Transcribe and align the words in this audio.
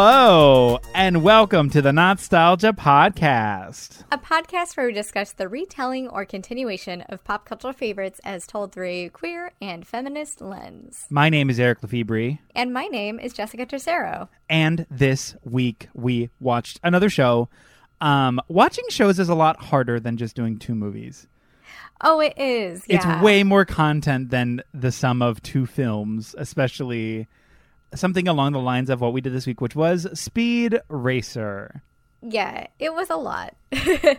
Hello, 0.00 0.78
and 0.94 1.24
welcome 1.24 1.70
to 1.70 1.82
the 1.82 1.92
Nostalgia 1.92 2.72
Podcast. 2.72 4.04
A 4.12 4.16
podcast 4.18 4.76
where 4.76 4.86
we 4.86 4.92
discuss 4.92 5.32
the 5.32 5.48
retelling 5.48 6.06
or 6.06 6.24
continuation 6.24 7.00
of 7.08 7.24
pop 7.24 7.44
cultural 7.44 7.72
favorites 7.72 8.20
as 8.22 8.46
told 8.46 8.70
through 8.70 8.86
a 8.86 9.08
queer 9.08 9.50
and 9.60 9.84
feminist 9.84 10.40
lens. 10.40 11.06
My 11.10 11.28
name 11.28 11.50
is 11.50 11.58
Eric 11.58 11.82
Lefebvre, 11.82 12.38
And 12.54 12.72
my 12.72 12.86
name 12.86 13.18
is 13.18 13.32
Jessica 13.32 13.66
Tercero. 13.66 14.28
and 14.48 14.86
this 14.88 15.34
week 15.42 15.88
we 15.94 16.30
watched 16.38 16.78
another 16.84 17.10
show. 17.10 17.48
Um, 18.00 18.40
watching 18.46 18.84
shows 18.90 19.18
is 19.18 19.28
a 19.28 19.34
lot 19.34 19.60
harder 19.60 19.98
than 19.98 20.16
just 20.16 20.36
doing 20.36 20.60
two 20.60 20.76
movies. 20.76 21.26
Oh, 22.02 22.20
it 22.20 22.34
is. 22.38 22.84
It's 22.86 23.04
way 23.20 23.42
more 23.42 23.64
content 23.64 24.30
than 24.30 24.62
the 24.72 24.92
sum 24.92 25.22
of 25.22 25.42
two 25.42 25.66
films, 25.66 26.36
especially 26.38 27.26
something 27.94 28.28
along 28.28 28.52
the 28.52 28.60
lines 28.60 28.90
of 28.90 29.00
what 29.00 29.12
we 29.12 29.20
did 29.20 29.32
this 29.32 29.46
week, 29.46 29.60
which 29.60 29.76
was 29.76 30.06
Speed 30.18 30.80
Racer. 30.88 31.82
Yeah, 32.20 32.66
it 32.78 32.92
was 32.92 33.10
a 33.10 33.16
lot. 33.16 33.54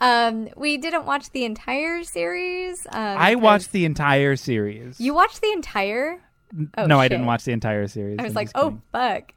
um, 0.00 0.48
we 0.56 0.76
didn't 0.76 1.06
watch 1.06 1.30
the 1.30 1.44
entire 1.44 2.02
series. 2.02 2.84
Um, 2.90 3.18
I 3.18 3.36
watched 3.36 3.72
the 3.72 3.84
entire 3.84 4.36
series. 4.36 5.00
You 5.00 5.14
watched 5.14 5.40
the 5.40 5.52
entire? 5.52 6.20
Oh, 6.76 6.86
no, 6.86 6.98
I 6.98 7.08
didn't 7.08 7.26
watch 7.26 7.44
the 7.44 7.52
entire 7.52 7.86
series. 7.86 8.18
I 8.18 8.24
was 8.24 8.32
I'm 8.32 8.34
like, 8.34 8.50
oh 8.54 8.80
fuck. 8.90 9.32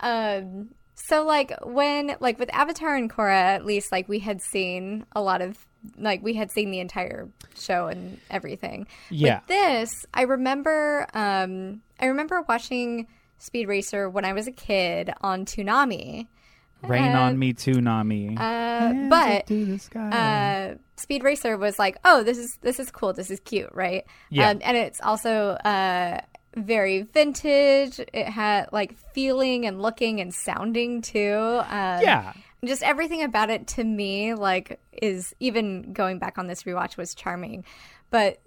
Um, 0.00 0.70
so 0.94 1.24
like 1.24 1.52
when 1.64 2.16
like 2.20 2.38
with 2.38 2.52
Avatar 2.52 2.96
and 2.96 3.10
Korra, 3.10 3.34
at 3.34 3.64
least 3.64 3.92
like 3.92 4.08
we 4.08 4.18
had 4.20 4.40
seen 4.40 5.04
a 5.12 5.22
lot 5.22 5.42
of 5.42 5.66
like 5.98 6.22
we 6.22 6.34
had 6.34 6.50
seen 6.50 6.70
the 6.70 6.80
entire 6.80 7.28
show 7.56 7.86
and 7.86 8.18
everything. 8.30 8.86
Yeah. 9.10 9.40
With 9.40 9.46
this, 9.48 10.06
I 10.12 10.22
remember 10.22 11.06
um 11.14 11.82
I 12.00 12.06
remember 12.06 12.42
watching 12.48 13.06
Speed 13.38 13.68
Racer 13.68 14.08
when 14.08 14.24
I 14.24 14.32
was 14.32 14.46
a 14.46 14.52
kid 14.52 15.12
on 15.20 15.44
Toonami. 15.44 16.28
Rain 16.82 17.12
uh, 17.12 17.20
on 17.20 17.38
me 17.38 17.52
too, 17.52 17.80
Nami. 17.80 18.36
Uh, 18.38 19.08
but 19.08 19.50
uh, 19.96 20.74
Speed 20.96 21.24
Racer 21.24 21.56
was 21.56 21.78
like, 21.78 21.98
oh, 22.04 22.22
this 22.22 22.38
is 22.38 22.58
this 22.60 22.78
is 22.78 22.90
cool, 22.90 23.12
this 23.12 23.30
is 23.30 23.40
cute, 23.40 23.70
right? 23.72 24.04
Yeah. 24.30 24.50
Um, 24.50 24.60
and 24.62 24.76
it's 24.76 25.00
also 25.00 25.50
uh, 25.50 26.20
very 26.56 27.02
vintage. 27.02 28.00
It 28.12 28.26
had 28.26 28.68
like 28.72 28.96
feeling 29.12 29.66
and 29.66 29.80
looking 29.80 30.20
and 30.20 30.34
sounding 30.34 31.02
too. 31.02 31.60
Um, 31.62 32.00
yeah. 32.02 32.32
Just 32.66 32.82
everything 32.82 33.22
about 33.22 33.50
it 33.50 33.66
to 33.68 33.84
me 33.84 34.34
like 34.34 34.80
is 34.92 35.34
even 35.40 35.92
going 35.92 36.18
back 36.18 36.38
on 36.38 36.46
this 36.46 36.64
rewatch 36.64 36.96
was 36.96 37.14
charming, 37.14 37.64
but 38.10 38.40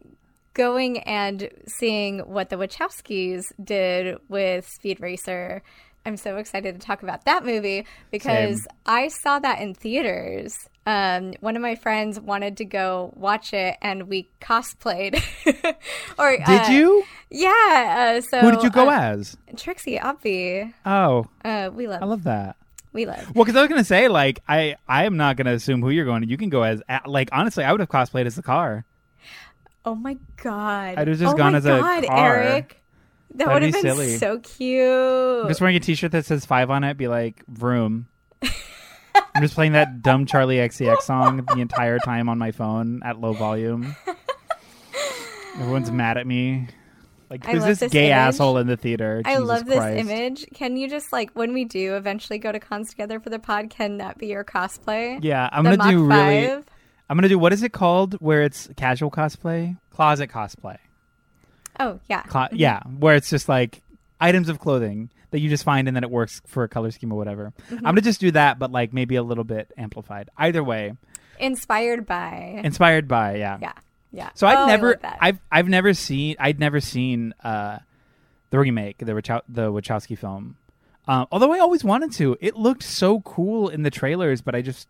going 0.54 1.00
and 1.00 1.50
seeing 1.68 2.20
what 2.20 2.50
the 2.50 2.56
Wachowskis 2.56 3.46
did 3.64 4.18
with 4.28 4.68
Speed 4.68 5.00
Racer. 5.00 5.62
I'm 6.06 6.18
so 6.18 6.38
excited 6.38 6.80
to 6.80 6.86
talk 6.86 7.04
about 7.04 7.26
that 7.26 7.46
movie 7.46 7.86
because 8.12 8.62
Same. 8.62 8.78
I 8.86 9.08
saw 9.10 9.40
that 9.40 9.60
in 9.60 9.74
theaters. 9.74 10.56
Um, 10.86 11.34
one 11.42 11.58
of 11.58 11.62
my 11.62 11.76
friends 11.76 12.18
wanted 12.18 12.56
to 12.58 12.66
go 12.66 13.14
watch 13.18 13.54
it, 13.54 13.76
and 13.82 14.08
we 14.08 14.30
cosplayed. 14.42 15.22
or 16.18 16.38
Did 16.38 16.48
uh, 16.48 16.68
you? 16.72 17.04
Yeah. 17.30 18.16
Uh, 18.18 18.22
so 18.22 18.40
Who 18.40 18.52
did 18.52 18.64
you 18.64 18.70
go 18.70 18.90
uh, 18.90 18.94
as? 18.94 19.36
Trixie, 19.58 19.98
Obvi. 19.98 20.74
Oh, 20.86 21.28
Uh, 21.44 21.72
we 21.74 21.88
love. 21.88 22.02
I 22.02 22.06
love 22.06 22.24
that. 22.24 22.56
We 22.98 23.06
love. 23.06 23.36
Well, 23.36 23.46
because 23.46 23.56
I 23.56 23.62
was 23.62 23.70
gonna 23.70 23.84
say, 23.84 24.08
like, 24.08 24.42
I 24.50 24.76
I 24.88 25.06
am 25.06 25.18
not 25.18 25.38
gonna 25.38 25.54
assume 25.54 25.84
who 25.84 25.92
you're 25.92 26.04
going. 26.04 26.24
to. 26.24 26.28
You 26.28 26.36
can 26.36 26.50
go 26.50 26.64
as, 26.64 26.82
like, 27.06 27.30
honestly, 27.32 27.64
I 27.64 27.72
would 27.72 27.80
have 27.80 27.90
cosplayed 27.90 28.26
as 28.26 28.36
the 28.36 28.42
car. 28.42 28.86
Oh 29.86 29.94
my 29.94 30.18
god! 30.42 30.98
I'd 30.98 31.08
have 31.08 31.20
just 31.20 31.36
oh 31.36 31.38
gone 31.38 31.52
my 31.52 31.60
as 31.60 31.66
a 31.68 31.78
god, 31.80 32.06
car. 32.08 32.36
Eric. 32.38 32.82
That 33.36 33.50
would 33.50 33.62
have 33.62 33.72
be 33.72 33.80
been 33.80 33.82
silly. 33.84 34.18
so 34.18 34.40
cute. 34.40 35.44
I'm 35.44 35.48
just 35.48 35.62
wearing 35.62 35.76
a 35.76 35.80
T-shirt 35.80 36.12
that 36.12 36.26
says 36.26 36.44
five 36.44 36.72
on 36.72 36.84
it. 36.84 36.98
Be 36.98 37.08
like, 37.08 37.44
vroom. 37.48 38.08
I'm 38.42 39.44
just 39.44 39.54
playing 39.54 39.74
that 39.74 40.02
dumb 40.02 40.26
Charli 40.26 40.56
XCX 40.58 41.02
song 41.02 41.46
the 41.54 41.62
entire 41.62 42.00
time 42.00 42.30
on 42.30 42.40
my 42.40 42.50
phone 42.52 43.02
at 43.06 43.22
low 43.22 43.34
volume. 43.34 43.96
Everyone's 45.60 45.92
mad 45.92 46.18
at 46.18 46.26
me. 46.26 46.68
Like, 47.30 47.46
who's 47.46 47.64
this, 47.66 47.80
this 47.80 47.92
gay 47.92 48.06
image. 48.08 48.14
asshole 48.16 48.58
in 48.58 48.68
the 48.68 48.78
theater? 48.78 49.22
I 49.26 49.34
Jesus 49.36 49.48
love 49.48 49.66
this 49.66 49.76
Christ. 49.78 50.00
image. 50.00 50.46
Can 50.54 50.78
you 50.78 50.90
just 50.90 51.12
like 51.12 51.32
when 51.34 51.54
we 51.54 51.66
do 51.66 51.96
eventually 51.96 52.40
go 52.40 52.52
to 52.52 52.60
cons 52.60 52.90
together 52.90 53.20
for 53.20 53.30
the 53.30 53.40
pod? 53.40 53.70
Can 53.70 53.98
that 53.98 54.18
be 54.18 54.28
your 54.28 54.44
cosplay? 54.46 55.20
Yeah, 55.22 55.50
I'm 55.52 55.64
The 55.66 55.76
gonna 55.78 55.92
do 55.92 56.04
Mach 56.06 56.18
really. 56.26 56.48
5? 56.48 56.66
I'm 57.10 57.18
gonna 57.18 57.30
do 57.30 57.38
what 57.40 57.52
is 57.54 57.64
it 57.64 57.74
called? 57.74 58.14
Where 58.16 58.44
it's 58.44 58.70
casual 58.78 59.12
cosplay, 59.12 59.78
closet 59.92 60.30
cosplay. 60.30 60.78
Oh 61.80 62.00
yeah. 62.10 62.24
Clo- 62.24 62.48
yeah, 62.52 62.82
where 62.84 63.16
it's 63.16 63.30
just 63.30 63.48
like 63.50 63.82
items 64.20 64.50
of 64.50 64.60
clothing 64.60 65.10
that 65.32 65.40
you 65.40 65.50
just 65.50 65.64
find 65.64 65.88
and 65.88 65.96
then 65.96 66.04
it 66.04 66.10
works 66.10 66.42
for 66.48 66.64
a 66.64 66.70
color 66.70 66.90
scheme 66.92 67.12
or 67.12 67.18
whatever. 67.18 67.54
Mm-hmm. 67.66 67.76
I'm 67.78 67.84
gonna 67.94 68.02
just 68.02 68.20
do 68.22 68.32
that, 68.32 68.58
but 68.60 68.72
like 68.72 68.94
maybe 68.94 69.16
a 69.18 69.24
little 69.24 69.44
bit 69.44 69.72
amplified. 69.78 70.30
Either 70.38 70.64
way, 70.64 70.94
Inspired 71.40 72.06
by. 72.06 72.62
inspired 72.64 73.08
by 73.08 73.36
yeah. 73.36 73.58
yeah. 73.62 73.74
Yeah. 74.12 74.30
So 74.36 74.48
I've 74.48 74.60
Oh, 74.60 74.66
never. 74.68 75.00
I've 75.20 75.40
I've 75.52 75.68
never 75.68 75.94
seen, 75.94 76.36
I'd 76.40 76.60
never 76.60 76.80
seen 76.80 77.34
uh, 77.44 77.80
the 78.50 78.60
remake, 78.60 79.00
the 79.00 79.12
Wachow- 79.14 79.42
the 79.50 79.72
Wachowski 79.72 80.18
film. 80.18 80.58
Um, 81.08 81.28
although 81.32 81.54
I 81.54 81.60
always 81.60 81.84
wanted 81.84 82.12
to, 82.14 82.38
it 82.42 82.56
looked 82.56 82.84
so 82.84 83.22
cool 83.22 83.70
in 83.70 83.84
the 83.84 83.90
trailers, 83.90 84.42
but 84.42 84.56
I 84.56 84.62
just 84.62 84.88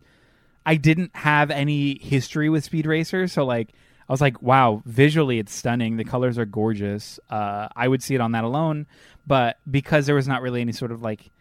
I 0.65 0.75
didn't 0.75 1.15
have 1.15 1.51
any 1.51 1.99
history 1.99 2.49
with 2.49 2.63
Speed 2.63 2.85
Racer, 2.85 3.27
so 3.27 3.45
like 3.45 3.69
I 4.09 4.13
was 4.13 4.21
like, 4.21 4.41
wow, 4.41 4.81
visually 4.85 5.37
it's 5.39 5.53
stunning. 5.53 5.97
The 5.97 6.03
colors 6.05 6.37
are 6.37 6.45
gorgeous. 6.45 7.19
Uh, 7.29 7.67
I 7.75 7.87
would 7.87 8.01
see 8.01 8.15
it 8.15 8.21
on 8.21 8.31
that 8.31 8.43
alone, 8.45 8.87
but 9.25 9.57
because 9.69 10.05
there 10.05 10.15
was 10.15 10.27
not 10.27 10.41
really 10.41 10.61
any 10.61 10.71
sort 10.73 10.91
of 10.91 11.01
like. 11.01 11.31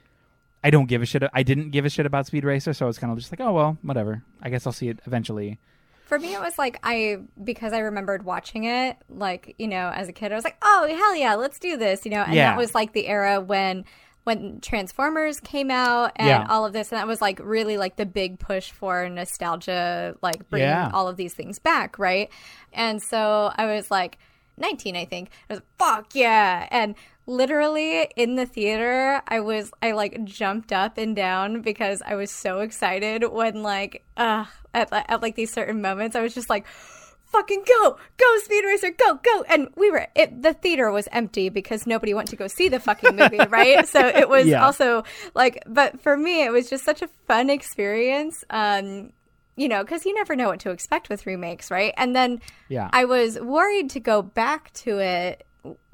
I 0.65 0.71
don't 0.71 0.87
give 0.87 1.01
a 1.01 1.07
shit. 1.07 1.23
I 1.33 1.45
didn't 1.45 1.71
give 1.71 1.85
a 1.85 1.89
shit 1.91 2.07
about 2.07 2.27
Speed 2.27 2.43
Racer, 2.43 2.73
so 2.73 2.87
I 2.87 2.89
was 2.89 2.99
kind 2.99 3.13
of 3.13 3.19
just 3.19 3.31
like, 3.31 3.41
oh 3.41 3.53
well, 3.53 3.79
whatever. 3.83 4.23
I 4.43 4.51
guess 4.51 4.67
I'll 4.67 4.73
see 4.73 4.89
it 4.89 4.99
eventually. 5.07 5.59
For 6.07 6.19
me, 6.19 6.33
it 6.35 6.41
was 6.41 6.57
like 6.57 6.79
I 6.83 7.19
because 7.43 7.73
I 7.73 7.81
remembered 7.81 8.25
watching 8.25 8.65
it, 8.65 8.97
like 9.09 9.55
you 9.59 9.69
know, 9.69 9.91
as 9.95 10.09
a 10.09 10.13
kid, 10.13 10.33
I 10.33 10.35
was 10.37 10.45
like, 10.45 10.57
"Oh 10.63 10.87
hell 10.89 11.15
yeah, 11.17 11.35
let's 11.35 11.59
do 11.59 11.77
this!" 11.77 12.05
You 12.05 12.13
know, 12.13 12.23
and 12.23 12.33
Yeah. 12.35 12.51
that 12.51 12.57
was 12.57 12.75
like 12.75 12.93
the 12.93 13.07
era 13.09 13.41
when 13.41 13.85
when 14.25 14.61
Transformers 14.61 15.39
came 15.39 15.71
out 15.71 16.11
and 16.17 16.27
Yeah. 16.29 16.47
all 16.49 16.65
of 16.67 16.73
this, 16.73 16.91
and 16.91 16.99
that 16.99 17.07
was 17.07 17.21
like 17.21 17.39
really 17.43 17.77
like 17.77 17.97
the 17.97 18.07
big 18.07 18.39
push 18.39 18.71
for 18.73 19.09
nostalgia, 19.09 20.17
like 20.23 20.49
bringing 20.49 20.69
Yeah. 20.69 20.91
all 20.93 21.07
of 21.09 21.17
these 21.17 21.35
things 21.35 21.59
back, 21.59 21.99
right? 21.99 22.29
And 22.73 23.03
so 23.03 23.53
I 23.57 23.67
was 23.67 23.91
like 23.91 24.19
19, 24.57 24.97
I 24.97 25.05
think. 25.05 25.31
I 25.51 25.55
was 25.55 25.63
fuck 25.79 26.15
yeah, 26.15 26.67
and 26.71 26.95
literally 27.27 28.03
in 28.17 28.37
the 28.37 28.47
theater 28.47 29.21
i 29.29 29.41
was 29.41 29.71
i 29.83 29.91
like 29.93 30.23
jumped 30.25 30.73
up 30.73 30.97
and 30.97 31.17
down 31.17 31.61
because 31.61 32.01
i 32.07 32.15
was 32.15 32.31
so 32.31 32.61
excited 32.61 33.25
when 33.33 33.63
like 33.63 34.05
uh 34.17 34.45
at, 34.73 34.89
at 34.93 35.21
like 35.23 35.35
these 35.35 35.53
certain 35.53 35.83
moments 35.83 36.15
i 36.15 36.21
was 36.21 36.33
just 36.35 36.49
like 36.49 36.65
fucking 37.25 37.65
go 37.67 37.99
go 38.17 38.37
speed 38.45 38.65
racer 38.65 38.91
go 38.91 39.15
go 39.23 39.43
and 39.49 39.69
we 39.77 39.91
were 39.91 40.07
it, 40.15 40.41
the 40.41 40.55
theater 40.55 40.93
was 40.93 41.09
empty 41.11 41.49
because 41.49 41.85
nobody 41.85 42.15
went 42.15 42.29
to 42.29 42.37
go 42.37 42.47
see 42.47 42.69
the 42.69 42.79
fucking 42.79 43.17
movie 43.17 43.41
right 43.49 43.89
so 43.89 44.07
it 44.07 44.29
was 44.29 44.47
Yeah. 44.47 44.65
also 44.65 45.03
like 45.35 45.61
but 45.67 46.01
for 46.01 46.17
me 46.17 46.45
it 46.45 46.53
was 46.53 46.71
just 46.71 46.85
such 46.85 47.03
a 47.03 47.09
fun 47.27 47.51
experience 47.51 48.45
um 48.51 49.11
you 49.57 49.69
know 49.69 49.83
because 49.83 50.07
you 50.07 50.15
never 50.15 50.37
know 50.37 50.47
what 50.49 50.61
to 50.61 50.71
expect 50.71 51.09
with 51.09 51.27
remakes 51.27 51.71
right 51.73 51.93
and 51.97 52.15
then 52.15 52.41
Yeah. 52.69 52.89
I 52.93 53.05
was 53.07 53.41
worried 53.41 53.91
to 53.91 54.01
go 54.01 54.23
back 54.23 54.73
to 54.75 55.01
it 55.01 55.45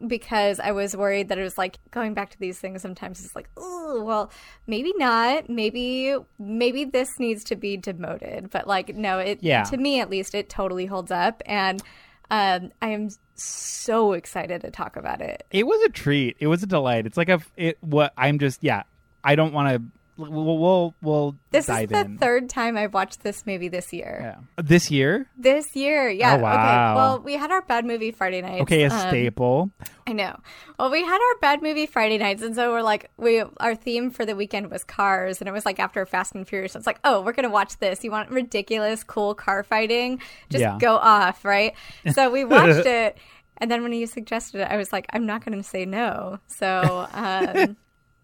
because 0.07 0.61
I 0.61 0.73
was 0.73 0.97
worried 0.97 1.29
that 1.29 1.39
it 1.39 1.43
was 1.43 1.57
like 1.59 1.79
going 1.91 2.15
back 2.15 2.31
to 2.31 2.39
these 2.39 2.59
things 2.59 2.83
sometimes 2.83 3.25
it's 3.25 3.35
like, 3.37 3.49
oh, 3.57 4.03
well, 4.05 4.31
maybe 4.67 4.93
not. 4.97 5.49
Maybe 5.49 6.15
maybe 6.39 6.85
this 6.85 7.09
needs 7.19 7.45
to 7.45 7.57
be 7.57 7.77
demoted. 7.77 8.51
But 8.51 8.67
like 8.67 8.95
no, 8.95 9.19
it 9.19 9.39
Yeah. 9.43 9.65
to 9.65 9.77
me 9.77 10.01
at 10.01 10.11
least 10.11 10.35
it 10.35 10.49
totally 10.49 10.87
holds 10.87 11.11
up 11.11 11.43
and 11.47 11.83
um 12.31 12.73
I 12.81 12.89
am 12.89 13.09
so 13.35 14.13
excited 14.13 14.61
to 14.63 14.71
talk 14.71 14.97
about 14.97 15.21
it. 15.21 15.45
It 15.51 15.67
was 15.67 15.81
a 15.83 15.89
treat. 15.89 16.37
It 16.41 16.47
was 16.47 16.63
a 16.63 16.67
delight. 16.67 17.07
It's 17.07 17.17
like 17.17 17.29
a 17.29 17.41
it. 17.57 17.79
What 17.81 18.13
I'm 18.17 18.39
just 18.39 18.63
yeah. 18.63 18.83
I 19.25 19.37
don't 19.37 19.53
want 19.53 19.69
to. 19.69 19.83
We'll 20.19 20.31
we'll, 20.59 20.95
we'll 21.01 21.37
This 21.51 21.71
is 21.71 21.89
the 21.89 22.01
in. 22.01 22.19
third 22.19 22.51
time 22.51 22.77
I've 22.77 22.93
watched 22.93 23.23
this 23.23 23.47
movie 23.47 23.69
this 23.69 23.93
year. 23.95 24.19
Yeah. 24.57 24.63
This 24.63 24.91
year, 24.91 25.27
This 25.39 25.75
year, 25.75 26.11
yeah. 26.11 26.35
Oh, 26.35 26.39
wow. 26.39 26.53
Okay. 26.53 26.97
Well, 26.97 27.21
we 27.21 27.33
had 27.35 27.51
our 27.51 27.63
bad 27.63 27.87
movie 27.87 28.11
Friday 28.11 28.43
night. 28.43 28.61
okay, 28.63 28.83
a 28.83 28.91
Um, 28.93 29.09
staple. 29.09 29.71
I 30.07 30.13
know. 30.13 30.39
Well, 30.79 30.91
we 30.91 31.03
had 31.03 31.15
our 31.15 31.39
bad 31.41 31.63
movie 31.63 31.87
Friday 31.87 32.19
nights, 32.19 32.43
and 32.43 32.55
so 32.55 32.71
we're 32.73 32.83
like, 32.83 33.11
we 33.17 33.43
our 33.59 33.75
theme 33.75 34.11
for 34.11 34.27
the 34.27 34.37
weekend 34.37 34.71
was 34.71 34.85
cars, 34.85 35.41
and 35.41 35.49
it 35.49 35.53
was 35.53 35.65
like 35.65 35.81
after 35.81 36.05
Fast 36.05 36.35
and 36.35 36.47
Furious. 36.47 36.77
It's 36.77 36.87
like, 36.87 37.01
oh, 37.05 37.23
we're 37.23 37.33
gonna 37.33 37.49
watch 37.49 37.79
this. 37.79 38.05
You 38.05 38.11
want 38.11 38.31
ridiculous, 38.31 39.03
cool 39.05 39.35
car 39.35 39.63
fighting? 39.63 40.21
Just 40.51 40.61
Yeah. 40.61 40.77
go 40.79 40.97
off, 40.97 41.43
right? 41.45 41.75
So 42.13 42.31
we 42.31 42.45
watched 42.57 42.87
it, 42.87 43.17
and 43.57 43.71
then 43.71 43.83
when 43.83 43.93
you 43.95 44.07
suggested 44.07 44.61
it, 44.61 44.69
I 44.71 44.77
was 44.77 44.93
like, 44.93 45.07
I'm 45.11 45.25
not 45.25 45.43
gonna 45.43 45.63
say 45.63 45.87
no. 45.87 46.39
So, 46.49 47.09
um, 47.15 47.77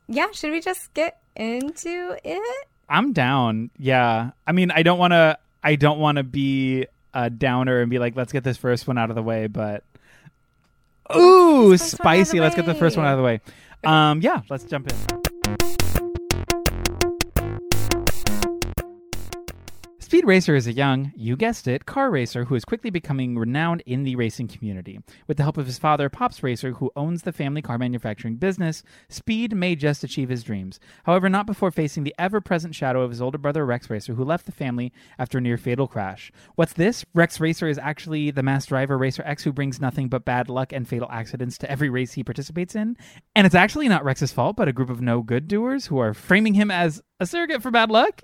yeah, 0.06 0.26
should 0.32 0.50
we 0.50 0.60
just 0.60 0.92
get 0.94 1.18
into 1.38 2.16
it? 2.24 2.66
I'm 2.88 3.12
down. 3.12 3.70
Yeah. 3.78 4.30
I 4.46 4.52
mean, 4.52 4.70
I 4.70 4.82
don't 4.82 4.98
want 4.98 5.12
to. 5.12 5.38
I 5.62 5.76
don't 5.76 5.98
want 5.98 6.16
to 6.16 6.22
be 6.22 6.86
a 7.12 7.30
downer 7.30 7.80
and 7.80 7.90
be 7.90 7.98
like, 7.98 8.16
let's 8.16 8.32
get 8.32 8.44
this 8.44 8.56
first 8.56 8.86
one 8.86 8.98
out 8.98 9.10
of 9.10 9.16
the 9.16 9.22
way. 9.22 9.46
But 9.46 9.84
ooh, 11.14 11.70
this 11.70 11.80
first 11.82 12.00
one 12.00 12.06
out 12.06 12.20
of 12.20 12.26
spicy. 12.26 12.40
Let's 12.40 12.54
get 12.54 12.66
the 12.66 12.74
first 12.74 12.96
one 12.96 13.06
out 13.06 13.12
of 13.12 13.18
the 13.18 13.24
way. 13.24 13.40
Um, 13.84 14.20
yeah. 14.20 14.42
Let's 14.48 14.64
jump 14.64 14.90
in. 14.90 16.07
Speed 20.08 20.24
Racer 20.24 20.54
is 20.54 20.66
a 20.66 20.72
young, 20.72 21.12
you 21.16 21.36
guessed 21.36 21.68
it, 21.68 21.84
car 21.84 22.10
racer 22.10 22.46
who 22.46 22.54
is 22.54 22.64
quickly 22.64 22.88
becoming 22.88 23.36
renowned 23.36 23.82
in 23.84 24.04
the 24.04 24.16
racing 24.16 24.48
community. 24.48 25.00
With 25.26 25.36
the 25.36 25.42
help 25.42 25.58
of 25.58 25.66
his 25.66 25.76
father, 25.76 26.08
Pops 26.08 26.42
Racer, 26.42 26.72
who 26.72 26.90
owns 26.96 27.24
the 27.24 27.30
family 27.30 27.60
car 27.60 27.76
manufacturing 27.76 28.36
business, 28.36 28.82
Speed 29.10 29.54
may 29.54 29.76
just 29.76 30.02
achieve 30.02 30.30
his 30.30 30.42
dreams. 30.42 30.80
However, 31.04 31.28
not 31.28 31.44
before 31.44 31.70
facing 31.70 32.04
the 32.04 32.14
ever 32.18 32.40
present 32.40 32.74
shadow 32.74 33.02
of 33.02 33.10
his 33.10 33.20
older 33.20 33.36
brother, 33.36 33.66
Rex 33.66 33.90
Racer, 33.90 34.14
who 34.14 34.24
left 34.24 34.46
the 34.46 34.50
family 34.50 34.94
after 35.18 35.36
a 35.36 35.40
near 35.42 35.58
fatal 35.58 35.86
crash. 35.86 36.32
What's 36.54 36.72
this? 36.72 37.04
Rex 37.12 37.38
Racer 37.38 37.68
is 37.68 37.76
actually 37.76 38.30
the 38.30 38.42
mass 38.42 38.64
driver, 38.64 38.96
Racer 38.96 39.22
X, 39.26 39.44
who 39.44 39.52
brings 39.52 39.78
nothing 39.78 40.08
but 40.08 40.24
bad 40.24 40.48
luck 40.48 40.72
and 40.72 40.88
fatal 40.88 41.10
accidents 41.10 41.58
to 41.58 41.70
every 41.70 41.90
race 41.90 42.14
he 42.14 42.24
participates 42.24 42.74
in. 42.74 42.96
And 43.36 43.46
it's 43.46 43.54
actually 43.54 43.88
not 43.88 44.04
Rex's 44.04 44.32
fault, 44.32 44.56
but 44.56 44.68
a 44.68 44.72
group 44.72 44.88
of 44.88 45.02
no 45.02 45.20
good 45.20 45.48
doers 45.48 45.88
who 45.88 45.98
are 45.98 46.14
framing 46.14 46.54
him 46.54 46.70
as 46.70 47.02
a 47.20 47.26
surrogate 47.26 47.60
for 47.60 47.70
bad 47.70 47.90
luck. 47.90 48.22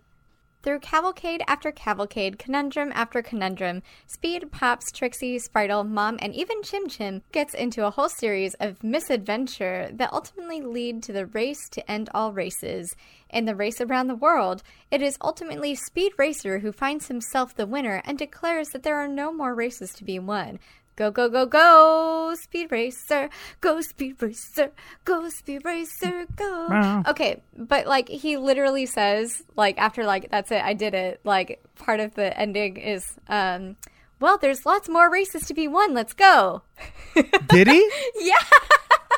Through 0.64 0.78
cavalcade 0.78 1.42
after 1.46 1.70
cavalcade, 1.70 2.38
conundrum 2.38 2.90
after 2.94 3.20
conundrum, 3.20 3.82
Speed, 4.06 4.50
Pops, 4.50 4.90
Trixie, 4.90 5.38
Spritle, 5.38 5.86
Mom, 5.86 6.16
and 6.22 6.34
even 6.34 6.62
Chim 6.62 6.88
Chim 6.88 7.20
gets 7.32 7.52
into 7.52 7.84
a 7.84 7.90
whole 7.90 8.08
series 8.08 8.54
of 8.54 8.82
misadventure 8.82 9.90
that 9.92 10.10
ultimately 10.10 10.62
lead 10.62 11.02
to 11.02 11.12
the 11.12 11.26
race 11.26 11.68
to 11.68 11.90
end 11.90 12.08
all 12.14 12.32
races. 12.32 12.96
In 13.28 13.44
the 13.44 13.54
race 13.54 13.78
around 13.78 14.06
the 14.06 14.14
world, 14.14 14.62
it 14.90 15.02
is 15.02 15.18
ultimately 15.20 15.74
Speed 15.74 16.12
Racer 16.16 16.60
who 16.60 16.72
finds 16.72 17.08
himself 17.08 17.54
the 17.54 17.66
winner 17.66 18.00
and 18.06 18.16
declares 18.16 18.70
that 18.70 18.84
there 18.84 18.96
are 18.96 19.06
no 19.06 19.34
more 19.34 19.54
races 19.54 19.92
to 19.92 20.04
be 20.04 20.18
won. 20.18 20.58
Go, 20.96 21.10
go, 21.10 21.28
go, 21.28 21.44
go, 21.44 22.34
Speed 22.40 22.70
Racer. 22.70 23.28
Go, 23.60 23.80
Speed 23.80 24.22
Racer. 24.22 24.70
Go, 25.04 25.28
Speed 25.28 25.64
Racer. 25.64 26.26
Go. 26.36 26.66
Wow. 26.70 27.02
Okay, 27.08 27.42
but 27.56 27.86
like 27.86 28.08
he 28.08 28.36
literally 28.36 28.86
says, 28.86 29.42
like, 29.56 29.76
after, 29.78 30.04
like, 30.04 30.30
that's 30.30 30.52
it, 30.52 30.62
I 30.62 30.72
did 30.74 30.94
it, 30.94 31.20
like, 31.24 31.60
part 31.76 31.98
of 32.00 32.14
the 32.14 32.36
ending 32.38 32.76
is, 32.76 33.04
um, 33.28 33.76
well, 34.20 34.38
there's 34.38 34.64
lots 34.64 34.88
more 34.88 35.10
races 35.10 35.46
to 35.48 35.54
be 35.54 35.66
won. 35.66 35.92
Let's 35.92 36.12
go. 36.14 36.62
Did 37.48 37.66
he? 37.68 37.90
Yeah. 38.20 38.36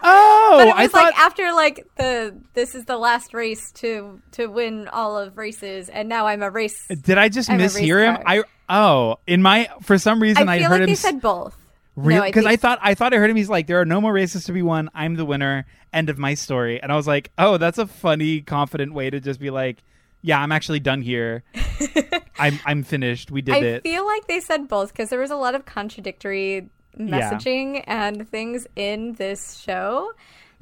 Oh, 0.02 0.55
But 0.58 0.69
it 0.69 0.75
I 0.75 0.88
thought. 0.88 1.05
like 1.05 1.19
after 1.19 1.52
like 1.52 1.87
the 1.96 2.37
this 2.55 2.75
is 2.75 2.84
the 2.87 2.96
last 2.96 3.32
race 3.32 3.70
to 3.73 4.20
to 4.32 4.46
win 4.46 4.88
all 4.88 5.17
of 5.17 5.37
races, 5.38 5.88
and 5.88 6.08
now 6.08 6.26
I'm 6.26 6.43
a 6.43 6.50
race. 6.50 6.87
Did 6.88 7.19
I 7.19 7.28
just 7.28 7.49
I'm 7.50 7.58
mishear 7.58 8.05
him? 8.06 8.17
car. 8.17 8.25
I 8.26 8.43
oh, 8.69 9.17
in 9.26 9.43
my 9.43 9.70
for 9.82 9.96
some 9.99 10.20
reason 10.20 10.49
I, 10.49 10.56
I 10.56 10.62
heard 10.62 10.70
like 10.70 10.81
him 10.82 10.87
they 10.87 10.94
said 10.96 11.20
both. 11.20 11.56
Real 11.97 12.21
No, 12.21 12.25
because 12.27 12.45
I, 12.47 12.51
think- 12.51 12.61
thought 12.61 12.79
I 12.83 12.95
thought 12.95 13.13
I 13.13 13.17
heard 13.17 13.31
him. 13.31 13.37
He's 13.37 13.49
like, 13.49 13.67
there 13.67 13.81
are 13.81 13.85
no 13.87 14.01
more 14.01 14.13
races 14.13 14.45
to 14.45 14.53
be 14.53 14.63
won. 14.63 14.91
I'm 14.95 15.15
the 15.17 15.25
winner. 15.25 15.67
End 15.93 16.09
of 16.09 16.19
my 16.19 16.35
story. 16.35 16.81
And 16.81 16.93
I 16.93 16.97
was 16.97 17.07
like, 17.07 17.33
oh, 17.39 17.57
that's 17.57 17.79
a 17.79 17.87
funny, 17.87 18.43
confident 18.43 18.93
way 18.95 19.11
to 19.11 19.19
just 19.21 19.41
be 19.41 19.51
like, 19.51 19.83
yeah, 20.23 20.41
I'm 20.41 20.53
actually 20.53 20.81
done 20.81 21.03
here. 21.03 21.43
I'm 22.39 22.59
I'm 22.65 22.83
finished. 22.83 23.31
We 23.31 23.43
did 23.43 23.55
I 23.55 23.59
it. 23.59 23.77
I 23.85 23.89
feel 23.89 24.05
like 24.07 24.27
they 24.27 24.41
said 24.41 24.69
both 24.69 24.93
because 24.93 25.09
there 25.11 25.21
was 25.21 25.31
a 25.31 25.37
lot 25.37 25.55
of 25.55 25.65
contradictory 25.65 26.69
messaging 26.99 27.85
and 27.87 28.29
things 28.29 28.67
in 28.77 29.15
this 29.15 29.57
show. 29.59 30.13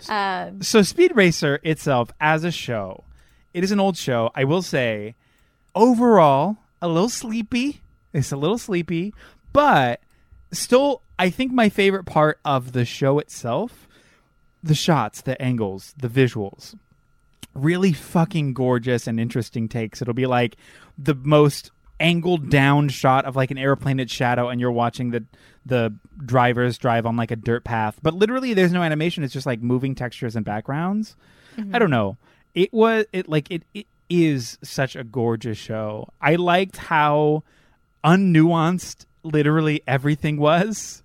Um, 0.09 0.61
so 0.63 0.83
Speed 0.83 1.13
Racer 1.15 1.61
itself 1.63 2.11
as 2.21 2.45
a 2.45 2.51
show, 2.51 3.05
it 3.53 3.63
is 3.65 3.71
an 3.71 3.81
old 3.81 3.97
show. 3.97 4.31
I 4.35 4.45
will 4.45 4.63
say, 4.63 5.15
overall, 5.75 6.59
a 6.83 6.89
little 6.89 7.09
sleepy. 7.09 7.81
It's 8.13 8.33
a 8.33 8.37
little 8.37 8.59
sleepy, 8.59 9.15
but 9.53 10.01
still, 10.57 11.03
I 11.19 11.31
think 11.31 11.53
my 11.53 11.69
favorite 11.69 12.05
part 12.05 12.39
of 12.45 12.73
the 12.73 12.85
show 12.85 13.19
itself, 13.19 13.89
the 14.63 14.75
shots, 14.75 15.21
the 15.23 15.41
angles, 15.41 15.95
the 15.97 16.09
visuals, 16.09 16.75
really 17.55 17.93
fucking 17.93 18.55
gorgeous 18.55 19.07
and 19.07 19.21
interesting 19.21 19.69
takes. 19.69 20.03
It'll 20.03 20.15
be 20.15 20.27
like 20.27 20.57
the 20.99 21.15
most 21.15 21.71
angled 22.01 22.51
down 22.51 22.89
shot 22.89 23.25
of 23.25 23.37
like 23.37 23.51
an 23.51 23.59
airplane 23.59 24.01
at 24.01 24.11
shadow 24.11 24.49
and 24.49 24.61
you're 24.61 24.73
watching 24.73 25.11
the 25.11 25.25
the 25.67 25.95
drivers 26.25 26.77
drive 26.77 27.07
on 27.07 27.17
like 27.17 27.31
a 27.31 27.37
dirt 27.37 27.65
path. 27.65 27.99
But 28.03 28.15
literally 28.15 28.53
there's 28.53 28.73
no 28.73 28.83
animation. 28.83 29.25
It's 29.25 29.33
just 29.33 29.47
like 29.47 29.63
moving 29.63 29.95
textures 29.95 30.37
and 30.37 30.45
backgrounds. 30.45 31.17
Mm-hmm. 31.57 31.75
I 31.75 31.79
don't 31.79 31.91
know. 31.91 32.17
It 32.55 32.73
was 32.73 33.07
it 33.13 33.29
like 33.29 33.51
it, 33.51 33.63
it 33.73 33.87
is 34.11 34.59
such 34.63 34.97
a 34.97 35.05
gorgeous 35.05 35.59
show. 35.59 36.11
I 36.21 36.35
liked 36.35 36.77
how 36.77 37.45
unnuanced 38.05 39.07
literally 39.25 39.83
everything 39.87 40.37
was 40.37 41.03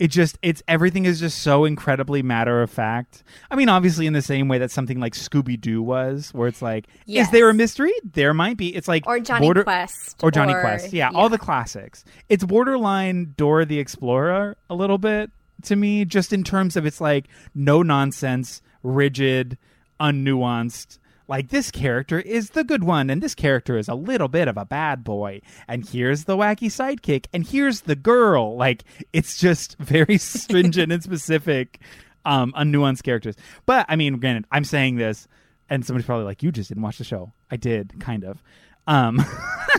it 0.00 0.08
just 0.08 0.36
it's 0.42 0.60
everything 0.66 1.04
is 1.04 1.20
just 1.20 1.38
so 1.38 1.64
incredibly 1.64 2.20
matter 2.20 2.62
of 2.62 2.68
fact. 2.68 3.22
I 3.48 3.54
mean, 3.54 3.68
obviously 3.68 4.06
in 4.08 4.12
the 4.12 4.22
same 4.22 4.48
way 4.48 4.58
that 4.58 4.72
something 4.72 4.98
like 4.98 5.12
Scooby 5.14 5.58
Doo 5.58 5.80
was, 5.80 6.34
where 6.34 6.48
it's 6.48 6.60
like, 6.60 6.86
Yes. 7.06 7.26
is 7.28 7.32
there 7.32 7.48
a 7.48 7.54
mystery? 7.54 7.92
There 8.02 8.34
might 8.34 8.56
be. 8.56 8.74
It's 8.74 8.88
like 8.88 9.06
or 9.06 9.20
Jonny 9.20 9.46
border- 9.46 9.62
Quest. 9.62 10.16
or 10.20 10.32
Jonny 10.32 10.52
Quest. 10.52 10.92
Yeah, 10.92 11.10
all 11.14 11.28
the 11.28 11.38
classics. 11.38 12.04
It's 12.28 12.42
borderline 12.44 13.34
Dora 13.36 13.66
the 13.66 13.78
Explorer 13.78 14.56
a 14.68 14.74
little 14.74 14.98
bit 14.98 15.30
to 15.62 15.76
me, 15.76 16.04
just 16.04 16.32
in 16.32 16.42
terms 16.42 16.74
of 16.76 16.84
it's 16.86 17.00
like 17.00 17.26
no 17.54 17.82
nonsense, 17.84 18.62
rigid, 18.82 19.56
unnuanced. 20.00 20.98
Like 21.26 21.48
this 21.48 21.70
character 21.70 22.20
is 22.20 22.50
the 22.50 22.64
good 22.64 22.84
one, 22.84 23.08
and 23.08 23.22
this 23.22 23.34
character 23.34 23.78
is 23.78 23.88
a 23.88 23.94
little 23.94 24.28
bit 24.28 24.46
of 24.46 24.56
a 24.56 24.64
bad 24.64 25.04
boy. 25.04 25.40
And 25.66 25.88
here's 25.88 26.24
the 26.24 26.36
wacky 26.36 26.68
sidekick, 26.68 27.26
and 27.32 27.46
here's 27.46 27.82
the 27.82 27.96
girl. 27.96 28.56
Like 28.56 28.84
it's 29.12 29.38
just 29.38 29.76
very 29.78 30.18
stringent 30.18 30.92
and 30.92 31.02
specific, 31.02 31.80
um, 32.24 32.52
unnuanced 32.56 33.02
characters. 33.02 33.36
But 33.64 33.86
I 33.88 33.96
mean, 33.96 34.18
granted, 34.18 34.46
I'm 34.52 34.64
saying 34.64 34.96
this, 34.96 35.26
and 35.70 35.84
somebody's 35.84 36.06
probably 36.06 36.26
like, 36.26 36.42
"You 36.42 36.52
just 36.52 36.68
didn't 36.68 36.82
watch 36.82 36.98
the 36.98 37.04
show." 37.04 37.32
I 37.50 37.56
did, 37.56 38.00
kind 38.00 38.24
of. 38.24 38.42
Um, 38.86 39.24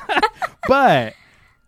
but 0.68 1.14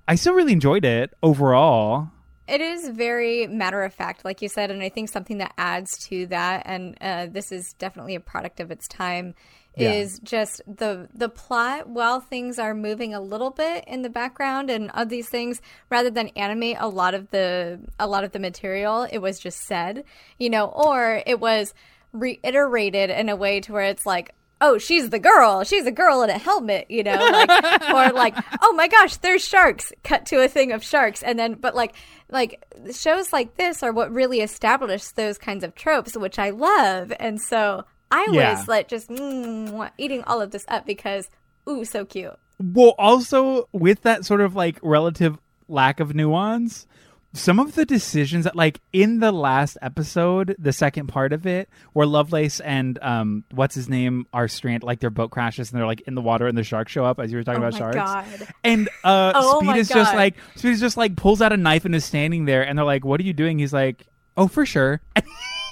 I 0.08 0.16
still 0.16 0.34
really 0.34 0.54
enjoyed 0.54 0.86
it 0.86 1.14
overall. 1.22 2.10
It 2.48 2.62
is 2.62 2.88
very 2.90 3.46
matter 3.48 3.84
of 3.84 3.94
fact, 3.94 4.24
like 4.24 4.42
you 4.42 4.48
said, 4.48 4.72
and 4.72 4.82
I 4.82 4.88
think 4.88 5.10
something 5.10 5.40
that 5.40 5.54
adds 5.58 5.90
to 6.08 6.28
that, 6.28 6.64
and 6.66 6.98
uh, 7.02 7.28
this 7.30 7.52
is 7.52 7.74
definitely 7.78 8.16
a 8.16 8.22
product 8.22 8.62
of 8.62 8.72
its 8.72 8.88
time, 8.88 9.36
Yeah. 9.78 9.94
is 9.94 10.20
just 10.20 10.62
the 10.68 11.08
the 11.14 11.30
plot. 11.30 11.88
While 11.88 12.20
things 12.20 12.60
are 12.60 12.74
moving 12.74 13.14
a 13.14 13.22
little 13.22 13.52
bit 13.52 13.84
in 13.88 14.02
the 14.02 14.10
background 14.10 14.70
and 14.70 14.92
of 14.92 15.10
these 15.10 15.30
things, 15.30 15.62
rather 15.90 16.10
than 16.10 16.30
animate 16.30 16.78
a 16.80 16.88
lot 16.88 17.14
of 17.14 17.30
the 17.32 17.80
a 18.00 18.08
lot 18.08 18.24
of 18.24 18.32
the 18.32 18.40
material, 18.40 19.08
it 19.12 19.20
was 19.20 19.40
just 19.40 19.62
said, 19.62 20.04
you 20.38 20.50
know, 20.50 20.66
or 20.66 21.22
it 21.26 21.40
was 21.40 21.74
reiterated 22.12 23.10
in 23.10 23.30
a 23.30 23.36
way 23.36 23.60
to 23.62 23.74
where 23.74 23.84
it's 23.84 24.06
like. 24.06 24.34
Oh, 24.60 24.80
she's 24.80 25.12
the 25.12 25.20
girl. 25.20 25.64
She's 25.64 25.86
a 25.86 25.92
girl 25.92 26.24
in 26.24 26.32
a 26.32 26.38
helmet, 26.40 26.90
you 26.90 27.04
know, 27.04 27.14
like, 27.14 27.90
or 27.94 28.12
like, 28.12 28.36
oh 28.64 28.74
my 28.74 28.88
gosh, 28.88 29.18
there's 29.18 29.48
sharks. 29.48 29.94
Cut 30.04 30.26
to 30.26 30.44
a 30.44 30.48
thing 30.48 30.72
of 30.72 30.84
sharks, 30.84 31.22
and 31.22 31.38
then, 31.38 31.54
but 31.54 31.76
like, 31.76 31.94
like 32.32 32.66
shows 32.92 33.32
like 33.32 33.56
this 33.58 33.84
are 33.84 33.92
what 33.92 34.12
really 34.12 34.42
establish 34.42 35.10
those 35.10 35.38
kinds 35.38 35.64
of 35.64 35.76
tropes, 35.76 36.18
which 36.18 36.40
I 36.40 36.50
love, 36.50 37.14
and 37.20 37.40
so 37.40 37.86
I 38.12 38.28
Yeah. 38.32 38.58
was 38.60 38.68
like 38.68 38.88
just 38.88 39.10
mm, 39.10 39.90
eating 39.98 40.24
all 40.24 40.42
of 40.42 40.52
this 40.52 40.66
up 40.68 40.86
because, 40.86 41.30
ooh, 41.70 41.84
so 41.86 42.06
cute. 42.06 42.38
Well, 42.60 42.96
also 42.98 43.68
with 43.72 44.02
that 44.04 44.26
sort 44.26 44.42
of 44.42 44.56
like 44.56 44.80
relative 44.82 45.38
lack 45.68 46.00
of 46.00 46.16
nuance, 46.16 46.88
some 47.34 47.60
of 47.60 47.76
the 47.76 47.86
decisions 47.86 48.46
that 48.46 48.56
like 48.56 48.80
in 48.94 49.20
the 49.20 49.32
last 49.32 49.78
episode, 49.82 50.56
the 50.58 50.72
second 50.74 51.08
part 51.08 51.34
of 51.34 51.46
it, 51.46 51.70
where 51.94 52.08
Lovelace 52.08 52.60
and 52.62 52.98
um 53.04 53.44
what's 53.52 53.76
his 53.76 53.88
name 53.90 54.26
are 54.34 54.48
strand 54.48 54.82
like 54.82 55.02
their 55.02 55.10
boat 55.12 55.30
crashes 55.30 55.70
and 55.72 55.78
they're 55.78 55.86
like 55.86 56.02
in 56.08 56.16
the 56.16 56.22
water 56.22 56.48
and 56.48 56.58
the 56.58 56.64
sharks 56.64 56.92
show 56.92 57.06
up 57.06 57.20
as 57.20 57.32
you 57.32 57.38
were 57.38 57.44
talking 57.44 57.62
Oh 57.64 57.68
about 57.68 57.74
my 57.74 57.92
sharks. 57.94 57.96
God. 58.40 58.48
And 58.64 58.90
uh 59.04 59.34
Oh 59.36 59.60
Speed 59.62 59.76
is 59.76 59.90
just 59.90 60.16
like 60.16 60.36
Speed 60.56 60.72
is 60.72 60.80
just 60.80 60.98
like 60.98 61.16
pulls 61.16 61.42
out 61.42 61.52
a 61.54 61.58
knife 61.58 61.86
and 61.86 61.94
is 61.94 62.06
standing 62.06 62.46
there 62.46 62.66
and 62.66 62.78
they're 62.78 62.86
like, 62.86 63.06
What 63.06 63.20
are 63.20 63.24
you 63.24 63.34
doing? 63.34 63.60
He's 63.60 63.74
like, 63.74 64.08
Oh, 64.38 64.48
for 64.48 64.66
sure. 64.66 65.02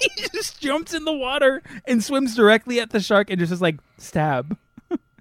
He 0.16 0.28
just 0.32 0.60
jumps 0.60 0.94
in 0.94 1.04
the 1.04 1.12
water 1.12 1.62
and 1.86 2.02
swims 2.02 2.34
directly 2.34 2.80
at 2.80 2.90
the 2.90 3.00
shark 3.00 3.30
and 3.30 3.38
just 3.38 3.52
is 3.52 3.62
like 3.62 3.78
stab. 3.98 4.56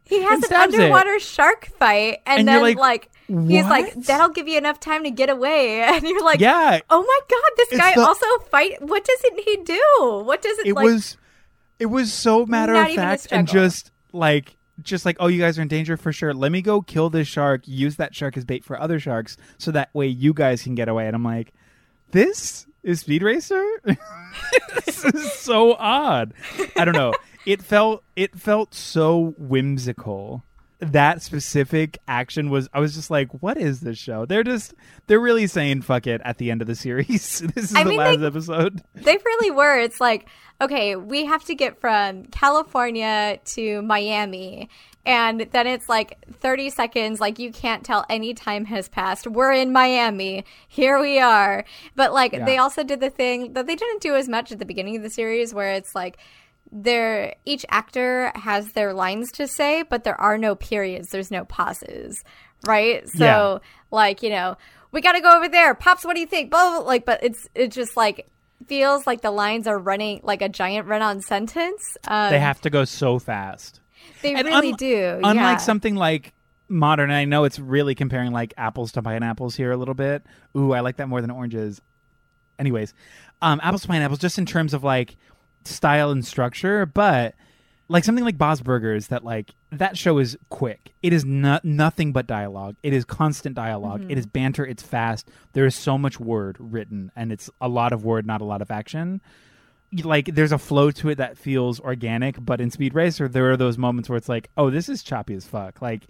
He 0.04 0.22
has 0.22 0.38
an 0.40 0.44
stabs 0.44 0.74
it. 0.74 0.80
underwater 0.82 1.20
shark 1.20 1.68
fight, 1.80 2.20
and, 2.28 2.40
And 2.40 2.48
then 2.48 2.62
like, 2.62 2.78
like, 2.78 3.10
he's 3.28 3.66
like, 3.66 3.94
"That'll 3.96 4.30
give 4.30 4.48
you 4.48 4.58
enough 4.58 4.80
time 4.80 5.04
to 5.04 5.10
get 5.10 5.30
away," 5.32 5.82
and 5.84 6.04
you're 6.04 6.24
like, 6.24 6.40
Yeah, 6.40 6.80
Oh 6.90 7.02
my 7.02 7.20
god, 7.30 7.52
this 7.58 7.80
guy 7.80 7.96
the- 7.96 8.02
also 8.02 8.26
fight. 8.52 8.82
What 8.82 9.04
doesn't 9.04 9.40
he 9.40 9.58
do? 9.64 10.22
What 10.24 10.42
does 10.44 10.60
it, 10.60 10.68
it 10.68 10.76
like? 10.76 10.86
was 10.86 11.18
it 11.80 11.88
was 11.88 12.14
so 12.14 12.46
matter 12.46 12.74
of 12.76 12.92
fact 12.94 13.28
and 13.32 13.48
just 13.48 13.92
like 14.14 14.56
just 14.82 15.06
like 15.06 15.18
oh 15.20 15.28
you 15.28 15.40
guys 15.42 15.58
are 15.58 15.62
in 15.62 15.68
danger 15.68 15.98
for 15.98 16.14
sure 16.14 16.34
let 16.34 16.52
me 16.52 16.62
go 16.62 16.82
kill 16.82 17.10
this 17.10 17.28
shark 17.28 17.62
use 17.66 17.96
that 17.98 18.14
shark 18.16 18.38
as 18.38 18.46
bait 18.46 18.64
for 18.64 18.80
other 18.80 19.00
sharks 19.00 19.36
so 19.58 19.72
that 19.72 19.90
way 19.94 20.08
you 20.08 20.34
guys 20.34 20.64
can 20.64 20.76
get 20.76 20.88
away 20.88 21.08
and 21.08 21.16
i'm 21.16 21.24
like 21.24 21.54
this 22.12 22.66
is 22.86 23.02
speed 23.02 23.22
racer 23.22 23.64
this 24.86 25.04
is 25.04 25.34
so 25.34 25.74
odd 25.74 26.34
i 26.78 26.86
don't 26.86 26.96
know 26.96 27.14
it 27.46 27.62
felt 27.62 28.04
it 28.16 28.40
felt 28.40 28.74
so 28.74 29.36
whimsical 29.38 30.44
that 30.80 31.22
specific 31.22 31.98
action 32.08 32.50
was 32.50 32.68
I 32.74 32.80
was 32.82 32.96
just 32.96 33.10
like, 33.10 33.30
what 33.42 33.58
is 33.58 33.80
this 33.80 33.98
show? 33.98 34.26
They're 34.26 34.44
just 34.44 34.74
they're 35.08 35.22
really 35.22 35.48
saying 35.48 35.84
fuck 35.84 36.06
it 36.06 36.22
at 36.26 36.38
the 36.38 36.52
end 36.52 36.62
of 36.62 36.68
the 36.68 36.76
series. 36.76 37.40
this 37.56 37.72
is 37.72 37.76
I 37.76 37.84
the 37.86 37.92
mean, 37.92 38.00
last 38.00 38.20
they- 38.20 38.28
episode. 38.28 38.84
They 38.94 39.18
really 39.26 39.52
were. 39.52 39.80
It's 39.80 40.02
like, 40.02 40.28
okay, 40.60 40.98
we 40.98 41.26
have 41.26 41.44
to 41.46 41.56
get 41.56 41.80
from 41.80 42.26
California 42.26 43.40
to 43.46 43.82
Miami. 43.84 44.70
And 45.06 45.42
then 45.52 45.68
it's 45.68 45.88
like 45.88 46.18
30 46.40 46.70
seconds, 46.72 47.20
like 47.22 47.38
you 47.38 47.52
can't 47.52 47.84
tell 47.84 48.06
any 48.10 48.34
time 48.34 48.66
has 48.66 48.88
passed. 48.90 49.28
We're 49.28 49.52
in 49.54 49.72
Miami. 49.72 50.46
Here 50.68 51.00
we 51.00 51.20
are. 51.20 51.64
But 51.96 52.14
like 52.14 52.34
Yeah. 52.34 52.46
they 52.46 52.58
also 52.58 52.84
did 52.84 53.00
the 53.02 53.10
thing 53.12 53.54
that 53.54 53.68
they 53.68 53.76
didn't 53.76 54.02
do 54.02 54.16
as 54.16 54.28
much 54.28 54.52
at 54.52 54.60
the 54.60 54.66
beginning 54.66 54.96
of 54.96 55.04
the 55.04 55.10
series 55.10 55.54
where 55.54 55.74
it's 55.74 55.94
like 55.94 56.18
there 56.72 57.36
each 57.46 57.66
actor 57.70 58.32
has 58.36 58.72
their 58.74 58.94
lines 58.94 59.32
to 59.34 59.48
say, 59.48 59.84
but 59.84 60.04
there 60.04 60.20
are 60.20 60.38
no 60.38 60.56
periods, 60.56 61.10
there's 61.10 61.32
no 61.32 61.46
pauses. 61.46 62.24
Right? 62.66 63.08
So 63.10 63.24
Yeah. 63.26 63.58
like, 63.92 64.24
you 64.24 64.32
know, 64.32 64.58
we 64.92 65.02
gotta 65.02 65.22
go 65.22 65.38
over 65.38 65.48
there. 65.48 65.76
Pops, 65.76 66.04
what 66.04 66.16
do 66.16 66.20
you 66.22 66.26
think? 66.28 66.50
Blah, 66.50 66.70
blah, 66.70 66.80
blah. 66.80 66.88
like 66.88 67.06
but 67.06 67.24
it's 67.24 67.48
it's 67.54 67.76
just 67.76 67.96
like 67.96 68.28
feels 68.68 69.06
like 69.06 69.22
the 69.22 69.30
lines 69.32 69.68
are 69.68 69.78
running 69.78 70.22
like 70.24 70.42
a 70.42 70.50
giant 70.50 70.88
run-on 70.88 71.22
sentence. 71.22 71.98
Um, 72.08 72.32
They 72.32 72.40
have 72.40 72.62
to 72.62 72.70
go 72.72 72.86
so 72.86 73.20
fast. 73.20 73.82
They 74.22 74.34
And 74.36 74.46
really 74.46 74.72
un- 74.72 74.78
do. 74.78 75.20
Unlike 75.24 75.36
yeah. 75.36 75.58
something 75.58 75.96
like 75.96 76.34
modern, 76.68 77.10
and 77.10 77.18
I 77.18 77.26
know 77.26 77.44
it's 77.44 77.60
really 77.60 77.96
comparing 77.96 78.32
like 78.32 78.54
apples 78.58 78.92
to 78.94 79.02
pineapples 79.02 79.56
here 79.56 79.72
a 79.72 79.78
little 79.78 79.94
bit. 79.94 80.24
Ooh, 80.58 80.74
I 80.74 80.80
like 80.80 80.98
that 80.98 81.08
more 81.08 81.22
than 81.22 81.32
oranges. 81.32 81.82
Anyways, 82.58 82.94
um, 83.42 83.60
apples 83.64 83.82
to 83.84 83.88
pineapples, 83.88 84.20
just 84.20 84.38
in 84.38 84.46
terms 84.46 84.74
of 84.74 84.84
like 84.84 85.18
style 85.66 86.12
and 86.12 86.26
structure, 86.26 86.86
but 86.86 87.36
like 87.88 88.04
something 88.04 88.24
like 88.26 88.38
Bob's 88.38 88.62
Burgers, 88.62 89.08
that 89.08 89.24
like 89.24 89.52
that 89.72 89.98
show 89.98 90.18
is 90.18 90.38
quick. 90.50 90.94
It 91.04 91.14
is 91.14 91.26
not 91.26 91.64
nothing 91.66 92.14
but 92.14 92.26
dialogue. 92.26 92.78
It 92.82 92.94
is 92.94 93.06
constant 93.06 93.56
dialog 93.56 94.02
Mm-hmm. 94.02 94.12
It 94.12 94.18
is 94.18 94.26
banter. 94.26 94.66
It's 94.66 94.82
fast. 94.82 95.30
There 95.54 95.66
is 95.66 95.76
so 95.76 95.98
much 95.98 96.20
word 96.20 96.58
written, 96.60 97.12
and 97.16 97.32
it's 97.32 97.50
a 97.62 97.68
lot 97.68 97.94
of 97.94 98.04
word, 98.04 98.26
not 98.26 98.42
a 98.42 98.46
lot 98.46 98.62
of 98.62 98.72
action 98.72 99.22
like 100.04 100.34
there's 100.36 100.52
a 100.52 100.58
flow 100.58 100.92
to 100.92 101.10
it 101.10 101.16
that 101.16 101.38
feels 101.38 101.80
organic 101.80 102.44
but 102.44 102.60
in 102.60 102.70
speed 102.72 102.94
racer 102.94 103.28
there 103.28 103.50
are 103.52 103.58
those 103.58 103.78
moments 103.78 104.10
where 104.10 104.18
it's 104.18 104.30
like 104.30 104.50
oh 104.58 104.70
this 104.70 104.90
is 104.90 105.04
choppy 105.04 105.34
as 105.36 105.46
fuck. 105.46 105.82
Like 105.82 106.04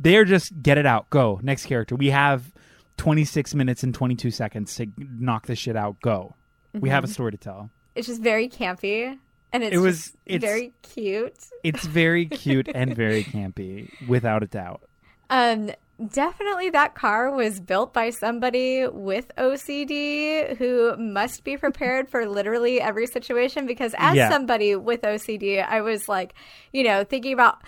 they're 0.00 0.24
just 0.24 0.62
get 0.62 0.78
it 0.78 0.86
out 0.86 1.08
go 1.10 1.40
next 1.42 1.66
character. 1.66 1.94
We 1.96 2.10
have 2.10 2.52
26 2.98 3.54
minutes 3.54 3.82
and 3.82 3.94
22 3.94 4.30
seconds 4.30 4.74
to 4.76 4.86
knock 4.98 5.46
this 5.46 5.58
shit 5.58 5.76
out 5.76 6.00
go. 6.00 6.34
We 6.74 6.88
have 6.90 7.04
a 7.04 7.08
story 7.08 7.32
to 7.32 7.38
tell. 7.38 7.70
It's 7.94 8.06
just 8.06 8.22
very 8.22 8.48
campy 8.48 9.18
and 9.52 9.62
it's 9.62 9.74
It 9.74 9.78
was- 9.78 10.16
it's- 10.26 10.40
very 10.50 10.72
cute. 10.82 11.34
it's 11.62 11.84
very 11.84 12.26
cute 12.42 12.68
and 12.74 12.94
very 12.96 13.24
campy 13.24 13.90
without 14.08 14.42
a 14.42 14.46
doubt. 14.46 14.82
Um, 15.30 15.70
definitely 16.10 16.70
that 16.70 16.94
car 16.94 17.30
was 17.34 17.60
built 17.60 17.92
by 17.92 18.10
somebody 18.10 18.86
with 18.86 19.30
OCD 19.36 20.56
who 20.56 20.96
must 20.96 21.44
be 21.44 21.56
prepared 21.56 22.08
for 22.10 22.26
literally 22.26 22.80
every 22.80 23.06
situation 23.06 23.66
because 23.66 23.94
as 23.98 24.16
Yeah. 24.16 24.30
somebody 24.30 24.76
with 24.76 25.02
OCD, 25.02 25.62
I 25.66 25.80
was 25.80 26.08
like, 26.08 26.34
you 26.72 26.82
know, 26.84 27.04
thinking 27.04 27.32
about 27.32 27.62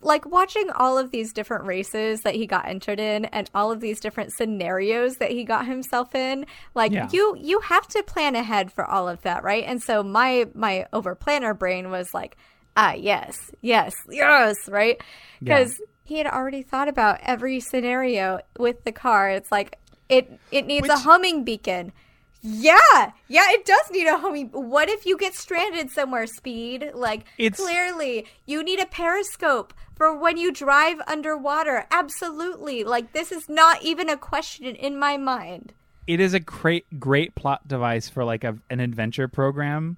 like 0.00 0.24
watching 0.26 0.70
all 0.70 0.96
of 0.96 1.10
these 1.10 1.32
different 1.32 1.64
races 1.64 2.20
that 2.20 2.34
he 2.36 2.46
got 2.46 2.68
entered 2.68 3.00
in 3.00 3.24
and 3.26 3.50
all 3.52 3.72
of 3.72 3.80
these 3.80 3.98
different 3.98 4.32
scenarios 4.32 5.16
that 5.16 5.32
he 5.32 5.42
got 5.42 5.66
himself 5.66 6.14
in 6.14 6.46
like 6.74 6.92
Yeah. 6.92 7.08
you 7.10 7.36
you 7.36 7.58
have 7.60 7.84
to 7.88 8.02
plan 8.04 8.36
ahead 8.36 8.70
for 8.72 8.84
all 8.84 9.08
of 9.08 9.20
that 9.22 9.42
right 9.42 9.64
and 9.66 9.82
so 9.82 10.04
my 10.04 10.46
my 10.54 10.86
over 10.92 11.16
planner 11.16 11.52
brain 11.52 11.90
was 11.90 12.14
like 12.14 12.36
ah 12.76 12.92
yes 12.92 13.50
yes 13.60 13.92
yes 14.08 14.54
right 14.68 15.00
Yeah. 15.40 15.66
He 16.08 16.18
had 16.18 16.26
already 16.26 16.62
thought 16.62 16.88
about 16.88 17.18
every 17.22 17.60
scenario 17.60 18.40
with 18.58 18.82
the 18.84 18.92
car 18.92 19.30
it's 19.30 19.52
like 19.52 19.78
it 20.08 20.38
it 20.50 20.66
needs 20.66 20.88
a 20.88 20.92
Which- 20.92 21.02
homing 21.02 21.44
beacon 21.44 21.92
yeah, 22.40 23.10
yeah, 23.26 23.46
it 23.50 23.66
does 23.66 23.90
need 23.90 24.06
a 24.06 24.16
homing. 24.16 24.46
What 24.52 24.88
if 24.88 25.04
you 25.04 25.18
get 25.18 25.34
stranded 25.34 25.90
somewhere, 25.90 26.24
Speed? 26.28 26.92
Like, 26.94 27.24
It's- 27.36 27.60
clearly, 27.60 28.26
you 28.46 28.62
need 28.62 28.78
a 28.78 28.86
periscope 28.86 29.74
for 29.96 30.16
when 30.16 30.36
you 30.36 30.52
drive 30.52 31.00
underwater. 31.08 31.86
Absolutely. 31.90 32.84
Like, 32.84 33.12
this 33.12 33.32
is 33.32 33.48
not 33.48 33.82
even 33.82 34.08
a 34.08 34.16
question 34.16 34.76
in 34.76 34.96
my 35.00 35.16
mind. 35.16 35.72
it 36.06 36.20
is 36.20 36.32
a 36.32 36.38
great 36.40 36.86
great 37.00 37.34
plot 37.34 37.66
device 37.66 38.08
for 38.08 38.22
like 38.24 38.44
a, 38.44 38.56
an 38.70 38.78
adventure 38.78 39.26
program 39.26 39.96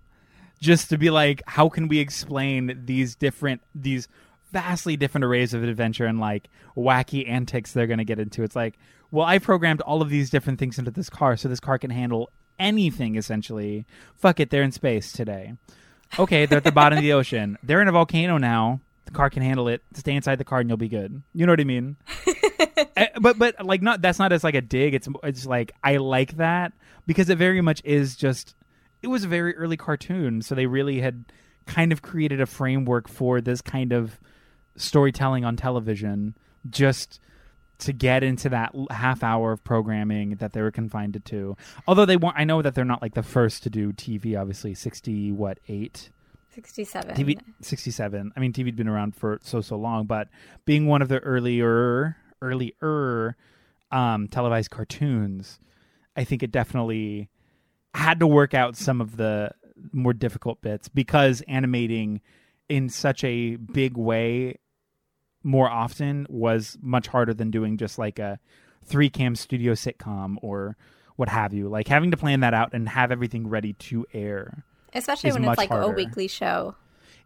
just 0.61 0.89
to 0.89 0.97
be 0.97 1.11
like 1.11 1.43
how 1.47 1.69
can 1.69 1.89
we 1.89 1.99
explain 1.99 2.81
these 2.87 3.15
different 3.15 3.61
these 3.75 4.09
vastly 4.51 4.97
different 4.97 5.25
arrays 5.25 5.55
of 5.55 5.63
adventure 5.63 6.07
and 6.07 6.21
like 6.21 6.49
wacky 6.77 7.29
antics 7.29 7.73
they're 7.73 7.87
going 7.87 7.99
to 7.99 8.05
get 8.05 8.19
into. 8.19 8.43
It's 8.43 8.57
like 8.57 8.79
well 9.11 9.27
i 9.27 9.39
programmed 9.39 9.81
all 9.83 10.03
of 10.03 10.09
these 10.09 10.31
different 10.31 10.59
things 10.59 10.79
into 10.79 10.91
this 10.91 11.11
car 11.11 11.37
so 11.37 11.49
this 11.49 11.61
car 11.61 11.79
can 11.79 11.91
handle 11.91 12.31
anything 12.59 13.17
essentially. 13.17 13.87
Fuck 14.17 14.41
it 14.41 14.51
they're 14.51 14.63
in 14.63 14.73
space 14.73 15.13
today. 15.13 15.55
Okay 16.19 16.47
they're 16.47 16.59
at 16.59 16.65
the 16.65 16.73
bottom 16.73 16.99
of 16.99 17.03
the 17.03 17.13
ocean. 17.13 17.57
They're 17.63 17.83
in 17.83 17.89
a 17.89 17.93
volcano 17.93 18.39
now. 18.39 18.81
The 19.07 19.13
car 19.13 19.31
can 19.31 19.43
handle 19.43 19.69
it. 19.69 19.83
Stay 19.95 20.15
inside 20.15 20.37
the 20.37 20.45
car 20.45 20.61
and 20.61 20.69
you'll 20.69 20.77
be 20.77 20.89
good. 20.89 21.23
You 21.35 21.47
know 21.47 21.53
what 21.53 21.61
i 21.61 21.65
mean? 21.65 21.97
Eh, 22.97 23.07
but 23.21 23.39
but 23.39 23.65
like 23.65 23.83
not 23.83 24.03
that's 24.03 24.19
not 24.19 24.33
as 24.33 24.43
like 24.43 24.55
a 24.55 24.61
dig. 24.61 24.95
It's 24.95 25.09
it's 25.23 25.47
like 25.47 25.73
i 25.85 25.97
like 25.97 26.37
that 26.37 26.73
because 27.07 27.29
it 27.29 27.39
very 27.39 27.61
much 27.61 27.81
is 27.85 28.17
just 28.17 28.55
it 29.03 29.09
was 29.09 29.25
a 29.25 29.29
very 29.29 29.57
early 29.57 29.77
cartoon. 29.77 30.43
So 30.43 30.55
they 30.55 30.67
really 30.67 31.01
had 31.01 31.25
kind 31.67 31.93
of 31.93 32.03
created 32.03 32.41
a 32.41 32.47
framework 32.47 33.09
for 33.09 33.41
this 33.41 33.61
kind 33.61 33.93
of 33.93 34.19
storytelling 34.81 35.45
on 35.45 35.57
television 35.57 36.35
just 36.69 37.21
to 37.79 37.93
get 37.93 38.23
into 38.23 38.49
that 38.49 38.75
half 38.91 39.23
hour 39.23 39.53
of 39.53 39.65
programming 39.65 40.37
that 40.37 40.53
they 40.53 40.61
were 40.61 40.71
confined 40.71 41.21
to 41.25 41.57
although 41.87 42.05
they 42.05 42.17
want 42.17 42.37
i 42.39 42.45
know 42.45 42.61
that 42.61 42.75
they're 42.75 42.85
not 42.85 43.01
like 43.01 43.15
the 43.15 43.23
first 43.23 43.63
to 43.63 43.71
do 43.71 43.93
tv 43.93 44.39
obviously 44.39 44.75
60 44.75 45.33
what 45.33 45.59
8 45.69 46.11
67. 46.53 47.15
TV 47.15 47.41
67. 47.61 48.33
I 48.37 48.41
mean, 48.41 48.53
TV'd 48.53 48.75
been 48.75 48.89
around 48.89 49.15
for 49.15 49.39
so 49.43 49.61
so 49.61 49.77
long, 49.77 50.07
but 50.07 50.29
being 50.65 50.87
one 50.87 51.01
of 51.01 51.09
the 51.09 51.21
earlier 51.21 52.17
earlier 52.43 53.37
um, 53.93 54.29
televised 54.29 54.71
cartoons, 54.71 55.61
I 56.17 56.25
think 56.25 56.43
it 56.43 56.51
definitely 56.51 57.29
had 57.95 58.21
to 58.21 58.27
work 58.27 58.55
out 58.55 58.77
some 58.77 59.01
of 59.01 59.17
the 59.17 59.53
more 59.93 60.13
difficult 60.13 60.61
bits 60.61 60.89
because 60.89 61.43
animating 61.49 62.21
in 62.69 62.89
such 62.89 63.25
a 63.25 63.57
big 63.57 63.97
way 63.97 64.57
more 65.43 65.71
often 65.71 66.27
was 66.29 66.79
much 66.83 67.07
harder 67.09 67.35
than 67.35 67.51
doing 67.51 67.77
just 67.77 67.99
like 67.99 68.19
a 68.19 68.39
three 68.85 69.11
cam 69.11 69.35
studio 69.35 69.73
sitcom 69.73 70.37
or 70.43 70.77
what 71.17 71.29
have 71.29 71.53
you. 71.53 71.69
Like 71.69 71.89
having 71.89 72.11
to 72.11 72.17
plan 72.17 72.41
that 72.41 72.55
out 72.55 72.73
and 72.73 72.89
have 72.89 73.13
everything 73.13 73.49
ready 73.49 73.75
to 73.75 74.07
air. 74.13 74.65
Especially 74.93 75.33
when 75.33 75.45
it's 75.45 75.59
like 75.59 75.71
a 75.71 75.89
weekly 75.89 76.29
show. 76.29 76.75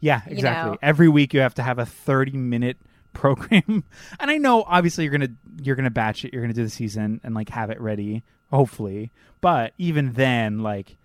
Yeah, 0.00 0.21
exactly. 0.26 0.73
know. 0.73 0.78
Every 0.83 1.09
week 1.09 1.33
you 1.33 1.40
have 1.40 1.54
to 1.54 1.62
have 1.62 1.78
a 1.78 1.87
30 1.87 2.33
minute 2.33 2.76
program. 3.14 3.85
and 4.21 4.30
I 4.30 4.38
know 4.38 4.64
obviously 4.66 5.04
you're 5.04 5.16
going 5.16 5.28
to 5.28 5.62
you're 5.62 5.76
going 5.76 5.85
to 5.85 5.90
batch 5.90 6.25
it, 6.25 6.33
you're 6.33 6.42
going 6.42 6.52
to 6.52 6.61
do 6.61 6.64
the 6.64 6.71
season 6.71 7.21
and 7.25 7.35
like 7.35 7.49
have 7.50 7.71
it 7.71 7.80
ready, 7.80 8.23
hopefully. 8.50 9.12
But 9.40 9.73
even 9.78 10.12
then 10.12 10.61
like 10.61 10.97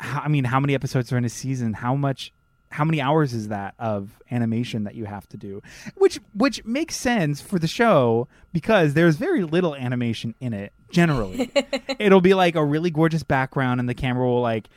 I 0.00 0.28
mean, 0.28 0.44
how 0.44 0.60
many 0.60 0.74
episodes 0.74 1.12
are 1.12 1.18
in 1.18 1.24
a 1.24 1.28
season? 1.28 1.72
How 1.72 1.96
much 1.96 2.32
how 2.70 2.84
many 2.84 3.00
hours 3.00 3.32
is 3.32 3.48
that 3.48 3.74
of 3.78 4.20
animation 4.30 4.84
that 4.84 4.94
you 4.94 5.04
have 5.06 5.28
to 5.30 5.36
do? 5.36 5.62
Which 5.94 6.20
which 6.34 6.64
makes 6.64 6.96
sense 6.96 7.40
for 7.40 7.58
the 7.58 7.68
show 7.68 8.28
because 8.52 8.94
there's 8.94 9.16
very 9.16 9.44
little 9.44 9.74
animation 9.74 10.34
in 10.40 10.52
it 10.52 10.72
generally. 10.90 11.50
It'll 11.98 12.20
be 12.20 12.34
like 12.34 12.54
a 12.54 12.64
really 12.64 12.90
gorgeous 12.90 13.22
background 13.22 13.80
and 13.80 13.88
the 13.88 13.94
camera 13.94 14.26
will 14.26 14.42
like 14.42 14.68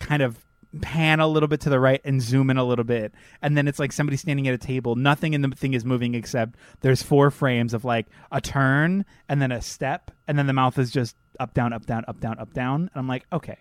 kind 0.00 0.22
of 0.22 0.38
pan 0.82 1.18
a 1.18 1.26
little 1.26 1.48
bit 1.48 1.60
to 1.62 1.70
the 1.70 1.80
right 1.80 2.00
and 2.04 2.20
zoom 2.20 2.50
in 2.50 2.58
a 2.58 2.64
little 2.64 2.84
bit. 2.84 3.14
And 3.40 3.56
then 3.56 3.66
it's 3.66 3.78
like 3.78 3.92
somebody 3.92 4.16
standing 4.16 4.46
at 4.48 4.54
a 4.54 4.58
table. 4.58 4.96
Nothing 4.96 5.32
in 5.32 5.40
the 5.42 5.48
thing 5.48 5.74
is 5.74 5.84
moving 5.84 6.14
except 6.14 6.56
there's 6.80 7.02
four 7.02 7.30
frames 7.30 7.72
of 7.72 7.84
like 7.84 8.06
a 8.30 8.40
turn 8.40 9.04
and 9.28 9.40
then 9.40 9.50
a 9.50 9.62
step. 9.62 10.10
And 10.26 10.38
then 10.38 10.46
the 10.46 10.52
mouth 10.52 10.78
is 10.78 10.90
just 10.90 11.16
up 11.40 11.54
down 11.54 11.72
up 11.72 11.86
down 11.86 12.04
up 12.08 12.20
down 12.20 12.38
up 12.38 12.52
down. 12.52 12.80
And 12.80 12.90
i'm 12.96 13.06
like 13.06 13.24
okay 13.32 13.56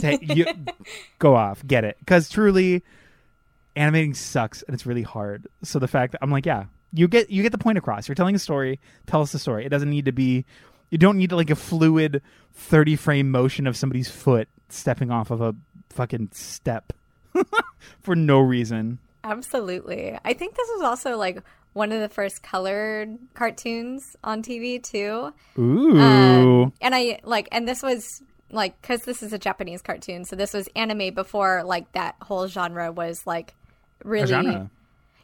Ta- 0.00 0.18
you, 0.20 0.46
go 1.18 1.34
off. 1.34 1.66
Get 1.66 1.84
it. 1.84 1.96
Because 1.98 2.28
truly 2.28 2.82
animating 3.76 4.14
sucks 4.14 4.62
and 4.62 4.74
it's 4.74 4.86
really 4.86 5.02
hard. 5.02 5.46
So 5.62 5.78
the 5.78 5.88
fact 5.88 6.12
that 6.12 6.20
i'm 6.22 6.30
like 6.30 6.46
yeah 6.46 6.66
you 6.92 7.08
get 7.08 7.28
you 7.28 7.42
get 7.42 7.52
the 7.52 7.58
point 7.58 7.76
across. 7.76 8.08
You're 8.08 8.14
telling 8.14 8.36
a 8.36 8.38
story. 8.38 8.78
Tell 9.06 9.20
us 9.20 9.32
the 9.32 9.38
story. 9.38 9.66
It 9.66 9.68
doesn't 9.68 9.90
need 9.90 10.04
to 10.04 10.12
be 10.12 10.44
you 10.90 10.98
don't 10.98 11.18
need 11.18 11.32
like 11.32 11.50
a 11.50 11.56
fluid 11.56 12.22
30 12.54 12.96
frame 12.96 13.30
motion 13.30 13.66
of 13.66 13.76
somebody's 13.76 14.08
foot 14.08 14.48
stepping 14.68 15.10
off 15.10 15.30
of 15.30 15.40
a 15.40 15.54
fucking 15.90 16.30
step 16.32 16.92
for 18.00 18.14
no 18.14 18.38
reason. 18.38 19.00
Absolutely. 19.24 20.16
I 20.24 20.34
think 20.34 20.54
this 20.54 20.68
was 20.74 20.82
also 20.82 21.16
like 21.16 21.42
one 21.72 21.90
of 21.90 22.00
the 22.00 22.08
first 22.08 22.44
colored 22.44 23.18
cartoons 23.34 24.16
on 24.22 24.42
TV 24.42 24.80
too. 24.80 25.32
ooh. 25.58 25.98
Um, 25.98 26.72
and 26.80 26.94
I 26.94 27.18
like, 27.24 27.48
and 27.50 27.66
this 27.66 27.82
was 27.82 28.22
like, 28.54 28.80
because 28.80 29.02
this 29.02 29.22
is 29.22 29.32
a 29.32 29.38
Japanese 29.38 29.82
cartoon, 29.82 30.24
so 30.24 30.36
this 30.36 30.52
was 30.54 30.68
anime 30.74 31.12
before 31.14 31.62
like 31.64 31.90
that 31.92 32.14
whole 32.22 32.46
genre 32.46 32.92
was 32.92 33.26
like 33.26 33.54
really. 34.04 34.32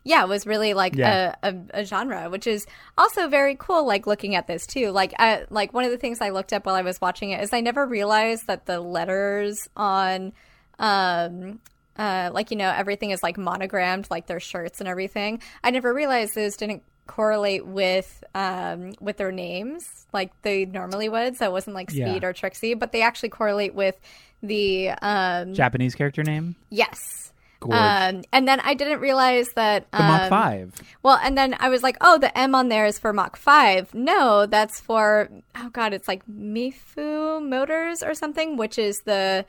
yeah, 0.03 0.23
it 0.25 0.29
was 0.29 0.47
really 0.47 0.73
like 0.75 0.95
Yeah. 0.97 1.35
a, 1.43 1.49
a, 1.51 1.81
a 1.81 1.85
genre, 1.85 2.29
which 2.31 2.47
is 2.47 2.67
also 2.99 3.29
very 3.29 3.55
cool. 3.59 3.87
Like 3.87 4.07
looking 4.07 4.35
at 4.35 4.47
this 4.47 4.67
too, 4.67 4.91
like 4.91 5.13
I, 5.19 5.45
like 5.51 5.73
one 5.75 5.85
of 5.85 5.91
the 5.91 5.99
things 5.99 6.21
I 6.21 6.31
looked 6.31 6.53
up 6.53 6.67
while 6.67 6.75
I 6.75 6.83
was 6.83 7.01
watching 7.01 7.31
it 7.31 7.43
is 7.43 7.53
I 7.53 7.61
never 7.61 7.87
realized 7.87 8.47
that 8.47 8.67
the 8.67 8.81
letters 8.81 9.69
on, 9.77 10.33
um, 10.79 11.61
uh, 11.97 12.31
like 12.33 12.51
you 12.51 12.57
know 12.57 12.71
everything 12.71 13.11
is 13.11 13.23
like 13.23 13.37
monogrammed, 13.37 14.07
like 14.11 14.27
their 14.27 14.41
shirts 14.41 14.81
and 14.81 14.89
everything. 14.89 15.43
I 15.63 15.71
never 15.71 15.93
realized 15.93 16.35
those 16.35 16.57
didn't 16.57 16.83
correlate 17.11 17.67
with 17.67 18.23
um 18.37 18.93
with 19.01 19.17
their 19.17 19.33
names 19.33 20.07
like 20.13 20.31
they 20.43 20.65
normally 20.65 21.09
would. 21.09 21.37
So 21.37 21.47
it 21.47 21.53
wasn't 21.53 21.75
like 21.75 21.91
Yeah. 21.93 22.11
Speed 22.11 22.25
or 22.25 22.33
Trixie, 22.33 22.75
but 22.75 22.93
they 22.93 23.03
actually 23.03 23.31
correlate 23.31 23.75
with 23.75 23.99
the 24.43 24.91
um 25.03 25.55
Japanese 25.55 25.95
character 25.97 26.23
name. 26.23 26.55
yes. 26.71 27.27
Um, 27.63 28.23
and 28.33 28.49
then 28.49 28.59
I 28.61 28.73
didn't 28.73 29.01
realize 29.01 29.49
that 29.55 29.91
the 29.93 29.99
Mach 29.99 30.23
um, 30.23 30.29
Five. 30.31 30.75
well, 31.03 31.19
and 31.23 31.37
then 31.37 31.55
I 31.61 31.69
was 31.69 31.83
like, 31.83 31.99
oh, 32.01 32.17
the 32.17 32.33
M 32.39 32.55
on 32.55 32.71
there 32.71 32.87
is 32.87 32.99
for 32.99 33.13
Mach 33.13 33.37
5. 33.37 33.93
No, 33.93 34.47
that's 34.47 34.81
for, 34.81 35.29
oh 35.55 35.69
God, 35.69 35.93
it's 35.93 36.09
like 36.09 36.23
Mifu 36.27 37.47
Motors 37.47 38.03
or 38.03 38.15
something, 38.15 38.57
which 38.57 38.79
is 38.79 39.03
the 39.05 39.45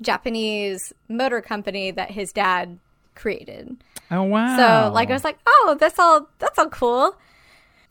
Japanese 0.00 0.92
motor 1.08 1.40
company 1.40 1.90
that 1.90 2.12
his 2.12 2.30
dad 2.32 2.78
created. 3.16 3.76
Oh 4.10 4.22
wow. 4.22 4.56
So, 4.56 4.92
like, 4.92 5.10
I 5.10 5.12
was 5.12 5.24
like, 5.24 5.38
oh, 5.46 5.76
that's 5.78 5.98
all, 5.98 6.28
that's 6.38 6.58
all 6.58 6.68
cool. 6.68 7.16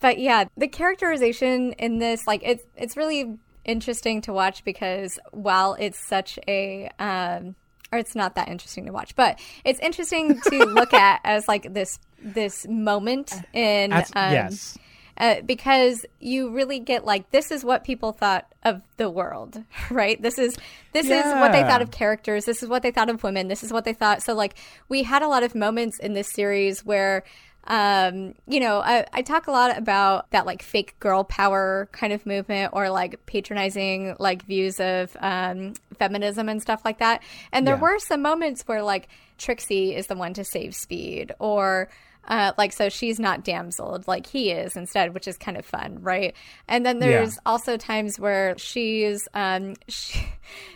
But 0.00 0.18
yeah, 0.18 0.44
the 0.56 0.68
characterization 0.68 1.72
in 1.74 1.98
this, 1.98 2.26
like, 2.26 2.42
it's, 2.44 2.64
it's 2.76 2.96
really 2.96 3.38
interesting 3.64 4.20
to 4.22 4.32
watch 4.32 4.64
because 4.64 5.18
while 5.32 5.74
it's 5.78 5.98
such 5.98 6.38
a, 6.46 6.90
um, 6.98 7.54
or 7.92 7.98
it's 7.98 8.14
not 8.14 8.34
that 8.34 8.48
interesting 8.48 8.86
to 8.86 8.92
watch, 8.92 9.14
but 9.16 9.38
it's 9.64 9.80
interesting 9.80 10.40
to 10.40 10.64
look 10.64 10.92
at 11.06 11.20
as 11.24 11.48
like 11.48 11.72
this 11.72 11.98
this 12.22 12.66
moment 12.66 13.32
in 13.52 13.90
That's- 13.90 14.10
um, 14.16 14.32
yes. 14.32 14.78
Uh, 15.18 15.40
because 15.42 16.04
you 16.20 16.50
really 16.50 16.78
get 16.78 17.04
like 17.04 17.30
this 17.30 17.50
is 17.50 17.64
what 17.64 17.84
people 17.84 18.12
thought 18.12 18.46
of 18.64 18.82
the 18.96 19.08
world, 19.10 19.62
right? 19.90 20.20
This 20.20 20.38
is 20.38 20.56
this 20.92 21.06
is 21.06 21.24
what 21.34 21.52
they 21.52 21.62
thought 21.62 21.82
of 21.82 21.90
characters. 21.90 22.44
This 22.44 22.62
is 22.62 22.68
what 22.68 22.82
they 22.82 22.90
thought 22.90 23.10
of 23.10 23.22
women. 23.22 23.48
This 23.48 23.62
is 23.64 23.72
what 23.72 23.84
they 23.84 23.92
thought. 23.92 24.22
So 24.22 24.34
like 24.34 24.56
we 24.88 25.02
had 25.02 25.22
a 25.22 25.28
lot 25.28 25.42
of 25.42 25.54
moments 25.54 25.98
in 25.98 26.12
this 26.14 26.30
series 26.32 26.84
where. 26.84 27.24
Um, 27.68 28.34
you 28.46 28.60
know, 28.60 28.78
I, 28.78 29.06
I 29.12 29.22
talk 29.22 29.48
a 29.48 29.50
lot 29.50 29.76
about 29.76 30.30
that 30.30 30.46
like 30.46 30.62
fake 30.62 30.94
girl 31.00 31.24
power 31.24 31.88
kind 31.90 32.12
of 32.12 32.24
movement 32.24 32.70
or 32.72 32.90
like 32.90 33.26
patronizing 33.26 34.14
like 34.20 34.44
views 34.46 34.78
of 34.78 35.16
um, 35.18 35.72
feminism 35.98 36.48
and 36.48 36.62
stuff 36.62 36.82
like 36.84 36.98
that. 37.00 37.24
And 37.50 37.66
there 37.66 37.74
Yeah. 37.74 37.80
were 37.80 37.98
some 37.98 38.22
moments 38.22 38.62
where 38.68 38.84
like 38.84 39.08
Trixie 39.36 39.96
is 39.96 40.06
the 40.06 40.14
one 40.14 40.32
to 40.34 40.44
save 40.44 40.76
Speed 40.76 41.32
or 41.40 41.88
uh, 42.28 42.52
like 42.58 42.72
so 42.72 42.88
she's 42.88 43.18
not 43.20 43.44
damseled 43.44 44.06
like 44.08 44.26
he 44.26 44.50
is 44.50 44.76
instead, 44.76 45.14
which 45.14 45.28
is 45.28 45.36
kind 45.36 45.56
of 45.56 45.64
fun, 45.64 45.98
right? 46.00 46.34
And 46.68 46.84
then 46.84 46.98
there's 46.98 47.34
Yeah. 47.34 47.40
also 47.46 47.76
times 47.76 48.18
where 48.18 48.56
she's 48.58 49.28
um 49.34 49.74
she, 49.88 50.20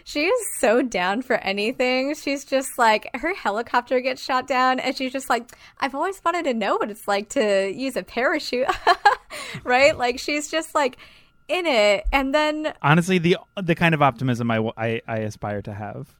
she 0.04 0.24
is 0.26 0.58
so 0.58 0.82
down 0.82 1.22
for 1.22 1.36
anything. 1.36 2.14
She's 2.14 2.44
just 2.44 2.78
like 2.78 3.08
her 3.14 3.34
helicopter 3.34 4.00
gets 4.00 4.22
shot 4.22 4.46
down, 4.46 4.80
and 4.80 4.96
she's 4.96 5.12
just 5.12 5.28
like, 5.30 5.50
I've 5.78 5.94
always 5.94 6.20
wanted 6.24 6.44
to 6.44 6.54
know 6.54 6.76
what 6.76 6.90
it's 6.90 7.06
like 7.08 7.30
to 7.30 7.70
use 7.74 7.96
a 7.96 8.02
parachute, 8.02 8.66
right? 9.64 9.96
Like 9.96 10.18
she's 10.18 10.50
just 10.50 10.74
like 10.74 10.98
in 11.48 11.66
it, 11.66 12.04
and 12.12 12.32
then 12.34 12.72
Honestly, 12.82 13.18
the 13.18 13.36
the 13.60 13.74
kind 13.74 13.94
of 13.94 14.02
optimism 14.02 14.50
I 14.50 14.60
I 14.76 15.16
aspire 15.18 15.62
to 15.62 15.72
have. 15.74 16.16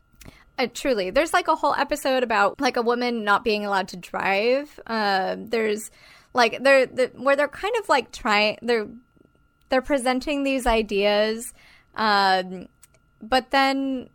Uh, 0.65 0.69
truly, 0.73 1.11
there's 1.11 1.33
like 1.33 1.49
a 1.49 1.55
whole 1.55 1.75
episode 1.75 2.23
about 2.23 2.61
like 2.61 2.77
a 2.77 2.83
woman 2.83 3.25
not 3.25 3.45
being 3.45 3.65
allowed 3.65 3.89
to 3.89 3.97
drive. 3.97 4.79
Um, 4.87 5.47
there's 5.47 5.91
like 6.35 6.63
they're 6.63 6.87
the, 6.87 7.11
where 7.17 7.37
they're 7.37 7.49
kind 7.49 7.75
of 7.81 7.89
like 7.89 8.13
trying 8.13 8.59
they're 8.63 8.89
they're 9.69 9.83
presenting 9.83 10.43
these 10.45 10.67
ideas, 10.67 11.53
um, 11.95 12.69
but 13.23 13.51
then 13.51 14.09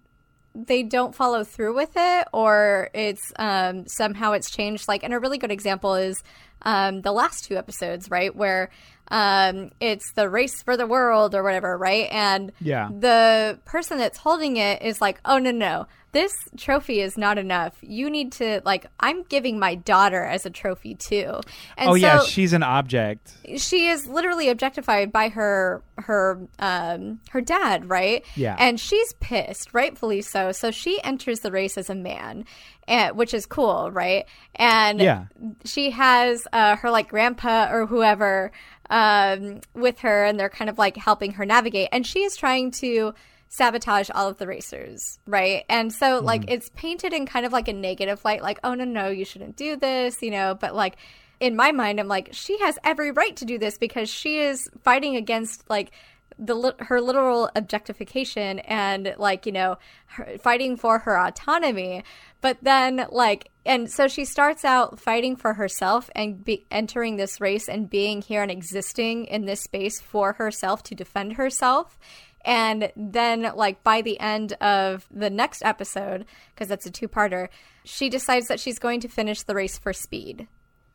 they 0.54 0.84
don't 0.84 1.14
follow 1.16 1.44
through 1.44 1.76
with 1.76 1.92
it, 1.96 2.28
or 2.32 2.90
it's 2.94 3.34
um, 3.38 3.88
somehow 3.88 4.32
it's 4.34 4.50
changed. 4.52 4.88
Like, 4.88 5.04
and 5.04 5.14
a 5.14 5.20
really 5.20 5.38
good 5.38 5.52
example 5.52 5.96
is 5.96 6.24
um, 6.62 7.02
the 7.02 7.12
last 7.12 7.44
two 7.46 7.58
episodes, 7.58 8.10
right, 8.10 8.34
where 8.34 8.70
um, 9.10 9.72
it's 9.82 10.14
the 10.14 10.30
race 10.30 10.62
for 10.64 10.78
the 10.78 10.88
world 10.88 11.36
or 11.36 11.44
whatever, 11.44 11.78
right, 11.78 12.08
and 12.12 12.52
Yeah. 12.62 12.88
the 12.90 13.60
person 13.66 13.98
that's 13.98 14.18
holding 14.18 14.58
it 14.58 14.82
is 14.82 15.02
like, 15.02 15.20
oh 15.26 15.38
no 15.40 15.52
no, 15.52 15.88
this 16.16 16.32
trophy 16.58 17.02
is 17.02 17.18
not 17.18 17.38
enough. 17.38 17.76
You 17.82 18.10
need 18.10 18.32
to 18.34 18.62
like, 18.64 18.88
I'm 19.02 19.24
giving 19.24 19.60
my 19.60 19.76
daughter 19.76 20.24
as 20.24 20.46
a 20.46 20.50
trophy 20.50 20.96
too. 20.96 21.42
And 21.78 21.90
oh 21.90 21.94
yeah, 21.96 22.20
she's 22.24 22.54
an 22.54 22.64
object. 22.64 23.34
she 23.58 23.88
is 23.88 24.08
literally 24.08 24.48
objectified 24.50 25.12
by 25.12 25.30
her 25.30 25.84
her 25.98 26.40
um 26.60 27.20
her 27.32 27.42
dad, 27.42 27.90
right? 27.90 28.24
Yeah. 28.36 28.56
and 28.58 28.80
she's 28.80 29.14
pissed, 29.20 29.74
rightfully 29.74 30.22
so. 30.22 30.52
So 30.54 30.72
she 30.72 31.04
enters 31.04 31.42
the 31.42 31.52
race 31.52 31.78
as 31.78 31.90
a 31.90 31.96
man, 31.96 32.46
and 32.88 33.18
which 33.18 33.34
is 33.34 33.46
cool, 33.46 33.92
right? 33.92 34.26
And 34.56 35.02
Yeah. 35.02 35.26
she 35.66 35.92
has 35.92 36.48
uh, 36.54 36.78
her 36.78 36.90
like 36.90 37.10
grandpa 37.10 37.68
or 37.72 37.86
whoever 37.88 38.52
um, 38.90 39.60
with 39.74 40.00
her, 40.00 40.24
and 40.24 40.40
they're 40.40 40.50
kind 40.50 40.70
of 40.70 40.78
like 40.78 40.96
helping 40.96 41.34
her 41.34 41.46
navigate. 41.46 41.90
And 41.92 42.08
she 42.08 42.20
is 42.24 42.38
trying 42.38 42.72
to 42.72 43.14
sabotage 43.50 44.10
all 44.14 44.28
of 44.28 44.38
the 44.38 44.48
racers, 44.48 45.20
right? 45.26 45.64
And 45.70 45.94
so 45.94 46.18
mm-hmm. 46.18 46.26
like 46.26 46.46
it's 46.50 46.70
painted 46.70 47.14
in 47.14 47.26
kind 47.26 47.46
of 47.46 47.54
like 47.54 47.68
a 47.68 47.74
negative 47.74 48.24
light, 48.26 48.42
like 48.42 48.60
oh 48.64 48.74
no 48.74 48.84
no 48.84 49.08
you 49.10 49.26
shouldn't 49.26 49.56
do 49.56 49.76
this, 49.76 50.22
you 50.22 50.32
know. 50.32 50.56
But 50.56 50.76
like 50.76 50.98
in 51.40 51.56
my 51.56 51.72
mind, 51.72 52.00
I'm 52.00 52.08
like 52.08 52.30
she 52.32 52.60
has 52.60 52.78
every 52.84 53.12
right 53.12 53.36
to 53.38 53.46
do 53.46 53.58
this 53.58 53.78
because 53.78 54.10
she 54.10 54.40
is 54.40 54.70
fighting 54.84 55.16
against 55.16 55.70
like 55.70 55.92
the 56.38 56.76
her 56.80 57.00
literal 57.00 57.50
objectification 57.56 58.60
and 58.60 59.16
like 59.18 59.46
you 59.46 59.52
know 59.52 59.78
her, 60.08 60.38
fighting 60.38 60.76
for 60.76 61.00
her 61.00 61.18
autonomy 61.18 62.04
but 62.42 62.58
then 62.62 63.08
like 63.10 63.50
and 63.66 63.90
so 63.90 64.08
she 64.08 64.26
starts 64.26 64.66
out 64.66 65.00
fighting 65.00 65.36
for 65.36 65.54
herself 65.54 66.10
and 66.14 66.44
be 66.44 66.66
entering 66.70 67.16
this 67.16 67.40
race 67.40 67.70
and 67.70 67.90
being 67.90 68.22
here 68.22 68.42
and 68.42 68.52
existing 68.52 69.26
in 69.26 69.46
this 69.46 69.62
space 69.62 70.02
for 70.02 70.34
herself 70.34 70.84
to 70.84 70.94
defend 70.94 71.34
herself 71.34 71.98
and 72.46 72.92
then 72.96 73.52
like 73.56 73.84
by 73.84 74.02
the 74.02 74.18
end 74.20 74.54
of 74.62 75.08
the 75.12 75.30
next 75.30 75.62
episode 75.66 76.26
because 76.54 76.68
that's 76.70 76.86
a 76.86 76.92
two-parter 76.92 77.50
she 77.84 78.08
decides 78.10 78.48
that 78.48 78.60
she's 78.60 78.80
going 78.80 79.00
to 79.02 79.08
finish 79.08 79.44
the 79.44 79.54
race 79.56 79.78
for 79.78 79.94
speed. 79.94 80.48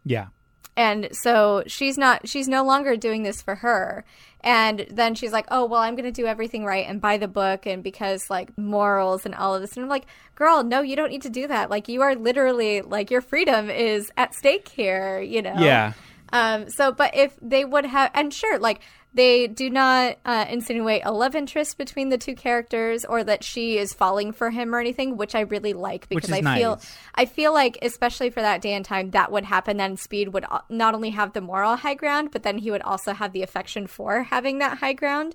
Yeah. 0.04 0.28
and 0.76 1.08
so 1.12 1.62
she's 1.66 1.98
not 1.98 2.26
she's 2.28 2.48
no 2.48 2.64
longer 2.64 2.96
doing 2.96 3.22
this 3.22 3.42
for 3.42 3.56
her. 3.56 4.04
And 4.42 4.86
then 4.90 5.14
she's 5.14 5.32
like 5.32 5.46
oh 5.50 5.66
well 5.66 5.82
i'm 5.82 5.94
gonna 5.96 6.10
do 6.10 6.26
everything 6.26 6.64
right 6.64 6.86
and 6.88 7.00
buy 7.00 7.18
the 7.18 7.28
book 7.28 7.66
and 7.66 7.82
because 7.82 8.30
like 8.30 8.56
morals 8.56 9.26
and 9.26 9.34
all 9.34 9.54
of 9.54 9.60
this. 9.60 9.74
And 9.76 9.82
i'm 9.84 9.90
like 9.90 10.06
girl 10.34 10.64
no 10.64 10.80
you 10.80 10.96
don't 10.96 11.10
need 11.10 11.22
to 11.22 11.30
do 11.30 11.46
that. 11.48 11.68
Like 11.70 11.88
you 11.88 12.00
are 12.02 12.14
literally 12.14 12.80
like 12.80 13.10
your 13.10 13.20
freedom 13.20 13.68
is 13.68 14.10
at 14.16 14.34
stake 14.34 14.68
here 14.68 15.20
you 15.20 15.42
know? 15.42 15.54
Yeah. 15.58 15.92
um 16.32 16.68
so 16.70 16.92
but 16.92 17.14
if 17.14 17.36
they 17.42 17.64
would 17.64 17.84
have 17.84 18.10
and 18.14 18.32
sure 18.32 18.58
like 18.58 18.80
they 19.12 19.48
do 19.48 19.70
not 19.70 20.18
uh, 20.24 20.46
insinuate 20.48 21.02
a 21.04 21.12
love 21.12 21.34
interest 21.34 21.78
between 21.78 22.10
the 22.10 22.18
two 22.18 22.34
characters 22.34 23.04
or 23.04 23.24
that 23.24 23.42
she 23.42 23.76
is 23.76 23.92
falling 23.92 24.32
for 24.32 24.50
him 24.50 24.74
or 24.74 24.78
anything 24.78 25.16
which 25.16 25.34
i 25.34 25.40
really 25.40 25.72
like 25.72 26.08
because 26.08 26.30
i 26.30 26.40
feel 26.40 26.76
nice. 26.76 26.96
I 27.20 27.26
feel 27.26 27.52
like, 27.52 27.78
especially 27.82 28.30
for 28.30 28.40
that 28.40 28.62
day 28.62 28.72
and 28.72 28.82
time, 28.82 29.10
that 29.10 29.30
would 29.30 29.44
happen. 29.44 29.76
Then 29.76 29.98
Speed 29.98 30.28
would 30.28 30.46
not 30.70 30.94
only 30.94 31.10
have 31.10 31.34
the 31.34 31.42
moral 31.42 31.76
high 31.76 31.94
ground, 31.94 32.30
but 32.32 32.44
then 32.44 32.56
he 32.56 32.70
would 32.70 32.80
also 32.80 33.12
have 33.12 33.32
the 33.32 33.42
affection 33.42 33.86
for 33.86 34.22
having 34.22 34.58
that 34.58 34.78
high 34.78 34.94
ground. 34.94 35.34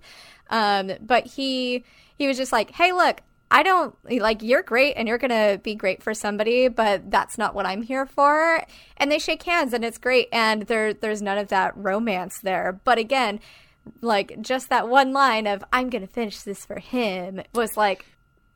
Um, 0.49 0.93
but 0.99 1.27
he 1.27 1.83
he 2.17 2.27
was 2.27 2.37
just 2.37 2.51
like, 2.51 2.71
"Hey, 2.71 2.91
look, 2.91 3.21
I 3.51 3.61
don't 3.61 3.95
like 4.09 4.41
you're 4.41 4.63
great 4.63 4.93
and 4.93 5.07
you're 5.07 5.19
gonna 5.19 5.59
be 5.61 5.75
great 5.75 6.01
for 6.01 6.15
somebody, 6.15 6.69
but 6.69 7.11
that's 7.11 7.37
not 7.37 7.53
what 7.53 7.67
I'm 7.67 7.83
here 7.83 8.07
for." 8.07 8.63
And 8.97 9.11
they 9.11 9.19
shake 9.19 9.43
hands 9.43 9.71
and 9.73 9.85
it's 9.85 9.99
great, 9.99 10.27
and 10.31 10.63
there 10.63 10.93
there's 10.93 11.21
none 11.21 11.37
of 11.37 11.49
that 11.49 11.77
romance 11.77 12.39
there. 12.39 12.79
But 12.83 12.97
again, 12.97 13.39
like 14.01 14.39
just 14.41 14.69
that 14.69 14.87
one 14.87 15.13
line 15.13 15.47
of 15.47 15.63
"I'm 15.71 15.89
gonna 15.89 16.07
finish 16.07 16.41
this 16.41 16.65
for 16.65 16.79
him" 16.79 17.41
was 17.53 17.77
like 17.77 18.05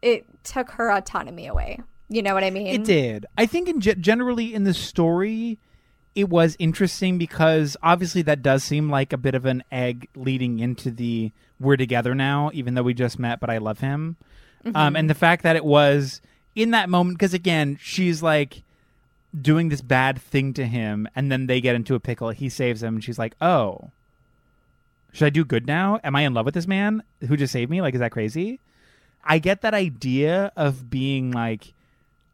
it 0.02 0.26
took 0.44 0.72
her 0.72 0.92
autonomy 0.92 1.48
away. 1.48 1.80
You 2.10 2.22
know 2.22 2.34
what 2.34 2.44
I 2.44 2.50
mean? 2.50 2.68
It 2.68 2.84
did. 2.84 3.26
I 3.38 3.46
think 3.46 3.70
in 3.70 3.82
ge- 3.82 4.00
generally 4.00 4.54
in 4.54 4.64
the 4.64 4.74
story, 4.74 5.60
it 6.16 6.30
was 6.30 6.56
interesting 6.58 7.18
because 7.18 7.78
obviously 7.84 8.24
that 8.24 8.42
does 8.42 8.64
seem 8.64 8.90
like 8.90 9.14
a 9.14 9.18
bit 9.18 9.36
of 9.36 9.46
an 9.46 9.64
egg 9.72 10.08
leading 10.16 10.60
into 10.60 10.90
the 10.90 11.32
we're 11.60 11.78
together 11.78 12.16
now, 12.16 12.50
even 12.54 12.74
though 12.74 12.84
we 12.84 12.94
just 12.94 13.20
met, 13.20 13.40
but 13.40 13.50
I 13.50 13.58
love 13.58 13.80
him. 13.80 14.18
Um, 14.76 14.96
and 14.96 15.10
the 15.10 15.16
fact 15.16 15.44
that 15.44 15.56
it 15.56 15.64
was 15.64 16.22
in 16.56 16.72
that 16.72 16.90
moment, 16.90 17.18
because 17.18 17.34
again, 17.34 17.78
she's 17.82 18.22
like 18.24 18.64
doing 19.40 19.70
this 19.70 19.82
bad 19.82 20.20
thing 20.20 20.54
to 20.54 20.66
him, 20.66 21.08
and 21.16 21.32
then 21.32 21.48
they 21.48 21.62
get 21.62 21.76
into 21.76 21.96
a 21.96 22.00
pickle. 22.00 22.30
He 22.32 22.50
saves 22.50 22.82
them, 22.82 22.96
and 22.96 23.04
she's 23.04 23.20
like, 23.20 23.36
"Oh, 23.40 23.92
should 25.12 25.26
I 25.26 25.30
do 25.30 25.44
good 25.46 25.66
now? 25.68 26.00
Am 26.04 26.16
I 26.16 26.22
in 26.22 26.34
love 26.34 26.46
with 26.46 26.54
this 26.54 26.68
man 26.68 27.04
who 27.28 27.36
just 27.38 27.52
saved 27.54 27.70
me? 27.72 27.82
Like, 27.82 27.94
is 27.94 28.00
that 28.00 28.12
crazy?" 28.12 28.60
I 29.24 29.38
get 29.40 29.62
that 29.62 29.74
idea 29.74 30.52
of 30.56 30.90
being 30.90 31.32
like, 31.32 31.74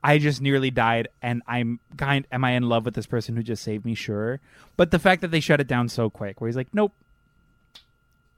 I 0.03 0.19
just 0.19 0.39
nearly 0.39 0.69
died, 0.69 1.07
and 1.21 1.41
I'm 1.47 1.79
kind. 1.97 2.27
Am 2.31 2.43
I 2.45 2.51
in 2.51 2.69
love 2.69 2.85
with 2.85 2.93
this 2.93 3.07
person 3.07 3.35
who 3.35 3.41
just 3.43 3.63
saved 3.63 3.85
me? 3.85 3.95
Sure, 3.95 4.39
but 4.77 4.91
the 4.91 4.99
fact 4.99 5.21
that 5.21 5.31
they 5.31 5.39
shut 5.39 5.59
it 5.59 5.67
down 5.67 5.89
so 5.89 6.09
quick, 6.11 6.39
where 6.39 6.47
he's 6.47 6.55
like, 6.55 6.67
"Nope, 6.73 6.93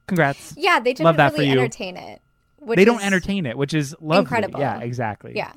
congrats." 0.06 0.54
Yeah, 0.56 0.80
they 0.80 0.92
didn't 0.92 1.04
Love 1.04 1.16
that 1.18 1.32
for 1.32 1.40
really 1.40 1.52
you. 1.52 1.58
entertain 1.60 1.96
it. 1.96 2.20
Which 2.60 2.76
they 2.76 2.84
don't 2.84 3.04
entertain 3.04 3.46
it, 3.46 3.56
which 3.56 3.74
is 3.74 3.94
lovely. 4.00 4.20
incredible. 4.20 4.60
Yeah, 4.60 4.80
exactly. 4.80 5.32
Yeah. 5.36 5.52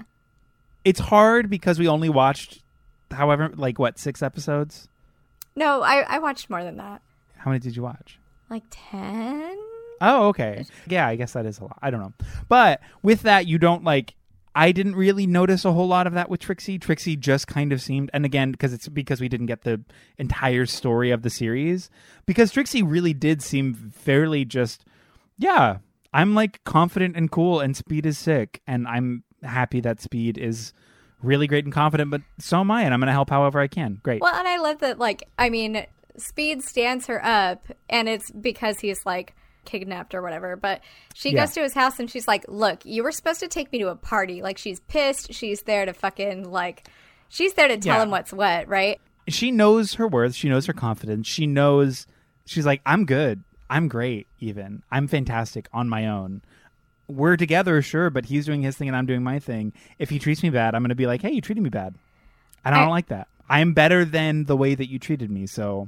it's 0.86 1.00
hard 1.00 1.50
because 1.50 1.80
we 1.80 1.88
only 1.88 2.10
watched, 2.10 2.62
however, 3.10 3.52
like 3.56 3.80
what 3.80 3.98
six 3.98 4.22
episodes. 4.22 4.88
No, 5.56 5.82
I, 5.82 6.02
I 6.02 6.20
watched 6.20 6.50
more 6.50 6.63
than 6.63 6.78
that. 6.78 7.02
How 7.38 7.52
many 7.52 7.60
did 7.60 7.76
you 7.76 7.82
watch? 7.84 8.20
Like 8.52 8.64
10? 8.70 9.58
Oh, 10.02 10.28
okay. 10.28 10.66
Yeah, 10.88 11.08
I 11.08 11.16
guess 11.16 11.32
that 11.34 11.46
is 11.46 11.60
a 11.60 11.64
lot. 11.64 11.80
I 11.82 11.90
don't 11.90 12.02
know. 12.02 12.14
But 12.50 12.82
with 13.02 13.22
that, 13.22 13.48
you 13.48 13.58
don't 13.58 13.86
like. 13.86 14.16
I 14.54 14.74
didn't 14.74 14.98
really 14.98 15.26
notice 15.26 15.64
a 15.64 15.72
whole 15.72 15.88
lot 15.88 16.06
of 16.06 16.14
that 16.14 16.30
with 16.30 16.42
Trixie. 16.42 16.78
Trixie 16.78 17.16
just 17.16 17.48
kind 17.48 17.72
of 17.72 17.82
seemed, 17.82 18.10
and 18.14 18.26
again, 18.26 18.52
because 18.52 18.74
it's 18.74 18.90
because 18.90 19.22
we 19.22 19.30
didn't 19.30 19.46
get 19.46 19.62
the 19.62 19.82
entire 20.18 20.66
story 20.66 21.12
of 21.12 21.22
the 21.22 21.30
series, 21.30 21.90
because 22.26 22.52
Trixie 22.52 22.84
really 22.84 23.14
did 23.14 23.42
seem 23.42 23.74
fairly 23.96 24.44
just, 24.44 24.84
yeah, 25.38 25.78
I'm 26.12 26.36
like 26.36 26.62
confident 26.66 27.16
and 27.16 27.32
cool, 27.32 27.62
and 27.62 27.78
Speed 27.78 28.06
is 28.06 28.18
sick, 28.18 28.62
and 28.68 28.86
I'm 28.90 29.24
happy 29.42 29.80
that 29.80 30.02
Speed 30.02 30.38
is 30.38 30.74
really 31.22 31.48
great 31.48 31.64
and 31.64 31.74
confident, 31.74 32.12
but 32.12 32.22
so 32.38 32.60
am 32.60 32.72
I, 32.72 32.82
and 32.82 32.94
I'm 32.94 33.00
going 33.00 33.08
to 33.08 33.14
help 33.14 33.30
however 33.30 33.62
I 33.62 33.68
can. 33.68 34.02
Great. 34.04 34.20
Well, 34.22 34.36
and 34.36 34.50
I 34.50 34.58
love 34.58 34.80
that, 34.80 35.00
like, 35.00 35.24
I 35.40 35.50
mean, 35.50 35.86
Speed 36.17 36.63
stands 36.63 37.08
her 37.08 37.24
up, 37.24 37.67
and 37.89 38.08
it's 38.10 38.30
because 38.32 38.80
he's, 38.80 39.06
like, 39.06 39.36
kidnapped 39.65 40.15
or 40.15 40.21
whatever. 40.21 40.56
But 40.56 40.82
she 41.13 41.32
Yeah. 41.32 41.41
goes 41.41 41.54
to 41.54 41.62
his 41.62 41.74
house 41.74 42.00
and 42.00 42.10
she's 42.10 42.28
like, 42.28 42.43
Look, 42.47 42.84
you 42.84 43.04
were 43.04 43.12
supposed 43.12 43.39
to 43.41 43.47
take 43.47 43.71
me 43.71 43.78
to 43.80 43.89
a 43.89 43.95
party. 43.95 44.41
Like, 44.41 44.58
she's 44.58 44.80
pissed. 44.82 45.34
She's 45.34 45.62
there 45.63 45.86
to 45.86 45.93
fucking, 45.93 46.50
like, 46.52 46.88
she's 47.30 47.54
there 47.54 47.67
to 47.67 47.78
tell 47.78 47.97
Yeah. 47.97 48.04
him 48.04 48.10
what's 48.12 48.34
what, 48.34 48.67
right? 48.67 49.00
she 49.28 49.52
knows 49.52 49.93
her 49.93 50.08
worth. 50.08 50.34
She 50.34 50.50
knows 50.50 50.65
her 50.65 50.74
confidence. 50.74 51.28
She 51.28 51.45
knows 51.45 52.08
she's 52.45 52.65
like, 52.65 52.82
I'm 52.88 53.06
good. 53.06 53.43
I'm 53.69 53.88
great, 53.88 54.28
even. 54.39 54.82
I'm 54.91 55.08
fantastic 55.08 55.69
on 55.71 55.88
my 55.88 56.08
own. 56.08 56.41
We're 57.08 57.38
together, 57.38 57.82
sure, 57.84 58.10
but 58.10 58.26
he's 58.26 58.47
doing 58.47 58.62
his 58.63 58.76
thing 58.76 58.88
and 58.89 58.97
I'm 58.97 59.06
doing 59.06 59.21
my 59.24 59.38
thing. 59.39 59.74
If 60.00 60.10
he 60.10 60.17
treats 60.17 60.41
me 60.43 60.50
bad, 60.50 60.74
I'm 60.74 60.82
going 60.82 60.89
to 60.89 60.95
be 60.95 61.06
like, 61.08 61.21
hey, 61.21 61.32
you 61.32 61.39
treated 61.39 61.62
me 61.62 61.69
bad. 61.69 61.95
And 62.65 62.74
I 62.74 62.80
don't 62.80 62.89
like 62.89 63.08
that. 63.08 63.28
I'm 63.47 63.74
better 63.74 64.04
than 64.06 64.45
the 64.45 64.58
way 64.58 64.74
that 64.76 64.89
you 64.89 64.97
treated 64.97 65.30
me. 65.30 65.45
So 65.45 65.88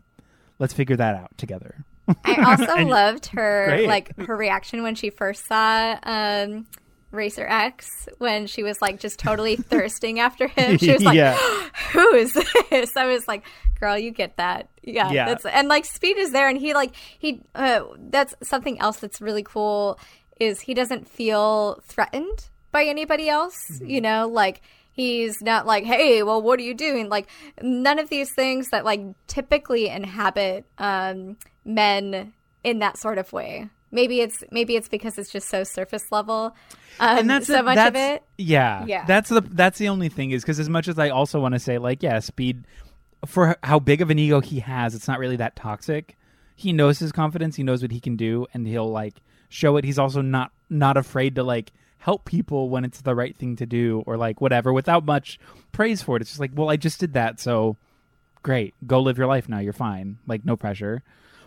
let's 0.63 0.73
figure 0.73 0.95
that 0.95 1.13
out 1.13 1.37
together. 1.37 1.83
I 2.23 2.35
also 2.41 2.85
loved 2.87 3.25
her 3.27 3.65
Great. 3.67 3.87
like 3.89 4.17
her 4.17 4.33
reaction 4.37 4.81
when 4.81 4.95
she 4.95 5.09
first 5.09 5.45
saw 5.45 5.99
um 6.03 6.67
Racer 7.11 7.45
X 7.45 8.07
when 8.17 8.47
she 8.47 8.63
was 8.63 8.81
like 8.81 8.97
just 8.97 9.19
totally 9.19 9.55
thirsting 9.71 10.21
after 10.21 10.47
him. 10.47 10.77
She 10.77 10.93
was 10.93 11.03
like, 11.03 11.17
Yeah. 11.17 11.35
"Who 11.91 12.13
is 12.15 12.33
this?" 12.69 12.95
I 12.95 13.07
was 13.07 13.27
like, 13.27 13.43
"Girl, 13.77 13.97
you 13.97 14.11
get 14.11 14.37
that." 14.37 14.69
Yeah, 14.81 15.11
Yeah. 15.11 15.25
That's 15.25 15.45
and 15.45 15.67
like 15.67 15.83
Speed 15.83 16.17
is 16.17 16.31
there, 16.31 16.47
and 16.47 16.57
he 16.57 16.73
like 16.73 16.95
he. 16.95 17.41
Uh, 17.53 17.81
that's 17.97 18.33
something 18.41 18.79
else 18.79 18.97
that's 18.97 19.19
really 19.19 19.43
cool 19.43 19.99
is 20.39 20.61
he 20.61 20.73
doesn't 20.73 21.09
feel 21.09 21.81
threatened 21.85 22.49
by 22.71 22.85
anybody 22.85 23.27
else. 23.27 23.57
Mm-hmm. 23.69 23.85
You 23.85 23.99
know, 24.01 24.29
like. 24.29 24.61
He's 24.93 25.41
not 25.41 25.65
like, 25.65 25.83
hey, 25.85 26.21
well, 26.23 26.41
what 26.41 26.59
are 26.59 26.63
you 26.63 26.75
doing? 26.75 27.09
Like, 27.09 27.27
none 27.61 27.97
of 27.99 28.09
these 28.09 28.31
things 28.33 28.69
that 28.69 28.85
like 28.85 29.01
typically 29.27 29.89
inhabit 29.89 30.65
um, 30.77 31.37
men 31.65 32.33
in 32.63 32.79
that 32.79 32.97
sort 32.97 33.17
of 33.17 33.33
way. 33.33 33.69
Maybe 33.91 34.21
it's 34.21 34.43
maybe 34.51 34.75
it's 34.75 34.89
because 34.89 35.17
it's 35.17 35.31
just 35.31 35.49
so 35.49 35.63
surface 35.63 36.11
level. 36.11 36.55
Um, 36.99 37.17
and 37.19 37.29
that's 37.29 37.47
so 37.47 37.57
the- 37.57 37.63
much 37.63 37.75
that's, 37.75 37.89
of 37.89 37.95
it. 37.95 38.23
Yeah, 38.37 38.85
Yeah. 38.85 39.05
That's 39.05 39.29
the 39.29 39.41
that's 39.41 39.77
the 39.79 39.89
only 39.89 40.09
thing 40.09 40.31
is 40.31 40.41
because 40.43 40.59
as 40.59 40.69
much 40.69 40.87
as 40.87 40.97
I 40.97 41.09
also 41.09 41.39
want 41.39 41.53
to 41.53 41.59
say 41.59 41.77
like 41.77 42.01
yeah, 42.03 42.19
speed 42.19 42.65
for 43.25 43.55
how 43.63 43.79
big 43.79 44.01
of 44.01 44.09
an 44.09 44.19
ego 44.19 44.41
he 44.41 44.59
has, 44.61 44.95
it's 44.95 45.07
not 45.07 45.19
really 45.19 45.37
that 45.37 45.55
toxic. 45.55 46.17
He 46.55 46.71
knows 46.73 46.99
his 46.99 47.11
confidence. 47.11 47.55
He 47.55 47.63
knows 47.63 47.81
what 47.81 47.91
he 47.91 47.99
can 47.99 48.15
do, 48.15 48.45
and 48.53 48.67
he'll 48.67 48.91
like 48.91 49.15
show 49.49 49.77
it. 49.77 49.85
He's 49.85 49.99
also 49.99 50.21
not 50.21 50.51
not 50.69 50.97
afraid 50.97 51.35
to 51.35 51.43
like 51.43 51.71
help 52.03 52.25
people 52.25 52.69
when 52.69 52.83
it's 52.83 52.99
the 52.99 53.15
right 53.15 53.37
thing 53.37 53.55
to 53.55 53.65
do 53.65 54.03
or 54.05 54.17
like 54.17 54.41
whatever 54.41 54.73
without 54.73 55.05
much 55.05 55.39
praise 55.71 56.01
for 56.01 56.17
it. 56.17 56.21
It's 56.21 56.31
just 56.31 56.39
like, 56.39 56.51
well, 56.53 56.69
I 56.69 56.75
just 56.75 56.99
did 56.99 57.13
that, 57.13 57.39
so 57.39 57.77
great. 58.41 58.75
Go 58.85 58.99
live 58.99 59.17
your 59.17 59.27
life 59.27 59.47
now. 59.47 59.59
You're 59.59 59.71
fine. 59.71 60.17
Like 60.27 60.43
no 60.43 60.57
pressure. 60.57 61.01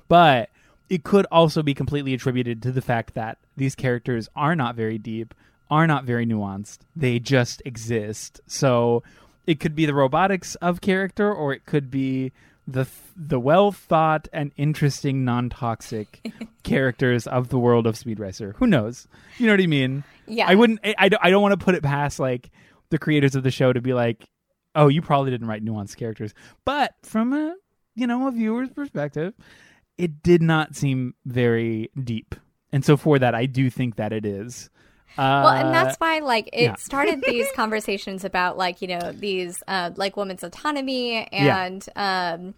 But 0.09 0.49
it 0.89 1.05
could 1.05 1.27
also 1.31 1.63
be 1.63 1.75
completely 1.75 2.15
attributed 2.15 2.63
to 2.63 2.73
the 2.73 2.81
fact 2.81 3.13
that 3.13 3.37
these 3.55 3.75
characters 3.75 4.31
are 4.35 4.57
not 4.57 4.77
very 4.77 4.97
deep, 4.97 5.35
are 5.71 5.87
not 5.87 6.05
very 6.05 6.25
nuanced. 6.25 6.79
They 6.95 7.19
just 7.19 7.61
exist. 7.67 8.41
So 8.47 9.03
it 9.47 9.61
could 9.61 9.75
be 9.75 9.85
the 9.85 9.93
robotics 9.95 10.55
of 10.57 10.81
character, 10.81 11.31
or 11.31 11.53
it 11.53 11.67
could 11.67 11.91
be 11.91 12.33
the 12.67 12.87
the 13.15 13.39
well 13.39 13.73
thought 13.73 14.27
and 14.33 14.53
interesting 14.57 15.23
non 15.23 15.51
toxic 15.51 16.33
characters 16.63 17.27
of 17.27 17.51
the 17.51 17.59
world 17.59 17.87
of 17.87 17.99
Speed 17.99 18.19
Racer. 18.19 18.55
Who 18.57 18.67
knows? 18.67 19.07
You 19.37 19.47
know 19.47 19.53
what 19.53 19.61
I 19.61 19.67
mean? 19.67 20.03
Yeah. 20.29 20.47
I 20.49 20.55
wouldn't. 20.55 20.81
I, 20.85 20.95
I 20.99 21.09
don't, 21.09 21.25
I 21.25 21.31
don't 21.31 21.43
want 21.43 21.59
to 21.59 21.65
put 21.65 21.75
it 21.75 21.83
past 21.83 22.19
like 22.19 22.51
the 22.91 22.99
creators 22.99 23.35
of 23.35 23.43
the 23.43 23.51
show 23.51 23.73
to 23.73 23.81
be 23.81 23.95
like, 23.95 24.29
oh, 24.75 24.89
you 24.89 25.03
probably 25.03 25.31
didn't 25.31 25.47
write 25.49 25.65
nuanced 25.65 25.97
characters, 25.97 26.35
but 26.65 26.95
from 27.03 27.33
a 27.33 27.55
you 27.95 28.07
know 28.07 28.29
a 28.29 28.31
viewer's 28.31 28.71
perspective, 28.71 29.35
it 29.99 30.23
did 30.23 30.43
not 30.43 30.77
seem 30.77 31.15
very 31.25 31.91
deep, 32.03 32.35
and 32.73 32.85
so 32.85 32.97
for 32.97 33.19
that, 33.19 33.35
I 33.35 33.47
do 33.47 33.71
think 33.71 33.97
that 33.97 34.13
it 34.13 34.25
is. 34.27 34.71
Uh, 35.19 35.41
well, 35.45 35.49
and 35.49 35.75
that's 35.75 35.97
why 35.97 36.19
like 36.19 36.49
it 36.53 36.63
yeah. 36.63 36.75
started 36.75 37.23
these 37.27 37.47
conversations 37.55 38.25
about 38.25 38.59
like 38.59 38.83
you 38.83 38.89
know 38.89 39.13
these 39.13 39.63
uh, 39.67 39.91
like 39.97 40.17
women's 40.17 40.43
autonomy 40.45 41.27
Yeah. 41.33 41.65
and 41.65 41.89
um 41.97 42.55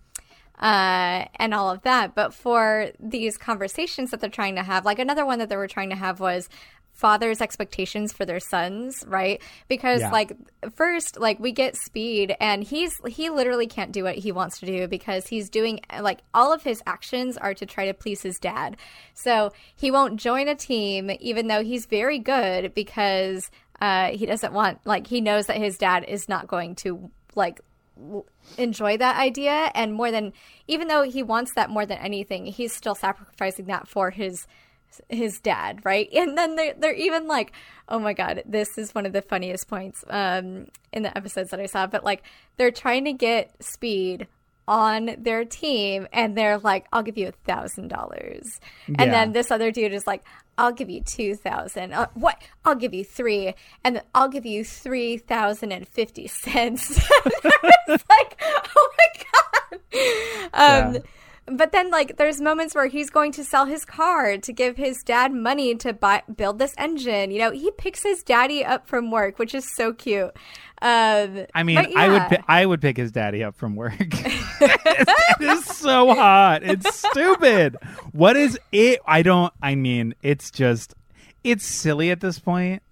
uh 0.61 1.25
and 1.37 1.55
all 1.55 1.71
of 1.71 1.83
that. 1.83 2.17
But 2.17 2.35
for 2.35 2.91
these 2.99 3.39
conversations 3.39 4.11
that 4.11 4.21
they're 4.21 4.29
trying 4.31 4.57
to 4.57 4.65
have, 4.65 4.85
like 4.85 4.99
another 4.99 5.25
one 5.25 5.39
that 5.39 5.49
they 5.49 5.57
were 5.57 5.69
trying 5.69 5.91
to 5.91 5.97
have 5.97 6.19
was 6.19 6.49
fathers 6.99 7.41
expectations 7.41 8.13
for 8.13 8.25
their 8.27 8.41
sons 8.41 9.05
right? 9.07 9.41
Because 9.69 10.01
Yeah. 10.01 10.11
like 10.11 10.33
first 10.75 11.19
like 11.21 11.39
we 11.39 11.53
get 11.53 11.77
speed 11.77 12.35
and 12.41 12.65
he's 12.65 12.93
he 13.07 13.31
literally 13.31 13.69
can't 13.69 13.93
do 13.93 14.03
what 14.03 14.17
he 14.17 14.33
wants 14.33 14.59
to 14.59 14.67
do 14.67 14.89
because 14.89 15.29
he's 15.29 15.49
doing 15.49 15.79
like 16.01 16.19
all 16.35 16.53
of 16.53 16.65
his 16.65 16.83
actions 16.87 17.37
are 17.37 17.55
to 17.55 17.65
try 17.67 17.87
to 17.87 17.95
please 17.95 18.23
his 18.23 18.41
dad. 18.41 18.77
So 19.15 19.53
he 19.77 19.93
won't 19.93 20.17
join 20.19 20.49
a 20.49 20.57
team 20.57 21.09
even 21.21 21.47
though 21.47 21.63
he's 21.63 21.87
very 21.87 22.19
good 22.19 22.75
because 22.75 23.49
uh 23.81 24.09
he 24.09 24.27
doesn't 24.27 24.53
want 24.53 24.81
like 24.85 25.07
he 25.07 25.21
knows 25.21 25.47
that 25.47 25.57
his 25.57 25.79
dad 25.79 26.05
is 26.09 26.29
not 26.29 26.49
going 26.49 26.75
to 26.83 27.11
like 27.37 27.61
enjoy 28.57 28.97
that 28.97 29.17
idea. 29.17 29.71
And 29.73 29.95
more 29.95 30.11
than 30.11 30.33
even 30.67 30.89
though 30.89 31.03
he 31.03 31.23
wants 31.23 31.55
that 31.55 31.71
more 31.71 31.87
than 31.87 31.99
anything 31.99 32.47
he's 32.47 32.73
still 32.73 32.97
sacrificing 32.97 33.67
that 33.67 33.87
for 33.87 34.11
his 34.11 34.49
his 35.09 35.41
dad 35.41 35.81
right? 35.85 36.09
And 36.13 36.37
then 36.37 36.57
they're, 36.57 36.75
they're 36.79 36.95
even 36.95 37.27
like 37.27 37.53
oh 37.89 37.99
my 37.99 38.13
god 38.13 38.43
this 38.47 38.77
is 38.79 38.95
one 38.95 39.07
of 39.07 39.13
the 39.13 39.23
funniest 39.23 39.69
points 39.69 40.05
um 40.11 40.67
in 40.93 41.03
the 41.03 41.17
episodes 41.17 41.51
that 41.51 41.61
i 41.61 41.67
saw 41.67 41.87
but 41.87 42.05
like 42.05 42.23
they're 42.57 42.71
trying 42.71 43.05
to 43.07 43.13
get 43.13 43.51
speed 43.63 44.27
on 44.67 45.15
their 45.19 45.47
team 45.47 46.07
and 46.13 46.37
they're 46.37 46.59
like 46.59 46.87
i'll 46.93 47.03
give 47.03 47.17
you 47.17 47.29
a 47.29 47.33
thousand 47.33 47.89
dollars. 47.89 48.61
And 48.99 49.11
then 49.13 49.33
this 49.33 49.51
other 49.51 49.71
dude 49.71 49.95
is 49.95 50.07
like 50.07 50.23
i'll 50.59 50.73
give 50.73 50.91
you 50.91 51.01
two 51.01 51.35
thousand. 51.37 51.95
Uh, 51.95 52.09
what? 52.13 52.37
I'll 52.67 52.75
give 52.75 52.93
you 52.93 53.03
three. 53.05 53.55
And 53.83 53.97
then 53.97 54.03
i'll 54.15 54.29
give 54.29 54.45
you 54.45 54.65
three 54.65 55.17
thousand 55.17 55.73
and 55.73 55.89
fifty 55.89 56.27
cents. 56.29 57.01
It's 57.91 58.05
like 58.11 58.39
oh 58.77 58.91
my 58.99 59.25
god. 59.25 59.81
Um 60.53 60.95
Yeah. 60.95 61.01
But 61.51 61.73
then 61.73 61.91
like 61.91 62.17
there's 62.17 62.41
moments 62.41 62.75
where 62.75 62.87
he's 62.87 63.11
going 63.11 63.33
to 63.33 63.45
sell 63.45 63.67
his 63.67 63.85
car 63.85 64.37
to 64.39 64.53
give 64.53 64.77
his 64.77 65.03
dad 65.03 65.33
money 65.33 65.75
to 65.75 65.93
buy 65.93 66.23
build 66.37 66.59
this 66.59 66.75
engine 66.79 67.31
you 67.31 67.39
know 67.39 67.51
he 67.51 67.71
picks 67.73 68.03
his 68.03 68.23
daddy 68.23 68.65
up 68.65 68.87
from 68.87 69.11
work 69.11 69.39
which 69.39 69.55
is 69.55 69.71
so 69.75 69.93
cute 69.93 70.33
um 70.81 71.47
I 71.55 71.65
mean, 71.65 71.77
but 71.77 71.97
I 71.97 72.09
would 72.09 72.23
pi- 72.23 72.45
I 72.47 72.65
would 72.65 72.81
pick 72.81 72.97
his 72.97 73.11
daddy 73.11 73.43
up 73.43 73.57
from 73.57 73.75
work. 73.75 73.95
it 74.01 75.41
is 75.41 75.65
so 75.65 76.15
hot. 76.15 76.63
It's 76.63 76.95
stupid. 76.95 77.77
What 78.13 78.37
is 78.37 78.61
it? 78.71 79.01
I 79.05 79.23
don't. 79.23 79.53
I 79.61 79.75
mean, 79.75 80.15
it's 80.23 80.53
just 80.53 80.95
it's 81.43 81.67
silly 81.67 82.13
at 82.13 82.21
this 82.21 82.39
point. 82.39 82.85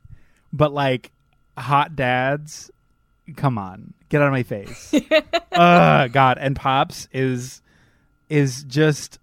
But 0.53 0.73
like, 0.73 1.12
hot 1.57 1.95
dads, 1.95 2.73
come 3.37 3.57
on, 3.57 3.95
get 4.09 4.21
out 4.21 4.29
of 4.29 4.33
my 4.33 4.42
face. 4.42 4.92
Ugh, 5.53 6.12
God. 6.12 6.38
And 6.38 6.57
pops 6.57 7.09
is 7.12 7.62
is 8.28 8.64
just. 8.64 9.18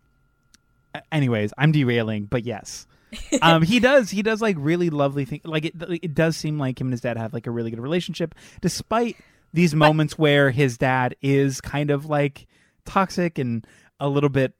Anyways, 1.11 1.53
I'm 1.57 1.71
derailing, 1.71 2.25
but 2.25 2.43
yes. 2.43 2.85
um, 3.41 3.61
he 3.61 3.79
does. 3.79 4.09
He 4.09 4.21
does 4.21 4.41
like 4.41 4.55
really 4.59 4.89
lovely 4.89 5.25
things. 5.25 5.45
Like 5.45 5.65
it, 5.65 5.75
it 5.79 6.13
does 6.13 6.37
seem 6.37 6.59
like 6.59 6.79
him 6.79 6.87
and 6.87 6.93
his 6.93 7.01
dad 7.01 7.17
have 7.17 7.33
like 7.33 7.47
a 7.47 7.51
really 7.51 7.69
good 7.69 7.79
relationship, 7.79 8.35
despite 8.61 9.17
these 9.53 9.75
moments 9.75 10.17
where 10.17 10.51
his 10.51 10.77
dad 10.77 11.15
is 11.21 11.61
kind 11.61 11.91
of 11.91 12.05
like 12.05 12.47
toxic 12.85 13.37
and 13.37 13.65
a 13.99 14.09
little 14.09 14.29
bit, 14.29 14.53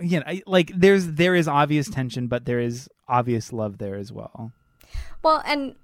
you 0.00 0.20
know, 0.20 0.40
like 0.46 0.72
there's 0.74 1.06
there 1.06 1.34
is 1.34 1.46
obvious 1.46 1.88
tension, 1.88 2.28
but 2.28 2.44
there 2.44 2.60
is 2.60 2.88
obvious 3.08 3.52
love 3.52 3.78
there 3.78 3.94
as 3.94 4.10
well. 4.10 4.52
Well, 5.22 5.42
and 5.46 5.74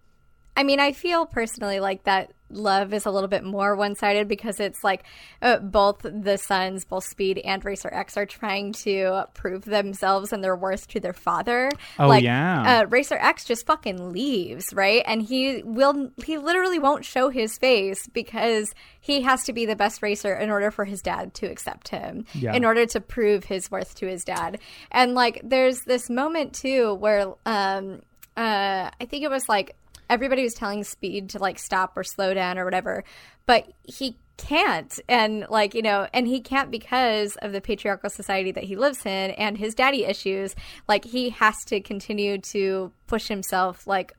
I 0.59 0.65
mean, 0.65 0.81
I 0.81 0.91
feel 0.91 1.25
personally 1.25 1.79
like 1.79 2.03
that 2.03 2.33
love 2.51 2.93
is 2.93 3.07
a 3.07 3.13
little 3.13 3.29
bit 3.29 3.45
more 3.45 3.77
one 3.77 3.95
sided 3.95 4.27
because 4.27 4.59
it's 4.59 4.83
like 4.83 5.05
uh, 5.41 5.59
both 5.59 6.01
the 6.03 6.37
sons, 6.37 6.85
both 6.85 7.05
Speed 7.05 7.39
and 7.39 7.65
Racer 7.65 7.89
X, 7.93 8.17
are 8.17 8.27
trying 8.27 8.73
to 8.85 9.27
prove 9.35 9.65
themselves 9.65 10.33
and 10.33 10.43
their 10.43 10.57
worth 10.57 10.89
to 10.89 10.99
their 10.99 11.13
father. 11.13 11.71
Oh, 11.97 12.09
like, 12.09 12.25
yeah. 12.25 12.81
Uh, 12.81 12.87
Racer 12.87 13.15
X 13.15 13.45
just 13.45 13.67
fucking 13.67 14.13
leaves, 14.13 14.75
right? 14.75 15.05
And 15.07 15.23
he 15.23 15.63
will, 15.63 16.11
he 16.25 16.39
literally 16.39 16.81
won't 16.81 17.05
show 17.05 17.29
his 17.29 17.57
face 17.57 18.09
because 18.09 18.75
he 19.01 19.23
has 19.23 19.45
to 19.45 19.53
be 19.53 19.65
the 19.65 19.77
best 19.77 20.03
racer 20.03 20.35
in 20.35 20.51
order 20.51 20.73
for 20.73 20.85
his 20.85 21.03
dad 21.03 21.35
to 21.35 21.47
accept 21.47 21.89
him, 21.91 22.25
Yeah. 22.35 22.53
in 22.55 22.65
order 22.65 22.85
to 22.87 23.01
prove 23.01 23.45
his 23.45 23.71
worth 23.71 23.95
to 23.97 24.09
his 24.09 24.25
dad. 24.25 24.59
And 24.91 25.15
like, 25.15 25.41
there's 25.45 25.83
this 25.83 26.11
moment 26.11 26.53
too 26.53 26.95
where, 26.95 27.33
um, 27.47 28.03
uh, 28.37 28.91
I 29.01 29.05
think 29.05 29.23
it 29.23 29.31
was 29.31 29.49
like 29.49 29.77
everybody 30.11 30.43
was 30.43 30.55
telling 30.55 30.85
Speed 30.85 31.31
to 31.31 31.39
like 31.39 31.59
stop 31.59 31.97
or 31.97 32.05
slow 32.05 32.35
down 32.35 32.59
or 32.59 32.65
whatever, 32.65 33.05
but 33.47 33.69
he 33.83 34.17
can't. 34.37 34.99
And 35.09 35.47
like 35.51 35.75
you 35.75 35.83
know 35.83 36.07
and 36.15 36.27
he 36.27 36.41
can't 36.41 36.71
because 36.71 37.37
of 37.43 37.53
the 37.53 37.61
patriarchal 37.61 38.11
society 38.11 38.53
that 38.53 38.65
he 38.65 38.77
lives 38.77 39.05
in 39.05 39.33
and 39.33 39.59
his 39.59 39.75
daddy 39.75 40.05
issues. 40.05 40.55
Like 40.87 41.05
he 41.05 41.31
has 41.31 41.57
to 41.67 41.81
continue 41.81 42.39
to 42.53 42.93
push 43.07 43.29
himself 43.29 43.87
like 43.87 44.13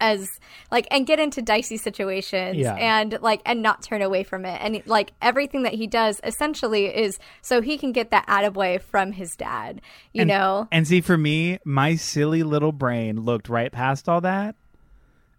as 0.00 0.28
like 0.70 0.86
and 0.90 1.06
get 1.06 1.18
into 1.18 1.40
dicey 1.40 1.78
situations 1.78 2.58
Yeah. 2.58 2.74
and 2.74 3.18
like 3.22 3.40
and 3.46 3.62
not 3.62 3.82
turn 3.82 4.02
away 4.02 4.24
from 4.24 4.44
it. 4.44 4.60
And 4.62 4.82
like 4.86 5.12
everything 5.22 5.62
that 5.62 5.74
he 5.74 5.86
does 5.86 6.20
essentially 6.22 6.86
is 6.94 7.18
so 7.42 7.60
he 7.62 7.78
can 7.78 7.92
get 7.92 8.10
that 8.10 8.26
attaboy 8.26 8.80
from 8.82 9.12
his 9.12 9.34
dad 9.36 9.80
you 10.12 10.22
and, 10.22 10.28
know? 10.28 10.68
And 10.70 10.86
see, 10.86 11.00
for 11.00 11.16
me, 11.16 11.58
my 11.64 11.96
silly 11.96 12.42
little 12.42 12.72
brain 12.72 13.22
looked 13.22 13.48
right 13.48 13.72
past 13.72 14.08
all 14.08 14.20
that 14.20 14.54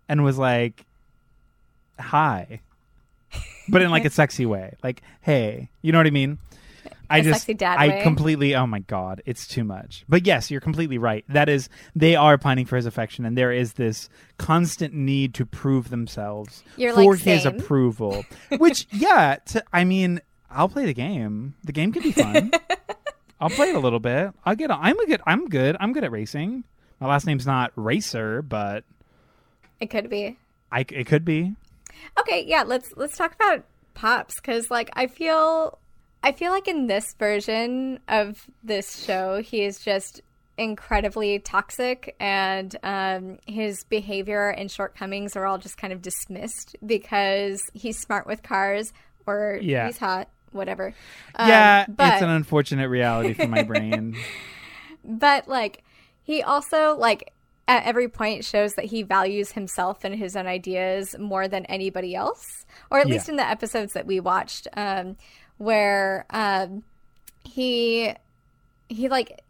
and 0.09 0.23
was 0.23 0.37
like, 0.37 0.85
"Hi," 1.99 2.61
but 3.69 3.81
in 3.81 3.89
like 3.91 4.05
a 4.05 4.09
sexy 4.09 4.45
way, 4.45 4.75
like, 4.83 5.01
"Hey," 5.21 5.69
you 5.81 5.91
know 5.91 5.99
what 5.99 6.07
I 6.07 6.11
mean? 6.11 6.37
I 7.09 7.19
A 7.19 7.23
just, 7.23 7.49
I 7.63 7.87
way. 7.87 8.03
completely. 8.03 8.55
Oh 8.55 8.67
my 8.67 8.79
god, 8.79 9.21
it's 9.25 9.47
too 9.47 9.63
much. 9.63 10.03
But 10.09 10.25
yes, 10.25 10.51
you're 10.51 10.61
completely 10.61 10.97
right. 10.97 11.23
That 11.29 11.47
is, 11.47 11.69
they 11.95 12.15
are 12.15 12.37
pining 12.37 12.65
for 12.65 12.75
his 12.75 12.85
affection, 12.85 13.25
and 13.25 13.37
there 13.37 13.51
is 13.51 13.73
this 13.73 14.09
constant 14.37 14.93
need 14.93 15.33
to 15.35 15.45
prove 15.45 15.89
themselves 15.89 16.63
You're 16.75 16.93
for 16.93 17.11
like, 17.13 17.21
his 17.21 17.45
approval. 17.45 18.25
Which, 18.57 18.87
yeah, 18.91 19.37
to, 19.47 19.63
I 19.71 19.85
mean, 19.85 20.19
I'll 20.49 20.69
play 20.69 20.85
the 20.85 20.93
game. 20.93 21.55
The 21.63 21.71
game 21.71 21.93
can 21.93 22.03
be 22.03 22.11
fun. 22.11 22.51
I'll 23.39 23.49
play 23.49 23.69
it 23.69 23.75
a 23.75 23.79
little 23.79 23.99
bit. 23.99 24.31
I'll 24.45 24.55
get. 24.55 24.71
I'm 24.71 24.99
a 24.99 25.05
good. 25.05 25.21
I'm 25.25 25.47
good. 25.47 25.77
I'm 25.79 25.93
good 25.93 26.03
at 26.03 26.11
racing. 26.11 26.63
My 26.99 27.07
last 27.07 27.25
name's 27.27 27.45
not 27.45 27.71
Racer, 27.75 28.41
but 28.41 28.83
it 29.79 29.89
could 29.89 30.09
be 30.09 30.37
I. 30.71 30.81
It 30.81 31.07
could 31.07 31.23
be. 31.25 31.53
Okay, 32.19 32.43
yeah, 32.45 32.63
let's 32.63 32.91
let's 32.95 33.17
talk 33.17 33.33
about 33.35 33.63
Pops 33.93 34.39
cuz 34.39 34.69
like 34.69 34.89
I 34.93 35.07
feel 35.07 35.79
I 36.23 36.31
feel 36.31 36.51
like 36.51 36.67
in 36.67 36.87
this 36.87 37.13
version 37.17 37.99
of 38.07 38.45
this 38.63 39.03
show 39.05 39.41
he 39.41 39.63
is 39.63 39.79
just 39.79 40.21
incredibly 40.57 41.37
toxic 41.39 42.15
and 42.19 42.75
um, 42.81 43.37
his 43.45 43.83
behavior 43.83 44.49
and 44.49 44.71
shortcomings 44.71 45.35
are 45.35 45.45
all 45.45 45.59
just 45.59 45.77
kind 45.77 45.93
of 45.93 46.01
dismissed 46.01 46.75
because 46.85 47.61
he's 47.73 47.99
smart 47.99 48.25
with 48.25 48.41
cars 48.41 48.91
or 49.27 49.59
Yeah. 49.61 49.85
he's 49.85 49.99
hot 49.99 50.29
whatever 50.51 50.93
Um, 51.35 51.47
yeah, 51.47 51.85
but 51.87 52.13
it's 52.13 52.21
an 52.23 52.29
unfortunate 52.29 52.89
reality 52.89 53.33
for 53.33 53.47
my 53.47 53.61
brain. 53.63 54.15
but 55.05 55.47
like 55.47 55.83
he 56.23 56.41
also 56.41 56.95
like 56.97 57.31
at 57.67 57.85
every 57.85 58.07
point 58.07 58.45
shows 58.45 58.75
that 58.75 58.85
he 58.85 59.03
values 59.03 59.51
himself 59.51 60.03
and 60.03 60.15
his 60.15 60.35
own 60.35 60.47
ideas 60.47 61.15
more 61.19 61.47
than 61.47 61.65
anybody 61.65 62.15
else 62.15 62.65
or 62.89 62.99
at 62.99 63.07
Yeah. 63.07 63.15
least 63.15 63.29
in 63.29 63.35
the 63.35 63.45
episodes 63.47 63.93
that 63.93 64.05
we 64.05 64.19
watched 64.19 64.67
um 64.77 65.17
where 65.57 66.25
um 66.29 66.83
he 67.43 68.13
he 68.89 69.09
like 69.09 69.41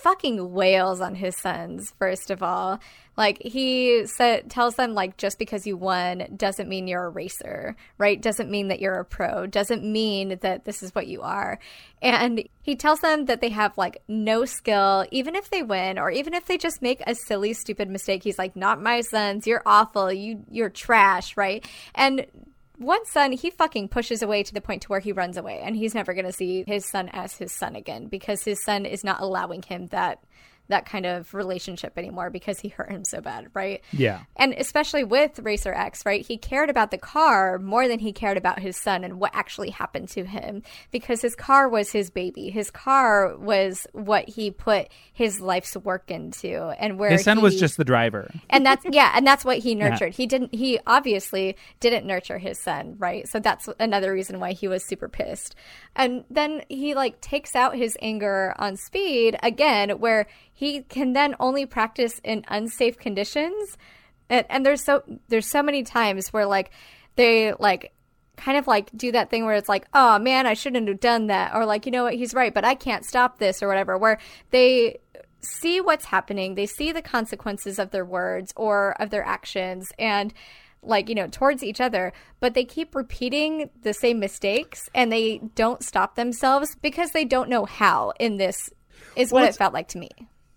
fucking 0.00 0.52
wails 0.52 1.00
on 1.00 1.14
his 1.14 1.36
sons 1.36 1.92
first 1.98 2.30
of 2.30 2.42
all. 2.42 2.80
Like 3.16 3.38
he 3.42 4.06
said 4.06 4.48
tells 4.50 4.76
them 4.76 4.94
like 4.94 5.16
just 5.18 5.38
because 5.38 5.66
you 5.66 5.76
won 5.76 6.26
doesn't 6.36 6.68
mean 6.68 6.88
you're 6.88 7.04
a 7.04 7.10
racer 7.10 7.76
right? 7.98 8.20
Doesn't 8.20 8.50
mean 8.50 8.68
that 8.68 8.80
you're 8.80 8.98
a 8.98 9.04
pro. 9.04 9.46
Doesn't 9.46 9.84
mean 9.84 10.38
that 10.40 10.64
this 10.64 10.82
is 10.82 10.94
what 10.94 11.06
you 11.06 11.20
are. 11.22 11.58
And 12.00 12.48
he 12.62 12.76
tells 12.76 13.00
them 13.00 13.26
that 13.26 13.40
they 13.40 13.50
have 13.50 13.76
like 13.76 14.02
no 14.08 14.44
skill 14.44 15.06
even 15.10 15.34
if 15.34 15.50
they 15.50 15.62
win 15.62 15.98
or 15.98 16.10
even 16.10 16.32
if 16.32 16.46
they 16.46 16.56
just 16.56 16.80
make 16.80 17.02
a 17.06 17.14
silly 17.14 17.52
stupid 17.52 17.90
mistake. 17.90 18.22
He's 18.22 18.38
like 18.38 18.56
not 18.56 18.80
my 18.80 19.02
sons. 19.02 19.46
You're 19.46 19.62
awful. 19.66 20.10
You 20.12 20.44
you're 20.50 20.70
trash 20.70 21.36
right? 21.36 21.66
And 21.94 22.26
one 22.80 23.04
son 23.04 23.32
he 23.32 23.50
fucking 23.50 23.88
pushes 23.88 24.22
away 24.22 24.42
to 24.42 24.54
the 24.54 24.60
point 24.60 24.80
to 24.80 24.88
where 24.88 25.00
he 25.00 25.12
runs 25.12 25.36
away 25.36 25.60
and 25.62 25.76
he's 25.76 25.94
never 25.94 26.14
going 26.14 26.24
to 26.24 26.32
see 26.32 26.64
his 26.66 26.88
son 26.88 27.10
as 27.12 27.36
his 27.36 27.52
son 27.52 27.76
again 27.76 28.06
because 28.06 28.42
his 28.42 28.62
son 28.64 28.86
is 28.86 29.04
not 29.04 29.20
allowing 29.20 29.60
him 29.60 29.86
that 29.88 30.18
that 30.70 30.86
kind 30.86 31.06
of 31.06 31.32
relationship 31.34 31.92
anymore 31.96 32.30
because 32.30 32.58
he 32.60 32.68
hurt 32.68 32.90
him 32.90 33.04
so 33.04 33.20
bad 33.20 33.48
right? 33.54 33.82
Yeah. 33.92 34.20
and 34.36 34.54
especially 34.54 35.04
with 35.04 35.38
racer 35.40 35.72
x 35.72 36.04
right 36.06 36.26
he 36.26 36.36
cared 36.36 36.70
about 36.70 36.90
the 36.90 36.98
car 36.98 37.58
more 37.58 37.86
than 37.86 37.98
he 37.98 38.12
cared 38.12 38.36
about 38.36 38.58
his 38.58 38.76
son 38.76 39.04
and 39.04 39.20
what 39.20 39.30
actually 39.34 39.70
happened 39.70 40.08
to 40.08 40.24
him 40.24 40.62
because 40.90 41.20
his 41.22 41.34
car 41.34 41.68
was 41.68 41.92
his 41.92 42.10
baby. 42.10 42.50
His 42.50 42.70
car 42.70 43.36
was 43.36 43.86
what 43.92 44.28
he 44.28 44.50
put 44.50 44.88
his 45.12 45.40
life's 45.40 45.76
work 45.76 46.10
into 46.10 46.68
and 46.78 46.98
where 46.98 47.10
His 47.10 47.24
son 47.24 47.40
was 47.42 47.58
just 47.58 47.76
the 47.76 47.84
driver. 47.84 48.30
and 48.48 48.64
that's 48.64 48.84
yeah 48.90 49.12
and 49.14 49.26
that's 49.26 49.44
what 49.44 49.58
he 49.58 49.74
nurtured. 49.84 50.14
He 50.14 50.26
didn't 50.26 50.54
he 50.54 50.78
obviously 50.86 51.56
didn't 51.80 52.06
nurture 52.06 52.38
his 52.38 52.58
son 52.58 52.96
right? 52.98 53.28
So 53.28 53.40
that's 53.40 53.68
another 53.78 54.12
reason 54.12 54.40
why 54.40 54.52
he 54.52 54.68
was 54.68 54.84
super 54.84 55.08
pissed. 55.08 55.54
And 55.96 56.24
then 56.30 56.62
he 56.68 56.94
like 56.94 57.20
takes 57.20 57.54
out 57.56 57.76
his 57.76 57.96
anger 58.00 58.54
on 58.58 58.76
speed 58.76 59.36
again 59.42 59.90
where 59.98 60.26
he 60.60 60.82
can 60.82 61.14
then 61.14 61.34
only 61.40 61.64
practice 61.64 62.20
in 62.22 62.44
unsafe 62.48 62.98
conditions 62.98 63.78
and, 64.28 64.44
and 64.50 64.66
there's 64.66 64.84
so 64.84 65.02
there's 65.28 65.46
so 65.46 65.62
many 65.62 65.82
times 65.82 66.34
where 66.34 66.44
like 66.44 66.70
they 67.16 67.54
like 67.54 67.94
kind 68.36 68.58
of 68.58 68.66
like 68.66 68.90
do 68.94 69.10
that 69.12 69.30
thing 69.30 69.46
where 69.46 69.54
it's 69.54 69.70
like, 69.70 69.86
oh 69.94 70.18
man, 70.18 70.46
I 70.46 70.52
shouldn't 70.52 70.86
have 70.88 71.00
done 71.00 71.28
that, 71.28 71.54
or 71.54 71.64
like, 71.64 71.86
you 71.86 71.92
know 71.92 72.04
what, 72.04 72.14
he's 72.14 72.34
right, 72.34 72.52
but 72.52 72.64
I 72.64 72.74
can't 72.74 73.04
stop 73.04 73.38
this, 73.38 73.62
or 73.62 73.68
whatever, 73.68 73.96
where 73.96 74.18
they 74.50 74.98
see 75.40 75.80
what's 75.80 76.06
happening, 76.06 76.54
they 76.54 76.66
see 76.66 76.92
the 76.92 77.02
consequences 77.02 77.78
of 77.78 77.90
their 77.90 78.04
words 78.04 78.52
or 78.56 79.00
of 79.00 79.10
their 79.10 79.24
actions, 79.24 79.92
and 79.98 80.32
like, 80.82 81.08
you 81.08 81.14
know, 81.14 81.26
towards 81.26 81.62
each 81.62 81.80
other, 81.80 82.12
but 82.38 82.54
they 82.54 82.64
keep 82.64 82.94
repeating 82.94 83.68
the 83.82 83.92
same 83.92 84.18
mistakes 84.18 84.88
and 84.94 85.12
they 85.12 85.38
don't 85.54 85.82
stop 85.82 86.16
themselves 86.16 86.76
because 86.80 87.10
they 87.10 87.24
don't 87.24 87.50
know 87.50 87.66
how 87.66 88.12
in 88.18 88.38
this, 88.38 88.70
is 89.16 89.32
Well, 89.32 89.42
what 89.42 89.50
it 89.50 89.56
felt 89.56 89.74
like 89.74 89.88
to 89.88 89.98
me. 89.98 90.08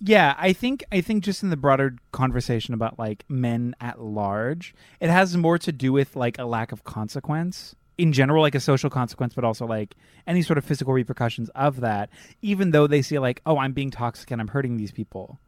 Yeah, 0.05 0.35
I 0.37 0.51
think 0.51 0.83
I 0.91 0.99
think 0.99 1.23
just 1.23 1.43
in 1.43 1.49
the 1.49 1.55
broader 1.55 1.95
conversation 2.11 2.73
about 2.73 2.99
like 2.99 3.23
men 3.29 3.73
at 3.79 4.01
large, 4.01 4.75
it 4.99 5.09
has 5.09 5.37
more 5.37 5.57
to 5.59 5.71
do 5.71 5.93
with 5.93 6.17
like 6.17 6.37
a 6.37 6.43
lack 6.43 6.73
of 6.73 6.83
consequence 6.83 7.73
in 7.97 8.11
general, 8.11 8.41
like 8.41 8.53
a 8.53 8.59
social 8.59 8.89
consequence, 8.89 9.33
but 9.33 9.45
also 9.45 9.65
like 9.65 9.95
any 10.27 10.41
sort 10.41 10.57
of 10.57 10.65
physical 10.65 10.93
repercussions 10.93 11.47
of 11.55 11.79
that. 11.79 12.09
Even 12.41 12.71
though 12.71 12.85
they 12.85 13.01
see 13.01 13.17
like, 13.17 13.41
oh, 13.45 13.57
I'm 13.57 13.71
being 13.71 13.91
toxic 13.91 14.29
and 14.29 14.41
I'm 14.41 14.49
hurting 14.49 14.75
these 14.75 14.91
people. 14.91 15.39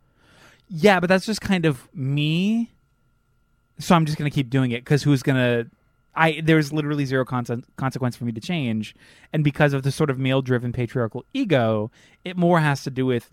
Yeah, 0.69 1.01
but 1.01 1.07
that's 1.07 1.25
just 1.25 1.41
kind 1.41 1.65
of 1.65 1.93
me. 1.93 2.71
So 3.77 3.93
I'm 3.93 4.05
just 4.05 4.17
gonna 4.17 4.29
keep 4.29 4.49
doing 4.49 4.71
it 4.71 4.85
because 4.85 5.03
who's 5.03 5.21
gonna? 5.21 5.65
I 6.15 6.39
there's 6.41 6.71
literally 6.71 7.03
zero 7.03 7.25
conse- 7.25 7.65
consequence 7.75 8.15
for 8.15 8.23
me 8.23 8.31
to 8.31 8.39
change, 8.39 8.95
and 9.33 9.43
because 9.43 9.73
of 9.73 9.83
the 9.83 9.91
sort 9.91 10.09
of 10.09 10.17
male-driven 10.17 10.71
patriarchal 10.71 11.25
ego, 11.33 11.91
it 12.23 12.37
more 12.37 12.61
has 12.61 12.83
to 12.83 12.89
do 12.89 13.05
with 13.05 13.29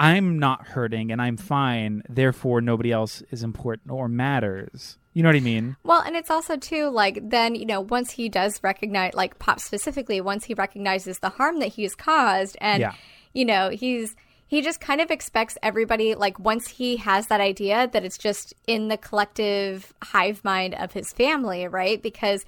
I'm 0.00 0.38
not 0.38 0.66
hurting 0.68 1.12
and 1.12 1.20
I'm 1.20 1.36
fine, 1.36 2.02
therefore 2.08 2.60
nobody 2.62 2.90
else 2.90 3.22
is 3.30 3.42
important 3.42 3.90
or 3.92 4.08
matters. 4.08 4.96
You 5.12 5.22
know 5.22 5.28
what 5.28 5.36
I 5.36 5.40
mean? 5.40 5.76
Well, 5.84 6.00
and 6.00 6.16
it's 6.16 6.30
also 6.30 6.56
too 6.56 6.88
like 6.88 7.18
then 7.22 7.54
you 7.54 7.66
know 7.66 7.80
once 7.82 8.12
he 8.12 8.28
does 8.28 8.62
recognize 8.62 9.12
like 9.14 9.38
Pop 9.38 9.60
specifically 9.60 10.20
once 10.20 10.44
he 10.46 10.54
recognizes 10.54 11.18
the 11.18 11.28
harm 11.28 11.58
that 11.58 11.68
he's 11.68 11.94
caused 11.94 12.56
and 12.60 12.80
Yeah. 12.80 12.94
you 13.34 13.44
know 13.44 13.68
he's 13.70 14.14
he 14.46 14.62
just 14.62 14.80
kind 14.80 15.00
of 15.00 15.10
expects 15.10 15.58
everybody 15.62 16.14
like 16.14 16.38
once 16.40 16.66
he 16.68 16.96
has 16.96 17.26
that 17.26 17.40
idea 17.40 17.88
that 17.92 18.04
it's 18.04 18.18
just 18.18 18.54
in 18.66 18.88
the 18.88 18.96
collective 18.96 19.92
hive 20.02 20.42
mind 20.44 20.74
of 20.74 20.92
his 20.92 21.12
family, 21.12 21.68
right? 21.68 22.00
Because 22.02 22.44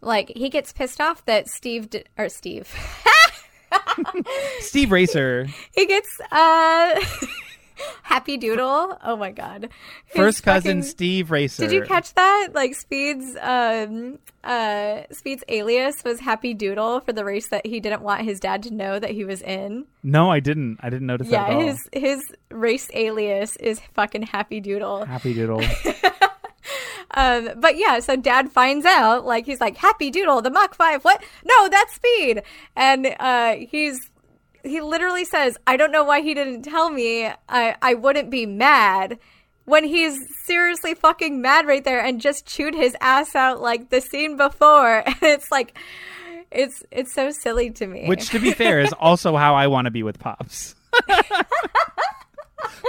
like 0.00 0.32
he 0.36 0.48
gets 0.50 0.72
pissed 0.72 1.00
off 1.00 1.24
that 1.26 1.48
Steve 1.48 1.88
d- 1.90 2.04
or 2.18 2.28
Steve 2.28 2.74
Steve 4.60 4.92
Racer, 4.92 5.46
he 5.74 5.86
gets 5.86 6.20
uh 6.30 7.00
Happy 8.02 8.38
Doodle. 8.38 8.98
Oh 9.04 9.16
my 9.16 9.30
god. 9.30 9.68
His 10.06 10.16
first 10.16 10.42
cousin 10.42 10.78
fucking- 10.78 10.90
Steve 10.90 11.30
Racer. 11.30 11.62
Did 11.62 11.72
you 11.72 11.82
catch 11.82 12.14
that? 12.14 12.48
Like 12.54 12.74
Speed's 12.74 13.36
um 13.40 14.18
uh 14.44 15.02
Speed's 15.10 15.44
alias 15.48 16.02
was 16.02 16.20
Happy 16.20 16.54
Doodle 16.54 17.00
for 17.00 17.12
the 17.12 17.22
race 17.24 17.48
that 17.48 17.66
he 17.66 17.80
didn't 17.80 18.00
want 18.00 18.22
his 18.22 18.40
dad 18.40 18.62
to 18.62 18.72
know 18.72 18.98
that 18.98 19.10
he 19.10 19.24
was 19.26 19.42
in. 19.42 19.84
No, 20.02 20.30
I 20.30 20.40
didn't. 20.40 20.78
I 20.80 20.88
didn't 20.88 21.06
notice 21.06 21.28
that 21.28 21.50
Yeah, 21.50 21.60
his 21.64 21.88
his 21.92 22.22
race 22.50 22.88
alias 22.94 23.56
is 23.56 23.80
fucking 23.92 24.22
Happy 24.22 24.60
Doodle. 24.60 25.04
Happy 25.04 25.34
Doodle. 25.34 25.62
Um, 27.12 27.50
but 27.56 27.76
yeah, 27.76 28.00
so 28.00 28.16
dad 28.16 28.50
finds 28.50 28.84
out, 28.84 29.24
like, 29.24 29.46
he's 29.46 29.60
like, 29.60 29.76
Happy 29.76 30.10
Doodle, 30.10 30.42
the 30.42 30.50
Mach 30.50 30.74
5. 30.74 31.04
What? 31.04 31.22
No, 31.44 31.68
that's 31.68 31.94
speed. 31.94 32.42
And 32.74 33.14
uh, 33.18 33.56
he's, 33.70 34.10
he 34.64 34.80
literally 34.80 35.24
says, 35.24 35.56
I 35.66 35.76
don't 35.76 35.92
know 35.92 36.04
why 36.04 36.20
he 36.20 36.34
didn't 36.34 36.62
tell 36.62 36.90
me. 36.90 37.26
I, 37.48 37.76
I 37.80 37.94
wouldn't 37.94 38.30
be 38.30 38.46
mad. 38.46 39.18
When 39.64 39.82
he's 39.82 40.16
seriously 40.44 40.94
fucking 40.94 41.42
mad 41.42 41.66
right 41.66 41.82
there 41.82 42.00
and 42.00 42.20
just 42.20 42.46
chewed 42.46 42.74
his 42.74 42.96
ass 43.00 43.34
out 43.34 43.60
like 43.60 43.90
the 43.90 44.00
scene 44.00 44.36
before. 44.36 45.02
And 45.06 45.16
it's 45.22 45.50
like, 45.50 45.76
it's 46.50 46.82
it's 46.90 47.12
so 47.12 47.30
silly 47.30 47.70
to 47.72 47.86
me. 47.86 48.06
Which, 48.06 48.30
to 48.30 48.38
be 48.38 48.52
fair, 48.52 48.80
is 48.80 48.92
also 49.00 49.36
how 49.36 49.54
I 49.54 49.66
want 49.66 49.86
to 49.86 49.90
be 49.90 50.02
with 50.02 50.18
pops. 50.18 50.74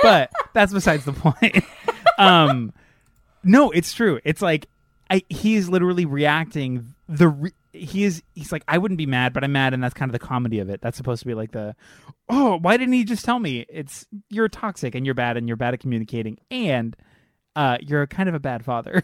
but 0.01 0.31
that's 0.53 0.73
besides 0.73 1.05
the 1.05 1.13
point. 1.13 1.63
Um, 2.17 2.73
no, 3.47 3.71
it's 3.71 3.93
true. 3.93 4.19
It's 4.23 4.41
like 4.41 4.67
I, 5.09 5.23
he's 5.29 5.69
literally 5.69 6.05
reacting. 6.05 6.93
The 7.07 7.29
re- 7.29 7.53
he 7.73 8.03
is 8.03 8.23
he's 8.33 8.51
like 8.51 8.63
I 8.67 8.77
wouldn't 8.77 8.97
be 8.97 9.05
mad, 9.05 9.33
but 9.33 9.43
I'm 9.43 9.51
mad, 9.51 9.73
and 9.73 9.83
that's 9.83 9.93
kind 9.93 10.09
of 10.09 10.13
the 10.13 10.25
comedy 10.25 10.59
of 10.59 10.69
it. 10.69 10.81
That's 10.81 10.97
supposed 10.97 11.21
to 11.21 11.27
be 11.27 11.33
like 11.33 11.51
the 11.51 11.75
oh, 12.29 12.57
why 12.59 12.77
didn't 12.77 12.93
he 12.93 13.03
just 13.03 13.25
tell 13.25 13.39
me? 13.39 13.65
It's 13.69 14.05
you're 14.29 14.49
toxic 14.49 14.95
and 14.95 15.05
you're 15.05 15.15
bad 15.15 15.37
and 15.37 15.47
you're 15.47 15.57
bad 15.57 15.73
at 15.73 15.79
communicating 15.79 16.37
and. 16.51 16.95
Uh, 17.55 17.75
you're 17.81 18.05
kind 18.05 18.29
of 18.29 18.35
a 18.35 18.39
bad 18.39 18.63
father. 18.63 19.01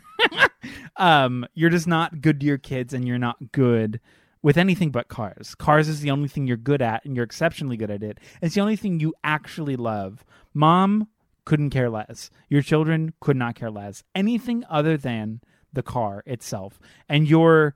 um, 0.98 1.44
you're 1.56 1.72
just 1.72 1.88
not 1.88 2.22
good 2.22 2.40
to 2.40 2.46
your 2.46 2.60
kids, 2.60 2.94
and 2.94 3.08
you're 3.08 3.18
not 3.18 3.52
good 3.52 4.00
with 4.44 4.58
anything 4.58 4.92
but 4.92 5.08
cars. 5.08 5.56
Cars 5.56 5.88
is 5.88 6.02
the 6.02 6.12
only 6.12 6.28
thing 6.28 6.46
you're 6.46 6.56
good 6.56 6.82
at, 6.82 7.04
and 7.04 7.16
you're 7.16 7.26
exceptionally 7.26 7.78
good 7.78 7.90
at 7.90 8.04
it. 8.04 8.20
It's 8.44 8.54
the 8.54 8.62
only 8.62 8.76
thing 8.76 9.00
you 9.00 9.16
actually 9.24 9.76
love. 9.76 10.24
Mom 10.54 11.08
couldn't 11.46 11.72
care 11.72 11.90
less. 11.90 12.30
Your 12.50 12.62
children 12.62 13.14
could 13.20 13.38
not 13.38 13.56
care 13.56 13.72
less. 13.72 14.04
Anything 14.16 14.64
other 14.70 14.98
than 14.98 15.42
the 15.72 15.84
car 15.84 16.24
itself 16.26 16.80
and 17.10 17.28
your 17.28 17.76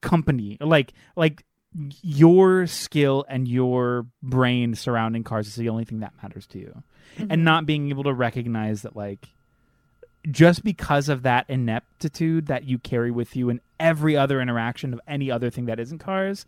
company, 0.00 0.58
like 0.60 0.92
like 1.14 1.44
your 2.02 2.66
skill 2.66 3.24
and 3.28 3.46
your 3.46 4.06
brain 4.22 4.74
surrounding 4.74 5.24
cars 5.24 5.46
is 5.46 5.56
the 5.56 5.68
only 5.68 5.84
thing 5.84 6.00
that 6.00 6.12
matters 6.22 6.46
to 6.48 6.58
you. 6.58 6.82
Mm-hmm. 7.18 7.30
And 7.30 7.44
not 7.44 7.66
being 7.66 7.88
able 7.90 8.04
to 8.04 8.12
recognize 8.12 8.82
that 8.82 8.96
like 8.96 9.28
just 10.30 10.64
because 10.64 11.08
of 11.08 11.22
that 11.22 11.48
ineptitude 11.48 12.46
that 12.46 12.64
you 12.64 12.78
carry 12.78 13.10
with 13.10 13.36
you 13.36 13.48
in 13.48 13.60
every 13.78 14.16
other 14.16 14.40
interaction 14.40 14.92
of 14.92 15.00
any 15.06 15.30
other 15.30 15.50
thing 15.50 15.66
that 15.66 15.78
isn't 15.78 15.98
cars, 15.98 16.44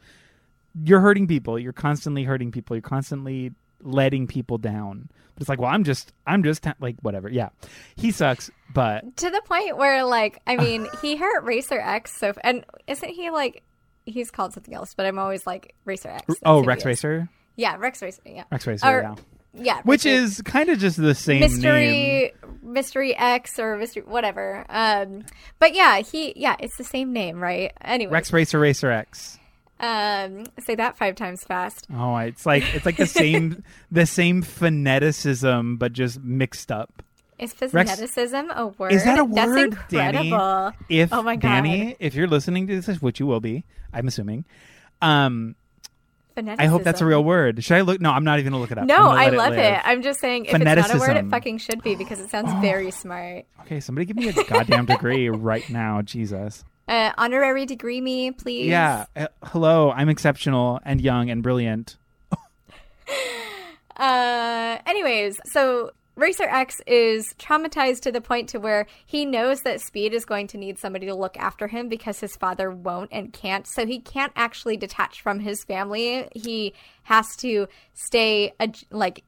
you're 0.83 1.00
hurting 1.00 1.26
people. 1.26 1.59
You're 1.59 1.72
constantly 1.72 2.24
hurting 2.24 2.50
people. 2.50 2.76
You're 2.76 2.83
constantly 2.83 3.52
letting 3.82 4.26
people 4.26 4.58
down. 4.58 5.08
But 5.34 5.42
it's 5.42 5.48
like, 5.48 5.60
well, 5.60 5.70
I'm 5.70 5.84
just, 5.84 6.12
I'm 6.26 6.42
just 6.42 6.66
like 6.80 6.96
whatever. 7.00 7.28
Yeah, 7.28 7.50
he 7.96 8.10
sucks, 8.10 8.50
but 8.74 9.16
to 9.18 9.30
the 9.30 9.42
point 9.46 9.76
where, 9.76 10.04
like, 10.04 10.40
I 10.46 10.56
mean, 10.56 10.88
he 11.02 11.16
hurt 11.16 11.44
Racer 11.44 11.80
X. 11.80 12.16
So, 12.18 12.32
and 12.42 12.64
isn't 12.86 13.08
he 13.08 13.30
like, 13.30 13.62
he's 14.04 14.30
called 14.30 14.52
something 14.52 14.74
else? 14.74 14.94
But 14.94 15.06
I'm 15.06 15.18
always 15.18 15.46
like 15.46 15.74
Racer 15.84 16.08
X. 16.08 16.34
oh, 16.44 16.64
Rex 16.64 16.84
Racer. 16.84 17.28
Yeah, 17.56 17.76
Rex 17.76 18.02
Racer. 18.02 18.22
Yeah, 18.24 18.44
Rex 18.50 18.66
Racer. 18.66 18.86
Or, 18.86 19.02
yeah. 19.02 19.14
Yeah, 19.54 19.80
which 19.82 20.06
is 20.06 20.42
kind 20.42 20.68
of 20.68 20.78
just 20.78 20.98
the 20.98 21.14
same 21.14 21.40
mystery, 21.40 21.86
name. 21.86 22.30
mystery 22.62 23.16
X 23.16 23.58
or 23.58 23.76
mystery 23.76 24.02
whatever. 24.02 24.64
Um, 24.68 25.24
but 25.58 25.74
yeah, 25.74 26.00
he 26.00 26.34
yeah, 26.36 26.54
it's 26.60 26.76
the 26.76 26.84
same 26.84 27.12
name, 27.12 27.40
right? 27.40 27.72
Anyway, 27.80 28.12
Rex 28.12 28.32
Racer 28.32 28.60
Racer 28.60 28.90
X. 28.90 29.38
Um, 29.80 30.46
say 30.58 30.74
that 30.74 30.96
five 30.96 31.14
times 31.14 31.44
fast. 31.44 31.86
Oh, 31.94 32.16
it's 32.16 32.44
like 32.44 32.64
it's 32.74 32.84
like 32.84 32.96
the 32.96 33.06
same 33.06 33.62
the 33.90 34.06
same 34.06 34.42
phoneticism, 34.42 35.78
but 35.78 35.92
just 35.92 36.20
mixed 36.20 36.72
up. 36.72 37.02
Is 37.38 37.54
phoneticism 37.54 38.54
a 38.56 38.66
word? 38.66 38.92
Is 38.92 39.04
that 39.04 39.18
a 39.18 39.24
word? 39.24 39.72
That's 39.72 39.92
incredible. 39.92 40.30
Danny, 40.30 40.76
if 40.88 41.12
oh 41.12 41.22
my 41.22 41.36
God. 41.36 41.48
Danny, 41.48 41.96
if 42.00 42.14
you're 42.14 42.26
listening 42.26 42.66
to 42.66 42.80
this, 42.80 43.00
which 43.00 43.20
you 43.20 43.26
will 43.26 43.40
be, 43.40 43.64
I'm 43.92 44.08
assuming. 44.08 44.44
Um, 45.00 45.54
Phoneticism. 46.36 46.56
I 46.60 46.66
hope 46.66 46.84
that's 46.84 47.00
a 47.00 47.06
real 47.06 47.24
word. 47.24 47.62
Should 47.64 47.76
I 47.76 47.80
look? 47.80 48.00
No, 48.00 48.10
I'm 48.10 48.24
not 48.24 48.38
even 48.38 48.52
gonna 48.52 48.60
look 48.60 48.70
it 48.70 48.78
up. 48.78 48.86
No, 48.86 49.10
I 49.10 49.30
love 49.30 49.52
it, 49.54 49.58
it, 49.58 49.80
I'm 49.84 50.02
just 50.02 50.20
saying, 50.20 50.44
if 50.44 50.54
it's 50.54 50.64
not 50.64 50.94
a 50.94 50.98
word, 50.98 51.16
it 51.16 51.28
fucking 51.28 51.58
should 51.58 51.82
be 51.82 51.94
because 51.94 52.20
it 52.20 52.30
sounds 52.30 52.52
very 52.60 52.90
smart. 52.90 53.46
Okay, 53.62 53.80
somebody 53.80 54.04
give 54.04 54.16
me 54.16 54.28
a 54.28 54.32
goddamn 54.44 54.86
degree 54.86 55.28
right 55.28 55.68
now, 55.68 56.02
Jesus. 56.02 56.64
Uh, 56.88 57.12
honorary 57.18 57.66
degree 57.66 58.01
me, 58.01 58.31
please. 58.31 58.68
Yeah. 58.68 59.07
Uh, 59.14 59.29
hello, 59.44 59.90
I'm 59.90 60.09
exceptional 60.09 60.81
and 60.85 61.01
young 61.01 61.29
and 61.29 61.42
brilliant. 61.42 61.96
uh, 63.96 64.79
anyways, 64.87 65.38
so 65.44 65.92
Racer 66.18 66.48
X 66.48 66.81
is 66.87 67.35
traumatized 67.38 68.01
to 68.01 68.12
the 68.12 68.20
point 68.20 68.48
to 68.48 68.59
where 68.59 68.87
he 69.07 69.24
knows 69.24 69.62
that 69.62 69.81
Speed 69.81 70.12
is 70.14 70.24
going 70.24 70.48
to 70.48 70.59
need 70.59 70.79
somebody 70.79 71.07
to 71.07 71.14
look 71.14 71.37
after 71.37 71.68
him 71.68 71.88
because 71.88 72.18
his 72.18 72.37
father 72.37 72.70
won't 72.70 73.11
and 73.12 73.33
can't. 73.33 73.66
So 73.68 73.87
he 73.87 74.01
can't 74.01 74.33
actually 74.35 74.77
detach 74.77 75.20
from 75.20 75.40
his 75.40 75.62
family. 75.62 76.27
He 76.35 76.72
has 77.05 77.37
to 77.37 77.68
stay 77.94 78.53
like 78.90 79.22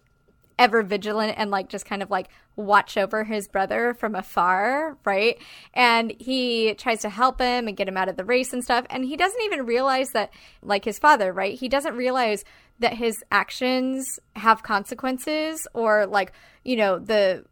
ever 0.58 0.82
vigilant 0.82 1.34
and 1.38 1.50
like 1.50 1.68
just 1.68 1.86
kind 1.86 2.02
of 2.02 2.10
like 2.10 2.28
watch 2.60 2.96
over 2.96 3.24
his 3.24 3.48
brother 3.48 3.94
from 3.94 4.14
afar, 4.14 4.96
right? 5.04 5.38
And 5.74 6.14
he 6.18 6.74
tries 6.74 7.00
to 7.02 7.08
help 7.08 7.40
him 7.40 7.68
and 7.68 7.76
get 7.76 7.88
him 7.88 7.96
out 7.96 8.08
of 8.08 8.16
the 8.16 8.24
race 8.24 8.52
and 8.52 8.62
stuff. 8.62 8.86
And 8.90 9.04
he 9.04 9.16
doesn't 9.16 9.42
even 9.42 9.66
realize 9.66 10.10
that, 10.10 10.30
like 10.62 10.84
his 10.84 10.98
father, 10.98 11.32
right? 11.32 11.58
He 11.58 11.68
doesn't 11.68 11.96
realize 11.96 12.44
that 12.78 12.94
his 12.94 13.22
actions 13.30 14.18
have 14.36 14.62
consequences 14.62 15.66
or 15.74 16.06
like, 16.06 16.32
you 16.64 16.76
know, 16.76 16.98
the 16.98 17.44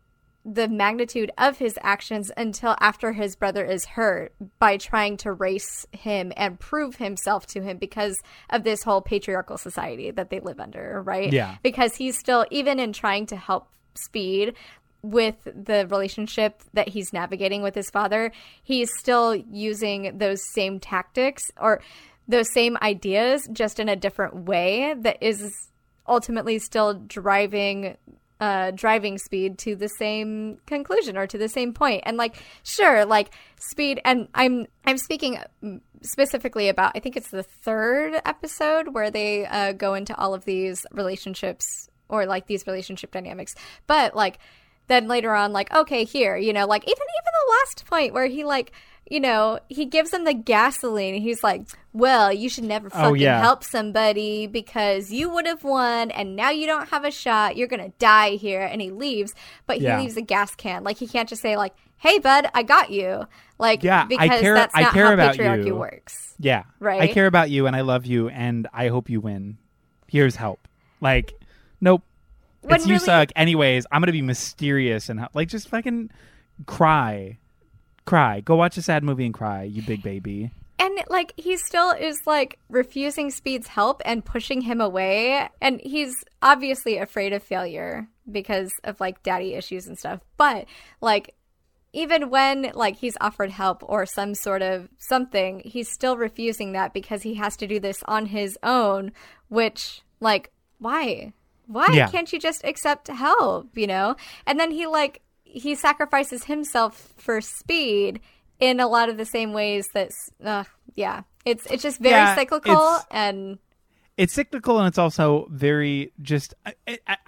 the 0.55 0.69
magnitude 0.69 1.31
of 1.37 1.59
his 1.59 1.79
actions 1.83 2.31
until 2.37 2.75
after 2.81 3.13
his 3.13 3.37
brother 3.37 3.65
is 3.65 3.85
hurt 3.85 4.33
by 4.59 4.77
trying 4.79 5.17
to 5.19 5.33
race 5.33 5.87
him 5.93 6.33
and 6.37 6.59
prove 6.59 6.97
himself 6.97 7.47
to 7.47 7.61
him 7.61 7.77
because 7.77 8.17
of 8.49 8.65
this 8.65 8.83
whole 8.83 9.03
patriarchal 9.03 9.59
society 9.59 10.11
that 10.11 10.31
they 10.31 10.41
live 10.41 10.59
under, 10.59 11.03
right? 11.03 11.33
Yeah. 11.33 11.57
Because 11.63 11.97
he's 11.97 12.17
still, 12.17 12.47
even 12.51 12.79
in 12.79 12.93
trying 12.93 13.27
to 13.27 13.37
help 13.37 13.69
Speed 13.95 14.55
with 15.03 15.37
the 15.45 15.87
relationship 15.91 16.63
that 16.75 16.89
he's 16.89 17.13
navigating 17.13 17.63
with 17.63 17.75
his 17.75 17.91
father, 17.91 18.33
he's 18.63 18.91
still 18.99 19.35
using 19.35 20.19
those 20.19 20.43
same 20.53 20.81
tactics 20.81 21.51
or 21.61 21.81
those 22.27 22.53
same 22.53 22.77
ideas 22.83 23.49
just 23.53 23.81
in 23.81 23.89
a 23.89 23.97
different 23.97 24.45
way 24.45 24.95
that 24.99 25.17
is 25.21 25.69
ultimately 26.07 26.59
still 26.59 26.95
driving 26.95 27.97
uh, 28.41 28.71
driving 28.71 29.19
speed 29.19 29.59
to 29.59 29.75
the 29.75 29.89
same 29.89 30.59
conclusion 30.67 31.17
or 31.17 31.27
to 31.27 31.39
the 31.39 31.49
same 31.49 31.73
point. 31.73 32.03
And 32.07 32.17
like, 32.17 32.37
sure, 32.63 33.05
like 33.05 33.31
speed, 33.59 34.01
and 34.05 34.29
I'm 34.35 34.67
I'm 34.85 34.99
speaking 34.99 35.39
specifically 36.03 36.69
about. 36.69 36.93
I 36.95 37.01
think 37.01 37.17
it's 37.17 37.31
the 37.31 37.43
third 37.43 38.21
episode 38.25 38.95
where 38.95 39.11
they 39.11 39.47
uh, 39.47 39.73
go 39.73 39.95
into 39.95 40.17
all 40.17 40.35
of 40.35 40.45
these 40.45 40.87
relationships 40.93 41.89
or 42.09 42.27
like 42.27 42.47
these 42.47 42.67
relationship 42.67 43.11
dynamics. 43.11 43.55
But 43.87 44.15
like, 44.15 44.39
then 44.89 45.09
later 45.09 45.35
on, 45.35 45.53
like, 45.53 45.73
okay, 45.75 46.05
here, 46.05 46.37
you 46.37 46.53
know, 46.53 46.67
like 46.67 46.83
even 46.83 46.93
even 46.93 47.33
the 47.47 47.53
last 47.53 47.87
point 47.87 48.13
where 48.13 48.27
he 48.27 48.45
like 48.45 48.73
you 49.11 49.21
know, 49.21 49.59
he 49.69 49.87
gives 49.87 50.11
them 50.11 50.25
the 50.25 50.35
gasoline. 50.35 51.15
And 51.15 51.23
he's 51.23 51.43
like, 51.43 51.63
"Well, 51.93 52.33
you 52.33 52.49
should 52.49 52.65
never 52.65 52.89
oh, 52.89 52.91
fucking 52.91 53.11
oh, 53.11 53.15
yeah. 53.15 53.41
help 53.41 53.65
somebody 53.65 54.47
because 54.47 55.11
you 55.11 55.31
would 55.31 55.47
have 55.47 55.65
won, 55.65 56.11
and 56.11 56.37
now 56.37 56.51
you 56.51 56.67
don't 56.67 56.89
have 56.91 57.05
a 57.05 57.11
shot. 57.11 57.57
You're 57.57 57.69
gonna 57.69 57.93
die 57.99 58.33
here." 58.33 58.63
And 58.63 58.81
he 58.81 58.91
leaves, 58.91 59.35
but 59.67 59.79
he 59.79 59.85
yeah. 59.85 60.01
leaves 60.01 60.17
a 60.17 60.23
gas 60.23 60.55
can. 60.55 60.85
Like 60.85 60.99
he 60.99 61.07
can't 61.07 61.29
just 61.29 61.43
say 61.43 61.57
like, 61.57 61.75
"Hey, 61.97 62.19
bud, 62.19 62.49
I 62.55 62.63
got 62.63 62.91
you." 62.91 63.27
Like, 63.59 63.83
yeah, 63.83 64.05
because 64.05 64.31
I 64.31 64.41
care, 64.41 64.55
that's 64.55 64.75
not 64.75 64.85
I 64.85 64.91
care 64.91 65.07
how 65.07 65.15
about 65.15 65.35
patriarchy 65.35 65.67
you. 65.67 65.77
works. 65.77 66.35
Yeah, 66.39 66.65
right. 66.79 67.01
I 67.01 67.09
care 67.09 67.27
about 67.27 67.51
you, 67.51 67.67
and 67.67 67.75
I 67.75 67.81
love 67.81 68.07
you, 68.07 68.29
and 68.29 68.69
I 68.73 68.89
hope 68.89 69.09
you 69.09 69.21
win. 69.21 69.59
Here's 70.07 70.37
help. 70.37 70.69
Like, 71.01 71.35
nope. 71.81 72.03
When 72.63 72.77
it's 72.77 72.85
really... 72.85 72.95
you 72.95 72.99
suck. 73.01 73.31
Anyways, 73.37 73.87
I'm 73.93 74.01
gonna 74.01 74.13
be 74.13 74.23
mysterious 74.23 75.09
and 75.09 75.27
like 75.35 75.49
just 75.49 75.69
fucking 75.69 76.11
cry 76.67 77.39
Cry. 78.09 78.41
Go 78.41 78.57
watch 78.57 78.79
a 78.79 78.83
sad 78.83 79.05
movie 79.05 79.27
and 79.27 79.35
cry, 79.35 79.65
you 79.65 79.83
big 79.83 80.03
baby. 80.03 80.51
And 80.79 80.99
like 81.11 81.35
he 81.37 81.59
still 81.59 81.91
is 81.91 82.19
like 82.25 82.59
refusing 82.71 83.31
Speed's 83.31 83.69
help 83.69 84.01
and 84.03 84.25
pushing 84.25 84.63
him 84.63 84.81
away. 84.81 85.47
And 85.61 85.79
he's 85.85 86.15
obviously 86.41 86.97
afraid 86.97 87.35
of 87.35 87.43
failure 87.43 88.09
because 88.33 88.73
of 88.83 88.99
like 88.99 89.23
daddy 89.23 89.53
issues 89.53 89.87
and 89.87 89.99
stuff. 89.99 90.21
But 90.39 90.65
like 91.03 91.35
even 91.93 92.31
when 92.31 92.73
like 92.75 92.97
he's 92.97 93.19
offered 93.21 93.51
help 93.51 93.83
or 93.83 94.07
some 94.07 94.35
sort 94.35 94.63
of 94.63 94.89
something, 94.97 95.61
he's 95.67 95.91
still 95.91 96.17
refusing 96.17 96.73
that 96.73 96.95
because 96.95 97.21
he 97.21 97.35
has 97.35 97.59
to 97.59 97.67
do 97.67 97.79
this 97.79 98.03
on 98.05 98.25
his 98.25 98.57
own, 98.63 99.13
which 99.49 100.01
like 100.19 100.51
why? 100.79 101.35
Why 101.69 101.87
yeah. 101.93 102.09
can't 102.09 102.33
you 102.33 102.41
just 102.41 102.65
accept 102.65 103.09
help, 103.09 103.77
you 103.77 103.87
know? 103.87 104.17
And 104.47 104.59
then 104.59 104.71
he 104.71 104.87
like 104.87 105.23
he 105.45 105.75
sacrifices 105.75 106.45
himself 106.45 107.15
for 107.17 107.41
speed 107.41 108.21
in 108.59 108.81
a 108.81 108.89
lot 108.89 109.09
of 109.09 109.17
the 109.17 109.25
same 109.25 109.53
ways 109.53 109.89
that 109.95 110.11
uh, 110.45 110.65
yeah 110.95 111.23
it's 111.45 111.65
it's 111.67 111.83
just 111.83 112.01
very 112.01 112.15
yeah, 112.15 112.35
cyclical 112.35 112.99
and 113.11 113.59
it's 114.17 114.35
cyclical 114.35 114.79
and 114.79 114.89
it's 114.89 114.99
also 114.99 115.47
very 115.51 116.13
just 116.21 116.53
I, 116.67 116.75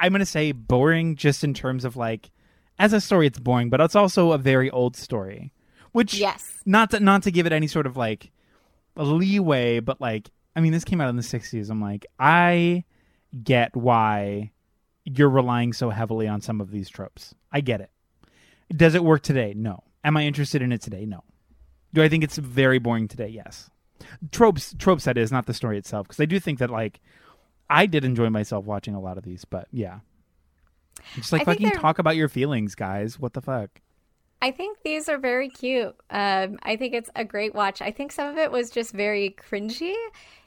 am 0.01 0.13
going 0.13 0.19
to 0.19 0.27
say 0.27 0.53
boring 0.53 1.15
just 1.15 1.45
in 1.45 1.55
terms 1.55 1.85
of 1.85 1.97
like 1.97 2.31
as 2.79 2.93
a 2.93 3.01
story 3.01 3.29
it's 3.29 3.39
boring 3.39 3.71
but 3.71 3.81
it's 3.81 3.95
also 3.95 4.33
a 4.33 4.39
very 4.39 4.71
old 4.71 4.97
story 4.97 5.53
Which 5.93 6.15
Yes. 6.15 6.45
not 6.67 6.91
to 6.91 7.01
not 7.01 7.23
to 7.23 7.31
give 7.31 7.47
it 7.47 7.53
any 7.53 7.69
sort 7.69 7.87
of 7.87 7.97
like 7.97 8.33
leeway, 8.97 9.81
but 9.81 10.01
like 10.01 10.31
I 10.57 10.61
mean, 10.61 10.73
this 10.73 10.85
came 10.85 11.01
out 11.01 11.09
in 11.09 11.17
the 11.17 11.23
'60s. 11.23 11.71
I'm 11.71 11.81
like, 11.81 12.07
I 12.19 12.85
get 13.45 13.77
why 13.77 14.51
you're 15.05 15.31
relying 15.31 15.73
so 15.73 15.91
heavily 15.91 16.29
on 16.29 16.41
some 16.41 16.61
of 16.61 16.71
these 16.71 16.89
tropes. 16.89 17.35
I 17.53 17.61
get 17.61 17.81
it. 17.81 17.91
Does 18.75 18.95
it 18.95 19.05
work 19.05 19.23
today? 19.23 19.55
No. 19.57 19.83
Am 20.05 20.17
I 20.17 20.25
interested 20.25 20.63
in 20.63 20.73
it 20.73 20.81
today? 20.81 21.05
No. 21.05 21.25
Do 21.93 22.03
I 22.03 22.09
think 22.09 22.23
it's 22.23 22.37
very 22.37 22.79
boring 22.79 23.09
today? 23.09 23.29
Yes. 23.29 23.71
Tropes, 24.31 24.75
tropes 24.79 25.05
that 25.05 25.19
is, 25.19 25.33
not 25.33 25.47
the 25.47 25.55
story 25.55 25.77
itself, 25.79 26.07
because 26.07 26.21
I 26.21 26.25
do 26.25 26.39
think 26.41 26.59
that 26.59 26.71
like 26.71 27.01
I 27.69 27.87
did 27.87 28.05
enjoy 28.05 28.31
myself 28.31 28.65
watching 28.65 28.95
a 28.95 29.01
lot 29.01 29.19
of 29.19 29.25
these, 29.25 29.45
but 29.45 29.69
yeah. 29.73 30.01
Just 31.15 31.33
like 31.33 31.43
I 31.43 31.45
fucking 31.45 31.71
talk 31.73 31.99
about 31.99 32.17
your 32.17 32.29
feelings, 32.29 32.75
guys. 32.75 33.19
What 33.19 33.33
the 33.33 33.41
fuck? 33.41 33.81
I 34.43 34.51
think 34.53 34.79
these 34.85 35.09
are 35.09 35.19
very 35.19 35.51
cute. 35.51 35.95
Um, 36.09 36.59
I 36.63 36.77
think 36.77 36.95
it's 36.95 37.11
a 37.15 37.25
great 37.25 37.55
watch. 37.55 37.83
I 37.83 37.91
think 37.91 38.13
some 38.13 38.29
of 38.29 38.39
it 38.39 38.51
was 38.51 38.71
just 38.71 38.93
very 38.93 39.37
cringy 39.39 39.95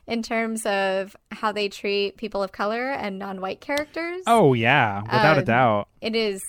in 0.08 0.22
terms 0.22 0.66
of 0.66 1.16
how 1.32 1.52
they 1.52 1.70
treat 1.70 2.18
people 2.18 2.44
of 2.44 2.52
color 2.52 2.92
and 2.92 3.18
non-white 3.20 3.62
characters. 3.62 4.24
Oh 4.28 4.54
yeah, 4.54 5.02
without 5.04 5.38
a 5.38 5.40
Um, 5.40 5.46
doubt. 5.46 5.88
It 6.02 6.16
is 6.16 6.42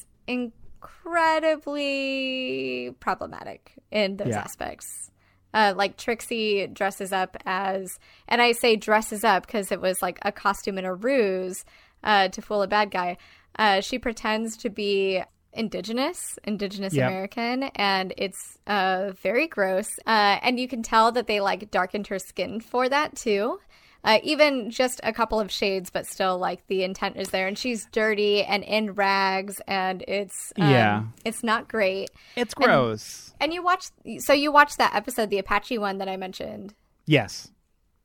incredibly 1.55 2.95
problematic 3.01 3.73
in 3.91 4.17
those 4.17 4.29
Yeah. 4.29 4.41
aspects. 4.41 5.11
Uh, 5.53 5.73
like 5.77 5.97
Trixie 5.97 6.67
dresses 6.67 7.13
up 7.13 7.37
as, 7.47 7.99
and 8.27 8.43
I 8.43 8.53
say 8.53 8.75
dresses 8.75 9.23
up 9.23 9.47
because 9.47 9.71
it 9.71 9.81
was 9.81 10.03
like 10.03 10.19
a 10.23 10.33
costume 10.33 10.79
and 10.79 10.87
a 10.87 10.93
ruse 10.95 11.65
uh, 12.03 12.29
to 12.29 12.43
fool 12.43 12.63
a 12.63 12.67
bad 12.69 12.91
guy. 12.91 13.17
Uh, 13.57 13.81
she 13.81 13.99
pretends 14.01 14.57
to 14.59 14.69
be 14.69 15.23
indigenous, 15.55 16.39
indigenous 16.45 16.95
Yep. 16.95 17.09
American, 17.09 17.63
and 17.75 18.13
it's 18.17 18.59
uh, 18.67 19.13
very 19.23 19.47
gross. 19.47 19.89
Uh, 20.07 20.39
and 20.43 20.59
you 20.61 20.69
can 20.69 20.83
tell 20.83 21.13
that 21.13 21.27
they 21.27 21.41
like 21.41 21.71
darkened 21.71 22.09
her 22.09 22.19
skin 22.19 22.61
for 22.61 22.89
that 22.89 23.17
too. 23.17 23.61
Uh, 24.03 24.19
even 24.23 24.71
just 24.71 25.01
a 25.03 25.15
couple 25.15 25.41
of 25.41 25.51
shades, 25.51 25.89
but 25.89 26.05
still, 26.07 26.37
like 26.37 26.67
the 26.67 26.85
intent 26.85 27.17
is 27.17 27.29
there, 27.31 27.47
and 27.49 27.57
she's 27.57 27.87
dirty 27.91 28.43
and 28.43 28.63
in 28.63 28.93
rags, 28.93 29.63
and 29.67 30.05
it's 30.07 30.53
um, 30.61 30.71
Yeah. 30.71 31.03
it's 31.25 31.43
not 31.43 31.69
great. 31.69 32.11
It's 32.37 32.53
gross. 32.53 33.33
And 33.41 33.55
you 33.55 33.63
watch, 33.63 33.87
so 34.19 34.35
you 34.35 34.53
watched 34.53 34.77
that 34.77 34.95
episode, 34.95 35.31
the 35.31 35.39
Apache 35.39 35.79
one 35.79 35.97
that 35.99 36.09
I 36.09 36.19
mentioned. 36.19 36.75
Yes. 37.07 37.51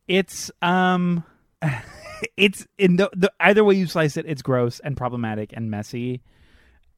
It's 0.08 0.50
um 0.62 1.22
it's 2.36 2.66
in 2.78 2.96
the, 2.96 3.10
the 3.14 3.30
either 3.38 3.62
way 3.62 3.74
you 3.74 3.86
slice 3.86 4.16
it, 4.16 4.24
it's 4.26 4.40
gross 4.42 4.80
and 4.80 4.96
problematic 4.96 5.52
and 5.54 5.70
messy. 5.70 6.22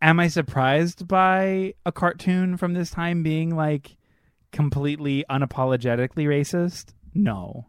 Am 0.03 0.19
I 0.19 0.27
surprised 0.27 1.07
by 1.07 1.75
a 1.87 1.93
cartoon 1.93 2.57
from 2.57 2.75
this 2.75 2.91
time 2.91 3.23
being 3.23 3.55
like 3.55 3.97
completely 4.51 5.25
unapologetically 5.31 6.27
racist? 6.27 6.93
No. 7.15 7.69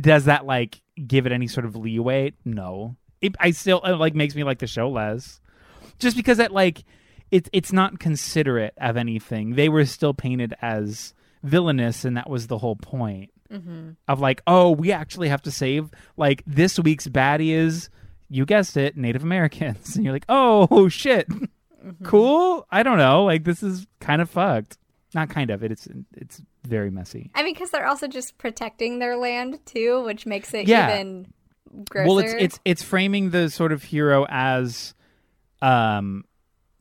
Does 0.00 0.24
that 0.24 0.46
like 0.46 0.80
give 1.06 1.26
it 1.26 1.32
any 1.32 1.46
sort 1.46 1.66
of 1.66 1.76
leeway? 1.76 2.32
No. 2.42 2.96
It 3.20 3.36
I 3.38 3.50
still 3.50 3.82
it 3.82 3.96
like 3.96 4.14
makes 4.14 4.34
me 4.34 4.44
like 4.44 4.60
the 4.60 4.66
show 4.66 4.88
less. 4.88 5.42
Just 5.98 6.16
because 6.16 6.38
it 6.38 6.52
like 6.52 6.84
it's 7.30 7.50
it's 7.52 7.70
not 7.70 7.98
considerate 7.98 8.72
of 8.78 8.96
anything. 8.96 9.54
They 9.54 9.68
were 9.68 9.84
still 9.84 10.14
painted 10.14 10.54
as 10.62 11.12
villainous 11.42 12.06
and 12.06 12.16
that 12.16 12.30
was 12.30 12.46
the 12.46 12.56
whole 12.56 12.76
point 12.76 13.30
mm-hmm. 13.52 13.90
of 14.08 14.20
like, 14.20 14.40
oh, 14.46 14.70
we 14.70 14.90
actually 14.90 15.28
have 15.28 15.42
to 15.42 15.50
save 15.50 15.90
like 16.16 16.42
this 16.46 16.78
week's 16.78 17.08
baddie 17.08 17.50
is 17.50 17.90
you 18.30 18.46
guessed 18.46 18.78
it, 18.78 18.96
Native 18.96 19.22
Americans. 19.22 19.94
And 19.96 20.04
you're 20.04 20.14
like, 20.14 20.24
oh 20.30 20.88
shit. 20.88 21.28
Cool. 22.04 22.66
I 22.70 22.82
don't 22.82 22.98
know. 22.98 23.24
Like 23.24 23.44
this 23.44 23.62
is 23.62 23.86
kind 24.00 24.22
of 24.22 24.30
fucked. 24.30 24.78
Not 25.14 25.28
kind 25.28 25.50
of. 25.50 25.62
It, 25.62 25.70
it's 25.72 25.88
it's 26.16 26.42
very 26.64 26.90
messy. 26.90 27.30
I 27.34 27.42
mean, 27.42 27.54
because 27.54 27.70
they're 27.70 27.86
also 27.86 28.08
just 28.08 28.36
protecting 28.38 28.98
their 28.98 29.16
land 29.16 29.60
too, 29.66 30.02
which 30.04 30.26
makes 30.26 30.52
it 30.54 30.66
Yeah. 30.66 30.92
even 30.92 31.32
grosser. 31.88 32.08
Well, 32.08 32.18
it's 32.18 32.32
it's 32.38 32.60
it's 32.64 32.82
framing 32.82 33.30
the 33.30 33.48
sort 33.50 33.72
of 33.72 33.82
hero 33.84 34.26
as 34.28 34.94
um 35.62 36.24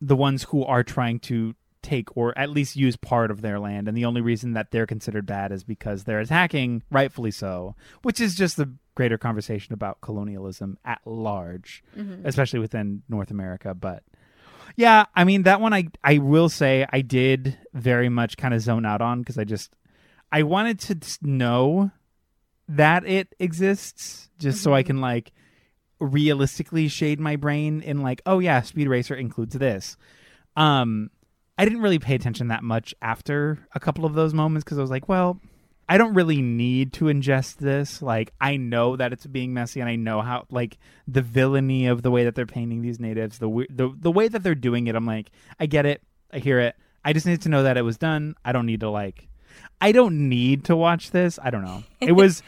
the 0.02 0.16
ones 0.16 0.44
who 0.44 0.64
are 0.66 0.84
trying 0.84 1.20
to 1.20 1.56
take 1.82 2.16
or 2.16 2.38
at 2.38 2.50
least 2.50 2.76
use 2.78 2.96
part 2.96 3.30
of 3.30 3.42
their 3.42 3.60
land 3.60 3.90
and 3.90 3.98
the 3.98 4.06
only 4.06 4.22
reason 4.22 4.54
that 4.54 4.72
they're 4.72 4.86
considered 4.88 5.26
bad 5.26 5.52
is 5.52 5.66
because 5.66 6.06
they're 6.06 6.22
attacking 6.22 6.82
rightfully 6.90 7.30
so 7.30 7.76
which 8.04 8.22
is 8.22 8.36
just 8.36 8.56
the 8.56 8.72
greater 8.96 9.18
conversation 9.18 9.74
about 9.74 10.00
colonialism 10.00 10.78
at 10.86 11.02
large 11.06 11.84
especially 12.24 12.60
within 12.60 13.04
north 13.10 13.32
america 13.32 13.74
but 13.74 14.02
yeah 14.76 15.06
i 15.16 15.24
mean 15.24 15.44
that 15.44 15.62
one 15.62 15.74
i 15.74 15.88
i 16.04 16.18
will 16.18 16.50
say 16.50 16.86
i 16.92 17.02
did 17.02 17.58
very 17.74 18.10
much 18.10 18.38
kind 18.38 18.54
of 18.54 18.62
zone 18.62 18.86
out 18.86 19.02
on 19.02 19.20
because 19.20 19.38
i 19.38 19.44
just 19.44 19.76
i 20.32 20.44
wanted 20.44 20.80
to 20.80 20.98
know 21.22 21.92
that 22.68 23.06
it 23.06 23.34
exists 23.40 24.30
just 24.40 24.62
so 24.62 24.74
i 24.74 24.84
can 24.84 25.02
like 25.02 25.32
realistically 26.00 26.88
shade 26.88 27.20
my 27.20 27.36
brain 27.36 27.82
in 27.82 28.02
like 28.02 28.22
oh 28.26 28.40
yeah 28.40 28.62
speed 28.62 28.88
racer 28.88 29.16
includes 29.16 29.56
this. 29.56 29.96
Um 30.56 31.10
i 31.58 31.64
didn't 31.64 31.82
really 31.82 32.00
pay 32.00 32.16
attention 32.16 32.50
that 32.50 32.64
much 32.64 32.94
after 33.02 33.60
a 33.74 33.80
couple 33.80 34.06
of 34.06 34.14
those 34.14 34.34
moments 34.34 34.64
because 34.64 34.78
i 34.78 34.82
was 34.82 34.92
like 34.92 35.08
well 35.08 35.40
i 35.88 35.98
don't 35.98 36.14
really 36.14 36.42
need 36.42 36.94
to 36.94 37.06
ingest 37.06 37.58
this. 37.58 38.02
Like 38.02 38.34
i 38.40 38.58
know 38.58 38.96
that 38.96 39.14
it's 39.14 39.26
being 39.26 39.54
messy 39.54 39.80
and 39.80 39.90
i 39.90 39.96
know 39.96 40.22
how 40.22 40.46
like 40.50 40.78
the 41.08 41.22
villainy 41.22 41.88
of 41.88 42.02
the 42.02 42.12
way 42.12 42.24
that 42.24 42.36
they're 42.36 42.46
painting 42.46 42.82
these 42.82 43.00
natives 43.00 43.40
the 43.40 43.66
the, 43.70 43.94
the 43.98 44.12
way 44.12 44.28
that 44.28 44.44
they're 44.44 44.56
doing 44.56 44.88
it 44.88 44.96
i'm 44.96 45.06
like 45.06 45.32
i 45.60 45.66
get 45.66 45.86
it. 45.86 46.02
I 46.32 46.40
hear 46.40 46.60
it. 46.60 46.76
I 47.06 47.14
just 47.14 47.28
need 47.28 47.44
to 47.44 47.50
know 47.50 47.64
that 47.64 47.78
it 47.78 47.84
was 47.84 47.98
done. 47.98 48.36
I 48.44 48.52
don't 48.54 48.66
need 48.66 48.80
to 48.80 48.90
like 48.90 49.28
i 49.82 49.92
don't 49.92 50.30
need 50.30 50.66
to 50.66 50.76
watch 50.76 51.12
this. 51.12 51.40
I 51.42 51.50
don't 51.50 51.64
know. 51.64 51.84
It 52.00 52.12
was 52.24 52.42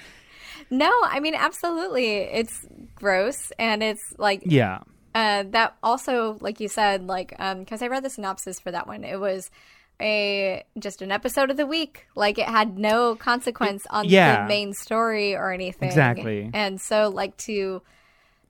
no, 0.69 0.91
I 1.03 1.19
mean, 1.19 1.35
absolutely, 1.35 2.17
it's 2.17 2.65
gross, 2.95 3.51
and 3.59 3.83
it's 3.83 4.13
like 4.17 4.43
yeah. 4.45 4.79
Uh, 5.13 5.43
that 5.51 5.77
also, 5.81 6.37
like 6.41 6.59
you 6.59 6.67
said, 6.67 7.07
like 7.07 7.29
because 7.29 7.81
I 7.81 7.87
read 7.87 8.03
the 8.03 8.09
synopsis 8.09 8.59
for 8.59 8.71
that 8.71 8.87
one, 8.87 9.03
it 9.03 9.19
was 9.19 9.49
a 10.01 10.63
just 10.79 11.01
an 11.01 11.11
episode 11.11 11.51
of 11.51 11.57
the 11.57 11.65
week. 11.65 12.07
Like 12.15 12.37
it 12.37 12.47
had 12.47 12.77
no 12.77 13.15
consequence 13.15 13.85
on 13.89 14.05
yeah. 14.05 14.43
the 14.43 14.47
main 14.47 14.73
story 14.73 15.35
or 15.35 15.51
anything. 15.51 15.89
Exactly. 15.89 16.49
And 16.53 16.79
so, 16.79 17.09
like 17.09 17.37
to 17.37 17.81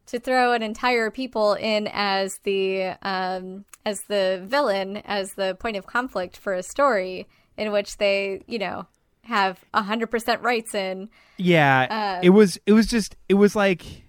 to 0.07 0.19
throw 0.19 0.53
an 0.53 0.61
entire 0.61 1.09
people 1.09 1.53
in 1.53 1.89
as 1.91 2.39
the 2.43 2.93
um, 3.01 3.65
as 3.85 4.01
the 4.03 4.43
villain, 4.45 4.97
as 4.97 5.33
the 5.33 5.55
point 5.59 5.77
of 5.77 5.85
conflict 5.85 6.37
for 6.37 6.53
a 6.53 6.63
story 6.63 7.27
in 7.57 7.71
which 7.71 7.97
they, 7.97 8.41
you 8.47 8.59
know, 8.59 8.85
have 9.23 9.63
hundred 9.73 10.07
percent 10.07 10.41
rights 10.41 10.73
in. 10.73 11.09
Yeah, 11.37 11.87
Uh, 11.89 12.19
it 12.23 12.29
was. 12.29 12.57
It 12.65 12.73
was 12.73 12.87
just. 12.87 13.15
It 13.27 13.35
was 13.35 13.55
like. 13.55 14.03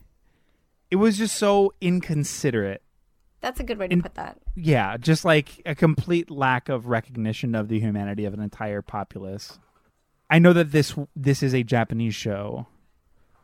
It 0.91 0.97
was 0.97 1.19
just 1.19 1.37
so 1.37 1.73
inconsiderate. 1.81 2.83
That's 3.47 3.61
a 3.61 3.65
good 3.65 3.79
way 3.79 3.87
to 3.87 3.97
put 3.99 4.15
that. 4.17 4.39
Yeah, 4.57 4.97
just 4.97 5.25
like 5.25 5.63
a 5.65 5.77
complete 5.77 6.33
lack 6.33 6.69
of 6.69 6.87
recognition 6.89 7.55
of 7.55 7.69
the 7.69 7.79
humanity 7.79 8.25
of 8.25 8.35
an 8.35 8.41
entire 8.41 8.83
populace. 8.83 9.61
I 10.29 10.41
know 10.41 10.53
that 10.53 10.73
this 10.73 10.97
this 11.15 11.45
is 11.45 11.55
a 11.55 11.63
Japanese 11.63 12.17
show, 12.17 12.67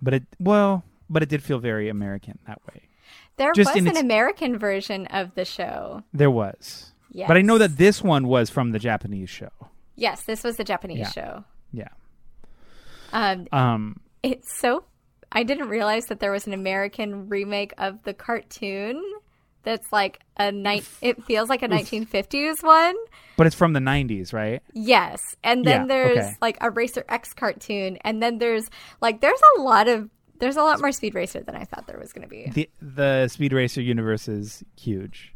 but 0.03 0.12
it 0.12 0.24
well, 0.40 0.82
but 1.09 1.22
it 1.22 1.28
did 1.28 1.40
feel 1.40 1.61
very 1.61 1.88
American 1.88 2.40
that 2.48 2.61
way. 2.66 2.82
There 3.36 3.53
Just 3.53 3.76
was 3.76 3.86
an 3.86 3.96
American 3.96 4.59
version 4.59 5.07
of 5.07 5.36
the 5.36 5.44
show. 5.44 6.03
There 6.12 6.32
was, 6.32 6.92
Yes. 7.12 7.28
but 7.28 7.36
I 7.36 7.42
know 7.42 7.59
that 7.59 7.76
this 7.76 8.03
one 8.03 8.26
was 8.26 8.50
from 8.50 8.72
the 8.72 8.80
Japanese 8.80 9.30
show. 9.30 9.50
Yes, 9.94 10.24
this 10.24 10.42
was 10.42 10.57
the 10.57 10.64
Japanese 10.64 10.98
Yeah. 10.98 11.11
show. 11.11 11.44
Yeah. 11.72 11.88
Um, 13.12 13.46
Um. 13.53 14.00
it's 14.24 14.59
so. 14.59 14.82
I 15.30 15.44
didn't 15.44 15.68
realize 15.68 16.07
that 16.07 16.18
there 16.18 16.32
was 16.32 16.48
an 16.48 16.53
American 16.55 17.28
remake 17.28 17.72
of 17.78 18.03
the 18.03 18.12
cartoon. 18.14 19.00
That's 19.64 19.92
like 19.92 20.20
a 20.36 20.50
night. 20.50 20.88
It 21.00 21.22
feels 21.24 21.48
like 21.48 21.62
a 21.62 21.68
1950s 21.68 22.62
one. 22.62 22.96
But 23.36 23.46
it's 23.46 23.56
from 23.56 23.72
the 23.72 23.80
'90s, 23.80 24.32
right? 24.32 24.62
Yes, 24.74 25.36
and 25.42 25.64
then 25.64 25.82
Yeah, 25.82 25.86
there's 25.86 26.18
okay. 26.18 26.36
like 26.40 26.58
a 26.60 26.70
Racer 26.70 27.04
X 27.08 27.32
cartoon, 27.32 27.98
and 28.04 28.22
then 28.22 28.38
there's 28.38 28.68
like 29.00 29.20
there's 29.20 29.40
a 29.58 29.62
lot 29.62 29.88
of 29.88 30.10
there's 30.38 30.56
a 30.56 30.62
lot 30.62 30.80
more 30.80 30.90
Speed 30.92 31.14
Racer 31.14 31.40
than 31.42 31.54
I 31.54 31.64
thought 31.64 31.86
there 31.86 31.98
was 31.98 32.12
going 32.12 32.22
to 32.22 32.28
be. 32.28 32.50
the 32.50 32.68
the 32.80 33.28
Speed 33.28 33.52
Racer 33.52 33.80
universe 33.80 34.28
is 34.28 34.62
huge. 34.78 35.32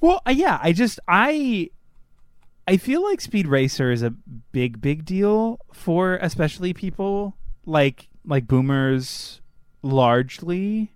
Well, 0.00 0.22
uh, 0.26 0.30
yeah, 0.30 0.58
I 0.62 0.72
just 0.72 1.00
I 1.08 1.70
I 2.68 2.76
feel 2.76 3.02
like 3.02 3.20
Speed 3.20 3.46
Racer 3.48 3.90
is 3.90 4.02
a 4.02 4.10
big 4.10 4.80
big 4.80 5.04
deal 5.04 5.58
for 5.72 6.16
especially 6.16 6.72
people 6.72 7.34
like 7.66 8.08
like 8.24 8.46
boomers 8.46 9.40
largely. 9.82 10.90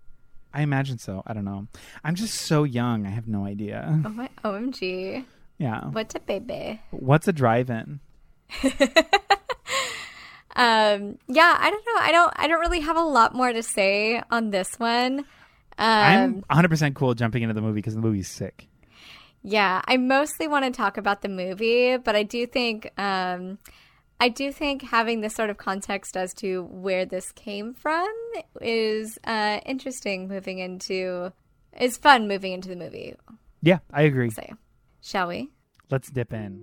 I 0.53 0.63
imagine 0.63 0.99
so. 0.99 1.23
I 1.27 1.35
don't 1.35 1.45
know. 1.45 1.69
I'm 2.05 2.15
just 2.15 2.35
so 2.35 2.65
young. 2.65 3.07
I 3.07 3.11
have 3.11 3.29
no 3.29 3.45
idea. 3.45 4.01
Oh 4.05 4.09
my 4.09 4.29
OMG! 4.45 5.25
Yeah. 5.59 5.85
What 5.87 6.15
a 6.15 6.21
baby. 6.21 6.81
What's 6.91 7.29
a 7.29 7.33
drive-in? 7.33 8.01
Um, 10.59 11.19
yeah, 11.29 11.57
I 11.57 11.71
don't 11.71 11.85
know. 11.87 12.01
I 12.01 12.11
don't. 12.11 12.33
I 12.35 12.49
don't 12.49 12.59
really 12.59 12.81
have 12.81 12.97
a 12.97 13.03
lot 13.03 13.33
more 13.33 13.53
to 13.53 13.63
say 13.63 14.21
on 14.29 14.51
this 14.51 14.77
one. 14.77 15.21
Um, 15.79 16.43
I'm 16.51 16.65
100% 16.65 16.95
cool 16.95 17.15
jumping 17.15 17.45
into 17.45 17.55
the 17.55 17.61
movie 17.61 17.77
because 17.77 17.95
the 17.95 18.01
movie's 18.01 18.27
sick. 18.27 18.67
Yeah, 19.45 19.81
I 19.87 19.97
mostly 19.97 20.49
want 20.49 20.65
to 20.65 20.73
talk 20.73 20.97
about 20.97 21.23
the 21.23 21.29
movie, 21.29 21.97
but 21.97 22.17
I 22.17 22.25
do 22.25 22.45
think 22.45 22.91
um, 22.99 23.59
I 24.21 24.29
do 24.31 24.51
think 24.51 24.83
having 24.83 25.21
this 25.21 25.35
sort 25.35 25.49
of 25.49 25.59
context 25.59 26.17
as 26.17 26.35
to 26.35 26.65
where 26.65 27.07
this 27.07 27.31
came 27.31 27.73
from 27.73 28.09
is 28.61 29.17
uh, 29.23 29.61
interesting. 29.65 30.27
Moving 30.27 30.59
into 30.59 31.33
is 31.79 31.97
fun. 31.97 32.27
Moving 32.27 32.53
into 32.53 32.69
the 32.69 32.75
movie. 32.75 33.15
Yeah, 33.63 33.79
I 33.93 34.03
agree. 34.03 34.31
So, 34.31 34.43
shall 35.01 35.29
we? 35.29 35.51
Let's 35.89 36.11
dip 36.11 36.33
in. 36.33 36.63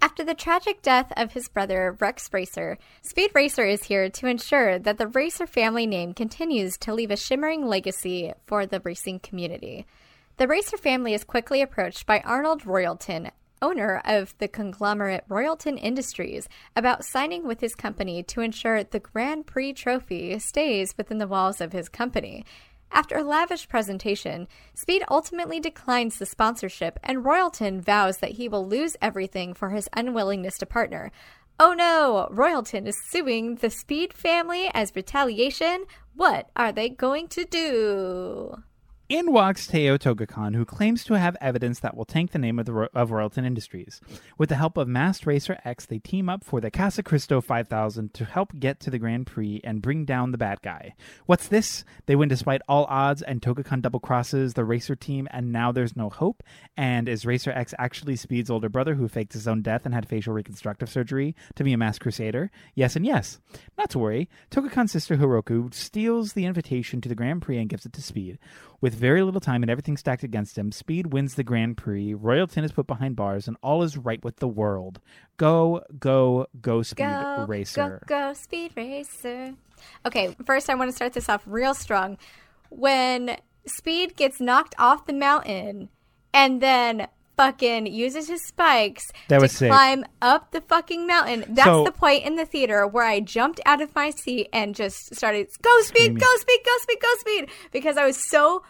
After 0.00 0.22
the 0.24 0.34
tragic 0.34 0.80
death 0.80 1.12
of 1.16 1.32
his 1.32 1.48
brother, 1.48 1.96
Rex 1.98 2.28
Racer, 2.32 2.78
Speed 3.02 3.32
Racer 3.34 3.64
is 3.64 3.84
here 3.84 4.08
to 4.10 4.26
ensure 4.28 4.78
that 4.78 4.98
the 4.98 5.08
Racer 5.08 5.46
family 5.46 5.86
name 5.88 6.14
continues 6.14 6.76
to 6.78 6.94
leave 6.94 7.10
a 7.10 7.16
shimmering 7.16 7.66
legacy 7.66 8.32
for 8.46 8.64
the 8.64 8.80
racing 8.80 9.18
community. 9.18 9.86
The 10.38 10.46
Racer 10.46 10.76
family 10.76 11.14
is 11.14 11.24
quickly 11.24 11.62
approached 11.62 12.06
by 12.06 12.20
Arnold 12.20 12.62
Royalton, 12.62 13.32
owner 13.60 14.00
of 14.04 14.38
the 14.38 14.46
conglomerate 14.46 15.24
Royalton 15.28 15.76
Industries, 15.82 16.48
about 16.76 17.04
signing 17.04 17.44
with 17.44 17.58
his 17.58 17.74
company 17.74 18.22
to 18.22 18.40
ensure 18.40 18.84
the 18.84 19.00
Grand 19.00 19.48
Prix 19.48 19.72
trophy 19.72 20.38
stays 20.38 20.96
within 20.96 21.18
the 21.18 21.26
walls 21.26 21.60
of 21.60 21.72
his 21.72 21.88
company. 21.88 22.44
After 22.92 23.16
a 23.16 23.24
lavish 23.24 23.68
presentation, 23.68 24.46
Speed 24.74 25.02
ultimately 25.10 25.58
declines 25.58 26.20
the 26.20 26.24
sponsorship, 26.24 27.00
and 27.02 27.24
Royalton 27.24 27.80
vows 27.80 28.18
that 28.18 28.34
he 28.34 28.48
will 28.48 28.64
lose 28.64 28.96
everything 29.02 29.54
for 29.54 29.70
his 29.70 29.88
unwillingness 29.92 30.56
to 30.58 30.66
partner. 30.66 31.10
Oh 31.58 31.72
no! 31.72 32.28
Royalton 32.30 32.86
is 32.86 32.94
suing 33.08 33.56
the 33.56 33.70
Speed 33.70 34.12
family 34.12 34.70
as 34.72 34.94
retaliation. 34.94 35.86
What 36.14 36.48
are 36.54 36.70
they 36.70 36.90
going 36.90 37.26
to 37.26 37.44
do? 37.44 38.62
In 39.08 39.32
walks 39.32 39.66
Teo 39.66 39.96
Togokahn, 39.96 40.54
who 40.54 40.66
claims 40.66 41.02
to 41.04 41.14
have 41.14 41.34
evidence 41.40 41.80
that 41.80 41.96
will 41.96 42.04
tank 42.04 42.32
the 42.32 42.38
name 42.38 42.58
of, 42.58 42.66
the, 42.66 42.74
Ro- 42.74 42.88
of 42.92 43.08
Royalton 43.08 43.46
Industries. 43.46 44.02
With 44.36 44.50
the 44.50 44.56
help 44.56 44.76
of 44.76 44.86
Masked 44.86 45.24
Racer 45.24 45.58
X, 45.64 45.86
they 45.86 45.98
team 45.98 46.28
up 46.28 46.44
for 46.44 46.60
the 46.60 46.70
Casa 46.70 47.02
Cristo 47.02 47.40
5000 47.40 48.12
to 48.12 48.26
help 48.26 48.58
get 48.58 48.80
to 48.80 48.90
the 48.90 48.98
Grand 48.98 49.26
Prix 49.26 49.62
and 49.64 49.80
bring 49.80 50.04
down 50.04 50.30
the 50.30 50.36
bad 50.36 50.60
guy. 50.60 50.94
What's 51.24 51.48
this? 51.48 51.86
They 52.04 52.16
win 52.16 52.28
despite 52.28 52.60
all 52.68 52.84
odds, 52.84 53.22
and 53.22 53.40
Togokahn 53.40 53.80
double 53.80 53.98
crosses 53.98 54.52
the 54.52 54.66
Racer 54.66 54.94
team, 54.94 55.26
and 55.30 55.50
now 55.50 55.72
there's 55.72 55.96
no 55.96 56.10
hope. 56.10 56.42
And 56.76 57.08
is 57.08 57.24
Racer 57.24 57.52
X 57.52 57.72
actually 57.78 58.16
Speed's 58.16 58.50
older 58.50 58.68
brother 58.68 58.96
who 58.96 59.08
faked 59.08 59.32
his 59.32 59.48
own 59.48 59.62
death 59.62 59.86
and 59.86 59.94
had 59.94 60.06
facial 60.06 60.34
reconstructive 60.34 60.90
surgery 60.90 61.34
to 61.54 61.64
be 61.64 61.72
a 61.72 61.78
masked 61.78 62.02
crusader? 62.02 62.50
Yes 62.74 62.94
and 62.94 63.06
yes. 63.06 63.40
Not 63.78 63.88
to 63.88 63.98
worry, 63.98 64.28
Togokahn's 64.50 64.92
sister 64.92 65.16
Hiroku 65.16 65.72
steals 65.72 66.34
the 66.34 66.44
invitation 66.44 67.00
to 67.00 67.08
the 67.08 67.14
Grand 67.14 67.40
Prix 67.40 67.56
and 67.56 67.70
gives 67.70 67.86
it 67.86 67.94
to 67.94 68.02
Speed. 68.02 68.38
With 68.80 68.94
very 68.94 69.22
little 69.24 69.40
time 69.40 69.64
and 69.64 69.70
everything 69.70 69.96
stacked 69.96 70.22
against 70.22 70.56
him, 70.56 70.70
Speed 70.70 71.12
wins 71.12 71.34
the 71.34 71.42
Grand 71.42 71.76
Prix, 71.76 72.14
Royalton 72.14 72.62
is 72.62 72.70
put 72.70 72.86
behind 72.86 73.16
bars, 73.16 73.48
and 73.48 73.56
all 73.60 73.82
is 73.82 73.96
right 73.96 74.22
with 74.22 74.36
the 74.36 74.46
world. 74.46 75.00
Go, 75.36 75.82
go, 75.98 76.46
go, 76.60 76.82
Speed 76.82 77.04
Go, 77.04 77.44
Racer. 77.48 78.02
go, 78.06 78.28
go, 78.28 78.32
Speed 78.34 78.72
Racer. 78.76 79.54
Okay, 80.06 80.36
first 80.46 80.70
I 80.70 80.76
want 80.76 80.90
to 80.90 80.94
start 80.94 81.12
this 81.12 81.28
off 81.28 81.42
real 81.44 81.74
strong. 81.74 82.18
When 82.68 83.36
Speed 83.66 84.14
gets 84.14 84.40
knocked 84.40 84.76
off 84.78 85.06
the 85.06 85.12
mountain 85.12 85.88
and 86.32 86.60
then 86.60 87.08
fucking 87.38 87.86
uses 87.86 88.28
his 88.28 88.42
spikes 88.44 89.06
That 89.28 89.38
to 89.38 89.42
was 89.42 89.52
sick. 89.52 89.70
climb 89.70 90.04
up 90.20 90.50
the 90.50 90.60
fucking 90.60 91.06
mountain. 91.06 91.44
That's 91.48 91.64
So- 91.66 91.84
the 91.84 91.92
point 91.92 92.24
in 92.24 92.36
the 92.36 92.44
theater 92.44 92.86
where 92.86 93.06
I 93.06 93.20
jumped 93.20 93.60
out 93.64 93.80
of 93.80 93.94
my 93.94 94.10
seat 94.10 94.48
and 94.52 94.74
just 94.74 95.14
started 95.14 95.46
go 95.62 95.80
speed, 95.82 96.18
go 96.18 96.26
speed, 96.36 96.60
go 96.64 96.72
speed, 96.82 96.98
go 97.00 97.08
speed 97.20 97.48
because 97.72 97.96
I 97.96 98.04
was 98.04 98.28
so 98.28 98.62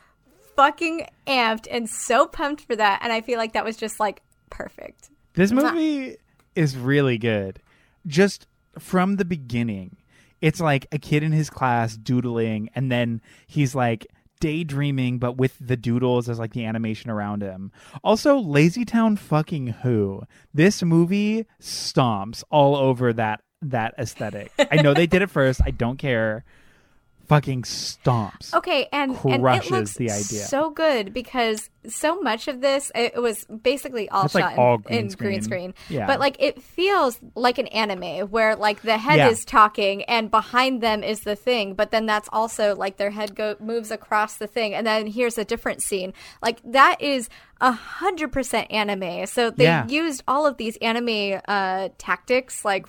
fucking 0.54 1.06
amped 1.26 1.66
and 1.70 1.88
so 1.88 2.26
pumped 2.26 2.62
for 2.66 2.76
that 2.76 3.00
and 3.02 3.12
I 3.12 3.20
feel 3.22 3.38
like 3.38 3.54
that 3.54 3.64
was 3.64 3.76
just 3.76 3.98
like 3.98 4.22
perfect. 4.50 5.10
This 5.34 5.50
movie 5.52 6.16
is 6.54 6.76
really 6.76 7.18
good. 7.18 7.60
Just 8.06 8.46
from 8.78 9.16
the 9.16 9.24
beginning, 9.24 9.96
it's 10.40 10.60
like 10.60 10.86
a 10.92 10.98
kid 10.98 11.22
in 11.22 11.32
his 11.32 11.50
class 11.50 11.96
doodling, 11.96 12.70
and 12.74 12.90
then 12.92 13.20
he's 13.46 13.74
like 13.74 14.06
daydreaming, 14.40 15.18
but 15.18 15.36
with 15.36 15.56
the 15.60 15.76
doodles 15.76 16.28
as 16.28 16.38
like 16.38 16.52
the 16.52 16.64
animation 16.64 17.10
around 17.10 17.42
him. 17.42 17.72
Also, 18.02 18.38
Lazy 18.38 18.84
Town 18.84 19.16
fucking 19.16 19.68
who? 19.82 20.22
This 20.52 20.82
movie 20.82 21.46
stomps 21.60 22.42
all 22.50 22.76
over 22.76 23.12
that 23.12 23.40
that 23.60 23.94
aesthetic. 23.98 24.52
I 24.70 24.82
know 24.82 24.94
they 24.94 25.06
did 25.06 25.22
it 25.22 25.30
first. 25.30 25.60
I 25.64 25.70
don't 25.70 25.98
care. 25.98 26.44
Fucking 27.28 27.62
stomps. 27.62 28.54
Okay, 28.54 28.88
and 28.90 29.10
and 29.24 29.34
it 29.34 29.40
crushes 29.40 29.70
looks 29.70 29.94
the 29.94 30.10
idea. 30.10 30.46
so 30.46 30.70
good 30.70 31.12
because 31.12 31.68
so 31.86 32.20
much 32.20 32.48
of 32.48 32.60
this 32.62 32.90
it, 32.94 33.20
was 33.20 33.44
basically 33.44 34.08
all 34.08 34.24
It's, 34.24 34.34
like, 34.34 34.44
shot 34.44 34.52
in, 34.54 34.58
all 34.58 34.78
green 34.78 34.98
in 34.98 35.04
green 35.08 35.42
screen. 35.42 35.42
screen. 35.42 35.74
Yeah. 35.90 36.06
but 36.06 36.20
like 36.20 36.36
it 36.38 36.62
feels 36.62 37.20
like 37.34 37.58
an 37.58 37.66
anime 37.68 38.28
where 38.30 38.56
like 38.56 38.80
the 38.80 38.96
head 38.96 39.18
Yeah. 39.18 39.28
is 39.28 39.44
talking 39.44 40.04
and 40.04 40.30
behind 40.30 40.80
them 40.80 41.02
is 41.04 41.20
the 41.20 41.36
thing, 41.36 41.74
but 41.74 41.90
then 41.90 42.06
that's 42.06 42.28
also 42.32 42.74
like 42.74 42.96
their 42.96 43.10
head 43.10 43.34
go 43.34 43.56
moves 43.60 43.90
across 43.90 44.36
the 44.38 44.46
thing, 44.46 44.72
and 44.74 44.86
then 44.86 45.06
here's 45.06 45.36
a 45.36 45.44
different 45.44 45.82
scene. 45.82 46.14
Like 46.42 46.60
that 46.64 47.00
is 47.02 47.28
a 47.60 47.72
hundred 47.72 48.32
percent 48.32 48.70
anime. 48.70 49.26
So 49.26 49.50
they 49.50 49.64
Yeah. 49.64 49.86
used 49.86 50.22
all 50.26 50.46
of 50.46 50.56
these 50.56 50.76
anime 50.78 51.40
uh, 51.46 51.90
tactics 51.98 52.64
like 52.64 52.86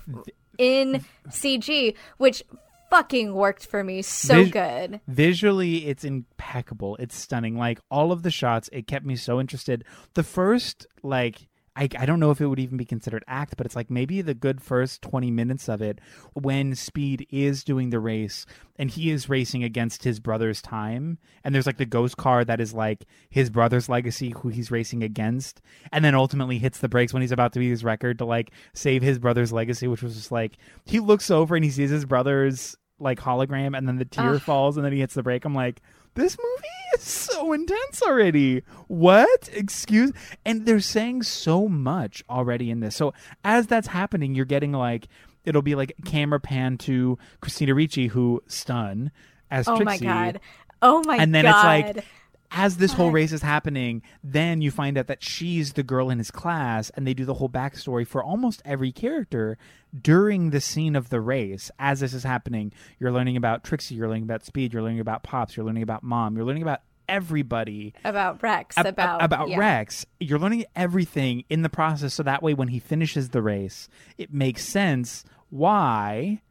in 0.57 1.03
CG, 1.29 1.93
which 2.17 2.43
fucking 2.89 3.33
worked 3.33 3.65
for 3.65 3.83
me 3.83 4.01
so 4.01 4.43
Vis- 4.43 4.51
good. 4.51 5.01
Visually, 5.07 5.87
it's 5.87 6.03
impeccable. 6.03 6.95
It's 6.97 7.15
stunning. 7.15 7.57
Like 7.57 7.79
all 7.89 8.11
of 8.11 8.23
the 8.23 8.31
shots, 8.31 8.69
it 8.71 8.87
kept 8.87 9.05
me 9.05 9.15
so 9.15 9.39
interested. 9.39 9.83
The 10.13 10.23
first, 10.23 10.87
like, 11.03 11.47
I, 11.79 11.87
I 11.97 12.05
don't 12.05 12.19
know 12.19 12.31
if 12.31 12.41
it 12.41 12.47
would 12.47 12.59
even 12.59 12.77
be 12.77 12.83
considered 12.83 13.23
act, 13.25 13.55
but 13.55 13.65
it's 13.65 13.75
like 13.75 13.89
maybe 13.89 14.21
the 14.21 14.33
good 14.33 14.61
first 14.61 15.01
20 15.01 15.31
minutes 15.31 15.69
of 15.69 15.81
it 15.81 15.99
when 16.33 16.75
Speed 16.75 17.25
is 17.29 17.63
doing 17.63 17.89
the 17.89 18.01
race 18.01 18.45
and 18.77 18.89
he 18.89 19.11
is 19.11 19.29
racing 19.29 19.63
against 19.63 20.03
his 20.03 20.19
brother's 20.19 20.61
time. 20.61 21.19
And 21.41 21.55
there's 21.55 21.65
like 21.65 21.77
the 21.77 21.85
ghost 21.85 22.17
car 22.17 22.43
that 22.43 22.59
is 22.59 22.73
like 22.73 23.05
his 23.29 23.49
brother's 23.49 23.87
legacy, 23.87 24.31
who 24.31 24.49
he's 24.49 24.71
racing 24.71 25.03
against. 25.03 25.61
And 25.93 26.03
then 26.03 26.15
ultimately 26.15 26.59
hits 26.59 26.79
the 26.79 26.89
brakes 26.89 27.13
when 27.13 27.21
he's 27.21 27.31
about 27.31 27.53
to 27.53 27.59
beat 27.59 27.69
his 27.69 27.83
record 27.85 28.17
to 28.17 28.25
like 28.25 28.51
save 28.73 29.01
his 29.01 29.17
brother's 29.17 29.53
legacy, 29.53 29.87
which 29.87 30.03
was 30.03 30.15
just 30.15 30.33
like 30.33 30.57
he 30.83 30.99
looks 30.99 31.31
over 31.31 31.55
and 31.55 31.63
he 31.63 31.71
sees 31.71 31.91
his 31.91 32.03
brother's 32.03 32.75
like 32.99 33.19
hologram 33.19 33.77
and 33.77 33.87
then 33.87 33.97
the 33.97 34.05
tear 34.05 34.35
Ugh. 34.35 34.41
falls 34.41 34.77
and 34.77 34.85
then 34.85 34.93
he 34.93 34.99
hits 34.99 35.13
the 35.13 35.23
brake. 35.23 35.45
I'm 35.45 35.55
like, 35.55 35.81
this 36.15 36.37
movie 36.37 36.67
is 36.95 37.01
so 37.01 37.53
intense 37.53 38.01
already. 38.01 38.63
What? 38.87 39.49
Excuse 39.53 40.11
and 40.45 40.65
they're 40.65 40.79
saying 40.79 41.23
so 41.23 41.67
much 41.67 42.23
already 42.29 42.69
in 42.71 42.79
this. 42.79 42.95
So 42.95 43.13
as 43.43 43.67
that's 43.67 43.87
happening, 43.87 44.35
you're 44.35 44.45
getting 44.45 44.71
like 44.71 45.07
it'll 45.45 45.61
be 45.61 45.75
like 45.75 45.93
camera 46.05 46.39
pan 46.39 46.77
to 46.79 47.17
Christina 47.41 47.73
Ricci 47.73 48.07
who 48.07 48.43
stun 48.47 49.11
as 49.49 49.67
Oh 49.67 49.79
my 49.79 49.97
god. 49.97 50.39
Oh 50.81 51.03
my 51.05 51.17
God. 51.17 51.23
And 51.23 51.35
then 51.35 51.45
god. 51.45 51.85
it's 51.85 51.95
like 51.97 52.05
as 52.51 52.77
this 52.77 52.93
whole 52.93 53.11
race 53.11 53.31
is 53.31 53.41
happening, 53.43 54.01
then 54.23 54.61
you 54.61 54.71
find 54.71 54.97
out 54.97 55.07
that 55.07 55.23
she's 55.23 55.73
the 55.73 55.83
girl 55.83 56.09
in 56.09 56.17
his 56.17 56.31
class, 56.31 56.89
and 56.91 57.05
they 57.05 57.13
do 57.13 57.23
the 57.25 57.35
whole 57.35 57.49
backstory 57.49 58.05
for 58.07 58.23
almost 58.23 58.61
every 58.65 58.91
character 58.91 59.57
during 60.01 60.49
the 60.49 60.59
scene 60.59 60.95
of 60.95 61.09
the 61.09 61.21
race. 61.21 61.69
As 61.77 61.99
this 61.99 62.13
is 62.13 62.23
happening, 62.23 62.73
you're 62.99 63.11
learning 63.11 63.37
about 63.37 63.63
Trixie, 63.63 63.95
you're 63.95 64.07
learning 64.07 64.23
about 64.23 64.45
Speed, 64.45 64.73
you're 64.73 64.81
learning 64.81 64.99
about 64.99 65.21
Pops, 65.23 65.55
you're 65.55 65.65
learning 65.65 65.83
about 65.83 66.01
Mom, 66.03 66.35
you're 66.35 66.45
learning 66.45 66.63
about 66.63 66.81
everybody 67.07 67.93
about 68.03 68.41
Rex, 68.43 68.77
ab- 68.77 68.85
about 68.87 69.23
about 69.23 69.49
yeah. 69.49 69.57
Rex. 69.57 70.05
You're 70.19 70.39
learning 70.39 70.65
everything 70.75 71.43
in 71.49 71.61
the 71.63 71.69
process, 71.69 72.13
so 72.13 72.23
that 72.23 72.41
way 72.43 72.53
when 72.53 72.67
he 72.69 72.79
finishes 72.79 73.29
the 73.29 73.41
race, 73.41 73.89
it 74.17 74.33
makes 74.33 74.63
sense 74.65 75.23
why 75.49 76.41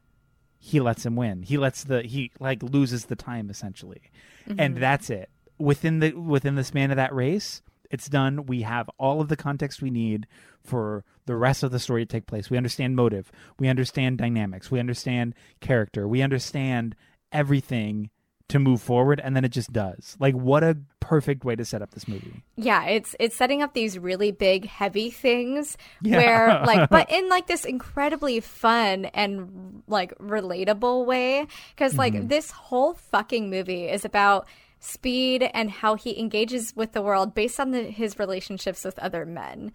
he 0.58 0.80
lets 0.80 1.06
him 1.06 1.16
win. 1.16 1.42
He 1.42 1.56
lets 1.58 1.84
the 1.84 2.02
he 2.02 2.30
like 2.40 2.62
loses 2.62 3.06
the 3.06 3.16
time 3.16 3.50
essentially, 3.50 4.02
and 4.46 4.58
Mm-hmm. 4.58 4.80
that's 4.80 5.10
it. 5.10 5.28
Within 5.58 5.98
the 6.00 6.12
within 6.12 6.54
the 6.54 6.64
span 6.64 6.90
of 6.90 6.96
that 6.96 7.14
race, 7.14 7.62
it's 7.90 8.08
done. 8.08 8.46
We 8.46 8.62
have 8.62 8.88
all 8.98 9.20
of 9.20 9.28
the 9.28 9.36
context 9.36 9.82
we 9.82 9.90
need 9.90 10.26
for 10.62 11.04
the 11.26 11.36
rest 11.36 11.62
of 11.62 11.70
the 11.70 11.78
story 11.78 12.04
to 12.04 12.06
take 12.10 12.26
place. 12.26 12.50
We 12.50 12.56
understand 12.56 12.96
motive. 12.96 13.30
We 13.58 13.68
understand 13.68 14.18
dynamics. 14.18 14.70
We 14.70 14.78
understand 14.80 15.34
character. 15.60 16.06
We 16.06 16.22
understand 16.22 16.94
everything 17.32 18.10
to 18.48 18.58
move 18.58 18.80
forward, 18.80 19.20
and 19.22 19.36
then 19.36 19.44
it 19.44 19.50
just 19.50 19.72
does. 19.74 20.16
Like 20.18 20.34
what 20.34 20.64
a 20.64 20.78
perfect 21.00 21.44
way 21.44 21.54
to 21.56 21.64
set 21.66 21.82
up 21.82 21.90
this 21.92 22.08
movie. 22.08 22.42
Yeah, 22.56 22.84
it's 22.86 23.14
it's 23.20 23.36
setting 23.36 23.62
up 23.62 23.74
these 23.74 23.98
really 23.98 24.30
big, 24.30 24.66
heavy 24.66 25.10
things 25.10 25.76
Yeah. 26.02 26.16
where 26.16 26.48
like, 26.66 26.88
but 26.90 27.10
in 27.10 27.28
like 27.28 27.46
this 27.46 27.64
incredibly 27.66 28.40
fun 28.40 29.04
and 29.06 29.82
like 29.86 30.16
relatable 30.18 31.04
way. 31.04 31.46
Because 31.74 31.96
like 31.96 32.14
Mm-hmm. 32.14 32.28
this 32.28 32.50
whole 32.50 32.94
fucking 32.94 33.50
movie 33.50 33.84
is 33.88 34.04
about 34.06 34.46
speed 34.80 35.48
and 35.54 35.70
how 35.70 35.94
he 35.94 36.18
engages 36.18 36.74
with 36.76 36.92
the 36.92 37.02
world 37.02 37.34
based 37.34 37.58
on 37.58 37.70
the, 37.70 37.82
his 37.82 38.18
relationships 38.18 38.84
with 38.84 38.98
other 38.98 39.26
men. 39.26 39.72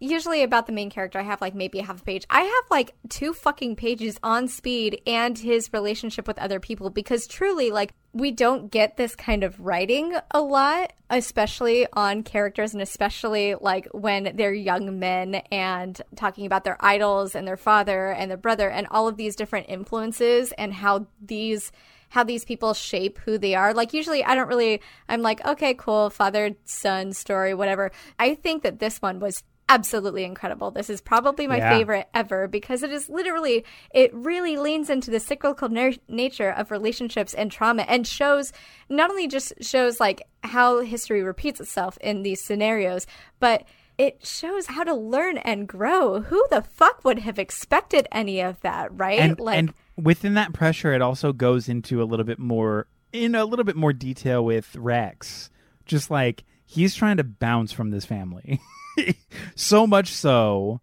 usually 0.00 0.42
about 0.42 0.66
the 0.66 0.72
main 0.72 0.90
character, 0.90 1.18
I 1.18 1.22
have 1.22 1.42
like 1.42 1.54
maybe 1.54 1.78
half 1.78 2.00
a 2.00 2.04
page. 2.04 2.24
I 2.30 2.40
have 2.40 2.64
like 2.70 2.94
two 3.10 3.34
fucking 3.34 3.76
pages 3.76 4.18
on 4.22 4.48
Speed 4.48 5.02
and 5.06 5.38
his 5.38 5.72
relationship 5.72 6.26
with 6.26 6.38
other 6.38 6.58
people 6.58 6.88
because 6.88 7.26
truly, 7.26 7.70
like, 7.70 7.92
we 8.12 8.32
don't 8.32 8.72
get 8.72 8.96
this 8.96 9.14
kind 9.14 9.44
of 9.44 9.60
writing 9.60 10.14
a 10.32 10.40
lot, 10.40 10.94
especially 11.10 11.86
on 11.92 12.22
characters 12.22 12.72
and 12.72 12.82
especially 12.82 13.54
like 13.60 13.86
when 13.92 14.32
they're 14.34 14.54
young 14.54 14.98
men 14.98 15.36
and 15.52 16.00
talking 16.16 16.46
about 16.46 16.64
their 16.64 16.78
idols 16.80 17.34
and 17.34 17.46
their 17.46 17.58
father 17.58 18.10
and 18.10 18.30
their 18.30 18.38
brother 18.38 18.68
and 18.68 18.88
all 18.90 19.06
of 19.06 19.16
these 19.16 19.36
different 19.36 19.66
influences 19.68 20.50
and 20.52 20.72
how 20.72 21.06
these 21.20 21.70
how 22.10 22.22
these 22.22 22.44
people 22.44 22.74
shape 22.74 23.18
who 23.24 23.38
they 23.38 23.54
are. 23.54 23.72
Like 23.72 23.92
usually 23.94 24.22
I 24.22 24.34
don't 24.34 24.48
really 24.48 24.82
I'm 25.08 25.22
like, 25.22 25.44
okay, 25.46 25.74
cool, 25.74 26.10
father 26.10 26.54
son 26.64 27.12
story, 27.12 27.54
whatever. 27.54 27.90
I 28.18 28.34
think 28.34 28.62
that 28.62 28.78
this 28.78 28.98
one 29.00 29.18
was 29.20 29.42
absolutely 29.68 30.24
incredible. 30.24 30.72
This 30.72 30.90
is 30.90 31.00
probably 31.00 31.46
my 31.46 31.58
Yeah. 31.58 31.70
favorite 31.78 32.08
ever 32.12 32.48
because 32.48 32.82
it 32.82 32.90
is 32.90 33.08
literally 33.08 33.64
it 33.94 34.12
really 34.12 34.56
leans 34.56 34.90
into 34.90 35.12
the 35.12 35.20
cyclical 35.20 35.68
na- 35.68 35.92
nature 36.08 36.50
of 36.50 36.72
relationships 36.72 37.32
and 37.34 37.52
trauma 37.52 37.82
and 37.82 38.04
shows 38.06 38.52
not 38.88 39.10
only 39.10 39.28
just 39.28 39.52
shows 39.62 40.00
like 40.00 40.22
how 40.42 40.80
history 40.80 41.22
repeats 41.22 41.60
itself 41.60 41.96
in 42.00 42.22
these 42.22 42.42
scenarios, 42.42 43.06
but 43.38 43.62
it 43.96 44.26
shows 44.26 44.66
how 44.66 44.82
to 44.82 44.94
learn 44.94 45.38
and 45.38 45.68
grow. 45.68 46.20
Who 46.22 46.44
the 46.50 46.62
fuck 46.62 47.04
would 47.04 47.20
have 47.20 47.38
expected 47.38 48.08
any 48.10 48.40
of 48.40 48.60
that, 48.62 48.88
right? 48.98 49.20
and 49.20 49.38
like 49.38 49.58
and 49.58 49.74
within 50.02 50.34
that 50.34 50.52
pressure, 50.52 50.92
it 50.92 51.02
also 51.02 51.32
goes 51.32 51.68
into 51.68 52.02
a 52.02 52.04
little 52.04 52.24
bit 52.24 52.38
more 52.38 52.86
in 53.12 53.34
a 53.34 53.44
little 53.44 53.64
bit 53.64 53.76
more 53.76 53.92
detail 53.92 54.44
with 54.44 54.74
Rex. 54.76 55.50
Just 55.84 56.10
like 56.10 56.44
he's 56.64 56.94
trying 56.94 57.16
to 57.16 57.24
bounce 57.24 57.72
from 57.72 57.90
this 57.90 58.04
family, 58.04 58.60
so 59.54 59.86
much 59.86 60.08
so 60.08 60.80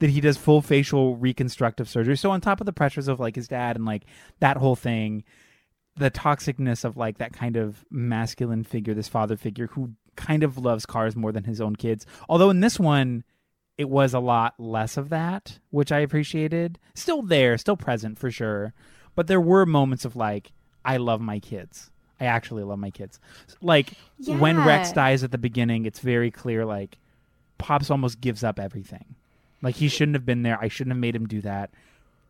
that 0.00 0.10
he 0.10 0.20
does 0.20 0.36
full 0.36 0.62
facial 0.62 1.16
reconstructive 1.16 1.88
surgery. 1.88 2.16
So 2.16 2.30
on 2.30 2.40
top 2.40 2.60
of 2.60 2.66
the 2.66 2.72
pressures 2.72 3.08
of 3.08 3.20
like 3.20 3.36
his 3.36 3.48
dad 3.48 3.76
and 3.76 3.84
like 3.84 4.04
that 4.40 4.56
whole 4.56 4.76
thing, 4.76 5.24
the 5.96 6.10
toxicness 6.10 6.84
of 6.84 6.96
like 6.96 7.18
that 7.18 7.32
kind 7.32 7.56
of 7.56 7.84
masculine 7.90 8.64
figure, 8.64 8.94
this 8.94 9.08
father 9.08 9.36
figure 9.36 9.68
who 9.68 9.92
kind 10.16 10.42
of 10.42 10.58
loves 10.58 10.86
cars 10.86 11.16
more 11.16 11.32
than 11.32 11.44
his 11.44 11.60
own 11.60 11.76
kids. 11.76 12.06
Although 12.28 12.50
in 12.50 12.60
this 12.60 12.78
one, 12.78 13.24
it 13.80 13.88
was 13.88 14.12
a 14.12 14.20
lot 14.20 14.52
less 14.58 14.98
of 14.98 15.08
that, 15.08 15.58
which 15.70 15.90
I 15.90 16.00
appreciated. 16.00 16.78
Still 16.92 17.22
there, 17.22 17.56
still 17.56 17.78
present 17.78 18.18
for 18.18 18.30
sure. 18.30 18.74
But 19.14 19.26
there 19.26 19.40
were 19.40 19.64
moments 19.64 20.04
of 20.04 20.16
like, 20.16 20.52
I 20.84 20.98
love 20.98 21.22
my 21.22 21.38
kids. 21.38 21.90
I 22.20 22.26
actually 22.26 22.62
love 22.62 22.78
my 22.78 22.90
kids. 22.90 23.18
Like 23.62 23.94
when 24.26 24.62
Rex 24.62 24.92
dies 24.92 25.24
at 25.24 25.30
the 25.32 25.38
beginning, 25.38 25.86
it's 25.86 26.00
very 26.00 26.30
clear 26.30 26.66
like 26.66 26.98
Pops 27.56 27.90
almost 27.90 28.20
gives 28.20 28.44
up 28.44 28.60
everything. 28.60 29.14
Like 29.62 29.76
he 29.76 29.88
shouldn't 29.88 30.14
have 30.14 30.26
been 30.26 30.42
there. 30.42 30.58
I 30.60 30.68
shouldn't 30.68 30.92
have 30.92 31.00
made 31.00 31.16
him 31.16 31.26
do 31.26 31.40
that. 31.40 31.70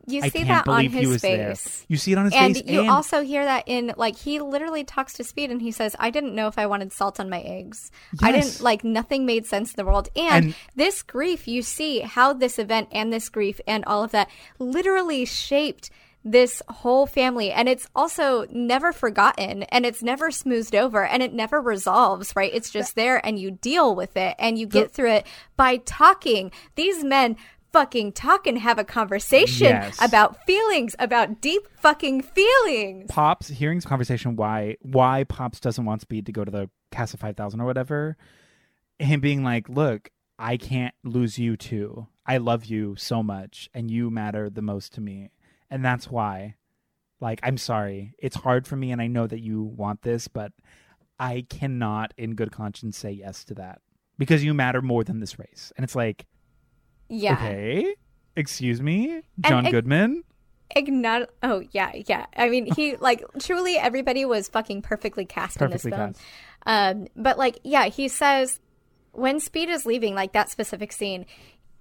You 0.07 0.21
I 0.23 0.29
see 0.29 0.43
can't 0.43 0.65
that 0.65 0.67
on 0.67 0.85
his 0.85 1.21
face. 1.21 1.21
there. 1.21 1.55
You 1.87 1.97
see 1.97 2.11
it 2.11 2.17
on 2.17 2.25
his 2.25 2.33
and 2.33 2.55
face, 2.55 2.63
you 2.65 2.77
and 2.79 2.85
you 2.87 2.91
also 2.91 3.21
hear 3.21 3.45
that 3.45 3.63
in 3.67 3.93
like 3.97 4.17
he 4.17 4.39
literally 4.39 4.83
talks 4.83 5.13
to 5.13 5.23
Speed 5.23 5.51
and 5.51 5.61
he 5.61 5.71
says, 5.71 5.95
"I 5.99 6.09
didn't 6.09 6.35
know 6.35 6.47
if 6.47 6.57
I 6.57 6.65
wanted 6.65 6.91
salt 6.91 7.19
on 7.19 7.29
my 7.29 7.41
eggs. 7.41 7.91
I 8.21 8.31
didn't 8.31 8.61
like 8.61 8.83
nothing 8.83 9.25
made 9.25 9.45
sense 9.45 9.71
in 9.71 9.75
the 9.77 9.85
world." 9.85 10.09
And, 10.15 10.45
And- 10.45 10.55
this 10.75 11.01
grief, 11.03 11.47
you 11.47 11.61
see 11.61 11.99
how 11.99 12.33
this 12.33 12.57
event 12.59 12.89
and 12.91 13.11
this 13.11 13.29
grief 13.29 13.61
and 13.67 13.85
all 13.85 14.03
of 14.03 14.11
that 14.11 14.29
literally 14.59 15.25
shaped 15.25 15.89
this 16.23 16.61
whole 16.69 17.07
family 17.07 17.51
and 17.51 17.67
it's 17.67 17.87
also 17.95 18.45
never 18.51 18.93
forgotten 18.93 19.63
and 19.63 19.87
it's 19.87 20.03
never 20.03 20.29
smoothed 20.29 20.75
over 20.75 21.03
and 21.03 21.23
it 21.23 21.33
never 21.33 21.59
resolves 21.59 22.35
right 22.35 22.53
it's 22.53 22.69
just 22.69 22.93
there 22.95 23.25
and 23.25 23.39
you 23.39 23.49
deal 23.49 23.95
with 23.95 24.15
it 24.15 24.35
and 24.37 24.59
you 24.59 24.67
get 24.67 24.91
through 24.91 25.09
it 25.09 25.25
by 25.57 25.77
talking 25.77 26.51
these 26.75 27.03
men 27.03 27.35
fucking 27.71 28.11
talk 28.11 28.45
and 28.47 28.57
have 28.57 28.77
a 28.77 28.83
conversation 28.83 29.67
Yes. 29.67 29.97
about 30.01 30.43
feelings 30.45 30.95
about 30.99 31.41
deep 31.41 31.61
fucking 31.79 32.21
feelings 32.21 33.09
Pops 33.09 33.47
hearing 33.47 33.77
this 33.77 33.85
conversation 33.85 34.35
why 34.35 34.75
why 34.81 35.23
Pops 35.23 35.59
doesn't 35.59 35.85
want 35.85 36.01
Speed 36.01 36.25
to 36.25 36.31
go 36.31 36.43
to 36.43 36.51
the 36.51 36.69
Casa 36.91 37.17
Five 37.17 37.37
Thousand 37.37 37.61
or 37.61 37.65
whatever. 37.65 38.17
Him 38.99 39.21
being 39.21 39.43
like, 39.43 39.69
"Look, 39.69 40.09
I 40.37 40.57
can't 40.57 40.93
lose 41.03 41.39
you 41.39 41.55
too. 41.55 42.07
I 42.25 42.37
love 42.37 42.65
you 42.65 42.95
so 42.97 43.23
much, 43.23 43.69
and 43.73 43.89
you 43.89 44.09
matter 44.11 44.49
the 44.49 44.61
most 44.61 44.93
to 44.93 45.01
me, 45.01 45.29
and 45.69 45.83
that's 45.83 46.09
why. 46.09 46.55
Like, 47.19 47.39
I'm 47.43 47.57
sorry. 47.57 48.13
It's 48.19 48.35
hard 48.35 48.67
for 48.67 48.75
me, 48.75 48.91
and 48.91 49.01
I 49.01 49.07
know 49.07 49.25
that 49.27 49.39
you 49.41 49.63
want 49.63 50.01
this, 50.01 50.27
but 50.27 50.51
I 51.19 51.45
cannot, 51.49 52.13
in 52.17 52.35
good 52.35 52.51
conscience, 52.51 52.97
say 52.97 53.11
yes 53.11 53.43
to 53.45 53.53
that 53.55 53.79
because 54.17 54.43
you 54.43 54.53
matter 54.53 54.81
more 54.81 55.03
than 55.03 55.19
this 55.21 55.39
race." 55.39 55.71
And 55.77 55.83
it's 55.83 55.95
like, 55.95 56.25
yeah 57.11 57.33
okay, 57.33 57.95
excuse 58.35 58.81
me, 58.81 59.21
John 59.41 59.65
Goodman. 59.69 60.23
Ignat- 60.75 61.27
oh 61.43 61.63
yeah 61.71 61.91
yeah 62.07 62.27
i 62.37 62.47
mean 62.47 62.73
he 62.73 62.95
like 63.01 63.21
truly 63.39 63.75
everybody 63.77 64.23
was 64.23 64.47
fucking 64.47 64.81
perfectly 64.81 65.25
cast 65.25 65.57
Perfectly 65.57 65.91
in 65.91 65.99
this 65.99 65.99
film 65.99 66.13
cast. 66.13 66.21
um 66.65 67.07
but 67.21 67.37
like 67.37 67.59
yeah 67.65 67.87
he 67.87 68.07
says 68.07 68.61
when 69.11 69.41
speed 69.41 69.67
is 69.67 69.85
leaving 69.85 70.15
like 70.15 70.31
that 70.31 70.49
specific 70.49 70.93
scene 70.93 71.25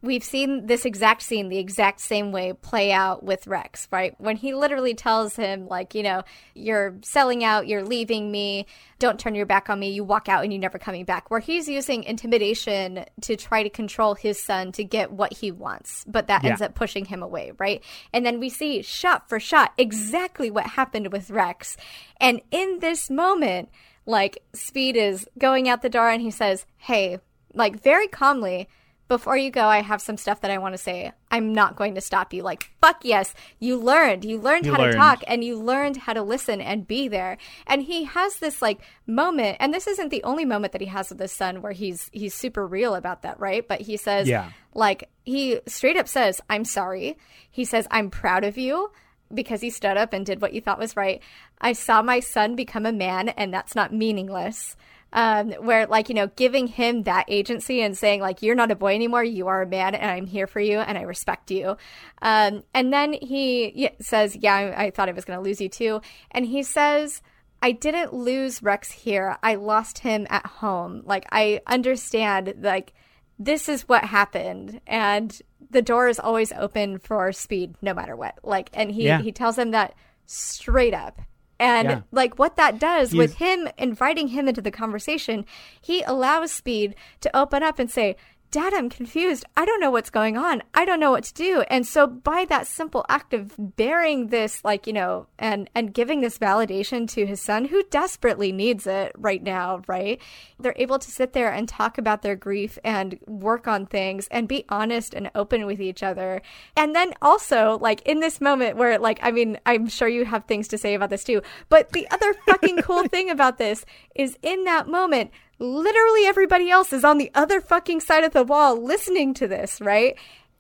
we've 0.02 0.24
seen 0.24 0.66
this 0.66 0.84
exact 0.84 1.22
scene 1.22 1.48
the 1.48 1.58
exact 1.58 2.00
same 2.00 2.32
way 2.32 2.52
play 2.52 2.92
out 2.92 3.22
with 3.22 3.46
rex 3.46 3.88
right 3.90 4.14
when 4.18 4.36
he 4.36 4.54
literally 4.54 4.94
tells 4.94 5.36
him 5.36 5.66
like 5.68 5.94
you 5.94 6.02
know 6.02 6.22
you're 6.54 6.96
selling 7.02 7.44
out 7.44 7.66
you're 7.66 7.84
leaving 7.84 8.30
me 8.30 8.66
don't 8.98 9.18
turn 9.18 9.34
your 9.34 9.46
back 9.46 9.70
on 9.70 9.78
me 9.78 9.90
you 9.90 10.04
walk 10.04 10.28
out 10.28 10.42
and 10.42 10.52
you're 10.52 10.60
never 10.60 10.78
coming 10.78 11.04
back 11.04 11.30
where 11.30 11.40
he's 11.40 11.68
using 11.68 12.04
intimidation 12.04 13.04
to 13.20 13.36
try 13.36 13.62
to 13.62 13.70
control 13.70 14.14
his 14.14 14.42
son 14.42 14.72
to 14.72 14.84
get 14.84 15.12
what 15.12 15.32
he 15.32 15.50
wants 15.50 16.04
but 16.06 16.26
that 16.26 16.44
ends 16.44 16.62
up 16.62 16.74
pushing 16.74 17.04
him 17.04 17.22
away, 17.22 17.52
right? 17.58 17.82
And 18.12 18.24
then 18.24 18.40
we 18.40 18.48
see 18.48 18.82
shot 18.82 19.28
for 19.28 19.38
shot 19.38 19.72
exactly 19.76 20.50
what 20.50 20.66
happened 20.66 21.12
with 21.12 21.30
Rex. 21.30 21.76
And 22.20 22.40
in 22.50 22.78
this 22.80 23.10
moment, 23.10 23.68
like 24.06 24.42
Speed 24.54 24.96
is 24.96 25.28
going 25.38 25.68
out 25.68 25.82
the 25.82 25.88
door 25.88 26.08
and 26.08 26.22
he 26.22 26.30
says, 26.30 26.66
Hey, 26.76 27.18
like 27.54 27.82
very 27.82 28.08
calmly, 28.08 28.68
before 29.10 29.36
you 29.36 29.50
go, 29.50 29.66
I 29.66 29.82
have 29.82 30.00
some 30.00 30.16
stuff 30.16 30.40
that 30.40 30.50
I 30.52 30.58
want 30.58 30.72
to 30.74 30.78
say. 30.78 31.10
I'm 31.32 31.52
not 31.52 31.74
going 31.74 31.96
to 31.96 32.00
stop 32.00 32.32
you. 32.32 32.42
Like, 32.44 32.70
fuck 32.80 33.00
yes, 33.02 33.34
you 33.58 33.76
learned. 33.76 34.24
You 34.24 34.38
learned 34.38 34.64
You 34.66 34.72
how 34.72 34.78
learned. 34.78 34.92
to 34.92 34.98
talk 34.98 35.22
and 35.26 35.42
you 35.44 35.58
learned 35.58 35.96
how 35.98 36.12
to 36.12 36.22
listen 36.22 36.60
and 36.60 36.86
be 36.86 37.08
there. 37.08 37.36
And 37.66 37.82
he 37.82 38.04
has 38.04 38.36
this 38.36 38.62
like 38.62 38.80
moment, 39.06 39.56
and 39.60 39.74
this 39.74 39.86
isn't 39.88 40.10
the 40.10 40.22
only 40.22 40.44
moment 40.44 40.72
that 40.72 40.80
he 40.80 40.86
has 40.86 41.10
with 41.10 41.18
his 41.18 41.32
son 41.32 41.60
where 41.60 41.72
he's 41.72 42.08
he's 42.12 42.34
super 42.34 42.66
real 42.66 42.94
about 42.94 43.22
that, 43.22 43.38
right? 43.40 43.66
But 43.66 43.80
he 43.82 43.96
says, 43.96 44.28
Yeah. 44.28 44.50
like 44.74 45.10
he 45.24 45.60
straight 45.66 45.96
up 45.96 46.06
says, 46.08 46.40
"I'm 46.48 46.64
sorry." 46.64 47.18
He 47.50 47.64
says, 47.64 47.86
"I'm 47.90 48.10
proud 48.10 48.44
of 48.44 48.56
you." 48.56 48.92
Because 49.34 49.60
he 49.60 49.70
stood 49.70 49.96
up 49.96 50.12
and 50.12 50.24
did 50.26 50.40
what 50.40 50.54
you 50.54 50.60
thought 50.60 50.78
was 50.78 50.96
right. 50.96 51.22
I 51.60 51.72
saw 51.72 52.00
my 52.02 52.18
son 52.20 52.56
become 52.56 52.84
a 52.86 52.92
man, 52.92 53.28
and 53.30 53.52
that's 53.54 53.74
not 53.76 53.92
meaningless. 53.92 54.76
Um, 55.12 55.50
where, 55.52 55.86
like, 55.86 56.08
you 56.08 56.14
know, 56.14 56.28
giving 56.36 56.68
him 56.68 57.02
that 57.02 57.24
agency 57.26 57.82
and 57.82 57.98
saying, 57.98 58.20
like, 58.20 58.42
you're 58.42 58.54
not 58.54 58.70
a 58.70 58.76
boy 58.76 58.94
anymore, 58.94 59.24
you 59.24 59.48
are 59.48 59.62
a 59.62 59.66
man, 59.66 59.96
and 59.96 60.08
I'm 60.08 60.26
here 60.26 60.46
for 60.46 60.60
you, 60.60 60.78
and 60.78 60.96
I 60.96 61.02
respect 61.02 61.50
you. 61.50 61.76
Um, 62.22 62.62
and 62.74 62.92
then 62.92 63.14
he 63.14 63.90
says, 64.00 64.36
Yeah, 64.36 64.54
I, 64.54 64.84
I 64.84 64.90
thought 64.90 65.08
I 65.08 65.12
was 65.12 65.24
going 65.24 65.38
to 65.38 65.42
lose 65.44 65.60
you 65.60 65.68
too. 65.68 66.00
And 66.30 66.46
he 66.46 66.62
says, 66.62 67.22
I 67.60 67.72
didn't 67.72 68.14
lose 68.14 68.62
Rex 68.62 68.90
here. 68.92 69.36
I 69.42 69.56
lost 69.56 69.98
him 69.98 70.26
at 70.30 70.46
home. 70.46 71.02
Like, 71.04 71.26
I 71.32 71.60
understand, 71.66 72.54
like, 72.60 72.92
this 73.40 73.68
is 73.68 73.88
what 73.88 74.04
happened 74.04 74.82
and 74.86 75.40
the 75.70 75.80
door 75.80 76.08
is 76.08 76.20
always 76.20 76.52
open 76.52 76.98
for 76.98 77.32
speed 77.32 77.74
no 77.80 77.94
matter 77.94 78.14
what 78.14 78.38
like 78.44 78.68
and 78.74 78.92
he 78.92 79.06
Yeah. 79.06 79.22
he 79.22 79.32
tells 79.32 79.58
him 79.58 79.70
that 79.70 79.94
straight 80.26 80.92
up 80.92 81.20
and 81.60 81.88
Yeah. 81.88 82.00
like 82.10 82.38
what 82.38 82.56
that 82.56 82.80
does 82.80 83.14
with 83.14 83.36
him 83.36 83.68
inviting 83.78 84.28
him 84.28 84.48
into 84.48 84.62
the 84.62 84.70
conversation 84.72 85.44
he 85.80 86.02
allows 86.02 86.50
speed 86.50 86.96
to 87.20 87.36
open 87.36 87.62
up 87.62 87.78
and 87.78 87.90
say 87.90 88.16
Dad, 88.50 88.74
I'm 88.74 88.90
confused. 88.90 89.44
I 89.56 89.64
don't 89.64 89.78
know 89.78 89.92
what's 89.92 90.10
going 90.10 90.36
on. 90.36 90.64
I 90.74 90.84
don't 90.84 90.98
know 90.98 91.12
what 91.12 91.22
to 91.24 91.34
do. 91.34 91.60
And 91.70 91.86
so 91.86 92.08
by 92.08 92.44
that 92.46 92.66
simple 92.66 93.06
act 93.08 93.32
of 93.32 93.54
bearing 93.56 94.26
this 94.28 94.64
like, 94.64 94.88
you 94.88 94.92
know, 94.92 95.28
and 95.38 95.70
and 95.72 95.94
giving 95.94 96.20
this 96.20 96.36
validation 96.36 97.08
to 97.10 97.26
his 97.26 97.40
son 97.40 97.66
who 97.66 97.84
desperately 97.90 98.50
needs 98.50 98.88
it 98.88 99.12
right 99.16 99.40
now, 99.40 99.82
right? 99.86 100.20
They're 100.58 100.74
able 100.76 100.98
to 100.98 101.10
sit 101.12 101.32
there 101.32 101.52
and 101.52 101.68
talk 101.68 101.96
about 101.96 102.22
their 102.22 102.34
grief 102.34 102.76
and 102.82 103.20
work 103.28 103.68
on 103.68 103.86
things 103.86 104.26
and 104.32 104.48
be 104.48 104.64
honest 104.68 105.14
and 105.14 105.30
open 105.36 105.64
with 105.64 105.80
each 105.80 106.02
other. 106.02 106.42
And 106.76 106.92
then 106.92 107.14
also 107.22 107.78
like 107.80 108.02
in 108.02 108.18
this 108.18 108.40
moment 108.40 108.76
where 108.76 108.98
like 108.98 109.20
I 109.22 109.30
mean, 109.30 109.60
I'm 109.64 109.86
sure 109.88 110.08
you 110.08 110.24
have 110.24 110.46
things 110.46 110.66
to 110.68 110.78
say 110.78 110.94
about 110.94 111.10
this 111.10 111.22
too, 111.22 111.40
but 111.68 111.92
the 111.92 112.08
other 112.10 112.34
fucking 112.46 112.78
cool 112.78 113.04
thing 113.08 113.30
about 113.30 113.58
this 113.58 113.84
is 114.16 114.36
in 114.42 114.64
that 114.64 114.88
moment 114.88 115.30
literally 115.60 116.26
everybody 116.26 116.70
else 116.70 116.92
is 116.92 117.04
on 117.04 117.18
the 117.18 117.30
other 117.34 117.60
fucking 117.60 118.00
side 118.00 118.24
of 118.24 118.32
the 118.32 118.42
wall 118.42 118.82
listening 118.82 119.34
to 119.34 119.46
this, 119.46 119.80
right? 119.80 120.16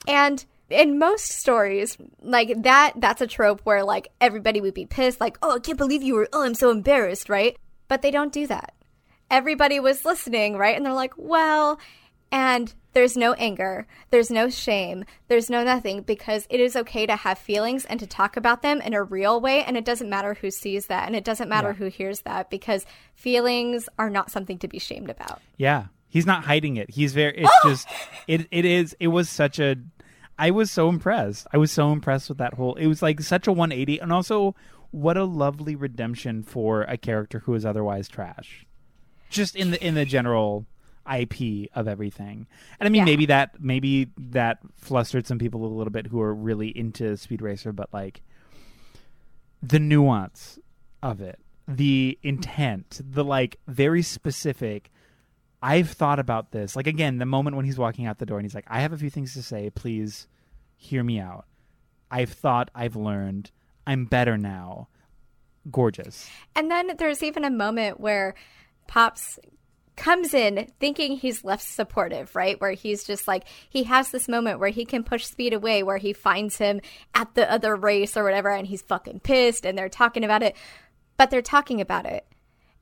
And 0.06 0.44
in 0.68 0.98
most 0.98 1.26
stories, 1.26 1.96
like 2.22 2.62
that, 2.62 2.92
that's 2.96 3.20
a 3.20 3.26
trope 3.26 3.60
where 3.64 3.82
like 3.82 4.12
everybody 4.20 4.60
would 4.60 4.74
be 4.74 4.86
pissed, 4.86 5.20
like, 5.20 5.38
oh, 5.42 5.56
I 5.56 5.58
can't 5.58 5.78
believe 5.78 6.02
you 6.02 6.14
were, 6.14 6.28
oh, 6.32 6.44
I'm 6.44 6.54
so 6.54 6.70
embarrassed, 6.70 7.28
right? 7.28 7.56
But 7.88 8.02
they 8.02 8.10
don't 8.10 8.32
do 8.32 8.46
that. 8.46 8.74
Everybody 9.30 9.80
was 9.80 10.04
listening, 10.04 10.56
right? 10.56 10.76
And 10.76 10.84
they're 10.84 10.92
like, 10.92 11.14
well, 11.16 11.80
and 12.30 12.72
There's 12.92 13.16
no 13.16 13.34
anger. 13.34 13.86
There's 14.10 14.30
no 14.30 14.50
shame. 14.50 15.04
There's 15.28 15.48
no 15.48 15.62
nothing 15.62 16.02
because 16.02 16.46
it 16.50 16.60
is 16.60 16.74
okay 16.74 17.06
to 17.06 17.16
have 17.16 17.38
feelings 17.38 17.84
and 17.84 18.00
to 18.00 18.06
talk 18.06 18.36
about 18.36 18.62
them 18.62 18.80
in 18.80 18.94
a 18.94 19.02
real 19.02 19.40
way. 19.40 19.62
And 19.62 19.76
it 19.76 19.84
doesn't 19.84 20.10
matter 20.10 20.34
who 20.34 20.50
sees 20.50 20.86
that 20.86 21.06
and 21.06 21.14
it 21.14 21.24
doesn't 21.24 21.48
matter 21.48 21.68
Yeah. 21.68 21.74
who 21.74 21.86
hears 21.86 22.22
that 22.22 22.50
because 22.50 22.86
feelings 23.14 23.88
are 23.98 24.10
not 24.10 24.30
something 24.30 24.58
to 24.58 24.68
be 24.68 24.78
shamed 24.78 25.08
about. 25.10 25.40
Yeah, 25.56 25.86
he's 26.08 26.26
not 26.26 26.44
hiding 26.44 26.76
it. 26.76 26.90
He's 26.90 27.12
very. 27.12 27.38
It's 27.38 27.50
oh! 27.64 27.70
just. 27.70 27.88
It. 28.26 28.48
It 28.50 28.64
is. 28.64 28.96
It 28.98 29.08
was 29.08 29.30
such 29.30 29.58
a. 29.60 29.76
I 30.38 30.50
was 30.50 30.70
so 30.70 30.88
impressed. 30.88 31.46
I 31.52 31.58
was 31.58 31.70
so 31.70 31.92
impressed 31.92 32.28
with 32.28 32.38
that 32.38 32.54
whole. 32.54 32.74
It 32.74 32.86
was 32.86 33.02
like 33.02 33.20
such 33.20 33.46
a 33.46 33.52
180, 33.52 33.98
and 34.00 34.12
also 34.12 34.56
what 34.90 35.16
a 35.16 35.24
lovely 35.24 35.76
redemption 35.76 36.42
for 36.42 36.82
a 36.82 36.96
character 36.96 37.40
who 37.40 37.54
is 37.54 37.64
otherwise 37.64 38.08
trash. 38.08 38.66
Just 39.28 39.54
in 39.54 39.70
the 39.70 39.86
in 39.86 39.94
the 39.94 40.04
general 40.04 40.66
IP 41.10 41.68
of 41.74 41.88
everything, 41.88 42.46
and 42.78 42.86
I 42.86 42.90
mean 42.90 43.00
Yeah. 43.00 43.04
maybe 43.04 43.26
that 43.26 43.60
maybe 43.60 44.08
that 44.16 44.58
flustered 44.76 45.26
some 45.26 45.38
people 45.38 45.64
a 45.64 45.68
little 45.68 45.90
bit 45.90 46.06
who 46.06 46.20
are 46.20 46.34
really 46.34 46.68
into 46.68 47.16
Speed 47.16 47.42
Racer, 47.42 47.72
but 47.72 47.88
like 47.92 48.22
the 49.62 49.78
nuance 49.78 50.58
of 51.02 51.20
it, 51.20 51.38
the 51.68 52.18
intent, 52.22 53.00
the 53.04 53.24
like 53.24 53.58
very 53.66 54.02
specific. 54.02 54.90
I've 55.62 55.90
thought 55.90 56.18
about 56.18 56.52
this. 56.52 56.74
Like 56.76 56.86
again, 56.86 57.18
the 57.18 57.26
moment 57.26 57.56
when 57.56 57.64
he's 57.66 57.78
walking 57.78 58.06
out 58.06 58.18
the 58.18 58.26
door 58.26 58.38
and 58.38 58.44
he's 58.46 58.54
like, 58.54 58.64
"I 58.68 58.80
have 58.80 58.92
a 58.92 58.98
few 58.98 59.10
things 59.10 59.34
to 59.34 59.42
say. 59.42 59.68
Please 59.70 60.26
hear 60.76 61.04
me 61.04 61.20
out. 61.20 61.44
I've 62.10 62.30
thought. 62.30 62.70
I've 62.74 62.96
learned. 62.96 63.50
I'm 63.86 64.06
better 64.06 64.38
now." 64.38 64.88
Gorgeous. 65.70 66.30
And 66.56 66.70
then 66.70 66.96
there's 66.96 67.22
even 67.22 67.44
a 67.44 67.50
moment 67.50 68.00
where 68.00 68.34
Pops 68.86 69.38
comes 69.96 70.32
in 70.32 70.70
thinking 70.80 71.16
he's 71.16 71.44
left 71.44 71.62
supportive, 71.64 72.34
right? 72.34 72.60
Where 72.60 72.72
he's 72.72 73.04
just 73.04 73.28
like, 73.28 73.44
he 73.68 73.84
has 73.84 74.10
this 74.10 74.28
moment 74.28 74.58
where 74.58 74.70
he 74.70 74.84
can 74.84 75.04
push 75.04 75.26
Speed 75.26 75.52
away, 75.52 75.82
where 75.82 75.98
he 75.98 76.12
finds 76.12 76.56
him 76.56 76.80
at 77.14 77.34
the 77.34 77.50
other 77.50 77.76
race 77.76 78.16
or 78.16 78.24
whatever, 78.24 78.50
and 78.50 78.66
he's 78.66 78.82
fucking 78.82 79.20
pissed 79.20 79.66
and 79.66 79.76
they're 79.76 79.88
talking 79.88 80.24
about 80.24 80.42
it. 80.42 80.56
But 81.16 81.30
they're 81.30 81.42
talking 81.42 81.80
about 81.80 82.06
it. 82.06 82.26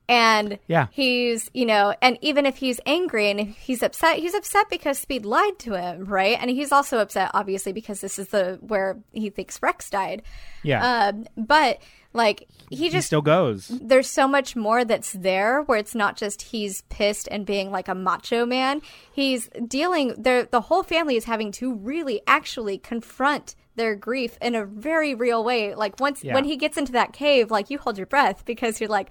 And 0.07 0.57
Yeah. 0.67 0.87
he's, 0.89 1.51
you 1.53 1.67
know, 1.67 1.93
and 2.01 2.17
even 2.21 2.47
if 2.47 2.57
he's 2.57 2.79
angry 2.87 3.29
and 3.29 3.39
if 3.39 3.57
he's 3.57 3.83
upset, 3.83 4.17
he's 4.17 4.33
upset 4.33 4.67
because 4.69 4.97
Speed 4.97 5.23
lied 5.23 5.59
to 5.59 5.73
him, 5.79 6.05
right? 6.05 6.35
And 6.41 6.49
he's 6.49 6.71
also 6.71 6.97
upset, 6.97 7.29
obviously, 7.35 7.73
because 7.73 8.01
this 8.01 8.17
is 8.17 8.29
the 8.29 8.57
where 8.61 8.97
he 9.11 9.29
thinks 9.29 9.61
Rex 9.61 9.87
died. 9.89 10.23
Yeah. 10.63 11.09
Um, 11.09 11.25
but 11.37 11.79
like 12.13 12.47
he 12.69 12.75
he 12.75 12.89
just 12.89 13.07
still 13.07 13.21
goes. 13.21 13.67
there's 13.81 14.07
so 14.09 14.27
much 14.27 14.55
more 14.55 14.83
that's 14.83 15.11
there 15.13 15.61
where 15.63 15.77
it's 15.77 15.93
not 15.93 16.17
just 16.17 16.41
he's 16.41 16.81
pissed 16.89 17.27
and 17.29 17.45
being 17.45 17.71
like 17.71 17.87
a 17.87 17.95
macho 17.95 18.45
man. 18.45 18.81
He's 19.13 19.47
dealing 19.67 20.15
there 20.17 20.43
the 20.45 20.61
whole 20.61 20.83
family 20.83 21.15
is 21.15 21.25
having 21.25 21.51
to 21.53 21.73
really 21.73 22.21
actually 22.25 22.77
confront 22.79 23.55
their 23.75 23.95
grief 23.95 24.37
in 24.41 24.55
a 24.55 24.65
very 24.65 25.13
real 25.15 25.43
way. 25.43 25.75
Like 25.75 25.99
once 25.99 26.23
Yeah. 26.23 26.33
when 26.33 26.45
he 26.45 26.57
gets 26.57 26.77
into 26.77 26.91
that 26.93 27.13
cave, 27.13 27.51
like 27.51 27.69
you 27.69 27.77
hold 27.77 27.97
your 27.97 28.07
breath 28.07 28.43
because 28.43 28.79
you're 28.81 28.89
like, 28.89 29.09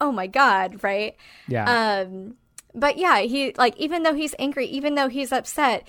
"Oh 0.00 0.10
my 0.10 0.26
god," 0.26 0.82
right? 0.82 1.14
Yeah. 1.48 2.00
Um 2.00 2.36
but 2.74 2.96
yeah, 2.96 3.18
he 3.20 3.52
like 3.58 3.76
even 3.76 4.02
though 4.04 4.14
he's 4.14 4.34
angry, 4.38 4.66
even 4.66 4.94
though 4.94 5.08
he's 5.08 5.32
upset, 5.32 5.86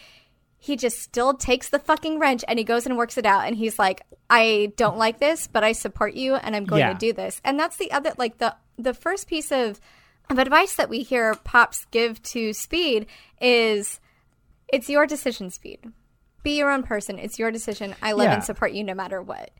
he 0.65 0.77
just 0.77 0.99
still 0.99 1.33
takes 1.33 1.67
the 1.69 1.77
fucking 1.79 2.19
wrench 2.19 2.41
and 2.47 2.57
he 2.57 2.63
goes 2.63 2.85
and 2.85 2.95
works 2.95 3.17
it 3.17 3.25
out 3.25 3.45
and 3.45 3.57
he's 3.57 3.77
like 3.77 4.01
i 4.29 4.71
don't 4.77 4.97
like 4.97 5.19
this 5.19 5.45
but 5.47 5.61
i 5.63 5.73
support 5.73 6.13
you 6.13 6.35
and 6.35 6.55
i'm 6.55 6.63
going 6.63 6.79
Yeah. 6.79 6.93
to 6.93 6.97
do 6.97 7.11
this 7.11 7.41
and 7.43 7.59
that's 7.59 7.75
the 7.75 7.91
other 7.91 8.13
like 8.17 8.37
the 8.37 8.55
the 8.77 8.93
first 8.93 9.27
piece 9.27 9.51
of 9.51 9.81
of 10.29 10.39
advice 10.39 10.75
that 10.75 10.87
we 10.89 11.01
hear 11.03 11.35
pops 11.35 11.83
give 11.91 12.21
to 12.23 12.53
speed 12.53 13.07
is 13.41 13.99
it's 14.71 14.89
your 14.89 15.05
decision 15.05 15.49
speed 15.49 15.79
be 16.43 16.57
your 16.57 16.71
own 16.71 16.83
person 16.83 17.19
it's 17.19 17.37
your 17.37 17.51
decision 17.51 17.93
i 18.01 18.13
love 18.13 18.27
Yeah. 18.27 18.35
and 18.35 18.43
support 18.43 18.71
you 18.71 18.85
no 18.85 18.93
matter 18.93 19.21
what 19.21 19.51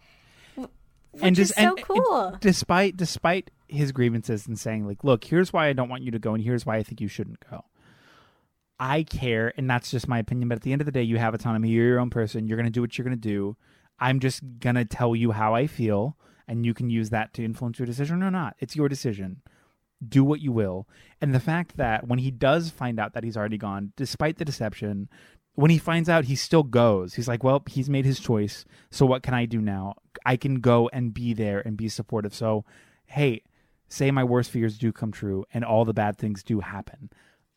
and 1.21 1.37
is 1.37 1.49
just 1.49 1.55
so 1.59 1.61
and- 1.69 1.77
and 1.77 1.85
cool. 1.85 2.37
despite 2.39 2.95
despite 2.97 3.51
his 3.67 3.91
grievances 3.91 4.47
and 4.47 4.57
saying 4.59 4.85
like, 4.87 5.03
"Look, 5.03 5.23
here's 5.23 5.51
why 5.53 5.67
I 5.67 5.73
don't 5.73 5.89
want 5.89 6.03
you 6.03 6.11
to 6.11 6.19
go, 6.19 6.33
and 6.35 6.43
here's 6.43 6.63
why 6.65 6.77
I 6.77 6.83
think 6.83 7.01
you 7.01 7.07
shouldn't 7.07 7.39
go." 7.49 7.63
I 8.79 9.03
care, 9.03 9.53
and 9.57 9.69
that's 9.69 9.91
just 9.91 10.07
my 10.07 10.19
opinion. 10.19 10.49
But 10.49 10.55
at 10.55 10.61
the 10.61 10.73
end 10.73 10.81
of 10.81 10.85
the 10.85 10.91
day, 10.91 11.03
you 11.03 11.17
have 11.17 11.33
autonomy. 11.33 11.69
You're 11.69 11.87
your 11.87 11.99
own 11.99 12.09
person. 12.09 12.47
You're 12.47 12.57
going 12.57 12.65
to 12.65 12.71
do 12.71 12.81
what 12.81 12.97
you're 12.97 13.05
going 13.05 13.19
to 13.19 13.29
do. 13.29 13.55
I'm 13.99 14.19
just 14.19 14.41
going 14.59 14.75
to 14.75 14.85
tell 14.85 15.15
you 15.15 15.31
how 15.31 15.55
I 15.55 15.67
feel, 15.67 16.17
and 16.47 16.65
you 16.65 16.73
can 16.73 16.89
use 16.89 17.09
that 17.11 17.33
to 17.35 17.45
influence 17.45 17.79
your 17.79 17.85
decision 17.85 18.23
or 18.23 18.31
not. 18.31 18.55
It's 18.59 18.75
your 18.75 18.89
decision. 18.89 19.41
Do 20.05 20.23
what 20.23 20.41
you 20.41 20.51
will. 20.51 20.87
And 21.21 21.33
the 21.33 21.39
fact 21.39 21.77
that 21.77 22.07
when 22.07 22.19
he 22.19 22.31
does 22.31 22.69
find 22.69 22.99
out 22.99 23.13
that 23.13 23.23
he's 23.23 23.37
already 23.37 23.57
gone, 23.57 23.93
despite 23.95 24.37
the 24.37 24.45
deception, 24.45 25.07
when 25.55 25.71
he 25.71 25.77
finds 25.77 26.09
out, 26.09 26.25
he 26.25 26.35
still 26.35 26.63
goes. 26.63 27.13
He's 27.13 27.27
like, 27.27 27.43
well, 27.43 27.63
he's 27.69 27.89
made 27.89 28.05
his 28.05 28.19
choice. 28.19 28.65
So 28.89 29.05
what 29.05 29.23
can 29.23 29.33
I 29.33 29.45
do 29.45 29.61
now? 29.61 29.95
I 30.25 30.35
can 30.35 30.55
go 30.55 30.89
and 30.91 31.13
be 31.13 31.33
there 31.33 31.61
and 31.61 31.77
be 31.77 31.89
supportive. 31.89 32.33
So, 32.33 32.65
hey, 33.05 33.43
say 33.87 34.09
my 34.11 34.23
worst 34.23 34.49
fears 34.49 34.77
do 34.77 34.91
come 34.91 35.11
true 35.11 35.45
and 35.53 35.63
all 35.63 35.85
the 35.85 35.93
bad 35.93 36.17
things 36.17 36.43
do 36.43 36.59
happen. 36.61 37.11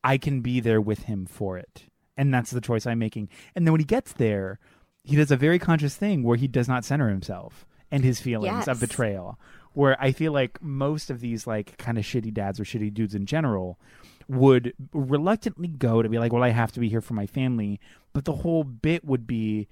I 0.06 0.18
can 0.18 0.40
be 0.40 0.60
there 0.60 0.80
with 0.80 1.02
him 1.02 1.26
for 1.26 1.58
it. 1.58 1.86
And 2.16 2.32
that's 2.32 2.52
the 2.52 2.60
choice 2.60 2.86
I'm 2.86 3.00
making. 3.00 3.28
And 3.56 3.66
then 3.66 3.72
when 3.72 3.80
he 3.80 3.84
gets 3.84 4.12
there, 4.12 4.60
he 5.02 5.16
does 5.16 5.32
a 5.32 5.36
very 5.36 5.58
conscious 5.58 5.96
thing 5.96 6.22
where 6.22 6.36
he 6.36 6.46
does 6.46 6.68
not 6.68 6.84
center 6.84 7.08
himself 7.08 7.66
and 7.90 8.04
his 8.04 8.20
feelings 8.20 8.68
of 8.68 8.78
betrayal. 8.78 9.36
Where 9.72 10.00
I 10.00 10.12
feel 10.12 10.30
like 10.30 10.62
most 10.62 11.10
of 11.10 11.18
these 11.18 11.44
like 11.44 11.76
kind 11.76 11.98
of 11.98 12.04
shitty 12.04 12.32
dads 12.32 12.60
or 12.60 12.64
shitty 12.64 12.94
dudes 12.94 13.16
in 13.16 13.26
general 13.26 13.80
would 14.28 14.74
reluctantly 14.92 15.68
go 15.68 16.02
to 16.02 16.08
be 16.08 16.20
like, 16.20 16.32
well, 16.32 16.44
I 16.44 16.50
have 16.50 16.70
to 16.72 16.80
be 16.80 16.88
here 16.88 17.00
for 17.00 17.14
my 17.14 17.26
family. 17.26 17.80
But 18.12 18.26
the 18.26 18.32
whole 18.32 18.62
bit 18.62 19.04
would 19.04 19.26
be, 19.26 19.66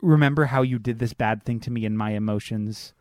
remember 0.00 0.46
how 0.46 0.62
you 0.62 0.78
did 0.78 1.00
this 1.00 1.12
bad 1.12 1.42
thing 1.42 1.60
to 1.60 1.70
me 1.70 1.84
and 1.84 1.98
my 1.98 2.12
emotions. 2.12 2.94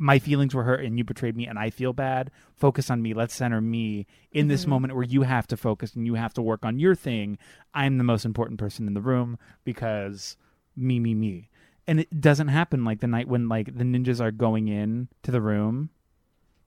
My 0.00 0.18
feelings 0.18 0.54
were 0.54 0.64
hurt 0.64 0.84
and 0.84 0.98
you 0.98 1.04
betrayed 1.04 1.36
me 1.36 1.46
and 1.46 1.58
I 1.58 1.70
feel 1.70 1.92
bad. 1.92 2.30
Focus 2.56 2.90
on 2.90 3.02
me. 3.02 3.14
Let's 3.14 3.34
center 3.34 3.60
me 3.60 4.06
in 4.32 4.48
this 4.48 4.62
mm-hmm. 4.62 4.70
moment 4.70 4.94
where 4.94 5.04
you 5.04 5.22
have 5.22 5.46
to 5.48 5.56
focus 5.56 5.94
and 5.94 6.06
you 6.06 6.14
have 6.14 6.34
to 6.34 6.42
work 6.42 6.64
on 6.64 6.78
your 6.78 6.94
thing. 6.94 7.38
I'm 7.74 7.98
the 7.98 8.04
most 8.04 8.24
important 8.24 8.58
person 8.58 8.86
in 8.86 8.94
the 8.94 9.00
room 9.00 9.38
because 9.64 10.36
me, 10.74 10.98
me, 10.98 11.14
me. 11.14 11.50
And 11.86 12.00
it 12.00 12.20
doesn't 12.20 12.48
happen 12.48 12.84
like 12.84 13.00
the 13.00 13.06
night 13.06 13.28
when 13.28 13.48
like 13.48 13.76
the 13.76 13.84
ninjas 13.84 14.20
are 14.20 14.30
going 14.30 14.68
in 14.68 15.08
to 15.22 15.30
the 15.30 15.40
room 15.40 15.90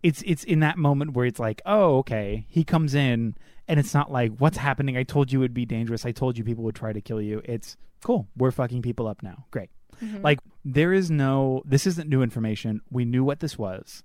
it's 0.03 0.21
it's 0.25 0.43
in 0.43 0.59
that 0.59 0.77
moment 0.77 1.13
where 1.13 1.25
it's 1.25 1.39
like, 1.39 1.61
oh, 1.65 1.97
okay, 1.99 2.45
he 2.49 2.65
comes 2.65 2.93
in, 2.93 3.35
and 3.67 3.79
it's 3.79 3.93
not 3.93 4.11
like, 4.11 4.33
what's 4.37 4.57
happening? 4.57 4.97
I 4.97 5.03
told 5.03 5.31
you 5.31 5.39
it 5.39 5.43
would 5.43 5.53
be 5.53 5.65
dangerous. 5.65 6.05
I 6.05 6.11
told 6.11 6.37
you 6.37 6.43
people 6.43 6.65
would 6.65 6.75
try 6.75 6.91
to 6.91 7.01
kill 7.01 7.21
you. 7.21 7.41
It's 7.45 7.77
cool. 8.03 8.27
We're 8.35 8.51
fucking 8.51 8.81
people 8.81 9.07
up 9.07 9.23
now. 9.23 9.45
Great. 9.49 9.69
Mm-hmm. 10.01 10.21
Like 10.21 10.39
there 10.65 10.93
is 10.93 11.09
no. 11.11 11.61
This 11.65 11.85
isn't 11.87 12.09
new 12.09 12.21
information. 12.21 12.81
We 12.91 13.05
knew 13.05 13.23
what 13.23 13.39
this 13.39 13.57
was. 13.57 14.03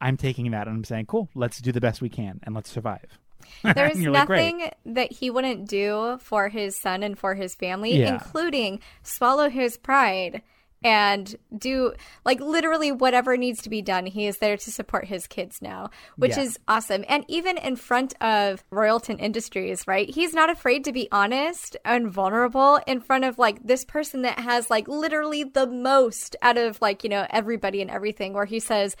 I'm 0.00 0.16
taking 0.16 0.50
that 0.50 0.68
and 0.68 0.76
I'm 0.76 0.84
saying, 0.84 1.06
cool. 1.06 1.28
Let's 1.34 1.58
do 1.60 1.72
the 1.72 1.80
best 1.80 2.02
we 2.02 2.08
can 2.10 2.40
and 2.42 2.54
let's 2.54 2.70
survive. 2.70 3.18
There's 3.62 3.94
And 3.94 4.02
you're 4.02 4.12
like, 4.12 4.28
nothing 4.28 4.70
that 4.84 5.12
he 5.12 5.30
wouldn't 5.30 5.68
do 5.68 6.18
for 6.20 6.48
his 6.48 6.76
son 6.76 7.02
and 7.02 7.18
for 7.18 7.34
his 7.34 7.54
family, 7.54 7.96
Yeah. 7.98 8.14
including 8.14 8.80
swallow 9.02 9.48
his 9.48 9.76
pride 9.76 10.42
and 10.86 11.34
do 11.58 11.92
like 12.24 12.38
literally 12.38 12.92
whatever 12.92 13.36
needs 13.36 13.60
to 13.60 13.68
be 13.68 13.82
done. 13.82 14.06
He 14.06 14.28
is 14.28 14.38
there 14.38 14.56
to 14.56 14.70
support 14.70 15.06
his 15.06 15.26
kids 15.26 15.60
now, 15.60 15.90
which 16.16 16.36
Yeah. 16.36 16.44
is 16.44 16.60
awesome. 16.68 17.04
And 17.08 17.24
even 17.26 17.58
in 17.58 17.74
front 17.74 18.14
of 18.22 18.62
Royalton 18.70 19.18
Industries, 19.18 19.88
right? 19.88 20.08
He's 20.08 20.32
not 20.32 20.48
afraid 20.48 20.84
to 20.84 20.92
be 20.92 21.08
honest 21.10 21.76
and 21.84 22.08
vulnerable 22.08 22.78
in 22.86 23.00
front 23.00 23.24
of 23.24 23.36
like 23.36 23.66
this 23.66 23.84
person 23.84 24.22
that 24.22 24.38
has 24.38 24.70
like 24.70 24.86
literally 24.86 25.42
the 25.42 25.66
most 25.66 26.36
out 26.40 26.56
of 26.56 26.80
like, 26.80 27.02
you 27.02 27.10
know, 27.10 27.26
everybody 27.30 27.82
and 27.82 27.90
everything, 27.90 28.32
where 28.32 28.44
he 28.44 28.60
says, 28.60 28.94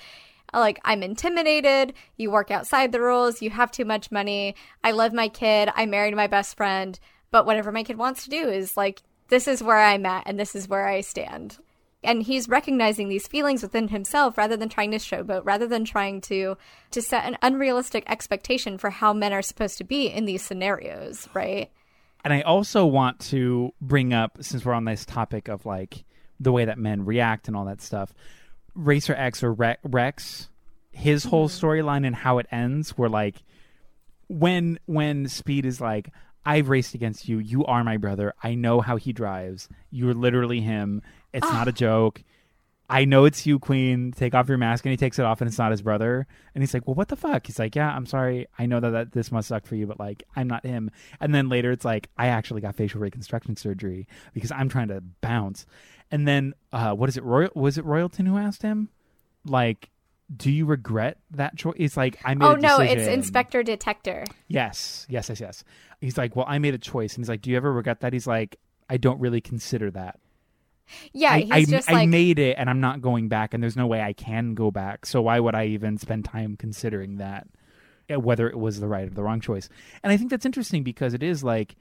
like 0.52 0.80
I'm 0.84 1.04
intimidated, 1.04 1.92
you 2.16 2.32
work 2.32 2.50
outside 2.50 2.90
the 2.90 3.00
rules, 3.00 3.40
you 3.42 3.50
have 3.50 3.70
too 3.70 3.84
much 3.84 4.10
money, 4.10 4.56
I 4.82 4.90
love 4.90 5.12
my 5.12 5.28
kid, 5.28 5.70
I 5.72 5.86
married 5.86 6.16
my 6.16 6.26
best 6.26 6.56
friend, 6.56 6.98
but 7.30 7.46
whatever 7.46 7.70
my 7.70 7.84
kid 7.84 7.96
wants 7.96 8.24
to 8.24 8.30
do 8.30 8.48
is 8.48 8.76
like 8.76 9.02
this 9.28 9.46
is 9.46 9.62
where 9.62 9.78
I'm 9.78 10.04
at 10.04 10.24
and 10.26 10.36
this 10.36 10.56
is 10.56 10.66
where 10.68 10.88
I 10.88 11.00
stand. 11.02 11.58
And 12.06 12.22
he's 12.22 12.48
recognizing 12.48 13.08
these 13.08 13.26
feelings 13.26 13.62
within 13.62 13.88
himself 13.88 14.38
rather 14.38 14.56
than 14.56 14.68
trying 14.68 14.92
to 14.92 14.98
showboat, 14.98 15.42
rather 15.44 15.66
than 15.66 15.84
trying 15.84 16.20
to 16.22 16.56
to 16.92 17.02
set 17.02 17.24
an 17.24 17.36
unrealistic 17.42 18.04
expectation 18.06 18.78
for 18.78 18.90
how 18.90 19.12
men 19.12 19.32
are 19.32 19.42
supposed 19.42 19.76
to 19.78 19.84
be 19.84 20.06
in 20.06 20.24
these 20.24 20.42
scenarios, 20.42 21.28
right? 21.34 21.70
And 22.24 22.32
I 22.32 22.40
also 22.40 22.86
want 22.86 23.20
to 23.30 23.72
bring 23.80 24.12
up, 24.12 24.38
since 24.40 24.64
we're 24.64 24.72
on 24.72 24.84
this 24.84 25.04
topic 25.04 25.48
of 25.48 25.66
like 25.66 26.04
the 26.40 26.52
way 26.52 26.64
that 26.64 26.78
men 26.78 27.04
react 27.04 27.48
and 27.48 27.56
all 27.56 27.64
that 27.66 27.82
stuff, 27.82 28.14
Racer 28.74 29.14
X 29.14 29.42
or 29.42 29.52
Re- 29.52 29.76
Rex, 29.82 30.48
his 30.90 31.24
whole 31.24 31.48
mm-hmm. 31.48 31.66
storyline 31.66 32.06
and 32.06 32.16
how 32.16 32.38
it 32.38 32.46
ends, 32.50 32.90
where 32.90 33.08
like 33.08 33.42
when 34.28 34.78
when 34.86 35.28
Speed 35.28 35.66
is 35.66 35.80
like, 35.80 36.10
I've 36.44 36.68
raced 36.68 36.94
against 36.94 37.28
you. 37.28 37.38
You 37.40 37.64
are 37.64 37.82
my 37.82 37.96
brother. 37.96 38.32
I 38.42 38.54
know 38.54 38.80
how 38.80 38.96
he 38.96 39.12
drives. 39.12 39.68
You're 39.90 40.14
literally 40.14 40.60
him. 40.60 41.02
It's 41.36 41.52
not 41.52 41.68
a 41.68 41.72
joke. 41.72 42.22
I 42.88 43.04
know 43.04 43.24
it's 43.24 43.46
you, 43.46 43.58
Queen. 43.58 44.12
Take 44.12 44.34
off 44.34 44.48
your 44.48 44.58
mask. 44.58 44.84
And 44.84 44.90
he 44.90 44.96
takes 44.96 45.18
it 45.18 45.24
off, 45.24 45.40
and 45.40 45.48
it's 45.48 45.58
not 45.58 45.72
his 45.72 45.82
brother. 45.82 46.26
And 46.54 46.62
he's 46.62 46.72
like, 46.72 46.86
Well, 46.86 46.94
what 46.94 47.08
the 47.08 47.16
fuck? 47.16 47.46
He's 47.46 47.58
like, 47.58 47.74
Yeah, 47.74 47.90
I'm 47.94 48.06
sorry. 48.06 48.46
I 48.58 48.66
know 48.66 48.80
that, 48.80 48.90
that 48.90 49.12
this 49.12 49.32
must 49.32 49.48
suck 49.48 49.66
for 49.66 49.74
you, 49.74 49.86
but 49.86 49.98
like, 49.98 50.22
I'm 50.36 50.46
not 50.46 50.64
him. 50.64 50.90
And 51.20 51.34
then 51.34 51.48
later, 51.48 51.72
it's 51.72 51.84
like, 51.84 52.08
I 52.16 52.28
actually 52.28 52.60
got 52.60 52.76
facial 52.76 53.00
reconstruction 53.00 53.56
surgery 53.56 54.06
because 54.34 54.52
I'm 54.52 54.68
trying 54.68 54.88
to 54.88 55.02
bounce. 55.20 55.66
And 56.10 56.28
then, 56.28 56.54
uh, 56.72 56.92
what 56.92 57.08
is 57.08 57.16
it? 57.16 57.24
Royal 57.24 57.50
was 57.54 57.78
it 57.78 57.84
Royalton 57.84 58.26
who 58.26 58.36
asked 58.36 58.62
him, 58.62 58.88
like, 59.44 59.90
do 60.34 60.50
you 60.50 60.66
regret 60.66 61.18
that 61.32 61.56
choice? 61.56 61.74
It's 61.78 61.96
like 61.96 62.18
I 62.24 62.34
made. 62.34 62.46
Oh 62.46 62.54
no, 62.54 62.78
it's. 62.80 63.06
Inspector 63.06 63.62
Detector. 63.62 64.24
Yes, 64.48 65.06
yes, 65.08 65.28
yes, 65.28 65.40
yes. 65.40 65.64
He's 66.00 66.18
like, 66.18 66.36
well, 66.36 66.46
I 66.48 66.58
made 66.58 66.74
a 66.74 66.78
choice, 66.78 67.14
and 67.14 67.24
he's 67.24 67.28
like, 67.28 67.42
do 67.42 67.50
you 67.50 67.56
ever 67.56 67.72
regret 67.72 68.00
that? 68.00 68.12
He's 68.12 68.26
like, 68.26 68.58
I 68.88 68.96
don't 68.96 69.20
really 69.20 69.40
consider 69.40 69.90
that. 69.92 70.18
Yeah, 71.12 71.32
I, 71.32 71.40
he's 71.40 71.72
I, 71.72 71.82
I 71.88 71.92
like 71.92 72.08
made 72.08 72.38
it, 72.38 72.56
and 72.58 72.70
I'm 72.70 72.80
not 72.80 73.00
going 73.00 73.28
back, 73.28 73.54
and 73.54 73.62
there's 73.62 73.76
no 73.76 73.86
way 73.86 74.00
I 74.00 74.12
can 74.12 74.54
go 74.54 74.70
back. 74.70 75.06
So 75.06 75.22
why 75.22 75.40
would 75.40 75.54
I 75.54 75.66
even 75.66 75.98
spend 75.98 76.24
time 76.24 76.56
considering 76.56 77.16
that, 77.16 77.46
uh, 78.12 78.20
whether 78.20 78.48
it 78.48 78.58
was 78.58 78.80
the 78.80 78.88
right 78.88 79.06
or 79.06 79.10
the 79.10 79.22
wrong 79.22 79.40
choice? 79.40 79.68
And 80.02 80.12
I 80.12 80.16
think 80.16 80.30
that's 80.30 80.46
interesting 80.46 80.82
because 80.82 81.14
it 81.14 81.22
is 81.22 81.42
like 81.42 81.76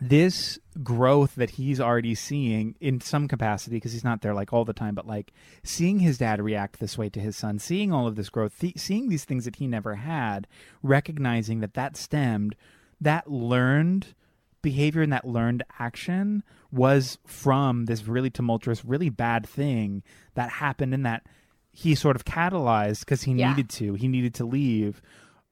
this 0.00 0.58
growth 0.82 1.34
that 1.34 1.50
he's 1.50 1.80
already 1.80 2.14
seeing 2.14 2.76
in 2.80 3.00
some 3.00 3.26
capacity 3.26 3.76
because 3.76 3.92
he's 3.92 4.04
not 4.04 4.20
there 4.20 4.34
like 4.34 4.52
all 4.52 4.64
the 4.64 4.72
time 4.72 4.94
but 4.94 5.06
like 5.06 5.32
seeing 5.64 5.98
his 5.98 6.18
dad 6.18 6.40
react 6.40 6.78
this 6.78 6.96
way 6.96 7.08
to 7.08 7.18
his 7.18 7.36
son 7.36 7.58
seeing 7.58 7.92
all 7.92 8.06
of 8.06 8.14
this 8.14 8.28
growth 8.28 8.56
th- 8.60 8.78
seeing 8.78 9.08
these 9.08 9.24
things 9.24 9.44
that 9.44 9.56
he 9.56 9.66
never 9.66 9.96
had 9.96 10.46
recognizing 10.84 11.58
that 11.60 11.74
that 11.74 11.96
stemmed 11.96 12.54
that 13.00 13.28
learned 13.30 14.14
behavior 14.62 15.02
and 15.02 15.12
that 15.12 15.26
learned 15.26 15.64
action 15.80 16.44
was 16.70 17.18
from 17.26 17.86
this 17.86 18.06
really 18.06 18.30
tumultuous 18.30 18.84
really 18.84 19.08
bad 19.08 19.46
thing 19.48 20.02
that 20.34 20.50
happened 20.50 20.92
and 20.92 21.06
that 21.06 21.24
he 21.72 21.94
sort 21.94 22.16
of 22.16 22.24
catalyzed 22.24 23.00
because 23.00 23.22
he 23.22 23.32
Yeah. 23.32 23.50
needed 23.50 23.70
to 23.70 23.94
he 23.94 24.08
needed 24.08 24.34
to 24.34 24.44
leave 24.44 25.00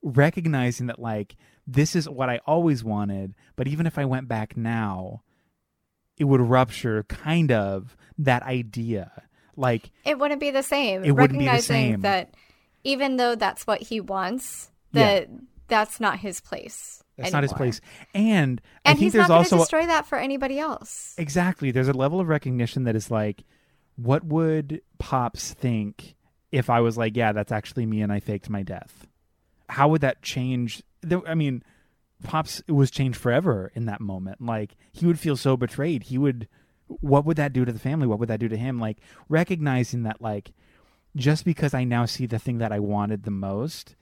recognizing 0.03 0.87
that 0.87 0.99
like 0.99 1.37
this 1.67 1.97
is 1.97 2.09
what 2.09 2.29
I 2.31 2.39
always 2.47 2.85
wanted, 2.85 3.35
but 3.57 3.67
even 3.67 3.87
if 3.87 3.99
I 3.99 4.05
went 4.05 4.29
back 4.29 4.57
now, 4.57 5.23
it 6.17 6.25
would 6.25 6.41
rupture 6.41 7.03
kind 7.05 7.51
of 7.51 7.97
that 8.19 8.43
idea. 8.45 9.11
Like 9.57 9.91
it 10.05 10.19
wouldn't 10.19 10.41
be 10.41 10.51
the 10.51 10.63
same. 10.63 11.03
It 11.05 11.11
wouldn't 11.13 11.39
be 11.39 11.45
the 11.47 11.51
Recognizing 11.51 11.93
same. 11.95 12.01
that 12.03 12.35
even 12.85 13.17
though 13.17 13.35
that's 13.35 13.67
what 13.67 13.83
he 13.83 14.01
wants, 14.01 14.71
Yeah. 14.93 15.03
that 15.21 15.29
that's 15.69 15.99
not 15.99 16.21
his 16.21 16.41
place. 16.41 17.03
That's 17.17 17.33
not 17.33 17.43
his 17.43 17.53
place. 17.53 17.81
And, 18.15 18.61
I 18.85 18.91
And 18.91 18.99
think 18.99 19.05
he's 19.07 19.13
there's 19.15 19.29
not 19.29 19.35
going 19.35 19.45
to 19.45 19.55
also 19.55 19.65
destroy 19.65 19.87
that 19.87 20.07
for 20.07 20.19
anybody 20.19 20.59
else. 20.59 21.15
exactly 21.19 21.71
there's 21.71 21.89
a 21.89 21.93
level 21.93 22.21
of 22.21 22.29
recognition 22.29 22.85
that 22.85 22.95
is 22.97 23.11
like 23.11 23.45
what 23.97 24.25
would 24.25 24.83
pops 24.99 25.55
think 25.55 26.15
if 26.53 26.71
I 26.71 26.81
was 26.81 26.97
like, 26.97 27.17
yeah, 27.17 27.33
that's 27.33 27.51
actually 27.53 27.87
me 27.87 28.03
and 28.03 28.13
I 28.13 28.21
faked 28.21 28.49
my 28.51 28.63
death? 28.63 29.07
How 29.69 29.89
would 29.89 30.01
that 30.03 30.23
change 30.23 30.83
the, 31.01 31.23
I 31.27 31.35
mean, 31.35 31.63
Pops 32.23 32.63
was 32.69 32.91
changed 32.91 33.19
forever 33.19 33.71
in 33.75 33.87
that 33.87 34.01
moment. 34.01 34.41
Like 34.41 34.77
he 34.93 35.07
would 35.07 35.19
feel 35.19 35.37
so 35.37 35.57
betrayed. 35.57 36.05
He 36.05 36.19
would 36.19 36.49
what 36.89 37.25
would 37.25 37.37
that 37.37 37.53
do 37.53 37.65
to 37.65 37.73
the 37.73 37.79
family? 37.79 38.07
What 38.07 38.19
would 38.19 38.29
that 38.29 38.41
do 38.41 38.49
to 38.49 38.57
him? 38.57 38.79
Like 38.79 38.99
recognizing 39.29 40.05
that 40.05 40.23
like 40.23 40.53
just 41.15 41.45
because 41.45 41.75
I 41.75 41.85
now 41.85 42.05
see 42.05 42.27
the 42.27 42.39
thing 42.39 42.59
that 42.59 42.73
I 42.73 42.79
wanted 42.79 43.25
the 43.25 43.31
most 43.31 43.97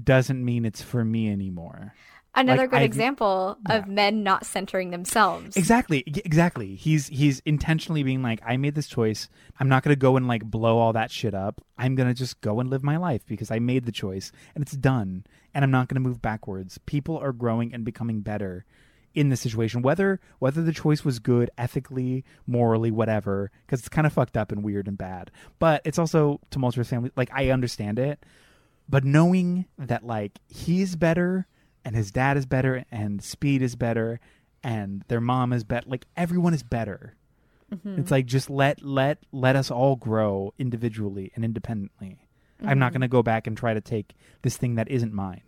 doesn't 0.00 0.44
mean 0.44 0.64
it's 0.64 0.82
for 0.82 1.04
me 1.04 1.30
anymore. 1.30 1.94
Another 2.36 2.62
Like, 2.62 2.70
good 2.70 2.76
I've- 2.76 2.84
example 2.84 3.56
of 3.66 3.88
men 3.88 4.22
not 4.22 4.44
centering 4.44 4.90
themselves. 4.90 5.56
Exactly. 5.56 6.04
Exactly. 6.06 6.74
He's 6.74 7.08
he's 7.08 7.40
intentionally 7.46 8.02
being 8.02 8.22
like, 8.22 8.40
I 8.44 8.56
made 8.58 8.74
this 8.74 8.86
choice. 8.88 9.28
I'm 9.58 9.68
not 9.68 9.82
gonna 9.82 9.96
go 9.96 10.16
and 10.16 10.28
like 10.28 10.44
blow 10.44 10.76
all 10.78 10.92
that 10.92 11.10
shit 11.10 11.34
up. 11.34 11.60
I'm 11.78 11.94
gonna 11.94 12.14
just 12.14 12.40
go 12.42 12.60
and 12.60 12.68
live 12.68 12.82
my 12.84 12.98
life 12.98 13.24
because 13.26 13.50
I 13.50 13.58
made 13.58 13.86
the 13.86 13.92
choice 13.92 14.32
and 14.54 14.62
it's 14.62 14.72
done. 14.76 15.24
And 15.54 15.64
I'm 15.64 15.70
not 15.70 15.88
gonna 15.88 16.00
move 16.00 16.20
backwards. 16.20 16.78
People 16.84 17.16
are 17.18 17.32
growing 17.32 17.72
and 17.72 17.84
becoming 17.84 18.20
better 18.20 18.66
in 19.14 19.30
this 19.30 19.40
situation, 19.40 19.80
whether 19.80 20.20
whether 20.38 20.62
the 20.62 20.74
choice 20.74 21.02
was 21.02 21.18
good 21.18 21.50
ethically, 21.56 22.22
morally, 22.46 22.90
whatever. 22.90 23.50
Because 23.64 23.80
it's 23.80 23.88
kind 23.88 24.06
of 24.06 24.12
fucked 24.12 24.36
up 24.36 24.52
and 24.52 24.62
weird 24.62 24.86
and 24.88 24.98
bad. 24.98 25.30
But 25.58 25.80
it's 25.86 25.98
also 25.98 26.40
tumultuous 26.50 26.90
family. 26.90 27.10
Like 27.16 27.30
I 27.32 27.48
understand 27.48 27.98
it, 27.98 28.22
but 28.86 29.04
knowing 29.04 29.64
that 29.78 30.04
like 30.04 30.38
he's 30.48 30.96
better 30.96 31.46
and 31.86 31.94
his 31.94 32.10
dad 32.10 32.36
is 32.36 32.44
better 32.44 32.84
and 32.90 33.22
speed 33.22 33.62
is 33.62 33.76
better 33.76 34.18
and 34.62 35.04
their 35.06 35.20
mom 35.20 35.52
is 35.52 35.62
better 35.62 35.88
like 35.88 36.04
everyone 36.16 36.52
is 36.52 36.64
better. 36.64 37.14
Mm-hmm. 37.72 38.00
It's 38.00 38.10
like 38.10 38.26
just 38.26 38.50
let 38.50 38.82
let 38.82 39.18
let 39.32 39.54
us 39.54 39.70
all 39.70 39.94
grow 39.94 40.52
individually 40.58 41.30
and 41.34 41.44
independently. 41.44 42.26
I'm 42.60 42.78
not 42.78 42.86
mm-hmm. 42.86 42.94
going 42.94 43.00
to 43.02 43.08
go 43.08 43.22
back 43.22 43.46
and 43.46 43.56
try 43.56 43.72
to 43.72 43.80
take 43.80 44.14
this 44.42 44.56
thing 44.56 44.74
that 44.74 44.90
isn't 44.90 45.12
mine. 45.12 45.42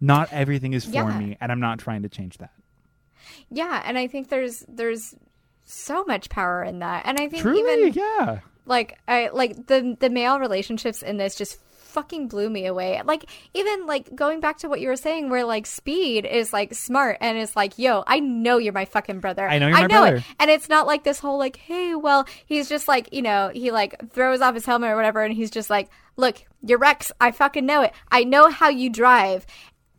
Not 0.00 0.30
everything 0.30 0.74
is 0.74 0.84
for 0.84 0.90
Yeah. 0.92 1.18
me 1.18 1.38
and 1.40 1.50
i'm 1.50 1.60
not 1.60 1.78
trying 1.78 2.02
to 2.02 2.08
change 2.08 2.38
that. 2.38 2.52
Yeah, 3.50 3.80
and 3.84 3.96
I 3.96 4.08
think 4.08 4.28
there's 4.28 4.64
there's 4.68 5.14
so 5.64 6.04
much 6.04 6.28
power 6.28 6.62
in 6.62 6.80
that. 6.80 7.06
And 7.06 7.18
I 7.18 7.28
think 7.28 7.42
truly 7.42 7.60
even 7.60 7.92
yeah. 7.94 8.40
like 8.66 8.98
I 9.08 9.30
like 9.32 9.68
the 9.68 9.96
the 9.98 10.10
male 10.10 10.38
relationships 10.38 11.02
in 11.02 11.16
this 11.16 11.34
just 11.34 11.58
fucking 11.92 12.28
blew 12.28 12.48
me 12.50 12.66
away. 12.66 13.00
Like 13.04 13.26
even 13.54 13.86
like 13.86 14.14
going 14.14 14.40
back 14.40 14.58
to 14.58 14.68
what 14.68 14.80
you 14.80 14.88
were 14.88 14.96
saying 14.96 15.30
where 15.30 15.44
like 15.44 15.66
Speed 15.66 16.24
is 16.24 16.52
like 16.52 16.74
smart 16.74 17.18
and 17.20 17.38
is 17.38 17.54
like, 17.54 17.78
"Yo, 17.78 18.02
I 18.06 18.20
know 18.20 18.58
you're 18.58 18.72
my 18.72 18.84
fucking 18.84 19.20
brother. 19.20 19.46
I 19.48 19.58
know 19.58 19.68
you're 19.68 19.76
my 19.76 19.84
it." 19.84 19.88
brother." 19.88 20.24
And 20.40 20.50
it's 20.50 20.68
not 20.68 20.86
like 20.86 21.04
this 21.04 21.18
whole 21.18 21.38
like, 21.38 21.56
"Hey, 21.56 21.94
well, 21.94 22.26
he's 22.46 22.68
just 22.68 22.88
like, 22.88 23.12
you 23.12 23.22
know, 23.22 23.50
he 23.52 23.70
like 23.70 24.10
throws 24.12 24.40
off 24.40 24.54
his 24.54 24.66
helmet 24.66 24.90
or 24.90 24.96
whatever 24.96 25.22
and 25.22 25.34
he's 25.34 25.50
just 25.50 25.70
like, 25.70 25.88
"Look, 26.16 26.42
you're 26.62 26.78
Rex. 26.78 27.12
I 27.20 27.30
fucking 27.30 27.66
know 27.66 27.82
it. 27.82 27.92
I 28.10 28.24
know 28.24 28.50
how 28.50 28.68
you 28.68 28.90
drive." 28.90 29.46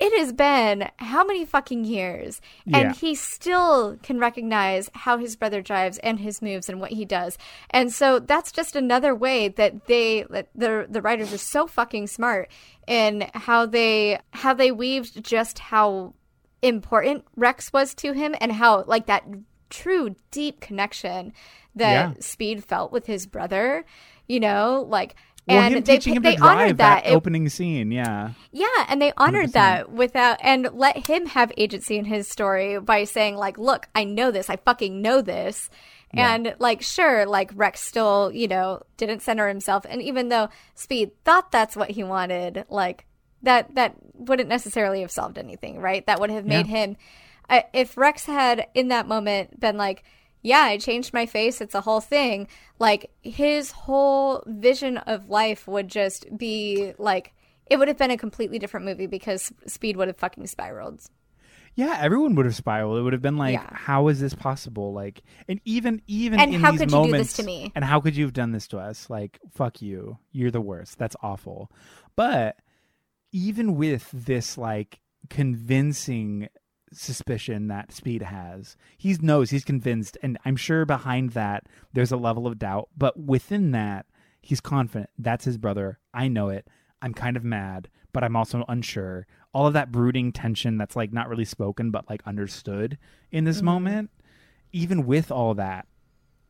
It 0.05 0.19
has 0.19 0.33
been 0.33 0.89
how 0.97 1.23
many 1.23 1.45
fucking 1.45 1.85
years? 1.85 2.41
Yeah. 2.65 2.77
And 2.79 2.95
he 2.95 3.15
still 3.15 3.97
can 4.03 4.19
recognize 4.19 4.89
how 4.93 5.17
his 5.17 5.37
brother 5.37 5.61
drives 5.61 5.97
and 5.99 6.19
his 6.19 6.41
moves 6.41 6.67
and 6.67 6.81
what 6.81 6.91
he 6.91 7.05
does. 7.05 7.37
And 7.69 7.89
so 7.89 8.19
that's 8.19 8.51
just 8.51 8.75
another 8.75 9.15
way 9.15 9.47
that 9.47 9.85
they 9.85 10.25
that 10.29 10.49
the 10.53 10.87
the 10.89 11.01
writers 11.01 11.31
are 11.31 11.37
so 11.37 11.67
fucking 11.67 12.07
smart 12.07 12.51
in 12.85 13.29
how 13.33 13.65
they 13.65 14.19
how 14.33 14.53
they 14.53 14.73
weaved 14.73 15.23
just 15.23 15.59
how 15.59 16.13
important 16.61 17.23
Rex 17.37 17.71
was 17.71 17.93
to 17.95 18.11
him 18.11 18.35
and 18.41 18.51
how 18.51 18.83
like 18.83 19.05
that 19.05 19.23
true 19.69 20.17
deep 20.31 20.59
connection 20.59 21.31
that 21.75 21.91
Yeah. 22.09 22.13
Speed 22.19 22.65
felt 22.65 22.91
with 22.91 23.05
his 23.05 23.25
brother, 23.25 23.85
you 24.27 24.41
know, 24.41 24.85
like 24.85 25.15
well 25.47 25.57
and 25.59 25.75
him 25.75 25.83
they 25.83 25.95
teaching 25.97 26.15
him 26.15 26.23
they 26.23 26.31
to 26.33 26.37
drive 26.37 26.57
honored 26.57 26.77
that, 26.77 27.03
that. 27.03 27.11
It- 27.11 27.15
opening 27.15 27.49
scene 27.49 27.91
yeah 27.91 28.31
yeah, 28.51 28.67
and 28.87 29.01
they 29.01 29.11
honored 29.17 29.49
100%. 29.49 29.53
that 29.53 29.91
without 29.91 30.37
and 30.41 30.69
let 30.73 31.07
him 31.07 31.25
have 31.27 31.51
agency 31.57 31.97
in 31.97 32.05
his 32.05 32.27
story 32.27 32.79
by 32.79 33.03
saying 33.03 33.35
like, 33.35 33.57
"Look, 33.57 33.87
I 33.95 34.03
know 34.03 34.29
this. 34.31 34.49
I 34.49 34.57
fucking 34.57 35.01
know 35.01 35.21
this." 35.21 35.69
Yeah. 36.13 36.33
And 36.35 36.55
like 36.59 36.81
sure, 36.83 37.25
like 37.25 37.51
Rex 37.55 37.81
still, 37.81 38.31
you 38.31 38.47
know, 38.47 38.83
didn't 38.97 39.21
center 39.23 39.47
himself 39.47 39.85
and 39.89 40.01
even 40.01 40.29
though 40.29 40.49
Speed 40.75 41.11
thought 41.25 41.51
that's 41.51 41.75
what 41.75 41.89
he 41.91 42.03
wanted, 42.03 42.65
like 42.69 43.05
that 43.41 43.73
that 43.75 43.95
wouldn't 44.13 44.47
necessarily 44.49 45.01
have 45.01 45.11
solved 45.11 45.37
anything, 45.39 45.79
right? 45.79 46.05
That 46.05 46.19
would 46.19 46.29
have 46.29 46.45
made 46.45 46.67
Yeah. 46.67 46.75
him 46.85 46.97
I 47.49 47.65
if 47.73 47.97
Rex 47.97 48.25
had 48.27 48.67
in 48.75 48.89
that 48.89 49.07
moment 49.07 49.59
been 49.59 49.75
like, 49.77 50.03
yeah, 50.43 50.61
I 50.63 50.77
changed 50.77 51.13
my 51.13 51.25
face, 51.25 51.61
it's 51.61 51.73
a 51.73 51.81
whole 51.81 52.01
thing, 52.01 52.47
like 52.77 53.09
his 53.21 53.71
whole 53.71 54.43
vision 54.45 54.97
of 54.99 55.29
life 55.29 55.67
would 55.67 55.87
just 55.87 56.25
be 56.37 56.93
like 56.99 57.33
it 57.65 57.77
would 57.79 57.87
have 57.87 57.97
been 57.97 58.11
a 58.11 58.17
completely 58.17 58.59
different 58.59 58.85
movie 58.85 59.07
because 59.07 59.51
Speed 59.67 59.95
would 59.97 60.09
have 60.09 60.17
fucking 60.17 60.45
spiraled. 60.47 61.01
yeah 61.75 61.97
everyone 62.01 62.35
would 62.35 62.45
have 62.45 62.55
spiraled. 62.55 62.97
It 62.99 63.01
would 63.03 63.13
have 63.13 63.21
been 63.21 63.37
like 63.37 63.53
Yeah. 63.53 63.67
how 63.71 64.09
is 64.09 64.19
this 64.19 64.35
possible? 64.35 64.93
Like 64.93 65.23
and 65.47 65.59
even 65.65 66.01
even 66.07 66.39
And 66.39 66.53
in 66.53 66.61
how 66.61 66.71
these 66.71 66.81
could 66.81 66.91
you 66.91 67.05
do 67.05 67.11
this 67.13 67.33
to 67.33 67.43
me? 67.43 67.71
and 67.73 67.83
how 67.85 67.99
could 68.01 68.15
you 68.17 68.25
have 68.25 68.33
done 68.33 68.51
this 68.51 68.67
to 68.67 68.77
us? 68.79 69.09
Like 69.09 69.39
fuck 69.53 69.81
you. 69.81 70.17
You're 70.33 70.51
the 70.51 70.61
worst. 70.61 70.99
That's 70.99 71.15
awful. 71.23 71.71
But 72.17 72.57
even 73.31 73.75
with 73.75 74.09
this 74.11 74.57
like 74.57 74.99
convincing 75.29 76.49
suspicion 76.93 77.67
that 77.67 77.91
speed 77.91 78.21
has 78.21 78.75
he 78.97 79.13
knows 79.21 79.49
he's 79.49 79.63
convinced 79.63 80.17
and 80.21 80.37
i'm 80.45 80.55
sure 80.55 80.85
behind 80.85 81.31
that 81.31 81.65
there's 81.93 82.11
a 82.11 82.17
level 82.17 82.47
of 82.47 82.59
doubt 82.59 82.89
but 82.97 83.19
within 83.19 83.71
that 83.71 84.05
he's 84.41 84.61
confident 84.61 85.09
that's 85.17 85.45
his 85.45 85.57
brother 85.57 85.99
i 86.13 86.27
know 86.27 86.49
it 86.49 86.67
i'm 87.01 87.13
kind 87.13 87.37
of 87.37 87.43
mad 87.43 87.89
but 88.11 88.23
i'm 88.23 88.35
also 88.35 88.65
unsure 88.67 89.25
all 89.53 89.67
of 89.67 89.73
that 89.73 89.91
brooding 89.91 90.31
tension 90.31 90.77
that's 90.77 90.95
like 90.95 91.13
not 91.13 91.29
really 91.29 91.45
spoken 91.45 91.91
but 91.91 92.09
like 92.09 92.21
understood 92.25 92.97
in 93.31 93.43
this 93.43 93.61
moment 93.61 94.09
even 94.71 95.05
with 95.05 95.31
all 95.31 95.53
that 95.53 95.87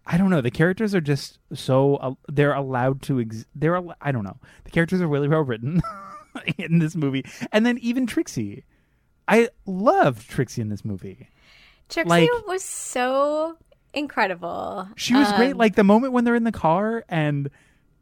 I 0.05 0.17
don't 0.17 0.29
know. 0.29 0.41
The 0.41 0.51
characters 0.51 0.93
are 0.93 1.01
just 1.01 1.39
so 1.53 1.95
uh, 1.95 2.13
they're 2.27 2.53
allowed 2.53 3.01
to. 3.03 3.21
Ex- 3.21 3.45
they're 3.55 3.75
al- 3.75 3.95
I 4.01 4.11
don't 4.11 4.23
know. 4.23 4.37
The 4.65 4.71
characters 4.71 5.01
are 5.01 5.07
really 5.07 5.27
well 5.27 5.41
written 5.41 5.81
in 6.57 6.79
this 6.79 6.95
movie, 6.95 7.25
and 7.51 7.65
then 7.65 7.77
even 7.79 8.05
Trixie. 8.05 8.65
I 9.27 9.49
loved 9.65 10.29
Trixie 10.29 10.61
in 10.61 10.69
this 10.69 10.83
movie. 10.83 11.27
Trixie 11.89 12.09
Like- 12.09 12.29
was 12.47 12.63
so 12.63 13.57
incredible. 13.93 14.87
She 14.95 15.13
was 15.15 15.31
great. 15.33 15.51
Um, 15.51 15.57
Like 15.57 15.75
the 15.75 15.83
moment 15.83 16.13
when 16.13 16.23
they're 16.23 16.35
in 16.35 16.43
the 16.43 16.51
car 16.51 17.05
and 17.09 17.49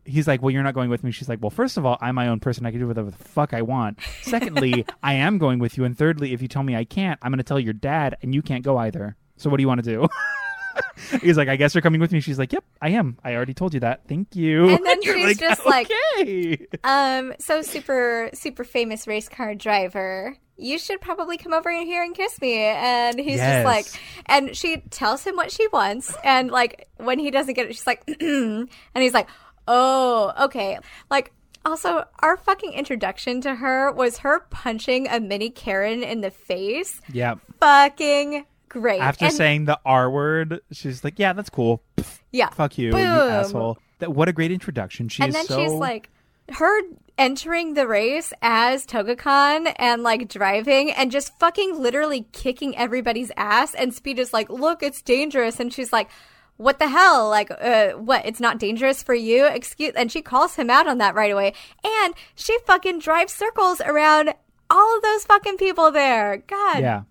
he's 0.05 0.27
like, 0.27 0.41
"Well, 0.41 0.51
you're 0.51 0.63
not 0.63 0.73
going 0.73 0.89
with 0.89 1.03
me." 1.03 1.11
She's 1.11 1.29
like, 1.29 1.39
"Well, 1.41 1.49
first 1.49 1.77
of 1.77 1.85
all, 1.85 1.97
I'm 2.01 2.15
my 2.15 2.27
own 2.27 2.39
person. 2.39 2.65
I 2.65 2.71
can 2.71 2.79
do 2.79 2.87
whatever 2.87 3.11
the 3.11 3.17
fuck 3.17 3.53
I 3.53 3.61
want. 3.61 3.99
Secondly, 4.23 4.85
I 5.03 5.13
am 5.13 5.37
going 5.37 5.59
with 5.59 5.77
you. 5.77 5.83
And 5.83 5.97
thirdly, 5.97 6.33
if 6.33 6.41
you 6.41 6.47
tell 6.47 6.63
me 6.63 6.75
I 6.75 6.85
can't, 6.85 7.19
I'm 7.21 7.31
going 7.31 7.37
to 7.37 7.43
tell 7.43 7.59
your 7.59 7.73
dad, 7.73 8.17
and 8.21 8.33
you 8.33 8.41
can't 8.41 8.63
go 8.63 8.77
either. 8.77 9.15
So 9.37 9.49
what 9.49 9.57
do 9.57 9.61
you 9.63 9.67
want 9.67 9.83
to 9.83 9.89
do?" 9.89 10.07
he's 11.21 11.37
like, 11.37 11.49
"I 11.49 11.55
guess 11.55 11.75
you're 11.75 11.81
coming 11.81 11.99
with 12.01 12.11
me." 12.11 12.19
She's 12.19 12.39
like, 12.39 12.53
"Yep, 12.53 12.63
I 12.81 12.89
am. 12.89 13.17
I 13.23 13.35
already 13.35 13.53
told 13.53 13.73
you 13.73 13.81
that. 13.81 14.07
Thank 14.07 14.35
you." 14.35 14.69
And 14.69 14.85
then 14.85 14.99
You're 15.03 15.15
she's 15.27 15.37
just 15.37 15.65
like- 15.65 15.89
"Okay." 16.19 16.67
Um, 16.83 17.33
so 17.39 17.61
super, 17.61 18.29
super 18.33 18.63
famous 18.63 19.07
race 19.07 19.27
car 19.29 19.55
driver. 19.55 20.35
You 20.61 20.77
should 20.77 21.01
probably 21.01 21.37
come 21.37 21.53
over 21.53 21.71
here 21.71 22.03
and 22.03 22.13
kiss 22.15 22.39
me. 22.39 22.55
And 22.59 23.19
he's 23.19 23.37
Yes. 23.37 23.63
just 23.63 23.65
like, 23.65 24.01
and 24.27 24.55
she 24.55 24.77
tells 24.91 25.23
him 25.23 25.35
what 25.35 25.51
she 25.51 25.67
wants. 25.69 26.15
And 26.23 26.51
like, 26.51 26.87
when 26.97 27.19
he 27.19 27.31
doesn't 27.31 27.53
get 27.55 27.65
it, 27.67 27.73
she's 27.75 27.87
like, 27.87 28.03
and 28.21 28.69
he's 28.93 29.13
like, 29.13 29.27
oh, 29.67 30.31
okay. 30.45 30.77
Like, 31.09 31.31
also, 31.65 32.05
our 32.19 32.37
fucking 32.37 32.73
introduction 32.73 33.41
to 33.41 33.55
her 33.55 33.91
was 33.91 34.17
her 34.19 34.39
punching 34.49 35.07
a 35.07 35.19
mini 35.19 35.49
Karen 35.49 36.01
in 36.03 36.21
the 36.21 36.31
face. 36.31 37.01
yeah. 37.11 37.35
Fucking 37.59 38.45
great. 38.69 38.99
After 39.01 39.25
And- 39.25 39.33
saying 39.33 39.65
the 39.65 39.79
R 39.85 40.09
word, 40.09 40.61
she's 40.71 41.03
like, 41.03 41.19
"Yeah, 41.19 41.33
that's 41.33 41.49
cool. 41.51 41.83
Pff, 41.97 42.19
yeah, 42.31 42.49
fuck 42.49 42.77
you, 42.77 42.89
you 42.89 42.95
asshole." 42.97 43.77
That 43.99 44.13
what 44.13 44.27
a 44.27 44.33
great 44.33 44.51
introduction. 44.51 45.07
She 45.09 45.21
and 45.21 45.31
then 45.33 45.45
so 45.45 45.59
she's 45.63 45.71
like 45.71 46.09
her 46.53 46.81
entering 47.21 47.75
the 47.75 47.85
race 47.85 48.33
as 48.41 48.83
Togokahn 48.83 49.71
and 49.75 50.01
like 50.01 50.27
driving 50.27 50.91
and 50.91 51.11
just 51.11 51.37
fucking 51.37 51.79
literally 51.79 52.25
kicking 52.31 52.75
everybody's 52.75 53.31
ass 53.37 53.75
and 53.75 53.93
speed 53.93 54.17
is 54.17 54.33
like 54.33 54.49
look 54.49 54.81
it's 54.81 55.03
dangerous 55.03 55.59
and 55.59 55.71
she's 55.71 55.93
like 55.93 56.09
what 56.57 56.79
the 56.79 56.87
hell 56.87 57.29
like 57.29 57.51
uh, 57.51 57.91
what 57.91 58.25
it's 58.25 58.39
not 58.39 58.57
dangerous 58.57 59.03
for 59.03 59.13
you 59.13 59.45
excuse 59.45 59.93
and 59.95 60.11
she 60.11 60.23
calls 60.23 60.55
him 60.55 60.71
out 60.71 60.87
on 60.87 60.97
that 60.97 61.13
right 61.13 61.31
away 61.31 61.53
and 61.83 62.15
she 62.33 62.57
fucking 62.65 62.97
drives 62.97 63.31
circles 63.31 63.81
around 63.81 64.33
all 64.71 64.95
of 64.95 65.03
those 65.03 65.23
fucking 65.25 65.57
people 65.57 65.91
there 65.91 66.37
god 66.47 66.79
yeah. 66.79 67.03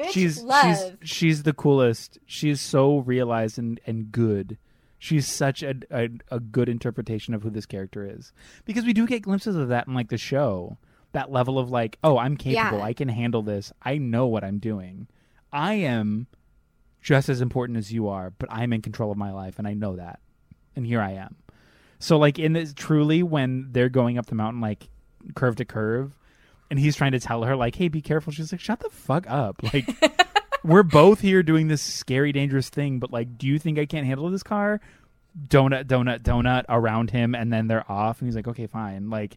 bitch 0.00 0.10
she's 0.10 0.42
love. 0.42 0.96
she's 1.00 1.08
she's 1.08 1.42
the 1.44 1.52
coolest. 1.52 2.18
She's 2.26 2.60
so 2.60 2.98
realized 2.98 3.56
and, 3.56 3.78
and 3.86 4.10
good. 4.10 4.58
She's 5.04 5.28
such 5.28 5.62
a, 5.62 5.74
a 5.90 6.08
a 6.30 6.40
good 6.40 6.66
interpretation 6.66 7.34
of 7.34 7.42
who 7.42 7.50
this 7.50 7.66
character 7.66 8.08
is 8.10 8.32
because 8.64 8.86
we 8.86 8.94
do 8.94 9.06
get 9.06 9.20
glimpses 9.20 9.54
of 9.54 9.68
that 9.68 9.86
in 9.86 9.92
like 9.92 10.08
the 10.08 10.16
show. 10.16 10.78
That 11.12 11.30
level 11.30 11.58
of 11.58 11.68
like, 11.70 11.98
oh, 12.02 12.16
I'm 12.16 12.38
capable. 12.38 12.78
Yeah. 12.78 12.84
I 12.84 12.94
can 12.94 13.10
handle 13.10 13.42
this. 13.42 13.70
I 13.82 13.98
know 13.98 14.26
what 14.26 14.44
I'm 14.44 14.58
doing. 14.58 15.06
I 15.52 15.74
am 15.74 16.26
just 17.02 17.28
as 17.28 17.42
important 17.42 17.76
as 17.76 17.92
you 17.92 18.08
are, 18.08 18.30
but 18.30 18.48
I'm 18.50 18.72
in 18.72 18.80
control 18.80 19.12
of 19.12 19.18
my 19.18 19.30
life, 19.30 19.58
and 19.58 19.68
I 19.68 19.74
know 19.74 19.96
that. 19.96 20.20
And 20.74 20.86
here 20.86 21.02
I 21.02 21.10
am. 21.10 21.36
So 21.98 22.16
like 22.16 22.38
in 22.38 22.54
this, 22.54 22.72
truly, 22.72 23.22
when 23.22 23.68
they're 23.72 23.90
going 23.90 24.16
up 24.16 24.24
the 24.24 24.34
mountain, 24.34 24.62
like 24.62 24.88
curve 25.34 25.56
to 25.56 25.66
curve, 25.66 26.18
and 26.70 26.78
he's 26.78 26.96
trying 26.96 27.12
to 27.12 27.20
tell 27.20 27.42
her 27.42 27.56
like, 27.56 27.74
"Hey, 27.74 27.88
be 27.88 28.00
careful." 28.00 28.32
She's 28.32 28.52
like, 28.52 28.60
"Shut 28.62 28.80
the 28.80 28.88
fuck 28.88 29.28
up!" 29.28 29.62
Like, 29.62 29.86
we're 30.64 30.82
both 30.82 31.20
here 31.20 31.42
doing 31.42 31.68
this 31.68 31.82
scary, 31.82 32.32
dangerous 32.32 32.70
thing, 32.70 32.98
but 32.98 33.12
like, 33.12 33.36
do 33.38 33.46
you 33.46 33.58
think 33.58 33.78
I 33.78 33.86
can't 33.86 34.06
handle 34.06 34.30
this 34.30 34.42
car? 34.42 34.80
Donut, 35.48 35.84
donut, 35.84 36.22
donut 36.22 36.64
around 36.68 37.10
him, 37.10 37.34
and 37.34 37.52
then 37.52 37.68
they're 37.68 37.90
off, 37.90 38.20
and 38.20 38.28
he's 38.28 38.36
like, 38.36 38.46
"Okay, 38.46 38.66
fine." 38.66 39.10
Like, 39.10 39.36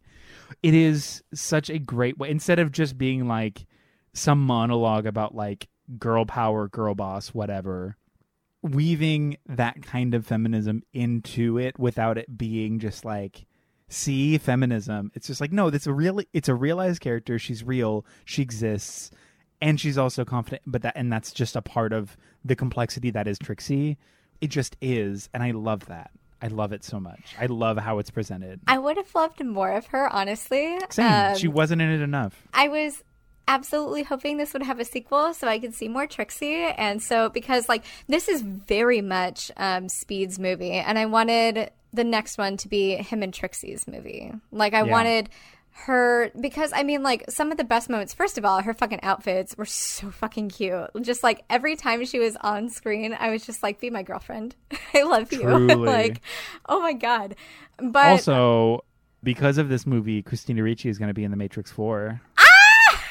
it 0.61 0.73
is 0.73 1.23
such 1.33 1.69
a 1.69 1.79
great 1.79 2.17
way. 2.17 2.29
Instead 2.29 2.59
of 2.59 2.71
just 2.71 2.97
being 2.97 3.27
like 3.27 3.65
some 4.13 4.39
monologue 4.39 5.05
about 5.07 5.35
like 5.35 5.67
girl 5.97 6.25
power, 6.25 6.67
girl 6.67 6.93
boss, 6.93 7.29
whatever, 7.29 7.97
weaving 8.61 9.37
that 9.47 9.81
kind 9.81 10.13
of 10.13 10.25
feminism 10.25 10.83
into 10.93 11.57
it 11.57 11.77
without 11.79 12.17
it 12.17 12.37
being 12.37 12.79
just 12.79 13.05
like 13.05 13.45
see 13.89 14.37
feminism 14.37 15.09
it's 15.15 15.27
just 15.27 15.39
like 15.39 15.53
no 15.53 15.67
it's 15.67 15.87
a 15.87 15.93
real 15.93 16.19
it's 16.33 16.49
a 16.49 16.53
realized 16.53 16.99
character 16.99 17.39
she's 17.39 17.63
real 17.63 18.05
she 18.25 18.41
exists 18.41 19.11
and 19.61 19.79
she's 19.79 19.97
also 19.97 20.23
confident 20.25 20.61
but 20.65 20.81
that 20.81 20.93
and 20.95 21.11
that's 21.11 21.31
just 21.31 21.55
a 21.55 21.61
part 21.61 21.93
of 21.93 22.15
the 22.45 22.55
complexity 22.55 23.09
that 23.11 23.27
is 23.27 23.37
trixie 23.39 23.97
it 24.41 24.47
just 24.47 24.77
is 24.81 25.29
and 25.33 25.41
i 25.43 25.51
love 25.51 25.85
that 25.87 26.11
i 26.41 26.47
love 26.47 26.71
it 26.71 26.83
so 26.83 26.99
much 26.99 27.33
i 27.39 27.45
love 27.47 27.77
how 27.77 27.99
it's 27.99 28.11
presented 28.11 28.59
I 28.67 28.77
would 28.77 28.97
have 28.97 29.13
loved 29.15 29.43
more 29.43 29.71
of 29.71 29.87
her, 29.87 30.11
honestly. 30.13 30.77
same 30.89 31.05
Um, 31.31 31.35
she 31.37 31.47
wasn't 31.47 31.81
in 31.81 31.89
it 31.89 32.01
enough 32.01 32.47
I 32.53 32.67
was 32.67 33.03
absolutely 33.47 34.03
hoping 34.03 34.35
this 34.37 34.51
would 34.53 34.61
have 34.63 34.79
a 34.79 34.85
sequel 34.85 35.33
so 35.33 35.47
I 35.47 35.57
could 35.57 35.73
see 35.73 35.87
more 35.87 36.05
Trixie. 36.05 36.65
And 36.77 37.01
so, 37.01 37.29
because 37.29 37.69
like 37.69 37.85
this 38.07 38.27
is 38.27 38.41
very 38.41 39.01
much 39.01 39.51
um, 39.57 39.87
Speed's 39.89 40.37
movie, 40.37 40.71
and 40.73 40.99
I 40.99 41.05
wanted 41.05 41.71
the 41.93 42.03
next 42.03 42.37
one 42.37 42.57
to 42.57 42.67
be 42.67 42.95
him 42.97 43.23
and 43.23 43.33
Trixie's 43.33 43.87
movie. 43.87 44.33
Like, 44.51 44.73
I 44.73 44.83
Yeah. 44.83 44.91
wanted 44.91 45.29
her 45.85 46.31
because 46.39 46.71
I 46.73 46.83
mean, 46.83 47.03
like 47.03 47.23
some 47.29 47.51
of 47.51 47.57
the 47.57 47.63
best 47.63 47.89
moments. 47.89 48.13
First 48.13 48.37
of 48.37 48.45
all, 48.45 48.61
her 48.61 48.73
fucking 48.73 48.99
outfits 49.03 49.55
were 49.57 49.65
so 49.65 50.09
fucking 50.11 50.49
cute. 50.49 50.89
Just 51.01 51.23
like 51.23 51.43
every 51.49 51.75
time 51.75 52.03
she 52.05 52.19
was 52.19 52.35
on 52.41 52.69
screen, 52.69 53.15
I 53.19 53.29
was 53.29 53.45
just 53.45 53.61
like, 53.63 53.79
"Be 53.79 53.89
my 53.89 54.03
girlfriend. 54.03 54.55
I 54.93 55.03
love 55.03 55.31
you." 55.31 55.47
Like, 55.87 56.21
oh 56.67 56.81
my 56.81 56.93
god. 56.93 57.35
But 57.79 58.05
also 58.07 58.83
because 59.23 59.57
of 59.57 59.67
this 59.69 59.85
movie 59.85 60.21
christina 60.21 60.61
ricci 60.63 60.89
is 60.89 60.97
going 60.97 61.07
to 61.09 61.13
be 61.13 61.23
in 61.23 61.31
the 61.31 61.37
matrix 61.37 61.71
4 61.71 62.21
Ah! 62.37 63.03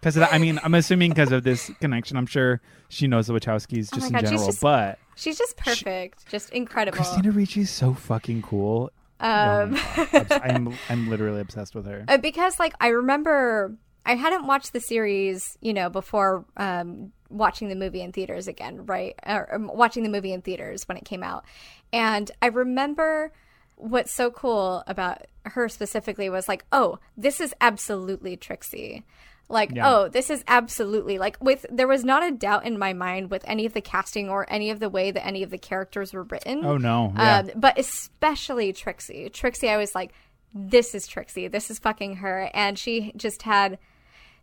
because 0.00 0.16
i 0.18 0.38
mean 0.38 0.58
i'm 0.62 0.74
assuming 0.74 1.10
because 1.10 1.32
of 1.32 1.42
this 1.44 1.70
connection 1.80 2.16
i'm 2.16 2.26
sure 2.26 2.60
she 2.88 3.06
knows 3.06 3.26
the 3.26 3.32
wachowskis 3.34 3.92
just 3.92 3.94
Oh 3.94 3.98
my 4.00 4.06
in 4.06 4.12
God, 4.12 4.20
she's 4.22 4.30
general 4.30 4.46
just- 4.46 4.60
but 4.62 4.98
she's 5.14 5.38
just 5.38 5.56
perfect, 5.58 6.26
just 6.28 6.50
incredible. 6.50 6.96
christina 6.96 7.30
ricci 7.30 7.60
is 7.60 7.70
so 7.70 7.92
fucking 7.94 8.42
cool 8.42 8.90
Oh 8.90 9.05
um, 9.20 9.72
God. 9.72 10.08
Obs- 10.14 10.40
I'm, 10.42 10.74
I'm 10.88 11.10
literally 11.10 11.40
obsessed 11.40 11.74
with 11.74 11.86
her 11.86 12.04
Uh, 12.08 12.18
because 12.18 12.58
like 12.58 12.74
I 12.80 12.88
remember 12.88 13.76
I 14.04 14.14
hadn't 14.14 14.46
watched 14.46 14.72
the 14.72 14.80
series, 14.80 15.58
you 15.60 15.74
know, 15.74 15.90
before 15.90 16.44
um, 16.56 17.12
watching 17.28 17.68
the 17.68 17.74
movie 17.74 18.02
in 18.02 18.12
theaters 18.12 18.46
again, 18.46 18.86
right? 18.86 19.14
Or 19.26 19.52
um, 19.54 19.70
watching 19.74 20.04
the 20.04 20.08
movie 20.08 20.32
in 20.32 20.42
theaters 20.42 20.86
when 20.86 20.96
it 20.96 21.04
came 21.04 21.22
out, 21.24 21.44
and 21.92 22.30
I 22.40 22.46
remember 22.46 23.32
what's 23.76 24.12
so 24.12 24.30
cool 24.30 24.82
about 24.86 25.26
her 25.44 25.68
specifically 25.68 26.30
was 26.30 26.48
like, 26.48 26.64
oh, 26.72 26.98
this 27.16 27.40
is 27.40 27.54
absolutely 27.60 28.36
Trixie. 28.36 29.04
Like, 29.48 29.70
Yeah. 29.72 29.88
oh, 29.88 30.08
this 30.08 30.28
is 30.30 30.42
absolutely 30.48 31.18
like 31.18 31.36
with 31.40 31.64
there 31.70 31.86
was 31.86 32.04
not 32.04 32.24
a 32.26 32.32
doubt 32.32 32.66
in 32.66 32.78
my 32.78 32.92
mind 32.92 33.30
with 33.30 33.44
any 33.46 33.64
of 33.64 33.74
the 33.74 33.80
casting 33.80 34.28
or 34.28 34.44
any 34.52 34.70
of 34.70 34.80
the 34.80 34.88
way 34.88 35.12
that 35.12 35.24
any 35.24 35.42
of 35.44 35.50
the 35.50 35.58
characters 35.58 36.12
were 36.12 36.24
written. 36.24 36.64
oh 36.64 36.76
no 36.76 37.12
yeah 37.16 37.38
Um, 37.38 37.50
but 37.54 37.78
especially 37.78 38.72
Trixie. 38.72 39.28
Trixie, 39.30 39.68
I 39.68 39.76
was 39.76 39.94
like, 39.94 40.12
this 40.52 40.94
is 40.94 41.06
Trixie. 41.06 41.48
This 41.48 41.70
is 41.70 41.78
fucking 41.78 42.16
her. 42.16 42.50
And 42.54 42.78
she 42.78 43.12
just 43.16 43.42
had, 43.42 43.78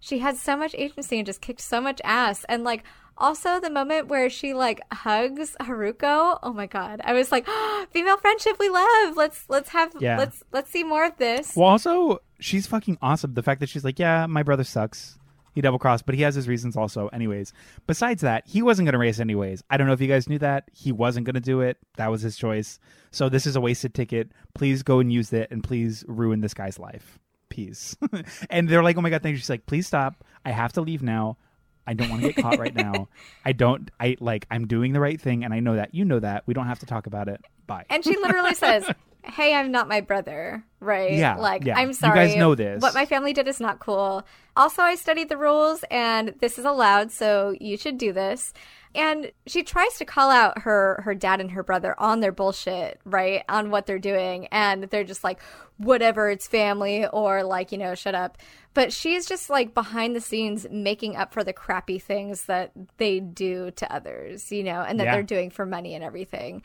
she 0.04 0.20
had 0.20 0.36
so 0.36 0.58
much 0.58 0.76
agency 0.78 1.18
and 1.18 1.26
just 1.26 1.40
kicked 1.40 1.62
so 1.62 1.80
much 1.80 2.02
ass. 2.04 2.46
And 2.50 2.66
like, 2.66 2.84
also 3.18 3.60
the 3.62 3.70
moment 3.70 4.08
where 4.10 4.30
she 4.30 4.54
like 4.54 4.82
hugs 4.92 5.56
Horuko. 5.62 6.40
Oh 6.44 6.52
my 6.52 6.66
god! 6.68 7.00
I 7.06 7.14
was 7.14 7.32
like, 7.32 7.48
female 7.92 8.18
friendship 8.18 8.58
we 8.60 8.68
love. 8.70 9.16
Let's 9.16 9.46
let's 9.50 9.70
have 9.70 9.94
Yeah. 10.00 10.18
let's 10.18 10.44
let's 10.52 10.70
see 10.72 10.84
more 10.84 11.06
of 11.06 11.16
this. 11.18 11.56
well 11.56 11.70
also 11.70 12.20
she's 12.40 12.68
fucking 12.68 12.98
awesome 13.02 13.34
the 13.36 13.44
fact 13.44 13.62
that 13.62 13.70
she's 13.70 13.86
like 13.86 13.98
yeah 14.00 14.26
my 14.26 14.44
brother 14.44 14.66
sucks 14.66 15.18
he 15.56 15.62
double 15.62 15.80
crossed 15.80 16.06
but 16.06 16.14
he 16.16 16.24
has 16.24 16.36
his 16.36 16.48
reasons 16.50 16.76
also 16.76 17.08
anyways 17.14 17.54
besides 17.88 18.22
that 18.22 18.46
he 18.46 18.62
wasn't 18.62 18.86
going 18.86 18.92
to 18.94 18.98
race 19.00 19.20
anyways 19.20 19.64
i 19.70 19.78
don't 19.78 19.88
know 19.88 19.94
if 19.94 20.02
you 20.02 20.08
guys 20.10 20.28
knew 20.28 20.40
that 20.40 20.68
he 20.74 20.92
wasn't 20.92 21.26
going 21.26 21.36
to 21.36 21.40
do 21.40 21.62
it 21.62 21.78
that 21.96 22.12
was 22.12 22.22
his 22.22 22.36
choice 22.36 22.80
so 23.12 23.30
this 23.30 23.46
is 23.46 23.56
a 23.56 23.62
wasted 23.62 23.94
ticket 23.94 24.30
please 24.54 24.84
go 24.84 25.00
and 25.00 25.14
use 25.14 25.32
it 25.32 25.48
and 25.52 25.64
please 25.64 26.04
ruin 26.10 26.42
this 26.42 26.54
guy's 26.54 26.78
life 26.80 27.18
peace 27.54 27.96
and 28.50 28.68
they're 28.68 28.82
like 28.84 28.98
oh 28.98 29.02
my 29.02 29.10
god 29.12 29.22
thank 29.22 29.34
you 29.34 29.38
she's 29.38 29.50
like 29.50 29.66
please 29.68 29.86
stop 29.86 30.24
i 30.44 30.50
have 30.52 30.74
to 30.74 30.82
leave 30.82 31.04
now 31.04 31.38
i 31.86 31.94
don't 31.94 32.10
want 32.10 32.22
to 32.22 32.28
get 32.34 32.42
caught 32.42 32.58
right 32.58 32.74
now 32.76 33.08
i 33.46 33.52
don't 33.52 33.92
i 34.00 34.18
like 34.20 34.48
i'm 34.50 34.66
doing 34.66 34.92
the 34.94 35.00
right 35.00 35.22
thing 35.22 35.44
and 35.46 35.54
i 35.54 35.60
know 35.60 35.76
that 35.76 35.94
you 35.94 36.04
know 36.04 36.20
that 36.20 36.42
we 36.48 36.54
don't 36.54 36.66
have 36.68 36.80
to 36.80 36.86
talk 36.88 37.06
about 37.08 37.28
it 37.28 37.40
bye 37.68 37.86
And 37.90 38.04
she 38.04 38.18
literally 38.18 38.56
says, 38.56 38.84
"Hey, 39.24 39.54
I'm 39.56 39.72
not 39.72 39.88
my 39.88 40.02
brother." 40.02 40.66
Right? 40.82 41.14
Yeah, 41.14 41.36
Like, 41.38 41.64
yeah. 41.64 41.78
I'm 41.80 41.94
sorry. 41.94 42.20
You 42.20 42.28
guys 42.28 42.36
know 42.36 42.56
this. 42.56 42.82
What 42.82 42.94
my 42.94 43.06
family 43.06 43.32
did 43.32 43.48
is 43.48 43.62
not 43.62 43.80
cool. 43.80 44.26
Also, 44.58 44.82
I 44.82 44.96
studied 44.96 45.30
the 45.30 45.38
rules, 45.38 45.86
and 45.90 46.36
this 46.42 46.60
is 46.60 46.66
allowed, 46.66 47.10
so 47.10 47.56
you 47.62 47.78
should 47.78 47.98
do 47.98 48.12
this. 48.12 48.52
And 48.96 49.32
she 49.48 49.64
tries 49.64 49.94
to 49.98 50.06
call 50.06 50.30
out 50.30 50.60
her 50.64 51.02
her 51.04 51.16
dad 51.16 51.42
and 51.42 51.52
her 51.52 51.64
brother 51.64 51.96
on 52.00 52.20
their 52.20 52.32
bullshit, 52.32 53.00
right? 53.06 53.44
On 53.50 53.72
what 53.72 53.86
they're 53.86 53.98
doing, 54.00 54.48
and 54.48 54.84
they're 54.86 55.04
just 55.04 55.24
like, 55.24 55.40
whatever, 55.78 56.30
it's 56.30 56.48
family, 56.48 57.08
or 57.08 57.44
like, 57.44 57.72
you 57.72 57.78
know, 57.78 57.96
shut 57.96 58.14
up. 58.16 58.38
But 58.76 58.92
she's 58.94 59.26
just 59.26 59.50
like 59.50 59.74
behind 59.74 60.16
the 60.16 60.22
scenes 60.22 60.68
making 60.70 61.16
up 61.16 61.34
for 61.34 61.44
the 61.44 61.54
crappy 61.54 62.00
things 62.00 62.46
that 62.46 62.72
they 62.98 63.20
do 63.20 63.72
to 63.72 63.92
others, 63.94 64.52
you 64.52 64.64
know, 64.64 64.82
and 64.82 65.00
that 65.00 65.06
Yeah. 65.06 65.14
they're 65.16 65.24
doing 65.24 65.50
for 65.50 65.66
money 65.66 65.96
and 65.96 66.04
everything. 66.04 66.62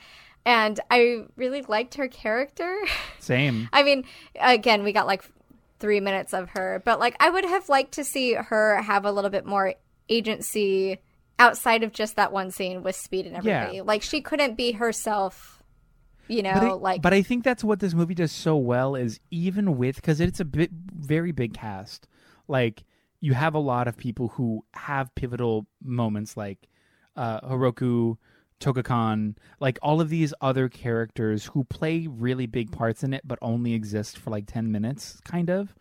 And 0.47 0.81
I 0.91 1.24
really 1.37 1.62
liked 1.62 1.95
her 1.97 2.09
character. 2.09 2.79
same 3.18 3.68
I 3.72 3.83
mean, 3.83 4.05
again, 4.41 4.83
we 4.85 4.93
got 4.93 5.07
like 5.07 5.22
three 5.81 6.01
minutes 6.01 6.33
of 6.33 6.51
her, 6.51 6.83
but 6.85 6.99
like 6.99 7.14
I 7.20 7.29
would 7.31 7.45
have 7.45 7.68
liked 7.68 7.93
to 7.93 8.05
see 8.05 8.33
her 8.35 8.81
have 8.83 9.05
a 9.05 9.12
little 9.12 9.31
bit 9.31 9.45
more 9.45 9.74
agency 10.09 10.99
outside 11.39 11.82
of 11.82 11.93
just 11.93 12.16
that 12.16 12.32
one 12.32 12.51
scene 12.51 12.82
with 12.82 12.97
Speed 12.97 13.26
and 13.26 13.36
everybody. 13.36 13.76
Yeah. 13.76 13.82
Like 13.82 14.03
she 14.03 14.20
couldn't 14.20 14.57
be 14.57 14.72
herself, 14.72 15.62
you 16.26 16.43
know, 16.43 16.55
but 16.55 16.62
I, 16.64 16.72
like 16.72 17.03
but 17.03 17.14
I 17.14 17.22
think 17.22 17.45
that's 17.45 17.64
what 17.64 17.80
this 17.80 17.95
movie 17.95 18.14
does 18.14 18.32
so 18.32 18.57
well 18.57 18.95
is 18.95 19.20
even 19.30 19.76
with 19.76 19.97
because 19.97 20.20
it's 20.20 20.41
a 20.41 20.45
bit 20.45 20.70
very 20.72 21.32
big 21.32 21.55
cast. 21.55 22.07
Like 22.49 22.84
you 23.20 23.34
have 23.34 23.55
a 23.55 23.61
lot 23.61 23.89
of 23.89 23.97
people 23.97 24.28
who 24.28 24.64
have 24.74 25.14
pivotal 25.14 25.66
moments, 25.82 26.36
like 26.36 26.68
uh, 27.16 27.41
Horuko, 27.41 28.16
Togokahn, 28.61 29.36
like 29.61 29.78
all 29.82 30.01
of 30.01 30.09
these 30.09 30.32
other 30.41 30.68
characters 30.68 31.47
who 31.47 31.64
play 31.64 32.07
really 32.09 32.47
big 32.47 32.72
parts 32.72 33.03
in 33.03 33.12
it, 33.14 33.22
but 33.26 33.39
only 33.43 33.74
exist 33.74 34.18
for 34.18 34.30
like 34.30 34.47
ten 34.47 34.70
minutes, 34.70 35.20
kind 35.24 35.51
of, 35.51 35.74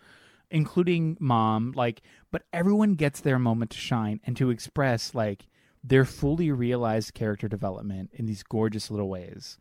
including 0.52 1.18
mom. 1.20 1.74
Like, 1.76 2.02
but 2.32 2.44
everyone 2.54 2.94
gets 2.94 3.22
their 3.22 3.40
moment 3.40 3.72
to 3.72 3.78
shine 3.78 4.20
and 4.26 4.36
to 4.38 4.50
express 4.50 5.14
like 5.16 5.48
their 5.84 6.06
fully 6.06 6.52
realized 6.52 7.14
character 7.14 7.48
development 7.48 8.12
in 8.14 8.26
these 8.26 8.44
gorgeous 8.44 8.92
little 8.92 9.10
ways 9.10 9.58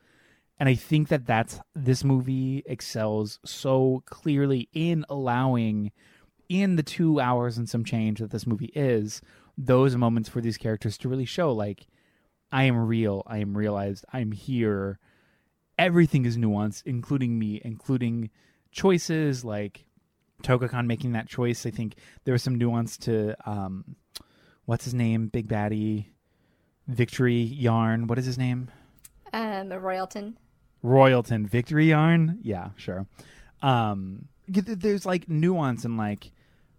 and 0.59 0.69
i 0.69 0.75
think 0.75 1.09
that 1.09 1.27
that's 1.27 1.61
this 1.75 2.05
movie 2.05 2.63
excels 2.67 3.39
so 3.45 4.03
clearly 4.07 4.69
in 4.73 5.05
allowing 5.09 5.93
in 6.49 6.77
the 6.77 6.83
two 6.83 7.21
hours 7.21 7.59
and 7.59 7.69
some 7.69 7.85
change 7.85 8.19
that 8.19 8.31
this 8.31 8.47
movie 8.47 8.73
is 8.75 9.21
those 9.59 9.97
moments 9.97 10.29
for 10.29 10.41
these 10.41 10.57
characters 10.57 10.99
to 10.99 11.09
really 11.09 11.25
show 11.25 11.53
like 11.53 11.87
i 12.53 12.65
am 12.65 12.77
real 12.77 13.23
i 13.27 13.39
am 13.39 13.57
realized 13.57 14.05
i'm 14.13 14.33
here 14.33 14.99
everything 15.79 16.25
is 16.25 16.37
nuanced 16.37 16.83
including 16.87 17.39
me 17.39 17.61
including 17.65 18.31
choices 18.71 19.45
like 19.45 19.86
togokahn 20.43 20.87
making 20.87 21.13
that 21.13 21.29
choice 21.29 21.67
i 21.67 21.71
think 21.71 21.95
there 22.25 22.33
was 22.33 22.43
some 22.43 22.57
nuance 22.57 22.97
to 22.97 23.35
um 23.49 23.97
what's 24.65 24.85
his 24.85 24.95
name 24.95 25.29
big 25.29 25.49
baddie 25.49 26.07
victory 26.87 27.41
yarn 27.41 28.07
what 28.07 28.19
is 28.19 28.27
his 28.27 28.39
name 28.39 28.69
um 29.33 29.69
Royalton. 29.69 30.35
Royalton 30.87 31.47
Victory 31.47 31.87
Yarn. 31.87 32.39
Yeah, 32.43 32.71
sure. 32.77 33.07
Um, 33.61 34.29
there's 34.49 35.05
like 35.05 35.29
nuance 35.29 35.85
and 35.85 35.97
like, 35.97 36.31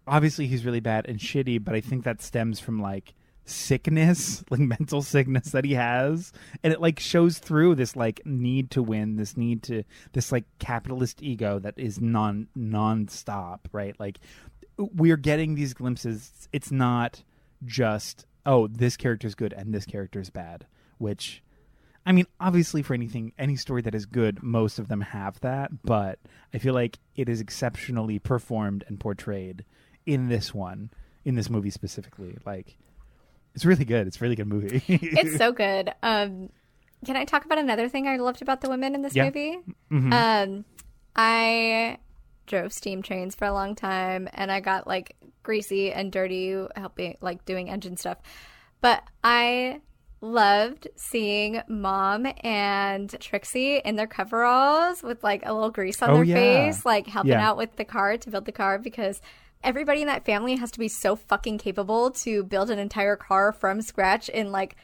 obviously 0.08 0.47
he's 0.47 0.66
really 0.66 0.80
bad 0.80 1.08
and 1.08 1.20
shitty, 1.20 1.64
but 1.64 1.76
I 1.76 1.82
think 1.82 2.03
that 2.05 2.22
stems 2.22 2.60
from 2.60 2.82
like 2.82 3.14
sickness, 3.50 4.43
like 4.50 4.60
mental 4.60 5.02
sickness 5.02 5.52
that 5.52 5.66
he 5.66 5.74
has, 5.74 6.32
and 6.64 6.74
it 6.74 6.82
like 6.82 7.00
shows 7.00 7.39
through 7.39 7.76
this 7.76 7.95
like 7.95 8.22
need 8.26 8.72
to 8.72 8.84
win, 8.84 9.16
this 9.16 9.38
need 9.38 9.64
to 9.64 9.84
this 10.14 10.32
like 10.32 10.45
capitalist 10.60 11.22
ego 11.22 11.60
that 11.60 11.74
is 11.78 12.00
non 12.00 12.48
non-stop, 12.56 13.68
right? 13.72 14.00
Like 14.00 14.20
we're 14.78 15.18
getting 15.18 15.56
these 15.56 15.74
glimpses. 15.74 16.48
It's 16.52 16.72
not 16.72 17.24
just 17.66 18.26
oh 18.45 18.68
this 18.68 18.98
character's 18.98 19.36
good 19.36 19.54
and 19.54 19.74
this 19.74 19.86
character's 19.86 20.30
bad, 20.30 20.66
which 20.98 21.41
I 22.08 22.14
mean, 22.14 22.26
obviously, 22.39 22.84
for 22.84 22.93
anything, 22.93 23.34
any 23.38 23.58
story 23.58 23.82
that 23.82 23.93
is 23.93 24.06
good, 24.06 24.41
most 24.41 24.80
of 24.80 24.88
them 24.88 25.02
have 25.02 25.41
that. 25.41 25.84
But 25.84 26.20
I 26.54 26.58
feel 26.58 26.74
like 26.74 27.00
it 27.18 27.28
is 27.28 27.41
exceptionally 27.41 28.18
performed 28.18 28.86
and 28.88 28.98
portrayed 28.98 29.66
in 30.06 30.30
this 30.30 30.54
one, 30.54 30.89
in 31.26 31.36
this 31.36 31.50
movie 31.50 31.70
specifically. 31.70 32.38
Like, 32.45 32.78
it's 33.58 33.66
really 33.66 33.86
good. 33.86 34.05
It's 34.05 34.18
a 34.18 34.20
really 34.20 34.36
good 34.36 34.47
movie. 34.47 34.82
it's 34.88 35.36
so 35.38 35.51
good. 35.64 35.91
Um, 36.03 36.49
can 37.05 37.16
I 37.16 37.26
talk 37.26 37.43
about 37.43 37.58
another 37.58 37.89
thing 37.89 38.08
I 38.08 38.18
loved 38.18 38.41
about 38.43 38.62
the 38.62 38.70
women 38.70 38.93
in 38.95 39.01
this 39.01 39.16
Yeah. 39.16 39.26
movie? 39.26 39.58
Mhm. 39.91 40.14
Um, 40.14 40.66
I 41.16 41.97
drove 42.45 42.72
steam 42.72 43.01
trains 43.01 43.36
for 43.36 43.45
a 43.45 43.51
long 43.53 43.76
time, 43.76 44.30
and 44.34 44.51
I 44.51 44.60
got 44.60 44.86
like 44.88 45.16
greasy 45.43 45.91
and 45.91 46.12
dirty 46.12 46.55
helping, 46.76 47.18
like 47.20 47.45
doing 47.45 47.70
engine 47.70 47.97
stuff. 47.97 48.20
But 48.80 49.03
I 49.24 49.82
loved 50.22 50.88
seeing 50.95 51.62
mom 51.68 52.28
and 52.41 53.10
Trixie 53.20 53.78
in 53.78 53.95
their 53.95 54.08
coveralls 54.08 55.03
with 55.03 55.24
like 55.24 55.43
a 55.45 55.53
little 55.53 55.70
grease 55.72 56.01
on 56.01 56.10
Oh, 56.10 56.16
their 56.16 56.24
yeah. 56.24 56.36
face, 56.36 56.86
like 56.86 57.08
helping 57.08 57.32
Yeah. 57.34 57.49
out 57.49 57.58
with 57.58 57.76
the 57.76 57.86
car 57.86 58.18
to 58.18 58.30
build 58.30 58.45
the 58.45 58.51
car 58.51 58.80
because 58.80 59.22
everybody 59.64 60.01
in 60.01 60.08
that 60.08 60.26
family 60.26 60.55
has 60.55 60.72
to 60.72 60.80
be 60.80 60.88
so 60.88 61.16
fucking 61.16 61.58
capable 61.58 62.12
to 62.12 62.43
build 62.43 62.70
an 62.70 62.80
entire 62.80 63.16
car 63.16 63.51
from 63.51 63.82
scratch 63.82 64.30
in 64.30 64.51
like 64.51 64.76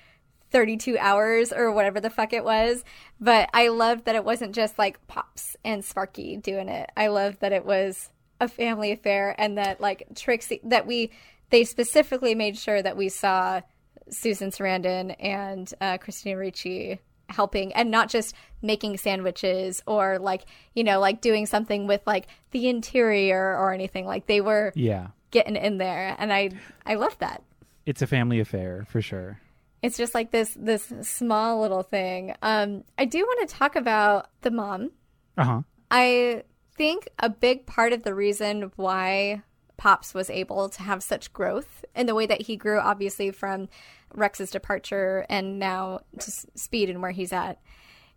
32 0.52 0.98
hours 1.00 1.52
or 1.52 1.72
whatever 1.72 2.00
the 2.00 2.10
fuck 2.10 2.32
it 2.32 2.44
was. 2.44 2.84
But 3.20 3.50
I 3.54 3.70
loved 3.70 4.06
that 4.06 4.16
it 4.16 4.24
wasn't 4.24 4.54
just 4.54 4.78
like 4.78 5.06
Pops 5.08 5.56
and 5.66 5.84
Sparky 5.84 6.38
doing 6.38 6.70
it. 6.70 6.90
I 6.96 7.08
loved 7.08 7.40
that 7.42 7.54
it 7.54 7.66
was 7.66 8.10
a 8.40 8.48
family 8.48 8.92
affair 8.92 9.36
and 9.38 9.58
that 9.58 9.82
like 9.82 10.04
Trixie, 10.16 10.62
that 10.64 10.86
we, 10.86 11.12
they 11.50 11.64
specifically 11.64 12.36
made 12.36 12.58
sure 12.58 12.82
that 12.82 12.98
we 12.98 13.10
saw 13.10 13.62
Susan 14.10 14.52
Sarandon 14.52 15.16
and 15.20 15.74
uh, 15.82 15.98
Christina 15.98 16.38
Ricci 16.38 17.00
helping 17.30 17.74
and 17.74 17.90
not 17.92 18.10
just 18.10 18.36
making 18.62 18.98
sandwiches 18.98 19.82
or 19.88 20.20
like, 20.20 20.44
you 20.74 20.84
know, 20.84 21.00
like 21.00 21.22
doing 21.22 21.46
something 21.46 21.88
with 21.88 22.02
like 22.06 22.28
the 22.52 22.68
interior 22.70 23.58
or 23.58 23.74
anything. 23.74 24.06
Like 24.06 24.28
they 24.28 24.42
were 24.42 24.72
yeah, 24.76 25.08
getting 25.32 25.56
in 25.56 25.78
there. 25.78 26.16
And 26.20 26.32
I, 26.34 26.52
I 26.86 26.96
love 26.96 27.18
that 27.20 27.42
it's 27.86 28.02
a 28.02 28.08
family 28.08 28.40
affair 28.40 28.86
for 28.88 29.02
sure. 29.02 29.40
it's 29.82 29.98
just 29.98 30.14
like 30.16 30.32
this 30.32 30.56
this 30.58 30.94
small 31.02 31.60
little 31.60 31.84
thing 31.84 32.34
um 32.42 32.86
i 32.98 33.04
do 33.04 33.20
want 33.20 33.50
to 33.50 33.54
talk 33.54 33.76
about 33.76 34.30
the 34.42 34.52
mom 34.52 34.90
Uh 35.38 35.44
huh. 35.44 35.62
i 35.92 36.44
think 36.78 37.10
a 37.20 37.28
big 37.30 37.66
part 37.66 37.92
of 37.92 38.04
the 38.04 38.16
reason 38.16 38.72
why 38.78 39.42
pops 39.76 40.14
was 40.14 40.30
able 40.30 40.70
to 40.70 40.82
have 40.82 41.04
such 41.04 41.34
growth 41.34 41.84
in 41.94 42.06
the 42.06 42.16
way 42.16 42.26
that 42.26 42.44
he 42.44 42.56
grew 42.56 42.80
obviously 42.80 43.32
from 43.32 43.68
rex's 44.14 44.52
departure 44.52 45.26
and 45.30 45.60
now 45.60 46.00
to 46.20 46.32
speed 46.32 46.90
and 46.90 47.02
where 47.02 47.12
he's 47.12 47.34
at 47.34 47.60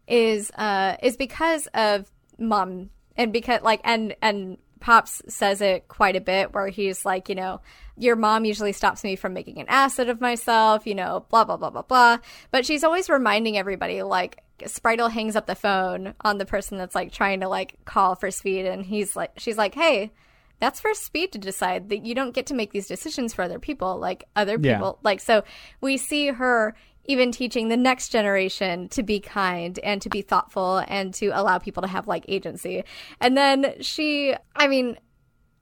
is 0.07 0.51
uh 0.53 0.97
is 1.03 1.17
because 1.17 1.67
of 1.75 2.11
mom 2.39 2.91
and 3.17 3.33
because 3.33 3.63
like 3.63 3.81
and 3.85 4.15
and 4.23 4.59
pops 4.81 5.23
says 5.27 5.61
it 5.61 5.89
quite 5.89 6.17
a 6.17 6.21
bit 6.21 6.55
where 6.55 6.69
he's 6.69 7.05
like 7.05 7.29
you 7.29 7.35
know 7.35 7.61
your 7.97 8.15
mom 8.15 8.45
usually 8.45 8.73
stops 8.73 9.03
me 9.03 9.17
from 9.17 9.33
making 9.33 9.59
an 9.59 9.67
asset 9.69 10.09
of 10.09 10.21
myself 10.21 10.87
you 10.87 10.95
know 10.95 11.25
blah 11.31 11.45
blah 11.45 11.57
blah 11.57 11.71
blah 11.71 11.83
blah. 11.83 12.19
But 12.51 12.67
she's 12.67 12.85
always 12.85 13.09
reminding 13.09 13.57
everybody 13.57 14.03
like 14.03 14.43
Spritle 14.61 15.11
hangs 15.11 15.37
up 15.37 15.47
the 15.47 15.55
phone 15.55 16.15
on 16.21 16.39
the 16.39 16.47
person 16.47 16.79
that's 16.79 16.95
like 16.95 17.13
trying 17.13 17.41
to 17.41 17.49
like 17.49 17.79
call 17.85 18.15
for 18.15 18.31
speed 18.31 18.67
and 18.67 18.85
he's 18.85 19.17
like 19.17 19.33
she's 19.39 19.59
like 19.59 19.75
hey 19.75 20.13
that's 20.59 20.81
for 20.81 20.95
speed 20.95 21.33
to 21.33 21.39
decide 21.39 21.89
that 21.91 22.05
you 22.07 22.15
don't 22.15 22.35
get 22.35 22.47
to 22.47 22.55
make 22.55 22.73
these 22.73 22.87
decisions 22.87 23.35
for 23.35 23.43
other 23.43 23.59
people 23.59 23.99
like 23.99 24.25
other 24.35 24.57
Yeah. 24.61 24.77
people. 24.77 24.99
Like 25.03 25.21
so 25.21 25.45
we 25.81 25.97
see 25.97 26.29
her 26.29 26.75
even 27.09 27.31
teaching 27.31 27.69
the 27.69 27.77
next 27.77 28.09
generation 28.09 28.89
to 28.89 29.03
be 29.03 29.21
kind 29.21 29.79
and 29.85 30.03
to 30.03 30.09
be 30.09 30.23
thoughtful 30.23 30.83
and 30.89 31.15
to 31.15 31.29
allow 31.29 31.57
people 31.59 31.83
to 31.83 31.89
have 31.89 32.09
like 32.09 32.25
agency. 32.27 32.83
And 33.21 33.37
then 33.37 33.75
she 33.81 34.35
i 34.57 34.67
mean 34.67 34.97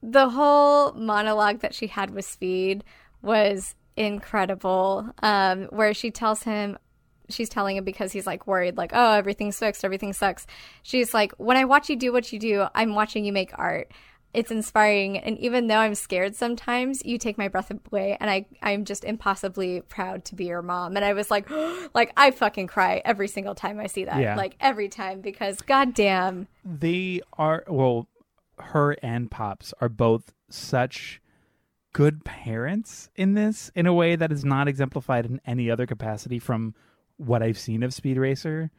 the 0.02 0.28
whole 0.28 0.92
monologue 0.92 1.60
that 1.60 1.74
she 1.74 1.86
had 1.86 2.10
with 2.10 2.24
speed 2.24 2.84
was 3.22 3.74
incredible 3.96 5.08
um 5.22 5.64
where 5.66 5.92
she 5.94 6.10
tells 6.10 6.42
him 6.42 6.78
she's 7.30 7.48
telling 7.48 7.76
him 7.76 7.84
because 7.84 8.12
he's 8.12 8.26
like 8.26 8.46
worried 8.46 8.76
like 8.76 8.90
oh 8.94 9.12
everything's 9.12 9.58
fixed 9.58 9.84
everything 9.84 10.12
sucks. 10.12 10.46
She's 10.82 11.12
like 11.14 11.32
when 11.38 11.56
i 11.56 11.64
watch 11.64 11.88
you 11.88 11.96
do 11.96 12.12
what 12.12 12.32
you 12.32 12.38
do 12.38 12.66
i'm 12.74 12.94
watching 12.94 13.24
you 13.24 13.32
make 13.32 13.50
art 13.54 13.90
it's 14.34 14.50
inspiring. 14.50 15.18
And 15.18 15.38
even 15.38 15.68
though 15.68 15.78
i'm 15.78 15.94
scared 15.94 16.34
sometimes 16.34 17.04
you 17.04 17.18
take 17.18 17.38
my 17.38 17.48
breath 17.48 17.70
away 17.70 18.16
and 18.20 18.30
i 18.30 18.46
i'm 18.62 18.84
just 18.84 19.04
impossibly 19.04 19.80
proud 19.82 20.24
to 20.26 20.34
be 20.34 20.46
your 20.46 20.62
mom. 20.62 20.96
And 20.96 21.04
i 21.04 21.12
was 21.12 21.30
like 21.30 21.48
like 21.94 22.12
i 22.16 22.30
fucking 22.30 22.66
cry 22.66 23.00
every 23.04 23.28
single 23.28 23.54
time 23.54 23.80
i 23.80 23.86
see 23.86 24.04
that. 24.04 24.20
Yeah. 24.20 24.36
like 24.36 24.56
every 24.60 24.88
time 24.88 25.20
because 25.20 25.60
goddamn. 25.62 26.48
They 26.64 27.20
are 27.38 27.64
well 27.68 28.08
her 28.58 28.96
and 29.02 29.30
pops 29.30 29.72
are 29.80 29.88
both 29.88 30.32
such 30.48 31.20
good 31.92 32.24
parents 32.24 33.08
in 33.16 33.34
this 33.34 33.70
in 33.74 33.86
a 33.86 33.94
way 33.94 34.16
that 34.16 34.32
is 34.32 34.44
not 34.44 34.68
exemplified 34.68 35.24
in 35.24 35.40
any 35.46 35.70
other 35.70 35.86
capacity 35.86 36.38
from 36.38 36.74
what 37.16 37.42
i've 37.42 37.58
seen 37.58 37.82
of 37.82 37.94
speed 37.94 38.16
racer 38.16 38.70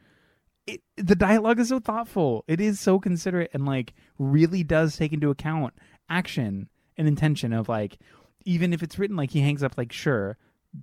it, 0.66 0.82
the 0.96 1.14
dialogue 1.14 1.60
is 1.60 1.68
so 1.68 1.78
thoughtful. 1.78 2.44
It 2.48 2.60
is 2.60 2.80
so 2.80 2.98
considerate 2.98 3.50
and 3.52 3.66
like 3.66 3.94
really 4.18 4.62
does 4.62 4.96
take 4.96 5.12
into 5.12 5.30
account 5.30 5.74
action 6.08 6.68
and 6.96 7.08
intention 7.08 7.52
of 7.52 7.68
like 7.68 7.98
even 8.44 8.72
if 8.72 8.82
it's 8.82 8.98
written 8.98 9.16
like 9.16 9.30
he 9.30 9.40
hangs 9.40 9.62
up 9.62 9.76
like 9.76 9.92
sure 9.92 10.38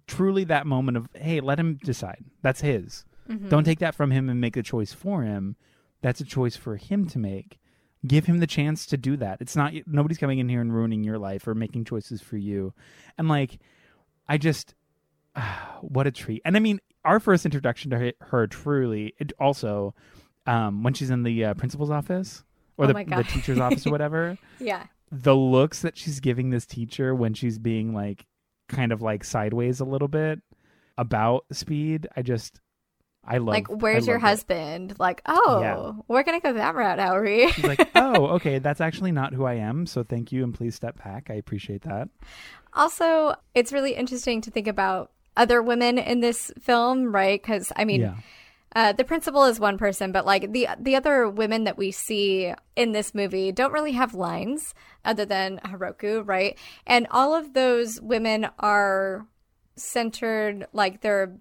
truly 0.07 0.43
that 0.45 0.65
moment 0.65 0.97
of 0.97 1.07
hey 1.15 1.39
let 1.39 1.59
him 1.59 1.79
decide. 1.83 2.23
That's 2.41 2.61
his. 2.61 3.05
Mm-hmm. 3.29 3.49
Don't 3.49 3.63
take 3.63 3.79
that 3.79 3.95
from 3.95 4.11
him 4.11 4.29
and 4.29 4.41
make 4.41 4.57
a 4.57 4.63
choice 4.63 4.93
for 4.93 5.23
him. 5.23 5.55
That's 6.01 6.19
a 6.19 6.25
choice 6.25 6.55
for 6.55 6.75
him 6.75 7.07
to 7.09 7.19
make. 7.19 7.59
Give 8.05 8.25
him 8.25 8.39
the 8.39 8.47
chance 8.47 8.85
to 8.87 8.97
do 8.97 9.15
that. 9.17 9.39
It's 9.39 9.55
not 9.55 9.73
nobody's 9.85 10.17
coming 10.17 10.39
in 10.39 10.49
here 10.49 10.61
and 10.61 10.73
ruining 10.73 11.03
your 11.03 11.17
life 11.17 11.47
or 11.47 11.55
making 11.55 11.85
choices 11.85 12.21
for 12.21 12.37
you. 12.37 12.73
And 13.17 13.27
like 13.27 13.59
i 14.27 14.37
just 14.37 14.73
what 15.81 16.07
a 16.07 16.11
treat 16.11 16.41
and 16.45 16.55
i 16.55 16.59
mean 16.59 16.79
our 17.05 17.19
first 17.19 17.45
introduction 17.45 17.91
to 17.91 17.97
her, 17.99 18.11
her 18.21 18.47
truly 18.47 19.13
it 19.19 19.33
also 19.39 19.93
um 20.45 20.83
when 20.83 20.93
she's 20.93 21.09
in 21.09 21.23
the 21.23 21.45
uh, 21.45 21.53
principal's 21.55 21.89
office 21.91 22.43
or 22.77 22.85
Oh 22.85 22.87
the, 22.87 23.03
the 23.03 23.23
teacher's 23.23 23.59
office 23.59 23.85
or 23.85 23.91
whatever 23.91 24.37
yeah 24.59 24.85
the 25.11 25.35
looks 25.35 25.81
that 25.81 25.97
she's 25.97 26.19
giving 26.19 26.49
this 26.49 26.65
teacher 26.65 27.13
when 27.13 27.33
she's 27.33 27.59
being 27.59 27.93
like 27.93 28.25
kind 28.67 28.91
of 28.91 29.01
like 29.01 29.23
sideways 29.23 29.79
a 29.79 29.85
little 29.85 30.07
bit 30.07 30.39
about 30.97 31.45
Speed. 31.51 32.07
I 32.15 32.21
just 32.23 32.59
I 33.23 33.37
love 33.37 33.47
like, 33.47 33.67
where's 33.69 34.07
your 34.07 34.15
loved 34.17 34.25
it. 34.25 34.27
husband? 34.27 34.95
Like, 34.99 35.21
oh, 35.27 35.59
Yeah. 35.61 35.91
we're 36.07 36.23
gonna 36.23 36.39
go 36.39 36.53
that 36.53 36.73
route, 36.75 36.99
are 36.99 37.21
we? 37.21 37.49
He's 37.51 37.63
like, 37.65 37.87
oh, 37.95 38.25
okay, 38.35 38.59
that's 38.59 38.81
actually 38.81 39.11
not 39.11 39.33
who 39.33 39.45
I 39.45 39.53
am. 39.55 39.85
So 39.85 40.03
thank 40.03 40.31
you 40.31 40.43
and 40.43 40.53
please 40.53 40.73
step 40.75 41.01
back. 41.03 41.27
I 41.29 41.35
appreciate 41.35 41.83
that. 41.83 42.09
also, 42.73 43.35
it's 43.53 43.71
really 43.71 43.93
interesting 43.93 44.41
to 44.41 44.51
think 44.51 44.67
about 44.67 45.11
other 45.35 45.61
women 45.61 45.97
in 45.97 46.19
this 46.21 46.51
film, 46.61 47.13
right? 47.13 47.41
Because 47.41 47.71
I 47.75 47.85
mean, 47.85 48.01
yeah, 48.01 48.15
Uh, 48.75 48.91
the 48.91 49.03
principal 49.03 49.43
is 49.45 49.59
one 49.59 49.77
person, 49.77 50.11
but 50.11 50.25
like 50.25 50.51
the 50.51 50.67
the 50.79 50.95
other 50.95 51.29
women 51.29 51.63
that 51.65 51.77
we 51.77 51.91
see 51.91 52.51
in 52.75 52.91
this 52.91 53.13
movie 53.13 53.51
don't 53.51 53.71
really 53.71 53.91
have 53.93 54.15
lines 54.15 54.73
other 55.05 55.25
than 55.25 55.59
Horuko, 55.63 56.25
right? 56.25 56.57
And 56.87 57.05
all 57.11 57.35
of 57.35 57.53
those 57.53 58.01
women 58.01 58.49
are 58.57 59.27
centered 59.75 60.65
like 60.73 61.01
they're 61.01 61.37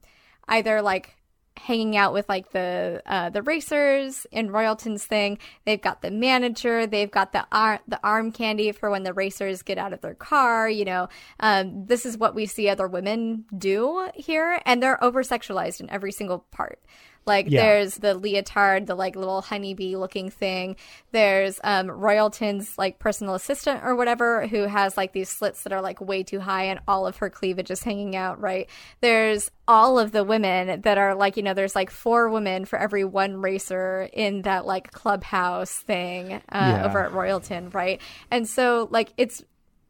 either 0.49 0.83
like 0.83 1.17
hanging 1.57 1.97
out 1.97 2.13
with 2.13 2.29
like 2.29 2.51
the 2.53 3.03
uh, 3.07 3.31
the 3.31 3.43
racers 3.43 4.27
in 4.33 4.51
Royalton's 4.51 5.05
thing. 5.05 5.39
They've 5.65 5.81
got 5.81 6.03
the 6.03 6.11
manager. 6.11 6.87
They've 6.87 7.11
got 7.11 7.33
the 7.33 7.47
ar- 7.53 7.81
the 7.87 8.01
arm 8.03 8.33
candy 8.33 8.73
for 8.73 8.91
when 8.91 9.03
the 9.03 9.13
racers 9.13 9.63
get 9.63 9.79
out 9.79 9.93
of 9.93 10.01
their 10.01 10.15
car. 10.15 10.69
You 10.69 10.85
know, 10.85 11.09
um, 11.41 11.87
this 11.87 12.05
is 12.07 12.17
what 12.17 12.35
we 12.35 12.47
see 12.47 12.69
other 12.69 12.89
women 12.89 13.45
do 13.57 14.09
here, 14.15 14.61
and 14.65 14.83
they're 14.83 15.03
over 15.03 15.23
sexualized 15.23 15.81
in 15.81 15.91
every 15.91 16.13
single 16.13 16.41
part. 16.51 16.81
Like 17.27 17.47
Yeah. 17.51 17.63
there's 17.63 17.95
the 17.97 18.15
leotard, 18.15 18.87
the 18.87 18.95
like 18.95 19.17
little 19.17 19.41
honeybee 19.43 19.97
looking 19.97 20.31
thing. 20.31 20.77
There's 21.13 21.61
um 21.65 21.89
Royalton's 21.89 22.77
like 22.79 22.99
personal 22.99 23.35
assistant 23.35 23.83
or 23.85 23.95
whatever 23.97 24.47
who 24.47 24.63
has 24.67 24.97
like 24.97 25.13
these 25.13 25.29
slits 25.29 25.63
that 25.63 25.73
are 25.73 25.81
like 25.81 26.01
way 26.01 26.23
too 26.23 26.41
high 26.41 26.65
and 26.65 26.81
all 26.89 27.07
of 27.07 27.17
her 27.19 27.31
cleavage 27.31 27.71
is 27.71 27.83
hanging 27.83 28.17
out, 28.17 28.41
right? 28.41 28.69
There's 29.01 29.51
all 29.69 29.99
of 29.99 30.13
the 30.13 30.25
women 30.25 30.81
that 30.83 30.99
are 30.99 31.15
like, 31.15 31.37
you 31.37 31.43
know, 31.43 31.55
there's 31.55 31.77
like 31.77 31.91
four 31.91 32.29
women 32.29 32.65
for 32.65 32.79
every 32.79 33.05
one 33.05 33.41
racer 33.41 34.09
in 34.13 34.43
that 34.43 34.67
like 34.67 34.91
clubhouse 34.91 35.73
thing 35.73 36.33
uh, 36.33 36.41
Yeah. 36.53 36.85
over 36.85 37.05
at 37.05 37.13
Royalton, 37.13 37.73
right? 37.73 38.01
And 38.31 38.49
so 38.49 38.89
like 38.91 39.13
it's 39.17 39.43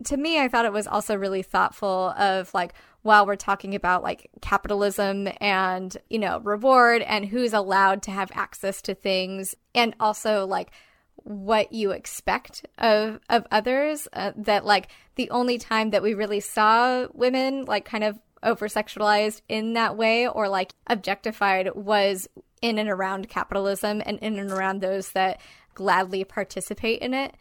to 0.04 0.16
me, 0.16 0.40
I 0.40 0.48
thought 0.48 0.64
it 0.64 0.72
was 0.72 0.86
also 0.86 1.16
really 1.16 1.42
thoughtful 1.42 2.14
of 2.18 2.52
like 2.54 2.74
while 3.02 3.26
we're 3.26 3.36
talking 3.36 3.74
about 3.74 4.02
like 4.02 4.30
capitalism 4.40 5.28
and 5.40 5.96
you 6.08 6.18
know 6.18 6.40
reward 6.40 7.02
and 7.02 7.26
who's 7.26 7.52
allowed 7.52 8.02
to 8.02 8.10
have 8.10 8.30
access 8.34 8.80
to 8.82 8.94
things 8.94 9.54
and 9.74 9.94
also 10.00 10.46
like 10.46 10.70
what 11.16 11.72
you 11.72 11.90
expect 11.90 12.66
of 12.78 13.20
of 13.28 13.46
others 13.50 14.08
uh, 14.12 14.32
that 14.36 14.64
like 14.64 14.88
the 15.16 15.30
only 15.30 15.58
time 15.58 15.90
that 15.90 16.02
we 16.02 16.14
really 16.14 16.40
saw 16.40 17.06
women 17.12 17.64
like 17.64 17.84
kind 17.84 18.04
of 18.04 18.18
over 18.42 18.66
sexualized 18.66 19.40
in 19.48 19.74
that 19.74 19.96
way 19.96 20.26
or 20.26 20.48
like 20.48 20.72
objectified 20.88 21.70
was 21.74 22.28
in 22.60 22.78
and 22.78 22.88
around 22.88 23.28
capitalism 23.28 24.02
and 24.04 24.18
in 24.18 24.38
and 24.38 24.50
around 24.50 24.80
those 24.80 25.12
that 25.12 25.40
gladly 25.74 26.24
participate 26.24 27.00
in 27.00 27.14
it 27.14 27.34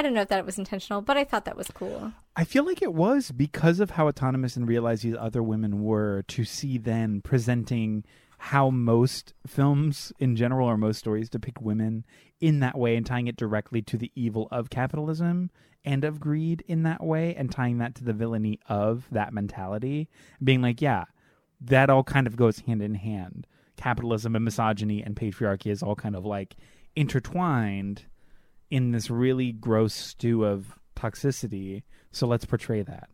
I 0.00 0.02
don't 0.02 0.14
know 0.14 0.22
if 0.22 0.28
that 0.28 0.46
was 0.46 0.58
intentional, 0.58 1.02
but 1.02 1.18
I 1.18 1.24
thought 1.24 1.44
that 1.44 1.58
was 1.58 1.68
cool. 1.74 2.14
I 2.34 2.44
feel 2.44 2.64
like 2.64 2.80
it 2.80 2.94
was 2.94 3.32
because 3.32 3.80
of 3.80 3.90
how 3.90 4.08
autonomous 4.08 4.56
and 4.56 4.66
realized 4.66 5.02
these 5.02 5.14
other 5.14 5.42
women 5.42 5.82
were 5.82 6.22
to 6.28 6.42
see 6.42 6.78
then 6.78 7.20
presenting 7.20 8.06
how 8.38 8.70
most 8.70 9.34
films 9.46 10.10
in 10.18 10.36
general 10.36 10.66
or 10.66 10.78
most 10.78 11.00
stories 11.00 11.28
depict 11.28 11.60
women 11.60 12.06
in 12.40 12.60
that 12.60 12.78
way 12.78 12.96
and 12.96 13.04
tying 13.04 13.26
it 13.26 13.36
directly 13.36 13.82
to 13.82 13.98
the 13.98 14.10
evil 14.14 14.48
of 14.50 14.70
capitalism 14.70 15.50
and 15.84 16.02
of 16.02 16.18
greed 16.18 16.64
in 16.66 16.82
that 16.84 17.04
way 17.04 17.34
and 17.34 17.52
tying 17.52 17.76
that 17.76 17.94
to 17.96 18.02
the 18.02 18.14
villainy 18.14 18.58
of 18.70 19.06
that 19.10 19.34
mentality 19.34 20.08
being 20.42 20.62
like 20.62 20.80
yeah 20.80 21.04
that 21.60 21.90
all 21.90 22.02
kind 22.02 22.26
of 22.26 22.36
goes 22.36 22.60
hand 22.60 22.80
in 22.80 22.94
hand 22.94 23.46
capitalism 23.76 24.34
and 24.34 24.46
misogyny 24.46 25.02
and 25.02 25.14
patriarchy 25.14 25.70
is 25.70 25.82
all 25.82 25.94
kind 25.94 26.16
of 26.16 26.24
like 26.24 26.56
intertwined 26.96 28.06
in 28.70 28.92
this 28.92 29.10
really 29.10 29.52
gross 29.52 29.94
stew 29.94 30.44
of 30.44 30.78
toxicity. 30.96 31.82
So 32.12 32.26
let's 32.26 32.44
portray 32.44 32.82
that. 32.82 33.08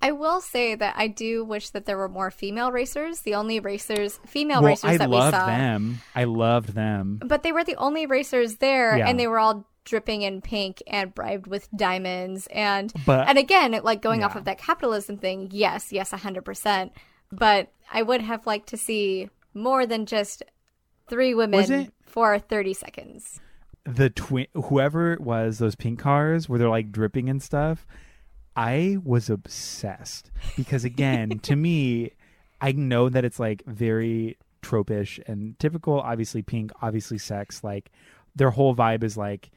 I 0.00 0.12
will 0.12 0.40
say 0.40 0.74
that 0.74 0.94
I 0.96 1.08
do 1.08 1.44
wish 1.44 1.70
that 1.70 1.84
there 1.84 1.98
were 1.98 2.08
more 2.08 2.30
female 2.30 2.72
racers. 2.72 3.20
The 3.20 3.34
only 3.34 3.60
racers, 3.60 4.18
female 4.26 4.62
well, 4.62 4.70
racers 4.70 4.90
I 4.90 4.96
that 4.96 5.10
we 5.10 5.16
loved 5.16 5.36
saw, 5.36 5.46
them. 5.46 6.00
I 6.14 6.24
loved 6.24 6.70
them. 6.70 7.20
but 7.24 7.42
they 7.42 7.52
were 7.52 7.64
the 7.64 7.76
only 7.76 8.06
racers 8.06 8.56
there, 8.56 8.96
Yeah. 8.96 9.08
and 9.08 9.20
they 9.20 9.26
were 9.26 9.38
all 9.38 9.66
dripping 9.84 10.22
in 10.22 10.40
pink 10.40 10.82
and 10.86 11.14
bribed 11.14 11.46
with 11.46 11.68
diamonds. 11.76 12.46
And 12.50 12.92
But- 13.06 13.28
and 13.28 13.36
again, 13.38 13.78
like 13.82 14.00
going 14.00 14.22
off 14.24 14.34
of 14.36 14.44
that 14.44 14.58
capitalism 14.58 15.18
thing, 15.18 15.48
yes, 15.52 15.92
yes, 15.92 16.10
hundred 16.10 16.44
percent. 16.44 16.92
But 17.30 17.70
I 17.92 18.02
would 18.02 18.22
have 18.22 18.46
liked 18.46 18.70
to 18.70 18.76
see 18.78 19.28
more 19.52 19.84
than 19.86 20.06
just 20.06 20.42
three 21.08 21.34
women 21.34 21.92
for 22.02 22.38
thirty 22.38 22.72
seconds. 22.72 23.40
The 23.88 24.10
twin, 24.10 24.46
whoever 24.54 25.12
it 25.14 25.20
was, 25.20 25.58
those 25.58 25.74
pink 25.74 25.98
cars 25.98 26.48
where 26.48 26.58
they're 26.58 26.68
like 26.68 26.92
dripping 26.92 27.28
and 27.28 27.42
stuff. 27.42 27.86
I 28.54 28.98
was 29.04 29.30
obsessed 29.30 30.30
because 30.56 30.84
again, 30.84 31.38
to 31.40 31.56
me, 31.56 32.12
I 32.60 32.72
know 32.72 33.08
that 33.08 33.24
it's 33.24 33.38
like 33.38 33.62
very 33.66 34.36
tropish 34.62 35.20
and 35.26 35.58
typical. 35.58 36.00
Obviously, 36.00 36.42
pink. 36.42 36.72
Obviously, 36.82 37.18
sex. 37.18 37.62
Like 37.62 37.90
their 38.34 38.50
whole 38.50 38.74
vibe 38.74 39.04
is 39.04 39.16
like 39.16 39.50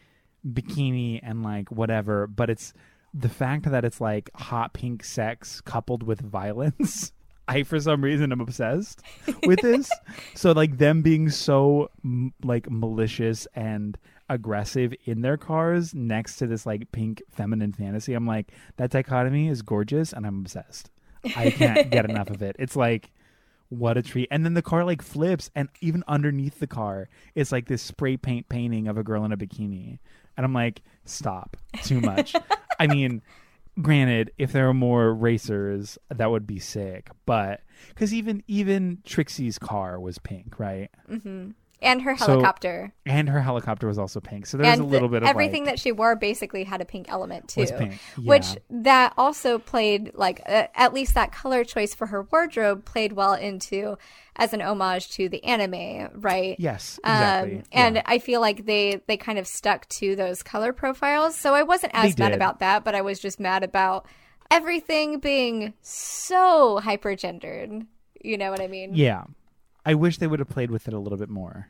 bikini 0.47 1.19
and 1.23 1.43
like 1.43 1.71
whatever. 1.71 2.27
But 2.27 2.49
it's 2.49 2.73
the 3.13 3.29
fact 3.29 3.69
that 3.69 3.83
it's 3.83 3.99
like 3.99 4.29
hot 4.35 4.73
pink 4.73 5.03
sex 5.03 5.61
coupled 5.61 6.03
with 6.03 6.21
violence. 6.21 7.11
I, 7.47 7.63
for 7.63 7.79
some 7.79 8.01
reason, 8.01 8.31
am 8.31 8.39
obsessed 8.39 9.01
with 9.45 9.59
this. 9.59 9.89
so, 10.35 10.53
like 10.53 10.77
them 10.77 11.01
being 11.01 11.29
so 11.29 11.89
m- 12.03 12.33
like 12.43 12.69
malicious 12.69 13.45
and 13.55 13.97
aggressive 14.33 14.93
in 15.05 15.21
their 15.21 15.37
cars 15.37 15.93
next 15.93 16.37
to 16.37 16.47
this 16.47 16.65
like 16.65 16.91
pink 16.91 17.21
feminine 17.29 17.73
fantasy, 17.73 18.13
I'm 18.13 18.25
like 18.25 18.51
that 18.77 18.91
dichotomy 18.91 19.47
is 19.47 19.61
gorgeous, 19.61 20.13
and 20.13 20.25
I'm 20.25 20.39
obsessed. 20.39 20.89
I 21.35 21.51
can't 21.51 21.91
get 21.91 22.09
enough 22.09 22.29
of 22.29 22.41
it. 22.41 22.55
It's 22.57 22.75
like 22.75 23.11
what 23.69 23.97
a 23.97 24.01
treat. 24.01 24.27
And 24.31 24.43
then 24.43 24.53
the 24.53 24.61
car 24.61 24.83
like 24.83 25.01
flips, 25.01 25.49
and 25.55 25.69
even 25.79 26.03
underneath 26.07 26.59
the 26.59 26.67
car, 26.67 27.09
it's 27.35 27.51
like 27.51 27.67
this 27.67 27.81
spray 27.81 28.17
paint 28.17 28.49
painting 28.49 28.87
of 28.87 28.97
a 28.97 29.03
girl 29.03 29.23
in 29.23 29.31
a 29.31 29.37
bikini. 29.37 29.99
And 30.37 30.45
I'm 30.45 30.53
like, 30.53 30.81
stop, 31.05 31.57
too 31.83 32.01
much. 32.01 32.35
I 32.79 32.87
mean, 32.87 33.21
granted, 33.81 34.31
if 34.37 34.51
there 34.51 34.67
were 34.67 34.73
more 34.73 35.13
racers, 35.13 35.97
that 36.09 36.31
would 36.31 36.47
be 36.47 36.59
sick. 36.59 37.09
But 37.25 37.61
because 37.89 38.13
even 38.13 38.43
even 38.47 38.99
Trixie's 39.05 39.57
car 39.57 39.99
was 39.99 40.17
pink, 40.17 40.59
right? 40.59 40.89
Mm-hmm. 41.09 41.51
And 41.81 42.03
her 42.03 42.15
So- 42.15 42.27
helicopter. 42.27 42.93
And 43.05 43.27
her 43.29 43.41
helicopter 43.41 43.87
was 43.87 43.97
also 43.97 44.19
pink. 44.19 44.45
So 44.45 44.57
there's 44.57 44.77
a 44.79 44.83
little 44.83 45.09
bit 45.09 45.23
of 45.23 45.29
everything 45.29 45.63
like, 45.65 45.73
that 45.73 45.79
she 45.79 45.91
wore 45.91 46.15
basically 46.15 46.63
had 46.63 46.79
a 46.81 46.85
pink 46.85 47.11
element 47.11 47.47
too 47.47 47.61
Was 47.61 47.71
pink, 47.71 47.93
which 48.23 48.45
that 48.69 49.13
also 49.17 49.57
played 49.57 50.11
like 50.13 50.41
uh, 50.45 50.67
at 50.75 50.93
least 50.93 51.15
that 51.15 51.31
color 51.31 51.63
choice 51.63 51.95
for 51.95 52.07
her 52.07 52.21
wardrobe 52.31 52.85
played 52.85 53.13
well 53.13 53.33
into 53.33 53.97
as 54.35 54.53
an 54.53 54.61
homage 54.61 55.09
to 55.11 55.27
the 55.27 55.43
anime 55.43 56.09
right 56.21 56.55
yes, 56.59 56.99
exactly. 57.03 57.57
um, 57.57 57.63
and 57.71 57.95
Yeah. 57.97 58.03
I 58.05 58.19
feel 58.19 58.39
like 58.41 58.65
they 58.65 59.01
they 59.07 59.17
kind 59.17 59.37
of 59.39 59.47
stuck 59.47 59.87
to 59.89 60.15
those 60.15 60.43
color 60.43 60.73
profiles. 60.73 61.35
So 61.35 61.53
I 61.55 61.63
wasn't 61.63 61.93
as 61.95 62.17
mad 62.17 62.31
about 62.33 62.59
that, 62.59 62.83
but 62.83 62.93
I 62.95 63.01
was 63.01 63.19
just 63.19 63.39
mad 63.39 63.63
about 63.63 64.05
everything 64.49 65.19
being 65.19 65.73
so 65.81 66.79
hyper 66.79 67.15
gendered. 67.15 67.85
You 68.23 68.37
know 68.37 68.51
what 68.51 68.61
I 68.61 68.67
mean? 68.67 68.93
yeah, 68.93 69.23
I 69.85 69.95
wish 69.95 70.17
they 70.17 70.27
would 70.27 70.39
have 70.39 70.49
played 70.49 70.71
with 70.71 70.87
it 70.87 70.93
a 70.93 70.99
little 70.99 71.17
bit 71.17 71.29
more. 71.29 71.67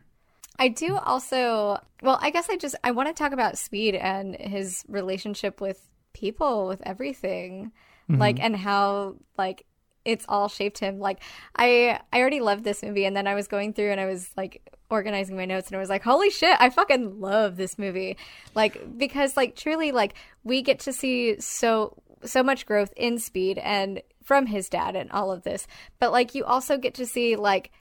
I 0.59 0.67
do 0.67 0.97
also. 0.97 1.79
Well, 2.01 2.19
I 2.21 2.29
guess 2.29 2.49
I 2.49 2.57
just 2.57 2.75
I 2.83 2.91
want 2.91 3.09
to 3.09 3.13
talk 3.13 3.31
about 3.31 3.57
Speed 3.57 3.95
and 3.95 4.35
his 4.35 4.83
relationship 4.87 5.61
with 5.61 5.81
people, 6.13 6.67
with 6.67 6.81
everything, 6.85 7.71
mm-hmm. 8.09 8.19
like 8.19 8.39
and 8.39 8.55
how 8.55 9.15
like 9.37 9.65
it's 10.03 10.25
all 10.27 10.49
shaped 10.49 10.79
him. 10.79 10.99
Like 10.99 11.19
I 11.55 11.99
I 12.11 12.19
already 12.19 12.41
loved 12.41 12.63
this 12.63 12.83
movie, 12.83 13.05
and 13.05 13.15
then 13.15 13.27
I 13.27 13.35
was 13.35 13.47
going 13.47 13.73
through 13.73 13.91
and 13.91 13.99
I 13.99 14.05
was 14.05 14.29
like 14.37 14.61
organizing 14.89 15.37
my 15.37 15.45
notes, 15.45 15.67
and 15.67 15.77
I 15.77 15.79
was 15.79 15.89
like, 15.89 16.03
holy 16.03 16.29
shit, 16.29 16.55
I 16.59 16.69
fucking 16.69 17.19
love 17.19 17.55
this 17.55 17.79
movie. 17.79 18.17
Like 18.53 18.97
because 18.97 19.37
like 19.37 19.55
truly 19.55 19.91
like 19.91 20.13
we 20.43 20.61
get 20.61 20.79
to 20.81 20.93
see 20.93 21.39
so 21.39 21.97
so 22.23 22.43
much 22.43 22.65
growth 22.65 22.93
in 22.95 23.17
Speed 23.17 23.57
and 23.57 24.01
from 24.21 24.45
his 24.45 24.69
dad 24.69 24.95
and 24.95 25.11
all 25.11 25.31
of 25.31 25.43
this, 25.43 25.65
but 25.97 26.11
like 26.11 26.35
you 26.35 26.43
also 26.45 26.77
get 26.77 26.93
to 26.95 27.05
see 27.05 27.35
like 27.35 27.71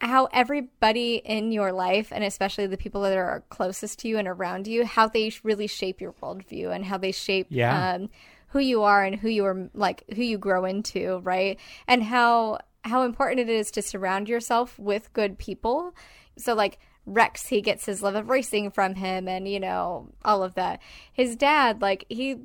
how 0.00 0.28
everybody 0.32 1.16
in 1.16 1.52
your 1.52 1.72
life, 1.72 2.08
and 2.10 2.24
especially 2.24 2.66
the 2.66 2.76
people 2.76 3.02
that 3.02 3.16
are 3.16 3.44
closest 3.50 3.98
to 4.00 4.08
you 4.08 4.18
and 4.18 4.26
around 4.26 4.66
you, 4.66 4.84
how 4.86 5.08
they 5.08 5.32
really 5.42 5.66
shape 5.66 6.00
your 6.00 6.12
worldview 6.14 6.74
and 6.74 6.84
how 6.86 6.98
they 6.98 7.12
shape 7.12 7.46
Yeah. 7.50 7.94
um, 7.94 8.10
who 8.48 8.58
you 8.58 8.82
are 8.82 9.04
and 9.04 9.16
who 9.16 9.28
you 9.28 9.44
are 9.44 9.68
like 9.74 10.04
who 10.14 10.22
you 10.22 10.38
grow 10.38 10.64
into, 10.64 11.18
right? 11.22 11.58
And 11.86 12.02
how 12.02 12.58
how 12.82 13.02
important 13.02 13.40
it 13.40 13.48
is 13.50 13.70
to 13.72 13.82
surround 13.82 14.28
yourself 14.28 14.78
with 14.78 15.12
good 15.12 15.38
people. 15.38 15.94
So 16.38 16.54
like 16.54 16.78
Rex, 17.06 17.48
he 17.48 17.60
gets 17.60 17.86
his 17.86 18.02
love 18.02 18.14
of 18.14 18.28
racing 18.28 18.70
from 18.70 18.94
him, 18.94 19.28
and 19.28 19.46
you 19.48 19.60
know 19.60 20.10
all 20.24 20.42
of 20.42 20.54
that. 20.54 20.80
His 21.12 21.36
dad, 21.36 21.80
like 21.82 22.06
he 22.08 22.36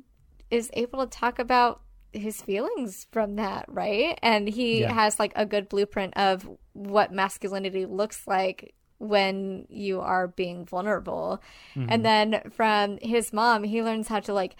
is 0.50 0.70
able 0.74 1.06
to 1.06 1.18
talk 1.18 1.38
about 1.38 1.80
his 2.12 2.40
feelings 2.42 3.06
from 3.10 3.36
that, 3.36 3.66
right? 3.68 4.18
And 4.22 4.48
he 4.48 4.80
Yeah. 4.80 4.92
has 4.92 5.18
like 5.18 5.32
a 5.36 5.46
good 5.46 5.68
blueprint 5.68 6.16
of 6.16 6.48
what 6.72 7.12
masculinity 7.12 7.86
looks 7.86 8.26
like 8.26 8.74
when 8.98 9.66
you 9.68 10.00
are 10.00 10.28
being 10.28 10.64
vulnerable. 10.64 11.42
And 11.74 11.88
mm-hmm. 11.88 12.02
then 12.02 12.42
from 12.50 12.98
his 13.02 13.32
mom, 13.32 13.64
he 13.64 13.82
learns 13.82 14.08
how 14.08 14.20
to 14.20 14.32
like 14.32 14.56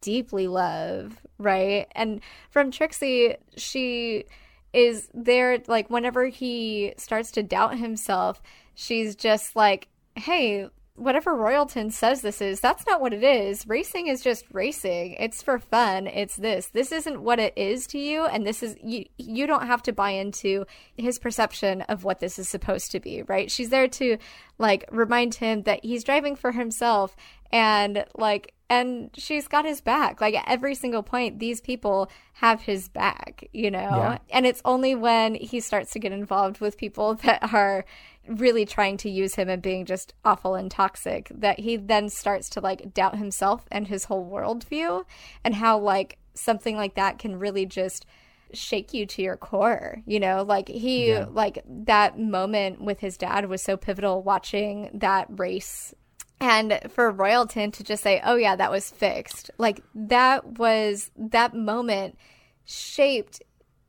deeply 0.00 0.46
love, 0.46 1.20
right? 1.38 1.86
And 1.92 2.20
from 2.50 2.70
Trixie, 2.70 3.36
she 3.56 4.24
is 4.72 5.08
there 5.14 5.60
like 5.68 5.88
whenever 5.90 6.26
he 6.26 6.94
starts 6.96 7.30
to 7.32 7.42
doubt 7.42 7.78
himself, 7.78 8.42
she's 8.74 9.14
just 9.14 9.54
like, 9.54 9.88
"Hey, 10.16 10.68
whatever 10.96 11.34
Royalton 11.36 11.92
says 11.92 12.22
this 12.22 12.40
is, 12.40 12.60
that's 12.60 12.86
not 12.86 13.00
what 13.00 13.12
it 13.12 13.24
is. 13.24 13.66
Racing 13.66 14.06
is 14.06 14.22
just 14.22 14.44
racing. 14.52 15.14
It's 15.18 15.42
for 15.42 15.58
fun. 15.58 16.06
It's 16.06 16.36
this. 16.36 16.68
This 16.68 16.92
isn't 16.92 17.20
what 17.20 17.40
it 17.40 17.52
is 17.56 17.86
to 17.88 17.98
you 17.98 18.26
and 18.26 18.46
this 18.46 18.62
is 18.62 18.76
you 18.82 19.04
you 19.18 19.46
don't 19.46 19.66
have 19.66 19.82
to 19.84 19.92
buy 19.92 20.10
into 20.10 20.64
his 20.96 21.18
perception 21.18 21.82
of 21.82 22.04
what 22.04 22.20
this 22.20 22.38
is 22.38 22.48
supposed 22.48 22.92
to 22.92 23.00
be, 23.00 23.22
right? 23.22 23.50
She's 23.50 23.70
there 23.70 23.88
to 23.88 24.18
like 24.58 24.84
remind 24.90 25.36
him 25.36 25.62
that 25.62 25.84
he's 25.84 26.04
driving 26.04 26.36
for 26.36 26.52
himself 26.52 27.16
and 27.52 28.04
like 28.16 28.54
and 28.70 29.10
she's 29.14 29.46
got 29.46 29.64
his 29.64 29.80
back. 29.80 30.20
Like 30.20 30.34
at 30.34 30.44
every 30.46 30.74
single 30.74 31.02
point 31.02 31.38
these 31.38 31.60
people 31.60 32.10
have 32.34 32.62
his 32.62 32.88
back, 32.88 33.48
you 33.52 33.70
know? 33.70 33.78
Yeah. 33.78 34.18
And 34.30 34.46
it's 34.46 34.62
only 34.64 34.94
when 34.94 35.34
he 35.34 35.60
starts 35.60 35.92
to 35.92 35.98
get 35.98 36.12
involved 36.12 36.60
with 36.60 36.76
people 36.78 37.14
that 37.24 37.52
are 37.52 37.84
really 38.28 38.64
trying 38.64 38.96
to 38.98 39.10
use 39.10 39.34
him 39.34 39.48
and 39.48 39.60
being 39.62 39.84
just 39.84 40.14
awful 40.24 40.54
and 40.54 40.70
toxic 40.70 41.30
that 41.34 41.60
he 41.60 41.76
then 41.76 42.08
starts 42.08 42.48
to 42.50 42.60
like 42.60 42.94
doubt 42.94 43.16
himself 43.16 43.66
and 43.70 43.88
his 43.88 44.04
whole 44.04 44.28
worldview 44.28 45.04
and 45.44 45.54
how 45.56 45.78
like 45.78 46.18
something 46.34 46.76
like 46.76 46.94
that 46.94 47.18
can 47.18 47.38
really 47.38 47.66
just 47.66 48.06
shake 48.52 48.94
you 48.94 49.04
to 49.04 49.20
your 49.20 49.36
core 49.36 50.00
you 50.06 50.20
know 50.20 50.42
like 50.42 50.68
he 50.68 51.10
Yeah. 51.10 51.26
like 51.30 51.58
that 51.66 52.18
moment 52.18 52.80
with 52.80 53.00
his 53.00 53.16
dad 53.16 53.46
was 53.48 53.62
so 53.62 53.76
pivotal 53.76 54.22
watching 54.22 54.90
that 54.94 55.26
race 55.28 55.94
and 56.40 56.80
for 56.90 57.12
Royalton 57.12 57.72
to 57.74 57.84
just 57.84 58.02
say, 58.02 58.20
"Oh 58.24 58.34
yeah, 58.34 58.56
that 58.56 58.70
was 58.70 58.90
fixed," 58.90 59.50
like 59.56 59.80
that 59.94 60.58
was 60.58 61.10
that 61.16 61.54
moment 61.54 62.18
shaped 62.64 63.40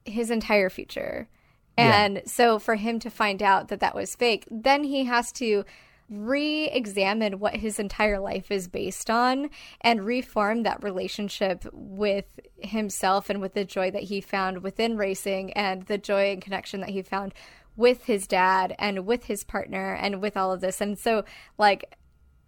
his 0.06 0.30
entire 0.30 0.70
future. 0.70 1.28
Yeah. 1.78 2.04
And 2.04 2.22
so 2.26 2.60
for 2.60 2.76
him 2.76 3.00
to 3.00 3.10
find 3.10 3.42
out 3.44 3.68
that 3.68 3.82
that 3.82 3.96
was 3.96 4.16
fake, 4.16 4.48
then 4.50 4.84
he 4.84 5.06
has 5.06 5.32
to 5.34 5.66
re-examine 6.10 7.40
what 7.40 7.56
his 7.56 7.80
entire 7.80 8.20
life 8.20 8.52
is 8.52 8.68
based 8.68 9.10
on 9.10 9.50
and 9.82 10.06
reform 10.06 10.64
that 10.64 10.84
relationship 10.84 11.66
with 11.72 12.40
himself 12.60 13.30
and 13.30 13.42
with 13.42 13.56
the 13.56 13.66
joy 13.66 13.90
that 13.90 14.04
he 14.04 14.22
found 14.22 14.62
within 14.62 14.98
racing 14.98 15.52
and 15.54 15.84
the 15.88 15.98
joy 15.98 16.32
and 16.32 16.42
connection 16.42 16.82
that 16.82 16.90
he 16.90 17.02
found 17.02 17.34
with 17.76 18.06
his 18.06 18.28
dad 18.28 18.76
and 18.78 19.06
with 19.06 19.26
his 19.26 19.44
partner 19.44 19.94
and 19.96 20.22
with 20.22 20.38
all 20.38 20.52
of 20.52 20.62
this. 20.62 20.80
And 20.80 20.98
so 20.98 21.26
like 21.58 21.96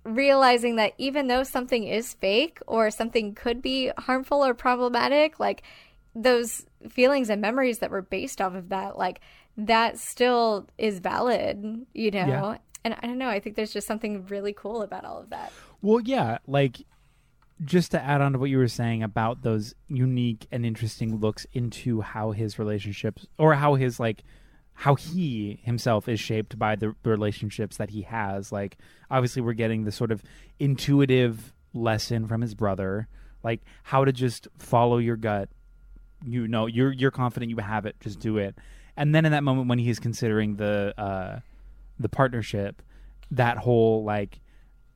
realizing 0.04 0.76
that 0.78 0.94
even 0.98 1.28
though 1.28 1.44
something 1.44 1.84
is 1.84 2.14
fake 2.14 2.60
or 2.68 2.92
something 2.92 3.34
could 3.34 3.62
be 3.62 3.92
harmful 3.98 4.46
or 4.46 4.54
problematic, 4.54 5.40
like 5.40 5.64
those 6.16 6.66
feelings 6.90 7.30
and 7.30 7.42
memories 7.42 7.80
that 7.80 7.92
were 7.92 8.02
based 8.02 8.42
off 8.42 8.56
of 8.56 8.70
that, 8.70 8.98
like 8.98 9.22
that 9.58 9.98
still 9.98 10.68
is 10.78 11.00
valid, 11.00 11.86
you 11.94 12.12
know? 12.12 12.28
Yeah. 12.28 12.58
And 12.84 12.96
I 13.02 13.08
don't 13.08 13.18
know, 13.18 13.30
I 13.30 13.40
think 13.40 13.56
there's 13.56 13.74
just 13.74 13.88
something 13.88 14.26
really 14.28 14.54
cool 14.54 14.82
about 14.82 15.04
all 15.04 15.20
of 15.20 15.30
that. 15.32 15.52
Well, 15.82 16.00
yeah, 16.00 16.38
like 16.48 16.78
just 17.64 17.92
to 17.92 18.02
add 18.02 18.22
on 18.22 18.34
to 18.34 18.40
what 18.40 18.50
you 18.50 18.58
were 18.58 18.68
saying 18.68 19.04
about 19.04 19.42
those 19.42 19.74
unique 19.88 20.48
and 20.52 20.66
interesting 20.66 21.20
looks 21.20 21.46
into 21.54 22.02
how 22.02 22.32
his 22.32 22.60
relationships 22.60 23.26
or 23.38 23.56
how 23.56 23.76
his 23.76 24.00
like 24.00 24.24
how 24.74 24.94
he 24.94 25.60
himself 25.64 26.08
is 26.08 26.20
shaped 26.20 26.60
by 26.60 26.76
the 26.76 26.96
relationships 27.04 27.78
that 27.78 27.90
he 27.90 28.04
has. 28.04 28.52
Like 28.52 28.78
obviously 29.10 29.42
we're 29.42 29.54
getting 29.54 29.86
the 29.86 29.92
sort 29.92 30.12
of 30.12 30.22
intuitive 30.60 31.52
lesson 31.74 32.28
from 32.28 32.42
his 32.42 32.54
brother, 32.54 33.08
like 33.44 33.62
how 33.84 34.06
to 34.06 34.12
just 34.12 34.48
follow 34.60 35.00
your 35.00 35.18
gut. 35.18 35.50
You 36.26 36.48
know, 36.48 36.66
you're 36.66 36.92
you're 36.92 37.12
confident 37.12 37.50
you 37.50 37.58
have 37.58 37.86
it, 37.86 37.96
just 38.00 38.20
do 38.20 38.38
it. 38.38 38.56
And 38.96 39.14
then 39.14 39.26
in 39.26 39.32
that 39.32 39.44
moment 39.44 39.68
when 39.68 39.80
he's 39.80 40.00
considering 40.00 40.56
the 40.56 40.94
uh 40.98 41.40
the 42.00 42.10
partnership, 42.10 42.82
that 43.32 43.58
whole 43.58 44.04
like 44.04 44.40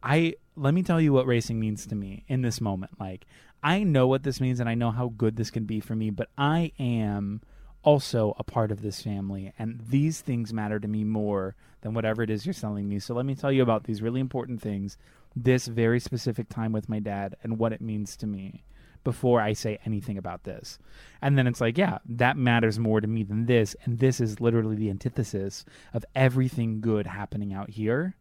I 0.04 0.36
let 0.56 0.74
me 0.74 0.84
tell 0.84 1.00
you 1.00 1.14
what 1.14 1.26
racing 1.26 1.60
means 1.60 1.86
to 1.88 1.96
me 1.96 2.24
in 2.28 2.42
this 2.42 2.60
moment. 2.60 3.00
Like 3.00 3.26
I 3.64 3.84
know 3.84 4.08
what 4.08 4.24
this 4.24 4.42
means 4.42 4.60
and 4.60 4.68
I 4.68 4.76
know 4.76 4.92
how 4.92 5.10
good 5.16 5.36
this 5.36 5.52
can 5.52 5.66
be 5.66 5.80
for 5.80 5.96
me, 5.96 6.10
but 6.10 6.30
I 6.38 6.72
am 6.80 7.42
also 7.84 8.36
a 8.38 8.44
part 8.44 8.72
of 8.72 8.82
this 8.82 9.02
family 9.02 9.54
and 9.58 9.80
these 9.90 10.22
things 10.22 10.54
matter 10.54 10.80
to 10.80 10.88
me 10.88 11.04
more 11.04 11.56
than 11.82 11.94
whatever 11.94 12.22
it 12.22 12.30
is 12.30 12.46
you're 12.46 12.54
selling 12.54 12.88
me. 12.88 13.00
So 13.00 13.14
let 13.14 13.26
me 13.26 13.36
tell 13.36 13.52
you 13.52 13.64
about 13.64 13.86
these 13.86 14.02
really 14.02 14.20
important 14.20 14.62
things, 14.62 14.98
this 15.36 15.68
very 15.68 16.00
specific 16.00 16.50
time 16.50 16.72
with 16.72 16.90
my 16.90 17.00
dad 17.00 17.36
and 17.44 17.58
what 17.58 17.74
it 17.74 17.82
means 17.82 18.16
to 18.18 18.28
me 18.28 18.64
before 19.04 19.42
I 19.42 19.54
say 19.54 19.80
anything 19.86 20.18
about 20.18 20.44
this. 20.44 20.78
And 21.22 21.38
then 21.38 21.48
it's 21.48 21.62
like, 21.62 21.78
yeah, 21.78 22.00
that 22.08 22.38
matters 22.38 22.80
more 22.80 23.02
to 23.02 23.08
me 23.08 23.24
than 23.24 23.46
this 23.46 23.76
and 23.84 24.00
this 24.00 24.20
is 24.20 24.40
literally 24.40 24.76
the 24.76 24.90
antithesis 24.90 25.66
of 25.94 26.06
everything 26.16 26.82
good 26.82 27.08
happening 27.08 27.54
out 27.54 27.70
here. 27.70 28.16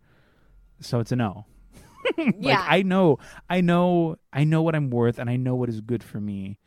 So 0.81 1.01
it's 1.01 1.13
a 1.13 1.17
no. 1.17 1.47
like 2.17 2.35
yeah. 2.39 2.65
I 2.67 2.83
know, 2.83 3.19
I 3.49 3.61
know, 3.61 4.17
I 4.33 4.45
know 4.45 4.63
what 4.63 4.75
I'm 4.75 4.91
worth, 4.91 5.19
and 5.19 5.29
I 5.29 5.37
know 5.37 5.55
what 5.55 5.69
is 5.69 5.81
good 5.81 6.03
for 6.03 6.21
me, 6.21 6.59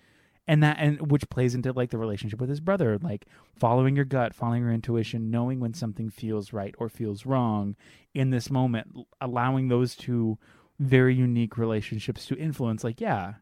and 0.48 0.61
that, 0.64 0.77
and 0.80 1.11
which 1.11 1.30
plays 1.30 1.56
into 1.56 1.72
like 1.72 1.90
the 1.90 1.98
relationship 1.98 2.40
with 2.40 2.49
his 2.49 2.60
brother, 2.60 2.99
like 3.02 3.26
following 3.56 3.95
your 3.95 4.06
gut, 4.06 4.35
following 4.35 4.64
your 4.64 4.72
intuition, 4.72 5.31
knowing 5.31 5.60
when 5.60 5.73
something 5.73 6.10
feels 6.10 6.53
right 6.53 6.76
or 6.77 6.90
feels 6.90 7.26
wrong 7.26 7.76
in 8.14 8.30
this 8.30 8.52
moment, 8.52 8.95
allowing 9.22 9.69
those 9.69 9.95
two 9.95 10.38
very 10.80 11.15
unique 11.15 11.57
relationships 11.57 12.26
to 12.27 12.35
influence. 12.38 12.84
Like, 12.84 12.99
yeah, 12.99 13.35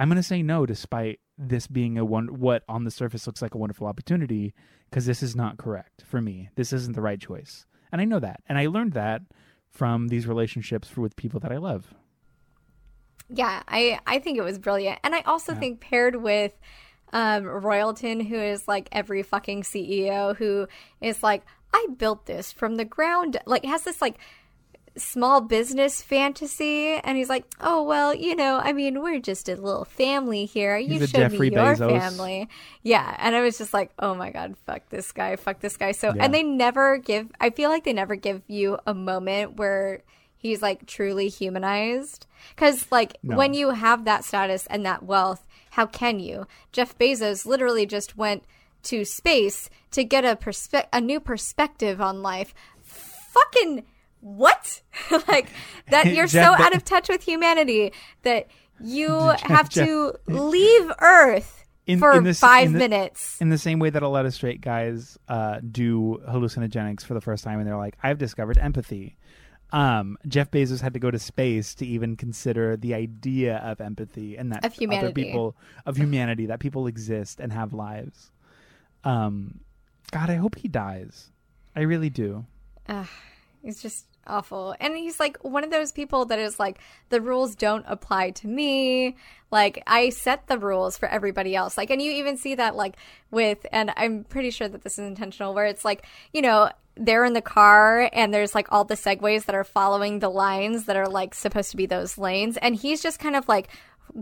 I'm 0.00 0.08
gonna 0.08 0.22
say 0.22 0.42
no, 0.42 0.64
despite 0.64 1.20
this 1.36 1.66
being 1.66 1.98
a 1.98 2.04
one 2.04 2.40
what 2.40 2.64
on 2.68 2.84
the 2.84 2.90
surface 2.90 3.26
looks 3.26 3.42
like 3.42 3.54
a 3.54 3.58
wonderful 3.58 3.86
opportunity, 3.86 4.54
because 4.88 5.04
this 5.06 5.22
is 5.22 5.36
not 5.36 5.58
correct 5.58 6.02
for 6.06 6.20
me. 6.20 6.48
This 6.54 6.72
isn't 6.72 6.94
the 6.94 7.02
right 7.02 7.20
choice, 7.20 7.66
and 7.92 8.00
I 8.00 8.06
know 8.06 8.18
that, 8.18 8.40
and 8.48 8.56
I 8.58 8.66
learned 8.66 8.94
that 8.94 9.22
from 9.68 10.08
these 10.08 10.26
relationships 10.26 10.88
for, 10.88 11.00
with 11.02 11.16
people 11.16 11.38
that 11.40 11.52
I 11.52 11.58
love. 11.58 11.94
Yeah, 13.28 13.62
I 13.68 14.00
I 14.06 14.18
think 14.18 14.38
it 14.38 14.42
was 14.42 14.58
brilliant, 14.58 14.98
and 15.04 15.14
I 15.14 15.20
also 15.20 15.52
Yeah. 15.52 15.60
think 15.60 15.80
paired 15.80 16.16
with 16.16 16.58
um, 17.12 17.44
Royalton, 17.44 18.26
who 18.26 18.36
is 18.36 18.66
like 18.68 18.88
every 18.92 19.22
fucking 19.22 19.62
CEO, 19.62 20.34
who 20.36 20.66
is 21.00 21.22
like, 21.22 21.42
I 21.74 21.88
built 21.98 22.26
this 22.26 22.52
from 22.52 22.76
the 22.76 22.84
ground, 22.84 23.38
like 23.46 23.64
has 23.64 23.82
this 23.84 24.00
like 24.00 24.16
small 24.96 25.40
business 25.40 26.02
fantasy, 26.02 26.94
and 26.94 27.16
he's 27.16 27.28
like, 27.28 27.44
oh 27.60 27.82
well, 27.82 28.14
you 28.14 28.34
know, 28.36 28.58
I 28.62 28.72
mean, 28.72 29.00
we're 29.02 29.20
just 29.20 29.48
a 29.48 29.54
little 29.56 29.84
family 29.84 30.44
here. 30.46 30.76
You 30.76 30.98
He's 30.98 31.10
showed 31.10 31.32
me 31.32 31.48
your 31.50 31.74
Bezos. 31.76 32.00
family, 32.00 32.48
yeah, 32.82 33.14
and 33.18 33.34
I 33.36 33.40
was 33.40 33.58
just 33.58 33.72
like, 33.72 33.90
oh 33.98 34.14
my 34.14 34.30
god, 34.30 34.56
fuck 34.66 34.88
this 34.90 35.12
guy, 35.12 35.36
fuck 35.36 35.60
this 35.60 35.76
guy. 35.76 35.92
So, 35.92 36.12
Yeah. 36.14 36.24
and 36.24 36.34
they 36.34 36.42
never 36.42 36.98
give. 36.98 37.28
I 37.40 37.50
feel 37.50 37.70
like 37.70 37.84
they 37.84 37.92
never 37.92 38.16
give 38.16 38.42
you 38.48 38.78
a 38.86 38.94
moment 38.94 39.56
where 39.56 40.02
he's 40.36 40.62
like 40.62 40.86
truly 40.86 41.28
humanized 41.28 42.26
because 42.54 42.86
like 42.90 43.16
No. 43.22 43.36
when 43.36 43.52
you 43.54 43.70
have 43.70 44.04
that 44.06 44.24
status 44.24 44.66
and 44.70 44.86
that 44.86 45.02
wealth 45.02 45.46
how 45.72 45.84
can 45.84 46.18
you 46.18 46.46
jeff 46.72 46.96
bezos 46.96 47.44
literally 47.44 47.84
just 47.84 48.16
went 48.16 48.42
to 48.82 49.04
space 49.04 49.68
to 49.90 50.02
get 50.02 50.24
a 50.24 50.34
perspe- 50.36 50.86
a 50.94 50.98
new 51.02 51.20
perspective 51.20 52.00
on 52.00 52.22
life 52.22 52.54
fucking 52.82 53.84
what 54.20 54.82
like 55.28 55.48
that 55.90 56.06
you're 56.14 56.26
so 56.28 56.38
Jeff 56.40 56.58
Be- 56.58 56.64
out 56.64 56.74
of 56.74 56.84
touch 56.84 57.08
with 57.08 57.22
humanity 57.22 57.92
that 58.22 58.48
you 58.82 59.08
Jeff- 59.08 59.40
have 59.42 59.68
Jeff- 59.68 59.86
to 59.86 60.12
leave 60.26 60.90
earth 61.00 61.64
In- 61.86 61.98
for 61.98 62.12
in 62.16 62.24
this- 62.24 62.38
five 62.40 62.66
in 62.66 62.72
the- 62.74 62.78
minutes 62.78 63.40
In 63.40 63.48
the 63.50 63.58
same 63.58 63.78
way 63.78 63.90
that 63.90 64.02
a 64.02 64.08
lot 64.08 64.26
of 64.26 64.34
straight 64.34 64.60
guys 64.60 65.18
uh, 65.28 65.60
do 65.70 66.20
hallucinogenics 66.28 67.02
for 67.04 67.14
the 67.14 67.20
first 67.20 67.44
time, 67.44 67.58
and 67.58 67.66
they're 67.68 67.76
like, 67.76 67.96
"I've 68.02 68.18
discovered 68.18 68.58
empathy." 68.58 69.16
Um, 69.72 70.18
Jeff 70.26 70.50
Bezos 70.50 70.80
had 70.80 70.94
to 70.94 70.98
go 70.98 71.12
to 71.12 71.18
space 71.18 71.76
to 71.76 71.86
even 71.86 72.16
consider 72.16 72.76
the 72.76 72.92
idea 72.92 73.58
of 73.58 73.80
empathy 73.80 74.36
and 74.36 74.50
that 74.50 74.64
Of 74.64 74.72
other 74.72 74.80
humanity. 74.80 75.24
people 75.24 75.56
of 75.86 75.96
humanity 75.96 76.46
that 76.46 76.58
people 76.58 76.88
exist 76.88 77.38
and 77.38 77.52
have 77.52 77.72
lives. 77.72 78.32
Um, 79.04 79.60
God, 80.10 80.28
I 80.28 80.34
hope 80.34 80.56
he 80.56 80.66
dies. 80.66 81.30
I 81.76 81.82
really 81.82 82.10
do. 82.10 82.46
He's 83.62 83.80
just 83.80 84.06
awful. 84.26 84.74
And 84.80 84.96
he's 84.96 85.18
like 85.18 85.36
one 85.42 85.64
of 85.64 85.70
those 85.70 85.92
people 85.92 86.24
that 86.26 86.38
is 86.38 86.58
like, 86.58 86.78
the 87.08 87.20
rules 87.20 87.54
don't 87.54 87.84
apply 87.88 88.30
to 88.30 88.46
me. 88.46 89.16
Like, 89.50 89.82
I 89.86 90.10
set 90.10 90.46
the 90.46 90.58
rules 90.58 90.96
for 90.96 91.08
everybody 91.08 91.56
else. 91.56 91.76
Like, 91.76 91.90
and 91.90 92.00
you 92.00 92.12
even 92.12 92.36
see 92.36 92.54
that, 92.54 92.76
like, 92.76 92.96
with, 93.32 93.66
and 93.72 93.92
I'm 93.96 94.22
pretty 94.24 94.50
sure 94.50 94.68
that 94.68 94.82
this 94.82 94.92
is 94.92 95.06
intentional, 95.06 95.54
where 95.54 95.66
it's 95.66 95.84
like, 95.84 96.06
you 96.32 96.40
know, 96.40 96.70
they're 96.96 97.24
in 97.24 97.32
the 97.32 97.40
car 97.40 98.10
and 98.12 98.32
there's 98.32 98.54
like 98.54 98.70
all 98.70 98.84
the 98.84 98.94
segways 98.94 99.46
that 99.46 99.54
are 99.54 99.64
following 99.64 100.18
the 100.18 100.28
lines 100.28 100.84
that 100.84 100.96
are 100.96 101.08
like 101.08 101.34
supposed 101.34 101.70
to 101.70 101.76
be 101.76 101.86
those 101.86 102.18
lanes. 102.18 102.58
And 102.58 102.76
he's 102.76 103.02
just 103.02 103.18
kind 103.18 103.36
of 103.36 103.48
like, 103.48 103.68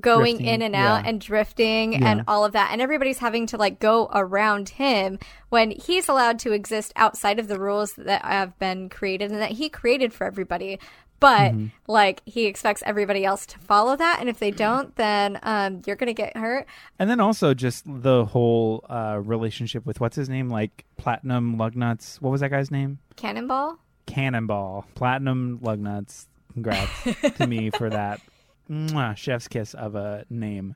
going 0.01 0.36
Drifting, 0.36 0.47
in 0.55 0.62
and 0.62 0.74
out 0.74 1.05
yeah. 1.05 1.09
and 1.10 1.20
drifting 1.20 1.93
Yeah. 1.94 2.10
and 2.10 2.24
all 2.28 2.44
of 2.44 2.52
that 2.52 2.70
and 2.73 2.81
everybody's 2.82 3.19
having 3.19 3.47
to 3.48 3.56
like 3.56 3.78
go 3.81 4.09
around 4.12 4.70
him 4.70 5.19
when 5.48 5.70
he's 5.70 6.09
allowed 6.09 6.39
to 6.40 6.52
exist 6.52 6.93
outside 6.97 7.39
of 7.39 7.48
the 7.48 7.59
rules 7.59 7.93
that 7.94 8.24
have 8.24 8.59
been 8.59 8.89
created 8.89 9.31
and 9.31 9.40
that 9.40 9.52
he 9.52 9.69
created 9.69 10.12
for 10.12 10.24
everybody 10.27 10.78
but 11.20 11.52
Mm-hmm. 11.52 11.66
like 11.89 12.23
he 12.27 12.47
expects 12.47 12.81
everybody 12.86 13.24
else 13.24 13.44
to 13.47 13.59
follow 13.59 13.97
that 13.97 14.19
and 14.20 14.28
if 14.28 14.39
they 14.39 14.52
don't 14.52 14.94
then 14.97 15.39
um, 15.43 15.82
you're 15.85 15.97
gonna 15.97 16.12
get 16.12 16.36
hurt 16.36 16.66
And 16.98 17.10
then 17.10 17.19
also 17.19 17.55
just 17.55 17.82
the 17.86 18.24
whole 18.24 18.85
uh, 18.89 19.19
relationship 19.23 19.85
with 19.85 20.01
what's 20.01 20.15
his 20.15 20.28
name, 20.28 20.48
like 20.48 20.85
Platinum 20.97 21.56
Lugnuts. 21.56 22.20
What 22.20 22.31
was 22.31 22.40
that 22.40 22.51
guy's 22.51 22.70
name? 22.70 22.98
cannonball 23.16 23.78
Cannonball. 24.06 24.86
Platinum 24.94 25.59
Lugnuts. 25.62 26.27
Congrats 26.52 26.90
to 27.39 27.47
me 27.47 27.70
for 27.70 27.90
that 27.90 28.20
Mwah, 28.70 29.16
chef's 29.16 29.48
kiss 29.48 29.74
of 29.74 29.94
a 29.94 30.24
name. 30.30 30.74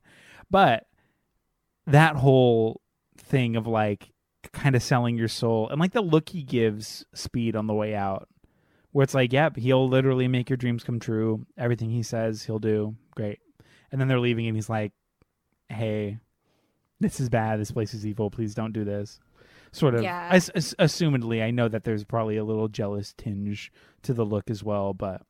But 0.51 0.86
that 1.86 2.16
whole 2.16 2.81
thing 3.16 3.56
of 3.56 3.66
like 3.66 4.10
kind 4.52 4.74
of 4.74 4.82
selling 4.82 5.16
your 5.16 5.28
soul 5.28 5.69
and 5.69 5.81
like 5.81 5.93
the 5.93 6.01
look 6.02 6.28
he 6.31 6.43
gives 6.43 7.05
Speed 7.14 7.56
on 7.56 7.66
the 7.66 7.74
way 7.74 7.94
out, 7.94 8.28
where 8.90 9.05
it's 9.05 9.14
like, 9.14 9.32
yep, 9.32 9.56
he'll 9.56 9.89
literally 9.89 10.28
make 10.28 10.51
your 10.51 10.56
dreams 10.56 10.85
come 10.85 11.01
true. 11.01 11.47
Everything 11.56 11.90
he 11.90 12.02
says, 12.02 12.44
he'll 12.44 12.59
do. 12.59 12.97
Great. 13.14 13.40
And 13.90 14.01
then 14.01 14.09
they're 14.09 14.20
leaving 14.20 14.47
and 14.47 14.56
he's 14.56 14.70
like, 14.70 14.93
hey, 15.69 16.19
this 17.01 17.20
is 17.20 17.28
bad. 17.28 17.60
This 17.60 17.73
place 17.73 17.94
is 17.94 18.06
evil. 18.06 18.31
Please 18.31 18.55
don't 18.55 18.73
do 18.73 18.85
this. 18.85 19.19
Sort 19.73 19.94
of. 19.94 20.02
Yeah. 20.02 20.28
As, 20.31 20.51
as- 20.51 20.74
assumedly, 20.78 21.43
I 21.43 21.51
know 21.51 21.69
that 21.69 21.85
there's 21.85 22.05
probably 22.05 22.36
a 22.36 22.44
little 22.44 22.69
jealous 22.69 23.14
tinge 23.16 23.73
to 24.02 24.12
the 24.12 24.24
look 24.24 24.51
as 24.51 24.62
well, 24.62 24.93
but. 24.93 25.23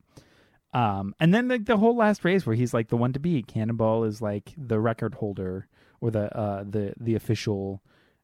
Um, 0.73 1.15
and 1.21 1.35
then 1.35 1.49
like 1.49 1.67
the 1.67 1.77
whole 1.77 1.97
last 1.97 2.25
race 2.25 2.47
where 2.47 2.57
he's 2.57 2.73
like 2.73 2.89
the 2.89 2.97
one 2.97 3.13
to 3.13 3.21
beat. 3.21 3.47
Cannonball 3.47 4.05
is 4.05 4.23
like 4.23 4.53
the 4.57 4.81
record 4.81 5.15
holder 5.15 5.67
or 6.01 6.11
the 6.11 6.35
uh 6.37 6.65
the 6.69 6.95
the 6.99 7.15
official 7.15 7.83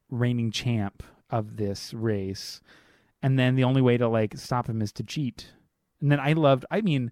reigning 0.09 0.51
champ 0.51 1.03
of 1.29 1.57
this 1.57 1.93
race. 1.93 2.61
And 3.21 3.37
then 3.37 3.55
the 3.55 3.65
only 3.65 3.81
way 3.81 3.97
to 3.97 4.07
like 4.07 4.37
stop 4.37 4.67
him 4.67 4.81
is 4.81 4.91
to 4.93 5.03
cheat. 5.03 5.47
And 6.01 6.11
then 6.11 6.19
I 6.19 6.33
loved 6.33 6.65
I 6.71 6.81
mean, 6.81 7.11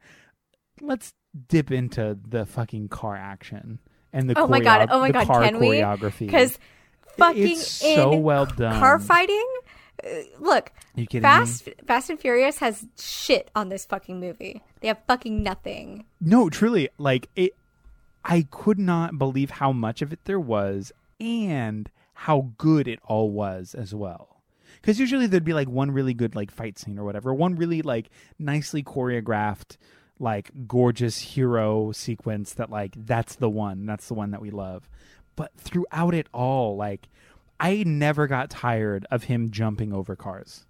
let's 0.81 1.13
dip 1.49 1.71
into 1.71 2.17
the 2.27 2.45
fucking 2.45 2.89
car 2.89 3.15
action 3.15 3.79
and 4.11 4.27
the 4.29 4.39
Oh 4.39 4.47
my 4.47 4.59
God. 4.59 4.87
Oh 4.89 4.99
my 4.99 5.11
God. 5.11 5.27
car 5.27 5.41
Can 5.43 5.59
we? 5.59 5.67
choreography 5.67 6.25
because 6.25 6.57
fucking 7.17 7.51
it's 7.51 7.67
so 7.67 8.15
well 8.15 8.45
done. 8.47 8.79
car 8.79 8.97
fighting 8.99 9.47
look 10.39 10.71
you 10.95 11.07
kidding 11.07 11.23
me? 11.23 11.27
Fast 11.27 11.69
Fast 11.85 12.09
and 12.09 12.19
Furious 12.19 12.59
has 12.59 12.85
shit 12.99 13.49
on 13.55 13.69
this 13.69 13.85
fucking 13.85 14.19
movie. 14.19 14.61
They 14.81 14.87
have 14.89 14.99
fucking 15.07 15.41
nothing. 15.41 16.05
No, 16.21 16.49
truly, 16.49 16.89
like 16.97 17.29
it. 17.35 17.55
I 18.23 18.45
could 18.51 18.77
not 18.77 19.17
believe 19.17 19.51
how 19.51 19.71
much 19.71 20.01
of 20.01 20.11
it 20.11 20.19
there 20.25 20.39
was, 20.39 20.91
and 21.19 21.89
how 22.13 22.51
good 22.57 22.87
it 22.87 22.99
all 23.05 23.31
was 23.31 23.73
as 23.73 23.93
well. 23.95 24.41
Because 24.81 24.99
usually 24.99 25.27
there'd 25.27 25.43
be 25.43 25.53
like 25.53 25.69
one 25.69 25.91
really 25.91 26.13
good 26.13 26.35
like 26.35 26.51
fight 26.51 26.77
scene 26.77 26.99
or 26.99 27.03
whatever, 27.03 27.33
one 27.33 27.55
really 27.55 27.81
like 27.81 28.09
nicely 28.37 28.83
choreographed, 28.83 29.77
like 30.19 30.51
gorgeous 30.67 31.19
hero 31.19 31.91
sequence 31.91 32.53
that 32.53 32.69
like 32.69 32.93
that's 32.95 33.35
the 33.35 33.49
one, 33.49 33.85
that's 33.85 34.07
the 34.07 34.13
one 34.13 34.31
that 34.31 34.41
we 34.41 34.49
love. 34.49 34.89
But 35.35 35.51
throughout 35.57 36.13
it 36.13 36.27
all, 36.33 36.75
like 36.75 37.07
I 37.59 37.83
never 37.85 38.27
got 38.27 38.49
tired 38.49 39.05
of 39.11 39.23
him 39.23 39.51
jumping 39.51 39.93
over 39.93 40.15
cars. 40.15 40.65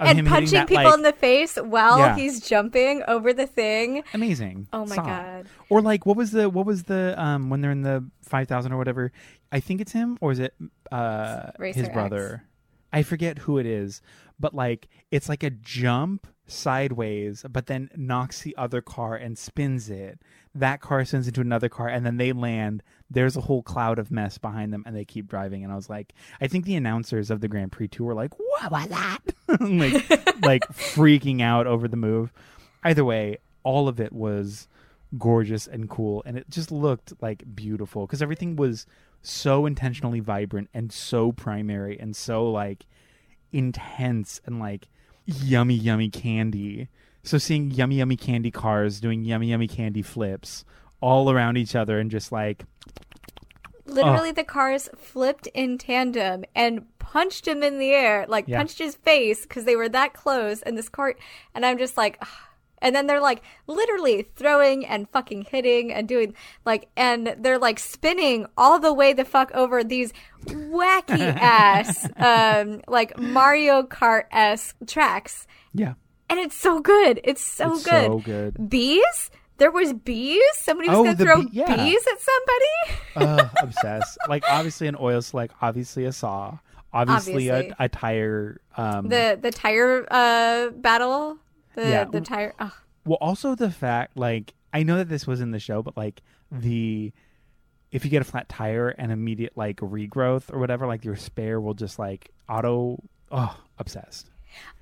And 0.00 0.28
punching 0.28 0.52
that, 0.52 0.68
people 0.68 0.84
like- 0.84 0.94
in 0.94 1.02
the 1.02 1.12
face 1.12 1.56
while 1.56 1.98
Yeah. 1.98 2.14
he's 2.14 2.46
jumping 2.46 3.02
over 3.08 3.32
the 3.32 3.46
thing. 3.48 4.04
amazing. 4.14 4.68
Oh 4.72 4.86
my. 4.86 4.94
God. 4.96 5.46
Or 5.70 5.80
like, 5.82 6.06
what 6.06 6.16
was 6.16 6.30
the 6.30 6.48
what 6.48 6.66
was 6.66 6.84
the 6.84 7.14
um 7.20 7.50
when 7.50 7.60
they're 7.62 7.72
in 7.72 7.82
the 7.82 8.04
five 8.22 8.46
thousand 8.46 8.72
or 8.72 8.76
whatever? 8.78 9.10
I 9.50 9.58
think 9.60 9.80
it's 9.80 9.92
him, 9.92 10.16
or 10.20 10.30
is 10.30 10.38
it 10.38 10.54
uh 10.92 11.50
Racer 11.58 11.80
his 11.80 11.88
brother? 11.88 12.44
I 12.92 13.02
forget 13.02 13.38
who 13.38 13.58
it 13.58 13.66
is, 13.66 14.00
but 14.38 14.54
like 14.54 14.88
it's 15.10 15.28
like 15.28 15.42
a 15.42 15.50
jump 15.50 16.26
sideways, 16.48 17.44
but 17.48 17.66
then 17.66 17.90
knocks 17.94 18.42
the 18.42 18.56
other 18.56 18.80
car 18.80 19.14
and 19.14 19.38
spins 19.38 19.88
it. 19.90 20.18
That 20.54 20.80
car 20.80 21.04
spins 21.04 21.28
into 21.28 21.40
another 21.40 21.68
car, 21.68 21.88
and 21.88 22.04
then 22.04 22.16
they 22.16 22.32
land. 22.32 22.82
There's 23.10 23.36
a 23.36 23.42
whole 23.42 23.62
cloud 23.62 23.98
of 23.98 24.10
mess 24.10 24.38
behind 24.38 24.72
them, 24.72 24.82
and 24.86 24.96
they 24.96 25.04
keep 25.04 25.28
driving. 25.28 25.62
And 25.62 25.72
I 25.72 25.76
was 25.76 25.88
like, 25.88 26.12
I 26.40 26.48
think 26.48 26.64
the 26.64 26.74
announcers 26.74 27.30
of 27.30 27.40
the 27.40 27.48
Grand 27.48 27.72
Prix 27.72 27.88
too 27.88 28.04
were 28.04 28.14
like, 28.14 28.38
"What 28.38 28.70
was 28.72 28.88
that?" 28.88 29.18
like, 29.60 30.42
like 30.42 30.62
freaking 30.72 31.40
out 31.42 31.66
over 31.66 31.86
the 31.86 31.96
move. 31.96 32.32
Either 32.82 33.04
way, 33.04 33.38
all 33.62 33.88
of 33.88 34.00
it 34.00 34.12
was 34.12 34.66
gorgeous 35.16 35.66
and 35.66 35.88
cool, 35.88 36.22
and 36.26 36.36
it 36.36 36.50
just 36.50 36.72
looked 36.72 37.12
like 37.20 37.44
beautiful 37.54 38.06
because 38.06 38.22
everything 38.22 38.56
was 38.56 38.86
so 39.22 39.66
intentionally 39.66 40.20
vibrant 40.20 40.70
and 40.72 40.92
so 40.92 41.32
primary 41.32 41.98
and 41.98 42.14
so 42.14 42.48
like 42.50 42.86
intense 43.52 44.40
and 44.46 44.58
like 44.58 44.88
yummy 45.28 45.74
yummy 45.74 46.08
candy. 46.08 46.88
So 47.22 47.36
seeing 47.38 47.70
yummy 47.70 47.96
yummy 47.96 48.16
candy 48.16 48.50
cars 48.50 49.00
doing 49.00 49.24
yummy 49.24 49.48
yummy 49.50 49.68
candy 49.68 50.02
flips 50.02 50.64
all 51.00 51.30
around 51.30 51.56
each 51.58 51.76
other 51.76 51.98
and 52.00 52.10
just 52.10 52.32
like 52.32 52.64
Literally, 53.86 54.30
oh. 54.30 54.32
the 54.32 54.44
cars 54.44 54.90
flipped 54.98 55.46
in 55.48 55.78
tandem 55.78 56.44
and 56.54 56.84
punched 56.98 57.48
him 57.48 57.62
in 57.62 57.78
the 57.78 57.90
air, 57.90 58.26
like 58.28 58.46
Yeah. 58.46 58.58
punched 58.58 58.78
his 58.78 58.96
face 58.96 59.42
because 59.42 59.64
they 59.64 59.76
were 59.76 59.88
that 59.88 60.12
close. 60.12 60.60
And 60.60 60.76
this 60.76 60.90
cart, 60.90 61.18
and 61.54 61.64
I'm 61.64 61.78
just 61.78 61.96
like, 61.96 62.18
"Ugh." 62.20 62.28
And 62.80 62.94
then 62.94 63.06
they're 63.06 63.20
like 63.20 63.42
literally 63.66 64.28
throwing 64.36 64.84
and 64.86 65.08
fucking 65.10 65.42
hitting 65.50 65.92
and 65.92 66.06
doing 66.08 66.34
like, 66.64 66.88
and 66.96 67.36
they're 67.40 67.58
like 67.58 67.78
spinning 67.78 68.46
all 68.56 68.78
the 68.78 68.92
way 68.92 69.12
the 69.12 69.24
fuck 69.24 69.50
over 69.54 69.82
these 69.84 70.12
wacky 70.46 71.20
ass, 71.40 72.08
um, 72.16 72.80
like 72.88 73.18
Mario 73.18 73.82
Kart 73.82 74.24
esque 74.30 74.76
tracks. 74.86 75.46
yeah, 75.74 75.94
And 76.30 76.38
it's 76.38 76.54
so 76.56 76.80
good. 76.80 77.20
It's 77.24 77.42
so 77.42 77.74
it's 77.74 77.84
good. 77.84 78.06
so 78.06 78.18
good. 78.18 78.68
Bees? 78.70 79.30
There 79.58 79.72
was 79.72 79.92
bees? 79.92 80.40
Somebody 80.54 80.88
was 80.88 80.98
Oh, 80.98 81.04
gonna 81.04 81.16
throw 81.16 81.42
bee- 81.42 81.48
yeah. 81.52 81.74
bees 81.76 82.04
at 82.06 82.20
somebody? 82.20 83.42
uh, 83.42 83.48
obsessed. 83.60 84.16
Like 84.28 84.44
obviously 84.48 84.86
an 84.86 84.96
oil 85.00 85.20
slick, 85.20 85.50
obviously 85.60 86.04
a 86.04 86.12
saw, 86.12 86.58
obviously, 86.92 87.50
Obviously. 87.50 87.74
A, 87.78 87.84
a 87.84 87.88
tire. 87.88 88.60
Um, 88.76 89.08
the 89.08 89.36
the 89.42 89.50
tire 89.50 90.06
uh 90.12 90.70
battle 90.70 91.38
the 91.74 91.88
Yeah. 91.88 92.04
the 92.04 92.20
tire 92.20 92.54
ugh. 92.58 92.72
Well, 93.04 93.18
also 93.20 93.54
the 93.54 93.70
fact, 93.70 94.16
like, 94.16 94.54
I 94.72 94.82
know 94.82 94.96
that 94.98 95.08
this 95.08 95.26
was 95.26 95.40
in 95.40 95.50
the 95.50 95.58
show, 95.58 95.82
but 95.82 95.96
like 95.96 96.22
the 96.50 97.12
if 97.90 98.04
you 98.04 98.10
get 98.10 98.20
a 98.20 98.24
flat 98.24 98.48
tire 98.50 98.90
and 98.90 99.10
immediate 99.10 99.56
like 99.56 99.76
regrowth 99.78 100.52
or 100.52 100.58
whatever, 100.58 100.86
like 100.86 101.04
your 101.04 101.16
spare 101.16 101.60
will 101.60 101.74
just 101.74 101.98
like 101.98 102.30
auto. 102.48 103.02
Oh, 103.30 103.56
obsessed. 103.78 104.30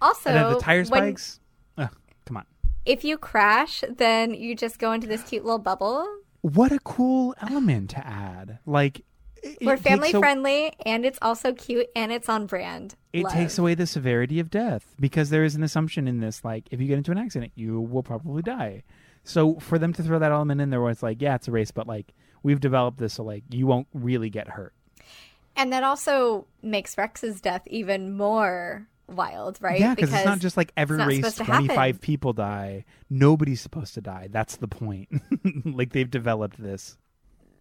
also 0.00 0.30
and 0.30 0.38
then 0.38 0.52
the 0.52 0.60
tire 0.60 0.84
when- 0.84 1.02
spikes. 1.16 1.40
Ugh, 1.78 1.90
come 2.24 2.36
on. 2.38 2.46
if 2.84 3.02
you 3.04 3.18
crash 3.18 3.82
then 3.96 4.32
you 4.32 4.54
just 4.54 4.78
go 4.78 4.92
into 4.92 5.06
this 5.08 5.22
cute 5.24 5.44
little 5.44 5.58
bubble 5.58 6.06
What 6.42 6.70
a 6.72 6.78
cool 6.78 7.34
element 7.40 7.90
to 7.90 8.06
add. 8.06 8.60
Like, 8.66 9.02
it, 9.42 9.58
we're 9.60 9.74
it 9.74 9.80
family 9.80 10.10
a- 10.12 10.18
friendly 10.18 10.72
and 10.84 11.04
it's 11.04 11.18
also 11.22 11.52
cute 11.52 11.86
and 11.94 12.10
it's 12.12 12.28
on 12.28 12.46
brand 12.46 12.94
It 13.12 13.24
Love. 13.24 13.32
takes 13.32 13.58
away 13.58 13.74
the 13.74 13.86
severity 13.86 14.40
of 14.40 14.50
death 14.50 14.94
because 14.98 15.30
there 15.30 15.44
is 15.44 15.54
an 15.54 15.62
assumption 15.62 16.08
in 16.08 16.20
this, 16.20 16.44
like 16.44 16.66
if 16.70 16.80
you 16.80 16.86
get 16.86 16.98
into 16.98 17.12
an 17.12 17.18
accident, 17.18 17.52
you 17.54 17.80
will 17.80 18.02
probably 18.02 18.42
die. 18.42 18.82
So 19.24 19.54
for 19.58 19.78
them 19.78 19.92
to 19.94 20.02
throw 20.02 20.18
that 20.20 20.30
element 20.32 20.60
in 20.60 20.70
there, 20.70 20.80
where 20.80 20.90
it's 20.90 21.02
like, 21.02 21.20
yeah, 21.20 21.34
it's 21.34 21.48
a 21.48 21.50
race, 21.52 21.70
but 21.72 21.86
like 21.88 22.12
we've 22.42 22.60
developed 22.60 22.98
this, 22.98 23.14
so 23.14 23.24
like 23.24 23.42
you 23.50 23.66
won't 23.66 23.88
really 23.92 24.30
get 24.30 24.48
hurt. 24.48 24.72
and 25.56 25.72
that 25.72 25.82
also 25.82 26.46
makes 26.62 26.96
rex's 26.98 27.40
death 27.40 27.62
even 27.66 28.16
more 28.16 28.86
wild 29.08 29.56
right 29.60 29.78
Yeah, 29.80 29.94
because 29.94 30.12
it's 30.12 30.24
not 30.24 30.40
just 30.40 30.56
like 30.56 30.72
every 30.76 30.98
race 30.98 31.38
happen. 31.38 31.46
25 31.46 32.00
people 32.00 32.32
die. 32.32 32.84
Nobody's 33.08 33.60
supposed 33.60 33.94
to 33.94 34.00
die. 34.00 34.28
That's 34.30 34.56
the 34.56 34.66
point. 34.68 35.08
like 35.64 35.92
they've 35.92 36.10
developed 36.10 36.60
this. 36.60 36.96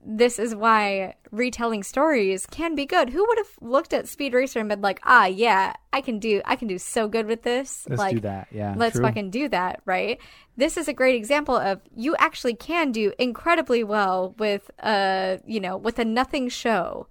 This 0.05 0.37
is 0.37 0.53
why 0.55 1.15
retelling 1.31 1.81
stories 1.81 2.45
can 2.45 2.75
be 2.75 2.85
good. 2.85 3.09
Who 3.09 3.25
would 3.27 3.37
have 3.39 3.49
looked 3.59 3.93
at 3.93 4.07
Speed 4.07 4.33
Racer 4.33 4.59
and 4.59 4.69
been 4.69 4.81
like, 4.81 4.99
"Ah, 5.03 5.25
yeah, 5.25 5.73
I 5.91 6.01
can 6.01 6.19
do, 6.19 6.41
I 6.45 6.55
can 6.55 6.67
do 6.67 6.77
so 6.77 7.07
good 7.07 7.25
with 7.25 7.41
this." 7.41 7.85
Let's 7.89 7.99
like, 7.99 8.15
do 8.15 8.21
that. 8.21 8.47
Yeah. 8.51 8.75
let's 8.77 8.95
true. 8.95 9.03
fucking 9.03 9.31
do 9.31 9.49
that, 9.49 9.81
right? 9.85 10.19
This 10.55 10.77
is 10.77 10.87
a 10.87 10.93
great 10.93 11.15
example 11.15 11.55
of 11.55 11.81
you 11.95 12.15
actually 12.19 12.53
can 12.53 12.91
do 12.91 13.13
incredibly 13.17 13.83
well 13.83 14.35
with 14.37 14.69
a, 14.79 15.39
you 15.45 15.59
know, 15.59 15.75
with 15.75 15.97
a 15.97 16.05
nothing 16.05 16.49
show 16.49 17.07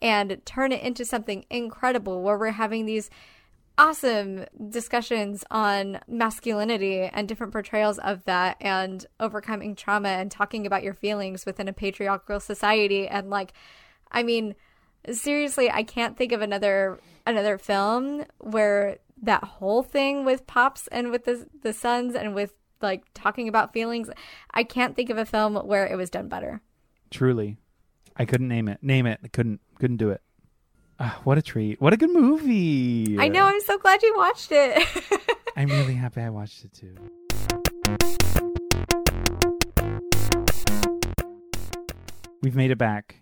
and 0.00 0.40
turn 0.44 0.72
it 0.72 0.82
into 0.82 1.04
something 1.04 1.44
incredible 1.50 2.22
where 2.22 2.38
we're 2.38 2.50
having 2.52 2.86
these 2.86 3.10
awesome 3.78 4.44
discussions 4.70 5.44
on 5.50 6.00
masculinity 6.08 7.02
and 7.02 7.28
different 7.28 7.52
portrayals 7.52 7.98
of 7.98 8.24
that 8.24 8.56
and 8.60 9.06
overcoming 9.20 9.74
trauma 9.74 10.08
and 10.08 10.30
talking 10.30 10.66
about 10.66 10.82
your 10.82 10.94
feelings 10.94 11.44
within 11.44 11.68
a 11.68 11.72
patriarchal 11.72 12.40
society 12.40 13.06
and 13.06 13.28
like 13.28 13.52
I 14.10 14.22
mean 14.22 14.54
seriously 15.12 15.70
I 15.70 15.82
can't 15.82 16.16
think 16.16 16.32
of 16.32 16.40
another 16.40 16.98
another 17.26 17.58
film 17.58 18.24
where 18.38 18.98
that 19.22 19.44
whole 19.44 19.82
thing 19.82 20.24
with 20.24 20.46
pops 20.46 20.88
and 20.88 21.10
with 21.10 21.24
the 21.24 21.46
the 21.62 21.72
sons 21.72 22.14
and 22.14 22.34
with 22.34 22.54
like 22.80 23.04
talking 23.14 23.48
about 23.48 23.72
feelings 23.72 24.08
I 24.52 24.62
can't 24.64 24.96
think 24.96 25.10
of 25.10 25.18
a 25.18 25.26
film 25.26 25.54
where 25.54 25.86
it 25.86 25.96
was 25.96 26.10
done 26.10 26.28
better 26.28 26.62
Truly, 27.10 27.56
I 28.16 28.24
couldn't 28.24 28.48
name 28.48 28.68
it. 28.68 28.82
Name 28.82 29.06
it. 29.06 29.20
I 29.22 29.28
couldn't. 29.28 29.60
Couldn't 29.78 29.98
do 29.98 30.10
it. 30.10 30.20
Ah, 30.98 31.20
what 31.24 31.36
a 31.36 31.42
treat! 31.42 31.80
What 31.80 31.92
a 31.92 31.96
good 31.96 32.10
movie. 32.10 33.18
I 33.18 33.28
know. 33.28 33.44
I'm 33.44 33.60
so 33.60 33.78
glad 33.78 34.02
you 34.02 34.14
watched 34.16 34.48
it. 34.50 34.86
I'm 35.56 35.68
really 35.68 35.94
happy 35.94 36.22
I 36.22 36.30
watched 36.30 36.64
it 36.64 36.72
too. 36.72 36.94
We've 42.42 42.54
made 42.54 42.70
it 42.70 42.78
back 42.78 43.16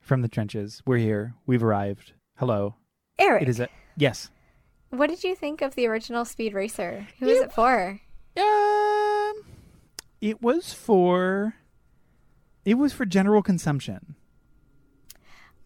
from 0.00 0.22
the 0.22 0.28
trenches. 0.28 0.82
We're 0.86 0.98
here. 0.98 1.34
We've 1.46 1.62
arrived. 1.62 2.12
Hello. 2.36 2.76
Eric, 3.18 3.42
It 3.42 3.48
is 3.48 3.60
a 3.60 3.68
yes. 3.96 4.30
what 4.90 5.08
did 5.08 5.24
you 5.24 5.34
think 5.34 5.60
of 5.62 5.74
the 5.74 5.86
original 5.86 6.24
Speed 6.24 6.54
Racer? 6.54 7.08
Who 7.18 7.26
was 7.26 7.36
You- 7.36 7.42
it 7.44 7.52
for? 7.52 8.00
Um, 8.36 9.44
it 10.20 10.40
was 10.40 10.72
for. 10.72 11.54
It 12.64 12.74
was 12.74 12.92
for 12.92 13.04
general 13.04 13.42
consumption. 13.42 14.14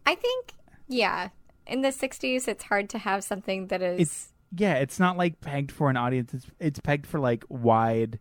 I 0.06 0.14
think, 0.14 0.54
yeah. 0.88 1.28
In 1.66 1.80
the 1.82 1.88
60s, 1.88 2.46
it's 2.46 2.64
hard 2.64 2.88
to 2.90 2.98
have 2.98 3.24
something 3.24 3.66
that 3.68 3.82
is. 3.82 4.00
It's 4.00 4.32
yeah. 4.56 4.74
It's 4.74 5.00
not 5.00 5.16
like 5.16 5.40
pegged 5.40 5.72
for 5.72 5.90
an 5.90 5.96
audience. 5.96 6.32
It's 6.32 6.46
it's 6.60 6.80
pegged 6.80 7.06
for 7.06 7.18
like 7.18 7.44
wide 7.48 8.20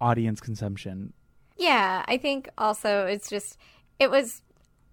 audience 0.00 0.40
consumption. 0.40 1.12
Yeah, 1.56 2.04
I 2.06 2.18
think 2.18 2.48
also 2.58 3.06
it's 3.06 3.30
just 3.30 3.56
it 3.98 4.10
was 4.10 4.42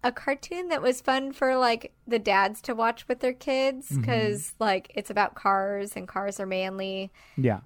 a 0.03 0.11
cartoon 0.11 0.69
that 0.69 0.81
was 0.81 1.01
fun 1.01 1.31
for 1.33 1.57
like 1.57 1.91
the 2.07 2.17
dads 2.19 2.61
to 2.61 2.73
watch 2.73 3.07
with 3.07 3.19
their 3.19 3.33
kids 3.33 3.89
Mm-hmm. 3.89 4.01
because 4.01 4.53
like 4.59 4.91
it's 4.95 5.09
about 5.09 5.35
cars 5.35 5.95
and 5.97 6.07
cars 6.07 6.39
are 6.39 6.45
manly. 6.45 7.11
Yeah. 7.35 7.59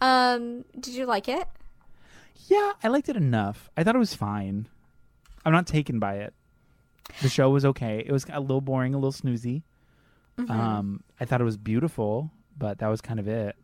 Um, 0.00 0.64
did 0.78 0.94
you 0.94 1.06
like 1.06 1.28
it? 1.28 1.46
Yeah, 2.48 2.72
I 2.82 2.88
liked 2.88 3.08
it 3.08 3.16
enough. 3.16 3.70
I 3.76 3.84
thought 3.84 3.94
it 3.94 4.00
was 4.00 4.14
fine. 4.14 4.66
I'm 5.44 5.52
not 5.52 5.66
taken 5.66 5.98
by 5.98 6.16
it. 6.16 6.34
The 7.22 7.28
show 7.28 7.50
was 7.50 7.64
okay. 7.64 8.02
It 8.04 8.12
was 8.12 8.26
a 8.32 8.40
little 8.40 8.60
boring, 8.60 8.94
a 8.94 8.98
little 8.98 9.12
snoozy. 9.12 9.62
Mm-hmm. 10.38 10.50
Um, 10.50 11.04
I 11.20 11.24
thought 11.24 11.40
it 11.40 11.44
was 11.44 11.56
beautiful, 11.56 12.30
but 12.58 12.78
that 12.78 12.88
was 12.88 13.00
kind 13.00 13.20
of 13.20 13.28
it. 13.28 13.56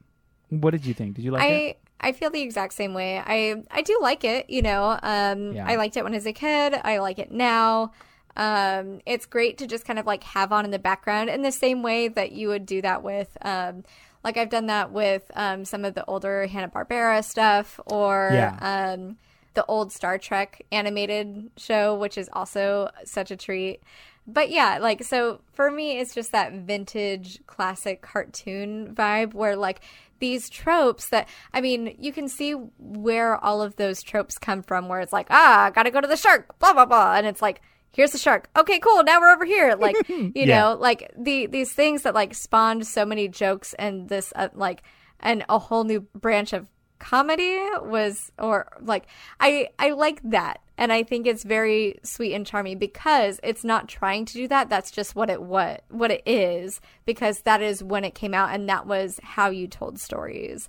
What 0.51 0.71
did 0.71 0.85
you 0.85 0.95
think? 0.95 1.15
Did 1.17 1.25
you 1.25 1.31
like 1.33 1.43
I 1.43 1.47
it? 1.49 1.79
I 2.01 2.13
feel 2.13 2.31
the 2.31 2.41
exact 2.43 2.73
same 2.75 2.95
way. 2.95 3.19
I 3.19 3.63
I 3.71 3.83
do 3.83 3.99
like 4.01 4.25
it. 4.25 4.49
You 4.49 4.63
know, 4.63 4.99
um, 5.03 5.53
Yeah. 5.53 5.67
I 5.69 5.77
liked 5.77 5.97
it 5.97 6.05
when 6.05 6.13
I 6.13 6.17
was 6.17 6.27
a 6.27 6.33
kid. 6.33 6.75
I 6.83 6.99
like 6.99 7.19
it 7.19 7.31
now. 7.33 7.93
Um, 8.37 9.01
it's 9.07 9.27
great 9.27 9.59
to 9.59 9.67
just 9.67 9.85
kind 9.85 9.99
of 9.99 10.07
like 10.07 10.23
have 10.23 10.53
on 10.53 10.65
in 10.65 10.71
the 10.71 10.79
background 10.79 11.29
in 11.29 11.43
the 11.43 11.51
same 11.53 11.83
way 11.83 12.09
that 12.09 12.33
you 12.33 12.49
would 12.49 12.65
do 12.65 12.81
that 12.83 13.03
with, 13.03 13.37
um, 13.43 13.83
like 14.23 14.37
I've 14.37 14.51
done 14.51 14.67
that 14.67 14.93
with 14.93 15.31
um, 15.35 15.65
some 15.65 15.85
of 15.85 15.95
the 15.95 16.05
older 16.07 16.47
Hanna 16.47 16.69
Barbera 16.69 17.25
stuff 17.25 17.81
or 17.87 18.31
Yeah. 18.33 18.57
um, 18.97 19.17
the 19.61 19.67
old 19.67 19.93
Star 19.93 20.17
Trek 20.17 20.63
animated 20.73 21.51
show, 21.59 21.95
which 21.95 22.17
is 22.17 22.31
also 22.33 22.89
such 23.05 23.31
a 23.31 23.37
treat. 23.37 23.81
But 24.27 24.51
yeah, 24.51 24.79
like 24.81 25.03
so 25.05 25.41
for 25.53 25.71
me, 25.71 25.99
it's 25.99 26.15
just 26.15 26.33
that 26.33 26.53
vintage 26.53 27.45
classic 27.47 28.01
cartoon 28.01 28.95
vibe 28.95 29.35
where 29.35 29.57
like 29.57 29.81
these 30.19 30.49
tropes 30.49 31.09
that 31.11 31.29
I 31.53 31.61
mean, 31.61 31.95
you 31.99 32.13
can 32.13 32.29
see 32.29 32.53
where 32.79 33.37
all 33.45 33.61
of 33.61 33.77
those 33.77 34.03
tropes 34.03 34.39
come 34.39 34.63
from. 34.63 34.89
Where 34.89 35.01
it's 35.01 35.13
like, 35.13 35.27
ah, 35.31 35.71
gotta 35.75 35.91
go 35.91 36.01
to 36.01 36.09
the 36.09 36.17
shark, 36.17 36.59
blah 36.59 36.73
blah 36.73 36.87
blah, 36.87 37.15
and 37.17 37.27
it's 37.27 37.43
like, 37.43 37.61
here's 37.93 38.13
the 38.13 38.19
shark. 38.19 38.49
Okay, 38.57 38.79
cool. 38.79 39.03
Now 39.03 39.21
we're 39.21 39.33
over 39.33 39.45
here. 39.45 39.75
Like 39.79 39.97
you 40.09 40.33
Yeah. 40.35 40.47
know, 40.61 40.77
like 40.81 41.11
the 41.19 41.47
these 41.47 41.73
things 41.73 42.03
that 42.03 42.15
like 42.15 42.35
spawned 42.35 42.87
so 42.87 43.05
many 43.05 43.29
jokes 43.29 43.75
and 43.75 44.09
this 44.09 44.33
uh, 44.37 44.49
like 44.55 44.83
and 45.21 45.45
a 45.49 45.59
whole 45.59 45.85
new 45.85 46.01
branch 46.15 46.53
of 46.53 46.69
comedy 47.01 47.59
was 47.83 48.31
or 48.39 48.69
like 48.81 49.07
I 49.41 49.71
I 49.79 49.91
like 49.91 50.21
that 50.31 50.61
and 50.79 50.93
I 50.93 51.03
think 51.03 51.27
it's 51.27 51.43
very 51.43 51.99
sweet 52.05 52.35
and 52.35 52.47
charming 52.47 52.79
because 52.79 53.41
it's 53.43 53.65
not 53.65 53.89
trying 53.89 54.27
to 54.27 54.35
do 54.35 54.47
that 54.49 54.69
that's 54.69 54.91
just 54.93 55.17
what 55.17 55.31
it 55.31 55.43
what 55.43 55.85
what 55.89 56.13
it 56.13 56.23
is 56.27 56.81
because 57.07 57.41
that 57.41 57.63
is 57.63 57.83
when 57.83 58.05
it 58.05 58.15
came 58.15 58.35
out 58.35 58.55
and 58.55 58.69
that 58.69 58.87
was 58.87 59.19
how 59.23 59.51
you 59.51 59.67
told 59.67 59.99
stories. 59.99 60.69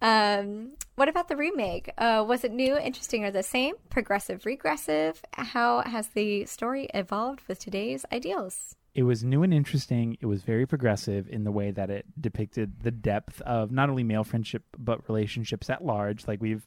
Um 0.00 0.72
what 0.94 1.08
about 1.08 1.28
the 1.28 1.36
remake? 1.36 1.90
Uh 1.98 2.24
was 2.26 2.44
it 2.44 2.52
new, 2.52 2.76
interesting 2.76 3.24
or 3.24 3.32
the 3.32 3.42
same? 3.42 3.74
Progressive, 3.90 4.46
regressive? 4.46 5.22
How 5.32 5.82
has 5.82 6.08
the 6.08 6.44
story 6.44 6.88
evolved 6.94 7.40
with 7.48 7.58
today's 7.58 8.04
ideals? 8.12 8.76
It 8.94 9.02
was 9.02 9.24
new 9.24 9.42
and 9.42 9.52
interesting. 9.52 10.16
It 10.20 10.26
was 10.26 10.42
very 10.42 10.66
progressive 10.66 11.28
in 11.28 11.44
the 11.44 11.50
way 11.50 11.72
that 11.72 11.90
it 11.90 12.06
depicted 12.20 12.82
the 12.82 12.92
depth 12.92 13.40
of 13.40 13.72
not 13.72 13.90
only 13.90 14.04
male 14.04 14.24
friendship 14.24 14.62
but 14.78 15.08
relationships 15.08 15.68
at 15.68 15.84
large, 15.84 16.28
like 16.28 16.40
we've 16.40 16.66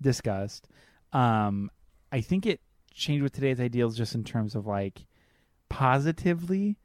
discussed. 0.00 0.66
Um, 1.12 1.70
I 2.10 2.20
think 2.20 2.46
it 2.46 2.60
changed 2.92 3.22
with 3.22 3.32
today's 3.32 3.60
ideals 3.60 3.96
just 3.96 4.14
in 4.14 4.24
terms 4.24 4.56
of 4.56 4.66
like 4.66 5.06
positively 5.68 6.78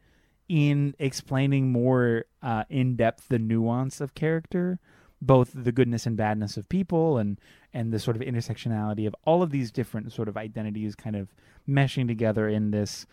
in 0.47 0.93
explaining 0.99 1.71
more 1.71 2.25
uh, 2.43 2.63
in 2.69 2.95
depth 2.95 3.29
the 3.29 3.39
nuance 3.39 3.99
of 3.99 4.13
character, 4.13 4.79
both 5.21 5.51
the 5.55 5.71
goodness 5.71 6.05
and 6.05 6.15
badness 6.15 6.55
of 6.55 6.69
people, 6.69 7.17
and 7.17 7.39
and 7.73 7.91
the 7.91 7.99
sort 7.99 8.15
of 8.15 8.21
intersectionality 8.21 9.07
of 9.07 9.15
all 9.25 9.41
of 9.41 9.49
these 9.49 9.71
different 9.71 10.11
sort 10.11 10.27
of 10.27 10.37
identities 10.37 10.93
kind 10.93 11.15
of 11.15 11.33
meshing 11.67 12.07
together 12.07 12.47
in 12.47 12.69
this 12.69 13.07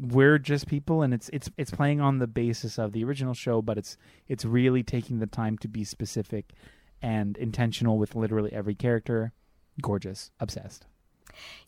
we're 0.00 0.38
just 0.38 0.66
people 0.66 1.02
and 1.02 1.14
it's 1.14 1.30
it's 1.32 1.50
it's 1.56 1.70
playing 1.70 2.00
on 2.00 2.18
the 2.18 2.26
basis 2.26 2.78
of 2.78 2.92
the 2.92 3.04
original 3.04 3.34
show 3.34 3.62
but 3.62 3.78
it's 3.78 3.96
it's 4.26 4.44
really 4.44 4.82
taking 4.82 5.20
the 5.20 5.26
time 5.26 5.56
to 5.56 5.68
be 5.68 5.84
specific 5.84 6.52
and 7.00 7.36
intentional 7.36 7.96
with 7.96 8.16
literally 8.16 8.52
every 8.52 8.74
character 8.74 9.32
gorgeous 9.80 10.32
obsessed 10.40 10.84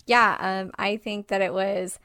Yeah, 0.07 0.37
um, 0.41 0.73
I 0.79 0.97
think 0.97 1.29
that 1.29 1.41
it 1.41 1.53
was 1.53 1.99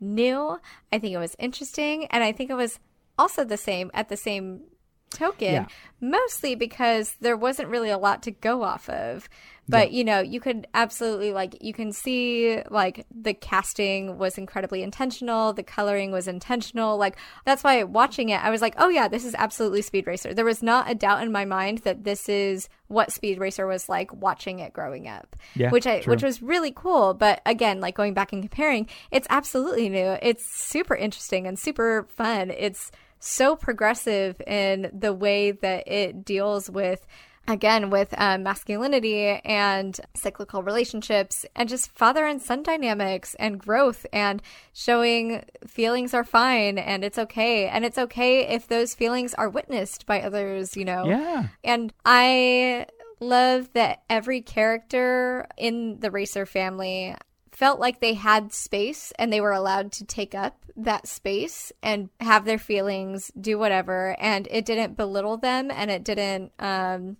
new. 0.00 0.58
I 0.92 0.98
think 0.98 1.14
it 1.14 1.18
was 1.18 1.36
interesting, 1.38 2.06
and 2.06 2.22
I 2.22 2.32
think 2.32 2.50
it 2.50 2.54
was 2.54 2.78
also 3.18 3.44
the 3.44 3.56
same 3.56 3.90
at 3.94 4.08
the 4.08 4.16
same 4.16 4.62
token. 5.10 5.52
Yeah. 5.52 5.66
Mostly 6.00 6.54
because 6.54 7.16
there 7.20 7.36
wasn't 7.36 7.68
really 7.68 7.90
a 7.90 7.98
lot 7.98 8.22
to 8.24 8.30
go 8.30 8.62
off 8.62 8.88
of. 8.88 9.28
But 9.68 9.92
you 9.92 10.04
know, 10.04 10.20
you 10.20 10.40
could 10.40 10.66
absolutely 10.74 11.32
like 11.32 11.56
you 11.60 11.72
can 11.72 11.92
see 11.92 12.62
like 12.70 13.06
the 13.10 13.34
casting 13.34 14.18
was 14.18 14.38
incredibly 14.38 14.82
intentional, 14.82 15.52
the 15.52 15.62
coloring 15.62 16.12
was 16.12 16.28
intentional. 16.28 16.96
Like 16.96 17.16
that's 17.44 17.64
why 17.64 17.82
watching 17.82 18.28
it, 18.28 18.42
I 18.44 18.50
was 18.50 18.62
like, 18.62 18.74
oh 18.78 18.88
yeah, 18.88 19.08
this 19.08 19.24
is 19.24 19.34
absolutely 19.34 19.82
Speed 19.82 20.06
Racer. 20.06 20.34
There 20.34 20.44
was 20.44 20.62
not 20.62 20.90
a 20.90 20.94
doubt 20.94 21.22
in 21.22 21.32
my 21.32 21.44
mind 21.44 21.78
that 21.78 22.04
this 22.04 22.28
is 22.28 22.68
what 22.88 23.10
Speed 23.12 23.38
Racer 23.40 23.66
was 23.66 23.88
like 23.88 24.14
watching 24.14 24.60
it 24.60 24.72
growing 24.72 25.08
up 25.08 25.34
Yeah, 25.54 25.70
which 25.70 25.86
I 25.86 26.00
true. 26.00 26.12
which 26.12 26.22
was 26.22 26.40
really 26.42 26.72
cool. 26.74 27.14
But 27.14 27.42
again, 27.44 27.80
like 27.80 27.96
going 27.96 28.14
back 28.14 28.32
and 28.32 28.42
comparing, 28.42 28.88
it's 29.10 29.26
absolutely 29.30 29.88
new. 29.88 30.16
It's 30.22 30.44
super 30.44 30.94
interesting 30.94 31.46
and 31.46 31.58
super 31.58 32.06
fun. 32.10 32.50
It's 32.50 32.92
so 33.18 33.56
progressive 33.56 34.40
in 34.46 34.90
the 34.92 35.12
way 35.12 35.50
that 35.50 35.88
it 35.88 36.24
deals 36.24 36.70
with 36.70 37.06
again 37.48 37.90
with 37.90 38.14
um, 38.18 38.42
masculinity 38.42 39.40
and 39.44 39.98
cyclical 40.14 40.62
relationships 40.62 41.46
and 41.54 41.68
just 41.68 41.90
father 41.92 42.26
and 42.26 42.40
son 42.42 42.62
dynamics 42.62 43.34
and 43.38 43.58
growth 43.58 44.06
and 44.12 44.42
showing 44.72 45.44
feelings 45.66 46.14
are 46.14 46.24
fine 46.24 46.78
and 46.78 47.04
it's 47.04 47.18
okay. 47.18 47.68
And 47.68 47.84
it's 47.84 47.98
okay 47.98 48.48
if 48.48 48.66
those 48.68 48.94
feelings 48.94 49.34
are 49.34 49.48
witnessed 49.48 50.06
by 50.06 50.22
others 50.22 50.76
you 50.76 50.84
know? 50.84 51.04
Yeah. 51.06 51.48
And 51.64 51.92
I 52.04 52.86
love 53.20 53.72
that 53.72 54.02
every 54.10 54.42
character 54.42 55.46
in 55.56 56.00
the 56.00 56.10
Racer 56.10 56.46
family 56.46 57.14
felt 57.52 57.80
like 57.80 58.00
they 58.00 58.14
had 58.14 58.52
space 58.52 59.12
and 59.18 59.32
they 59.32 59.40
were 59.40 59.52
allowed 59.52 59.90
to 59.92 60.04
take 60.04 60.34
up 60.34 60.58
that 60.76 61.08
space 61.08 61.72
and 61.82 62.10
have 62.20 62.44
their 62.44 62.58
feelings, 62.58 63.32
do 63.40 63.58
whatever, 63.58 64.14
and 64.20 64.46
it 64.50 64.66
didn't 64.66 64.96
belittle 64.96 65.38
them 65.38 65.70
and 65.70 65.90
it 65.90 66.04
didn't 66.04 66.52
um 66.58 67.16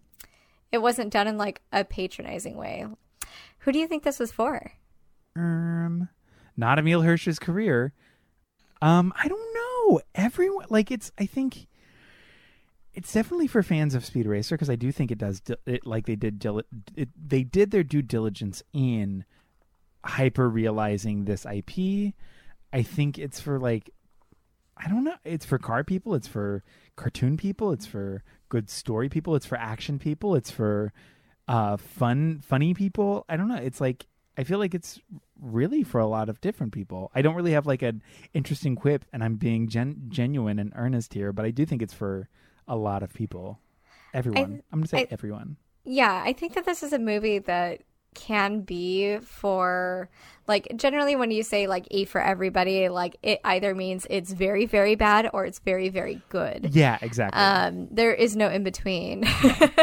it 0.72 0.78
wasn't 0.78 1.12
done 1.12 1.26
in 1.26 1.38
like 1.38 1.62
a 1.72 1.84
patronizing 1.84 2.56
way. 2.56 2.86
Who 3.60 3.72
do 3.72 3.78
you 3.78 3.86
think 3.86 4.02
this 4.02 4.18
was 4.18 4.32
for? 4.32 4.72
um 5.34 6.08
not 6.56 6.78
emile 6.78 7.02
hirsch's 7.02 7.38
career. 7.38 7.92
Um 8.80 9.12
i 9.22 9.28
don't 9.28 9.54
know. 9.54 10.00
Everyone 10.14 10.66
like 10.70 10.90
it's 10.90 11.12
i 11.18 11.26
think 11.26 11.66
it's 12.94 13.12
definitely 13.12 13.46
for 13.46 13.62
fans 13.62 13.94
of 13.94 14.04
speed 14.06 14.26
racer 14.26 14.54
because 14.56 14.70
i 14.70 14.74
do 14.76 14.90
think 14.90 15.10
it 15.10 15.18
does 15.18 15.42
it 15.66 15.86
like 15.86 16.06
they 16.06 16.16
did 16.16 16.40
dili- 16.40 16.64
it, 16.96 17.10
they 17.14 17.42
did 17.42 17.70
their 17.70 17.84
due 17.84 18.00
diligence 18.00 18.62
in 18.72 19.24
hyper 20.02 20.48
realizing 20.48 21.26
this 21.26 21.44
ip 21.44 21.70
i 22.72 22.82
think 22.82 23.18
it's 23.18 23.38
for 23.38 23.58
like 23.58 23.90
i 24.78 24.88
don't 24.88 25.04
know. 25.04 25.16
It's 25.24 25.44
for 25.44 25.58
car 25.58 25.84
people. 25.84 26.14
It's 26.14 26.28
for 26.28 26.62
cartoon 26.96 27.36
people. 27.36 27.72
It's 27.72 27.86
for 27.86 28.22
good 28.48 28.70
story 28.70 29.08
people 29.08 29.34
it's 29.34 29.46
for 29.46 29.58
action 29.58 29.98
people 29.98 30.34
it's 30.34 30.50
for 30.50 30.92
uh 31.48 31.76
fun 31.76 32.40
funny 32.46 32.74
people. 32.74 33.24
I 33.28 33.36
don't 33.36 33.48
know 33.48 33.56
it's 33.56 33.80
like 33.80 34.06
i 34.38 34.44
feel 34.44 34.58
like 34.58 34.74
it's 34.74 35.00
really 35.40 35.82
for 35.82 36.00
a 36.00 36.06
lot 36.06 36.28
of 36.28 36.40
different 36.40 36.72
people. 36.72 37.10
I 37.14 37.22
don't 37.22 37.34
really 37.34 37.52
have 37.52 37.66
like 37.66 37.82
an 37.82 38.02
interesting 38.34 38.76
quip 38.76 39.04
and 39.12 39.22
i'm 39.22 39.36
being 39.36 39.68
gen- 39.68 40.06
genuine 40.08 40.58
and 40.58 40.72
earnest 40.76 41.14
here 41.14 41.32
but 41.32 41.44
i 41.44 41.50
do 41.50 41.64
think 41.66 41.82
it's 41.82 41.94
for 41.94 42.28
a 42.68 42.76
lot 42.76 43.02
of 43.02 43.12
people. 43.12 43.60
Everyone. 44.12 44.62
I, 44.72 44.74
am 44.74 44.80
gonna 44.80 44.88
say 44.88 44.98
I- 45.00 45.08
everyone. 45.10 45.56
Yeah, 45.84 46.20
I 46.24 46.32
think 46.32 46.54
that 46.54 46.64
this 46.64 46.82
is 46.82 46.92
a 46.92 46.98
movie 46.98 47.38
that 47.38 47.82
can 48.16 48.62
be 48.62 49.18
for 49.18 50.08
like 50.48 50.68
generally 50.76 51.14
when 51.14 51.30
you 51.30 51.42
say 51.42 51.66
like 51.66 51.86
a 51.90 52.04
for 52.06 52.20
everybody, 52.20 52.88
like 52.88 53.16
it 53.22 53.40
either 53.44 53.74
means 53.74 54.06
it's 54.10 54.32
very 54.32 54.66
very 54.66 54.96
bad 54.96 55.30
or 55.32 55.44
it's 55.44 55.60
very 55.60 55.88
very 55.88 56.20
good. 56.28 56.70
Yeah, 56.72 56.98
exactly. 57.00 57.40
Um, 57.40 57.88
there 57.90 58.12
is 58.12 58.34
no 58.34 58.48
in 58.48 58.64
between. 58.64 59.24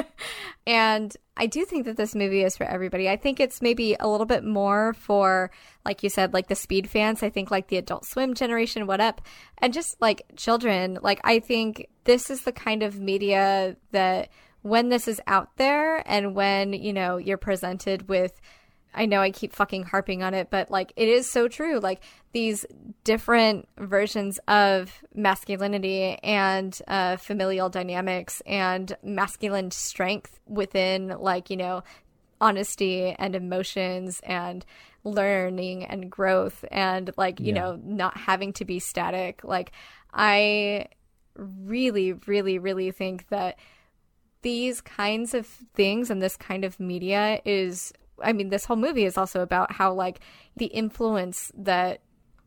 and 0.68 1.16
I 1.36 1.48
do 1.48 1.66
think 1.66 1.86
that 1.86 1.98
this 1.98 2.14
movie 2.14 2.44
is 2.44 2.56
for 2.56 2.66
everybody. 2.66 3.10
I 3.10 3.18
think 3.18 3.40
it's 3.40 3.62
maybe 3.62 3.96
a 4.00 4.08
little 4.08 4.26
bit 4.26 4.44
more 4.44 4.94
for, 4.94 5.50
like 5.84 6.04
you 6.04 6.10
said, 6.10 6.34
like 6.34 6.48
the 6.48 6.56
speed 6.56 6.90
fans. 6.90 7.24
I 7.24 7.30
think 7.30 7.50
like 7.50 7.68
the 7.68 7.78
adult 7.78 8.06
swim 8.06 8.36
generation, 8.36 8.86
what 8.86 9.02
up? 9.02 9.22
And 9.58 9.74
just 9.74 10.00
like 10.00 10.22
children. 10.36 11.00
Like, 11.02 11.22
I 11.24 11.40
think 11.40 11.88
this 12.04 12.30
is 12.30 12.44
the 12.44 12.52
kind 12.52 12.84
of 12.84 13.00
media 13.00 13.76
that 13.92 14.30
when 14.64 14.90
this 14.90 15.08
is 15.08 15.22
out 15.28 15.56
there 15.58 16.02
and 16.10 16.36
when, 16.36 16.74
you 16.74 16.92
know, 16.94 17.18
you're 17.18 17.38
presented 17.38 18.10
with 18.10 18.42
I 18.96 19.08
know 19.08 19.22
I 19.22 19.32
keep 19.32 19.54
fucking 19.54 19.86
harping 19.86 20.22
on 20.22 20.36
it, 20.36 20.50
but 20.52 20.70
like 20.70 20.94
it 20.96 21.08
is 21.08 21.28
so 21.28 21.48
true. 21.48 21.80
Like 21.80 22.02
these 22.32 22.64
different 23.04 23.68
versions 23.78 24.40
of 24.48 25.04
masculinity 25.16 26.20
and 26.22 26.80
uh, 26.88 27.18
familial 27.18 27.70
dynamics 27.70 28.42
and 28.46 28.96
masculine 29.04 29.72
strength 29.72 30.40
within, 30.46 31.08
like, 31.20 31.50
you 31.50 31.58
know, 31.58 31.84
honesty 32.40 33.16
and 33.18 33.36
emotions 33.36 34.20
and 34.24 34.64
learning 35.04 35.86
and 35.86 36.12
growth 36.12 36.64
and, 36.72 37.12
like, 37.18 37.40
you 37.40 37.48
Yeah. 37.48 37.62
know, 37.62 37.80
not 37.84 38.16
having 38.16 38.54
to 38.54 38.66
be 38.66 38.78
static. 38.80 39.44
Like, 39.44 39.72
I 40.14 40.88
really, 41.36 42.14
really, 42.14 42.60
really 42.60 42.92
think 42.92 43.28
that 43.30 43.58
these 44.44 44.80
kinds 44.82 45.34
of 45.34 45.48
things 45.48 46.10
and 46.10 46.22
this 46.22 46.38
kind 46.38 46.64
of 46.64 46.80
media 46.80 47.42
is 47.46 47.92
I 48.22 48.32
mean 48.34 48.50
this 48.50 48.66
whole 48.66 48.78
movie 48.78 49.06
is 49.06 49.18
also 49.18 49.42
about 49.42 49.72
how 49.74 49.92
like 49.94 50.20
the 50.56 50.68
influence 50.68 51.52
that 51.58 52.02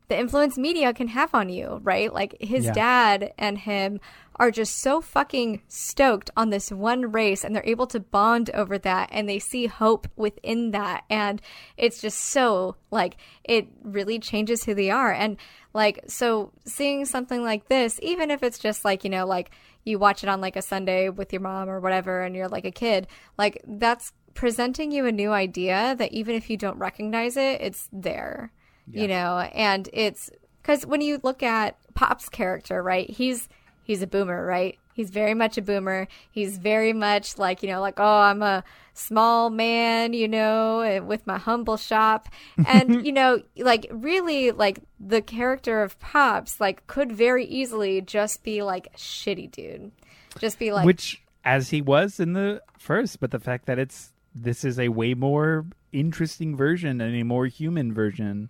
the 0.07 0.17
influence 0.17 0.57
media 0.57 0.93
can 0.93 1.09
have 1.09 1.33
on 1.33 1.49
you, 1.49 1.81
right? 1.83 2.13
Like 2.13 2.37
his 2.39 2.63
Yeah. 2.65 2.71
dad 2.71 3.33
and 3.37 3.57
him 3.57 3.99
are 4.37 4.51
just 4.51 4.77
so 4.77 5.01
fucking 5.01 5.61
stoked 5.67 6.29
on 6.37 6.49
this 6.49 6.71
one 6.71 7.11
race 7.11 7.43
and 7.43 7.53
they're 7.53 7.65
able 7.65 7.87
to 7.87 7.99
bond 7.99 8.49
over 8.53 8.77
that 8.77 9.09
and 9.11 9.27
they 9.27 9.39
see 9.39 9.65
hope 9.65 10.07
within 10.15 10.71
that 10.71 11.03
and 11.09 11.41
it's 11.75 11.99
just 11.99 12.19
so 12.19 12.77
like 12.89 13.17
it 13.43 13.67
really 13.83 14.17
changes 14.19 14.63
who 14.63 14.73
they 14.73 14.89
are 14.89 15.11
and 15.11 15.35
like 15.77 16.03
so 16.07 16.51
seeing 16.65 17.05
something 17.05 17.43
like 17.43 17.69
this 17.69 17.99
even 18.01 18.31
if 18.31 18.41
it's 18.41 18.57
just 18.57 18.83
like 18.83 19.03
you 19.03 19.11
know 19.11 19.27
like 19.27 19.51
you 19.85 19.99
watch 19.99 20.23
it 20.23 20.29
on 20.29 20.41
like 20.41 20.55
a 20.55 20.61
Sunday 20.61 21.07
with 21.07 21.31
your 21.31 21.39
mom 21.39 21.69
or 21.69 21.79
whatever 21.79 22.23
and 22.23 22.35
you're 22.35 22.47
like 22.49 22.65
a 22.65 22.71
kid 22.71 23.05
like 23.37 23.61
that's 23.67 24.11
presenting 24.33 24.91
you 24.91 25.05
a 25.05 25.11
new 25.11 25.31
idea 25.31 25.95
that 25.99 26.11
even 26.11 26.33
if 26.33 26.49
you 26.49 26.57
don't 26.57 26.79
recognize 26.79 27.37
it 27.37 27.61
it's 27.61 27.87
there 27.93 28.51
you 28.89 29.05
know? 29.05 29.39
And 29.53 29.89
it's 29.91 30.31
because 30.61 30.85
when 30.85 31.01
you 31.01 31.19
look 31.21 31.43
at 31.43 31.77
pop's 31.93 32.27
character 32.27 32.81
right 32.81 33.09
he's 33.09 33.47
he's 33.87 34.01
a 34.01 34.07
boomer 34.07 34.45
right? 34.45 34.77
He's 34.93 35.09
very 35.11 35.33
much 35.35 35.57
a 35.57 35.61
boomer. 35.61 36.07
He's 36.31 36.57
very 36.57 36.93
much 36.93 37.37
like 37.37 37.63
you 37.63 37.69
know 37.69 37.81
like 37.81 37.99
oh 37.99 38.19
i'm 38.19 38.43
a 38.43 38.63
small 38.93 39.51
man 39.51 40.13
you 40.13 40.27
know 40.27 40.79
eh, 40.79 40.99
with 40.99 41.25
my 41.25 41.37
humble 41.37 41.77
shop. 41.77 42.27
And 42.67 43.05
you 43.05 43.13
know 43.13 43.41
like 43.55 43.87
really 43.89 44.51
like 44.51 44.79
the 44.99 45.21
character 45.21 45.81
of 45.81 45.97
pops 45.99 46.59
like 46.59 46.85
could 46.87 47.11
very 47.11 47.45
easily 47.45 48.01
just 48.01 48.43
be 48.43 48.61
like 48.61 48.93
shitty 48.95 49.51
dude. 49.51 49.91
Just 50.39 50.59
be 50.59 50.71
like 50.71 50.85
Which, 50.85 51.23
as 51.45 51.69
he 51.69 51.81
was 51.81 52.19
in 52.19 52.33
the 52.33 52.61
first, 52.77 53.19
but 53.19 53.31
the 53.31 53.39
fact 53.39 53.65
that 53.65 53.79
it's 53.79 54.11
this 54.35 54.63
is 54.63 54.77
a 54.77 54.89
way 54.89 55.13
more 55.13 55.65
interesting 55.91 56.55
version 56.55 56.99
and 57.01 57.15
a 57.15 57.23
more 57.23 57.45
human 57.47 57.93
version 57.93 58.49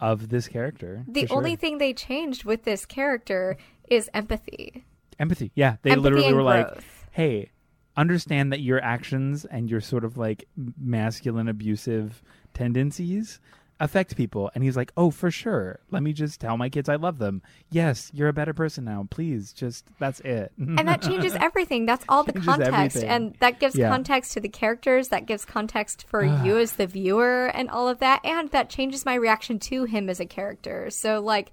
of 0.00 0.28
this 0.28 0.48
character. 0.48 1.04
the 1.08 1.22
for 1.22 1.28
sure. 1.28 1.36
only 1.36 1.56
thing 1.56 1.78
they 1.78 1.92
changed 1.92 2.44
with 2.44 2.64
this 2.64 2.84
character 2.84 3.56
is 3.88 4.10
empathy 4.12 4.84
empathy. 5.18 5.52
Yeah, 5.54 5.76
they 5.82 5.90
Empathy 5.90 6.02
literally 6.02 6.32
were 6.32 6.42
like, 6.42 6.66
growth. 6.68 7.06
"Hey, 7.10 7.50
understand 7.96 8.52
that 8.52 8.60
your 8.60 8.82
actions 8.82 9.44
and 9.44 9.70
your 9.70 9.80
sort 9.80 10.04
of 10.04 10.16
like 10.16 10.46
masculine 10.78 11.48
abusive 11.48 12.22
tendencies 12.54 13.40
affect 13.80 14.16
people." 14.16 14.50
And 14.54 14.64
he's 14.64 14.76
like, 14.76 14.92
"Oh, 14.96 15.10
for 15.10 15.30
sure. 15.30 15.80
Let 15.90 16.02
me 16.02 16.12
just 16.12 16.40
tell 16.40 16.56
my 16.56 16.68
kids 16.68 16.88
I 16.88 16.96
love 16.96 17.18
them. 17.18 17.42
Yes, 17.70 18.10
you're 18.14 18.28
a 18.28 18.32
better 18.32 18.52
person 18.54 18.84
now. 18.84 19.06
Please, 19.10 19.52
just 19.52 19.86
that's 19.98 20.20
it." 20.20 20.52
and 20.58 20.86
that 20.88 21.02
changes 21.08 21.34
everything. 21.34 21.86
That's 21.86 22.04
all 22.08 22.24
the 22.24 22.32
context, 22.32 22.96
everything. 22.96 23.08
and 23.08 23.34
that 23.40 23.60
gives 23.60 23.76
Yeah. 23.76 23.88
context 23.90 24.32
to 24.32 24.40
the 24.40 24.48
characters. 24.48 25.08
That 25.08 25.26
gives 25.26 25.44
context 25.44 26.06
for 26.08 26.24
ah. 26.24 26.44
you 26.44 26.58
as 26.58 26.72
the 26.72 26.86
viewer, 26.86 27.46
and 27.54 27.68
all 27.70 27.88
of 27.88 27.98
that, 28.00 28.20
and 28.24 28.50
that 28.50 28.70
changes 28.70 29.04
my 29.04 29.14
reaction 29.14 29.58
to 29.60 29.84
him 29.84 30.08
as 30.08 30.20
a 30.20 30.26
character. 30.26 30.90
So, 30.90 31.20
like, 31.20 31.50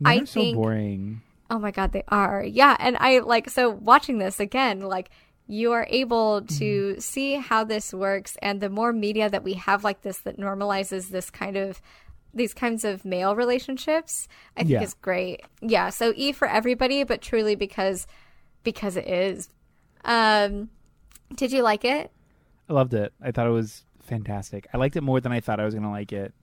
Men 0.00 0.12
I 0.20 0.24
so 0.24 0.40
think, 0.40 0.56
boring. 0.56 1.22
oh 1.50 1.58
my 1.58 1.70
god, 1.70 1.92
they 1.92 2.04
are, 2.08 2.42
yeah. 2.44 2.76
And 2.78 2.96
I 2.98 3.20
like 3.20 3.48
so 3.50 3.70
watching 3.70 4.18
this 4.18 4.40
again, 4.40 4.80
like. 4.80 5.10
You 5.48 5.72
are 5.72 5.86
able 5.90 6.42
to 6.42 6.64
Mm-hmm. 6.92 7.00
see 7.00 7.34
how 7.34 7.64
this 7.64 7.94
works, 7.94 8.36
and 8.42 8.60
the 8.60 8.68
more 8.70 8.92
media 8.92 9.30
that 9.30 9.44
we 9.44 9.54
have 9.54 9.84
like 9.84 10.02
this 10.02 10.18
that 10.20 10.38
normalizes 10.38 11.08
this 11.10 11.30
kind 11.30 11.56
of 11.56 11.80
these 12.34 12.52
kinds 12.52 12.84
of 12.84 13.04
male 13.04 13.34
relationships, 13.34 14.28
I 14.56 14.60
think 14.60 14.70
Yeah. 14.70 14.82
is 14.82 14.92
great. 14.94 15.40
Yeah, 15.62 15.88
so 15.90 16.12
E 16.16 16.32
for 16.32 16.46
everybody, 16.46 17.02
but 17.04 17.22
truly 17.22 17.54
because 17.56 18.06
because 18.62 18.96
it 18.96 19.06
is. 19.08 19.48
Um, 20.04 20.68
did 21.34 21.52
you 21.52 21.62
like 21.62 21.84
it? 21.84 22.10
I 22.68 22.72
loved 22.72 22.92
it. 22.94 23.12
I 23.22 23.30
thought 23.30 23.46
it 23.46 23.50
was 23.50 23.84
fantastic. 24.02 24.66
I 24.74 24.76
liked 24.76 24.96
it 24.96 25.02
more 25.02 25.20
than 25.20 25.32
I 25.32 25.40
thought 25.40 25.60
I 25.60 25.64
was 25.64 25.74
going 25.74 25.84
to 25.84 25.90
like 25.90 26.12
it. 26.12 26.34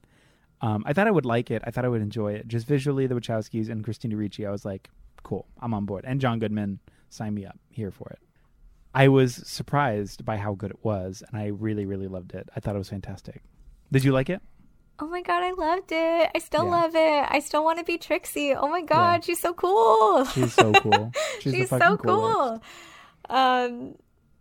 Um, 0.60 0.82
I 0.86 0.92
thought 0.94 1.06
I 1.06 1.10
would 1.10 1.26
like 1.26 1.50
it. 1.50 1.62
I 1.66 1.70
thought 1.70 1.84
I 1.84 1.88
would 1.88 2.00
enjoy 2.02 2.32
it. 2.32 2.48
Just 2.48 2.66
visually, 2.66 3.06
the 3.06 3.14
Wachowskis 3.14 3.68
and 3.68 3.84
Christina 3.84 4.16
Ricci, 4.16 4.46
I 4.46 4.50
was 4.50 4.64
like, 4.64 4.88
cool, 5.22 5.46
I'm 5.60 5.74
on 5.74 5.84
board. 5.84 6.04
And 6.06 6.20
John 6.20 6.38
Goodman, 6.38 6.80
sign 7.10 7.34
me 7.34 7.44
up. 7.44 7.58
Here 7.70 7.90
for 7.90 8.08
it. 8.08 8.18
I 8.94 9.08
was 9.08 9.34
surprised 9.46 10.24
by 10.24 10.36
how 10.36 10.54
good 10.54 10.70
it 10.70 10.78
was, 10.84 11.22
and 11.26 11.40
I 11.40 11.46
really, 11.48 11.84
really 11.84 12.06
loved 12.08 12.34
it. 12.34 12.48
I 12.54 12.60
thought 12.60 12.74
it 12.74 12.78
was 12.78 12.88
fantastic. 12.90 13.42
Did 13.90 14.04
you 14.04 14.12
like 14.12 14.30
it? 14.30 14.40
Oh 15.00 15.08
my 15.08 15.22
god, 15.22 15.42
I 15.42 15.50
loved 15.52 15.90
it. 15.90 16.30
I 16.34 16.38
still 16.38 16.64
Yeah. 16.64 16.70
love 16.70 16.94
it. 16.94 17.26
I 17.28 17.40
still 17.40 17.64
want 17.64 17.78
to 17.80 17.84
be 17.84 17.98
Trixie. 17.98 18.54
Oh 18.54 18.68
my 18.68 18.82
god, 18.82 19.24
she's 19.24 19.40
so 19.40 19.52
cool. 19.52 20.24
She's 20.26 20.54
so 20.54 20.72
cool. 20.74 21.10
She's, 21.40 21.52
She's 21.54 21.68
so 21.68 21.96
cool. 21.96 22.62
Um, 23.28 23.96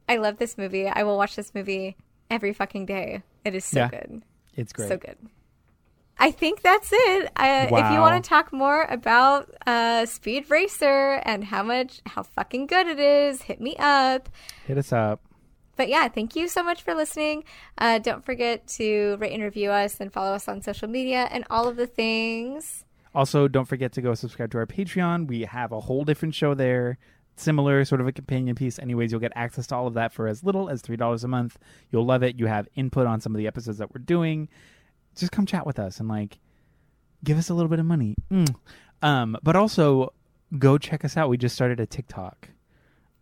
I 0.07 0.17
love 0.17 0.38
this 0.38 0.57
movie. 0.57 0.88
I 0.88 1.03
will 1.03 1.17
watch 1.17 1.35
this 1.35 1.55
movie 1.55 1.95
every 2.30 2.53
fucking 2.53 2.85
day. 2.85 3.23
It 3.43 3.55
is 3.55 3.65
so 3.65 3.80
Yeah. 3.80 3.88
good. 3.89 4.23
It's 4.55 4.71
great. 4.73 4.89
So 4.89 4.97
good. 4.97 5.17
I 6.19 6.31
think 6.31 6.61
that's 6.61 6.90
it. 6.91 7.31
Uh, 7.35 7.65
If 7.69 7.91
you 7.91 7.99
want 7.99 8.23
to 8.23 8.27
talk 8.27 8.53
more 8.53 8.84
about 8.85 9.49
uh, 9.65 10.06
Speed 10.06 10.49
Racer 10.49 11.22
and 11.26 11.44
how 11.44 11.64
much, 11.64 12.02
how 12.06 12.23
fucking 12.23 12.68
good 12.68 12.88
it 12.88 12.99
is, 12.99 13.41
hit 13.41 13.60
me 13.60 13.76
up. 13.77 14.30
Hit 14.68 14.77
us 14.77 14.94
up. 14.94 15.22
But 15.76 15.90
yeah, 15.90 16.07
thank 16.07 16.35
you 16.35 16.48
so 16.48 16.64
much 16.64 16.84
for 16.84 16.94
listening. 16.94 17.44
Uh, 17.80 17.98
don't 17.98 18.23
forget 18.23 18.68
to 18.77 19.18
rate 19.19 19.34
and 19.34 19.41
review 19.41 19.72
us 19.72 19.99
and 19.99 20.14
follow 20.14 20.34
us 20.35 20.48
on 20.48 20.61
social 20.61 20.88
media 20.88 21.27
and 21.31 21.44
all 21.49 21.68
of 21.68 21.77
the 21.77 21.88
things. 21.88 22.85
Also, 23.15 23.48
don't 23.48 23.65
forget 23.65 23.91
to 23.94 24.02
go 24.02 24.14
subscribe 24.14 24.52
to 24.52 24.60
our 24.60 24.68
Patreon. 24.68 25.27
We 25.27 25.41
have 25.41 25.72
a 25.72 25.80
whole 25.80 26.03
different 26.03 26.35
show 26.35 26.53
there, 26.53 26.99
similar 27.38 27.84
sort 27.85 28.02
of 28.02 28.07
a 28.07 28.11
companion 28.11 28.56
piece. 28.56 28.77
Anyways, 28.77 29.11
you'll 29.11 29.19
get 29.22 29.34
access 29.35 29.65
to 29.68 29.76
all 29.76 29.88
of 29.88 29.95
that 29.95 30.14
for 30.14 30.27
as 30.27 30.44
little 30.44 30.69
as 30.69 30.84
$3 30.84 31.23
a 31.23 31.27
month. 31.27 31.57
You'll 31.91 32.06
love 32.06 32.22
it. 32.23 32.38
You 32.40 32.45
have 32.45 32.68
input 32.76 33.07
on 33.07 33.19
some 33.19 33.34
of 33.34 33.40
the 33.40 33.48
episodes 33.48 33.80
that 33.80 33.94
we're 33.94 34.02
doing. 34.03 34.49
Just 35.15 35.31
come 35.31 35.45
chat 35.45 35.65
with 35.65 35.80
us 35.80 35.99
and 35.99 36.07
like 36.10 36.40
give 37.23 37.38
us 37.38 37.49
a 37.49 37.53
little 37.53 37.69
bit 37.69 37.80
of 37.80 37.85
money. 37.85 38.15
Mm. 38.31 38.56
Um, 39.02 39.38
but 39.44 39.56
also 39.56 40.14
go 40.57 40.77
check 40.77 41.03
us 41.06 41.18
out. 41.18 41.30
We 41.30 41.38
just 41.38 41.56
started 41.56 41.80
a 41.80 41.85
TikTok. 41.85 42.49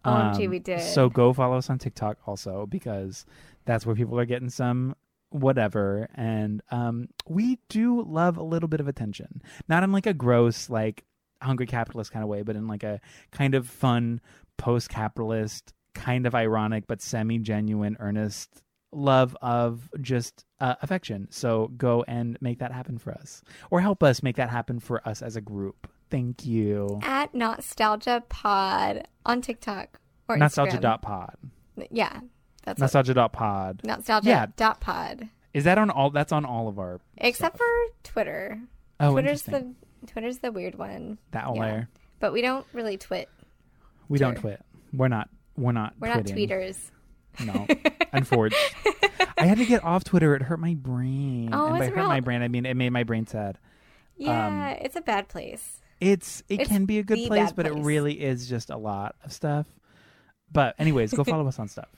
OMG, 0.05 0.45
Um, 0.45 0.49
we 0.49 0.59
did. 0.59 0.81
So 0.81 1.09
go 1.09 1.31
follow 1.34 1.57
us 1.57 1.69
on 1.69 1.77
TikTok 1.77 2.18
also 2.26 2.65
because 2.65 3.26
that's 3.65 3.85
where 3.85 3.95
people 3.95 4.18
are 4.19 4.26
getting 4.26 4.49
some 4.49 4.95
whatever 5.30 6.09
and 6.13 6.61
um 6.72 7.07
we 7.26 7.57
do 7.69 8.01
love 8.03 8.35
a 8.35 8.43
little 8.43 8.68
bit 8.68 8.81
of 8.81 8.88
attention 8.89 9.41
not 9.69 9.81
in 9.81 9.89
like 9.93 10.05
a 10.05 10.13
gross 10.13 10.69
like 10.69 11.05
hungry 11.41 11.65
capitalist 11.65 12.11
kind 12.11 12.22
of 12.22 12.27
way 12.27 12.41
but 12.41 12.57
in 12.57 12.68
like 12.68 12.84
a 12.84 12.99
kind 13.31 13.55
of 13.55 13.65
fun 13.65 14.19
post-capitalist 14.57 15.73
kind 15.95 16.26
of 16.26 16.35
ironic 16.35 16.85
but 16.85 17.01
semi-genuine 17.01 17.95
earnest 18.01 18.61
love 18.91 19.38
of 19.41 19.89
just 20.01 20.43
uh, 20.61 20.75
affection 20.81 21.27
so 21.31 21.67
go 21.77 22.03
and 22.07 22.38
make 22.41 22.59
that 22.59 22.71
happen 22.71 22.97
for 22.97 23.11
us 23.13 23.41
or 23.71 23.81
help 23.81 24.01
us 24.03 24.21
make 24.23 24.35
that 24.38 24.49
happen 24.49 24.79
for 24.79 25.05
us 25.07 25.21
as 25.21 25.35
a 25.35 25.41
group 25.41 25.88
thank 26.09 26.45
you 26.45 26.99
At 27.03 27.33
Nostalgia 27.35 28.23
Pod 28.29 29.07
on 29.25 29.41
TikTok 29.41 29.99
or 30.29 30.38
nostalgia 30.38 30.77
dot 30.79 31.01
pod 31.01 31.35
Yeah, 31.89 32.21
that's 32.63 32.79
nostalgia 32.79 33.13
dot 33.13 33.33
pod 33.33 33.81
nostalgia 33.83 34.29
Yeah. 34.29 34.45
dot 34.55 34.79
pod. 34.79 35.27
is 35.53 35.63
that 35.65 35.77
on 35.77 35.89
all 35.89 36.09
that's 36.11 36.31
on 36.31 36.45
all 36.45 36.67
of 36.67 36.79
our 36.79 37.01
Except 37.17 37.55
stuff. 37.55 37.67
for 37.67 37.93
Twitter. 38.03 38.59
oh 38.99 39.11
Twitter's 39.11 39.41
the 39.43 39.73
Twitter's 40.07 40.39
the 40.39 40.51
weird 40.51 40.75
one. 40.75 41.17
that 41.31 41.47
one. 41.49 41.57
yeah. 41.57 41.83
But 42.19 42.33
we 42.33 42.41
don't 42.41 42.65
really 42.73 42.97
twit. 42.97 43.29
We 44.09 44.19
don't 44.19 44.35
twit. 44.35 44.61
We're 44.93 45.07
not. 45.07 45.29
We're 45.57 45.71
not. 45.71 45.93
We're 45.99 46.07
not 46.13 46.25
tweeters. 46.25 46.77
No, 47.45 47.65
unfortunately, 48.11 49.09
I 49.37 49.45
had 49.45 49.57
to 49.57 49.65
get 49.65 49.83
off 49.83 50.03
Twitter. 50.03 50.35
It 50.35 50.41
hurt 50.43 50.59
my 50.59 50.73
brain. 50.75 51.49
Oh, 51.53 51.67
and 51.67 51.79
by 51.79 51.85
hurt 51.87 51.95
real- 51.95 52.07
my 52.07 52.19
brain, 52.19 52.41
I 52.41 52.47
mean 52.47 52.65
it 52.65 52.75
made 52.75 52.89
my 52.91 53.03
brain 53.03 53.25
sad. 53.27 53.57
Yeah, 54.17 54.47
um, 54.47 54.77
it's 54.81 54.95
a 54.95 55.01
bad 55.01 55.27
place. 55.29 55.81
It's 55.99 56.43
it 56.49 56.61
It's 56.61 56.69
can 56.69 56.85
be 56.85 56.99
a 56.99 57.03
good 57.03 57.27
place, 57.27 57.51
but 57.51 57.65
it 57.65 57.73
really 57.73 58.21
is 58.21 58.47
just 58.47 58.69
a 58.69 58.77
lot 58.77 59.15
of 59.23 59.31
stuff. 59.31 59.65
But 60.51 60.75
anyways, 60.79 61.13
go 61.13 61.23
follow 61.25 61.47
us 61.47 61.57
on 61.59 61.67
stuff. 61.67 61.89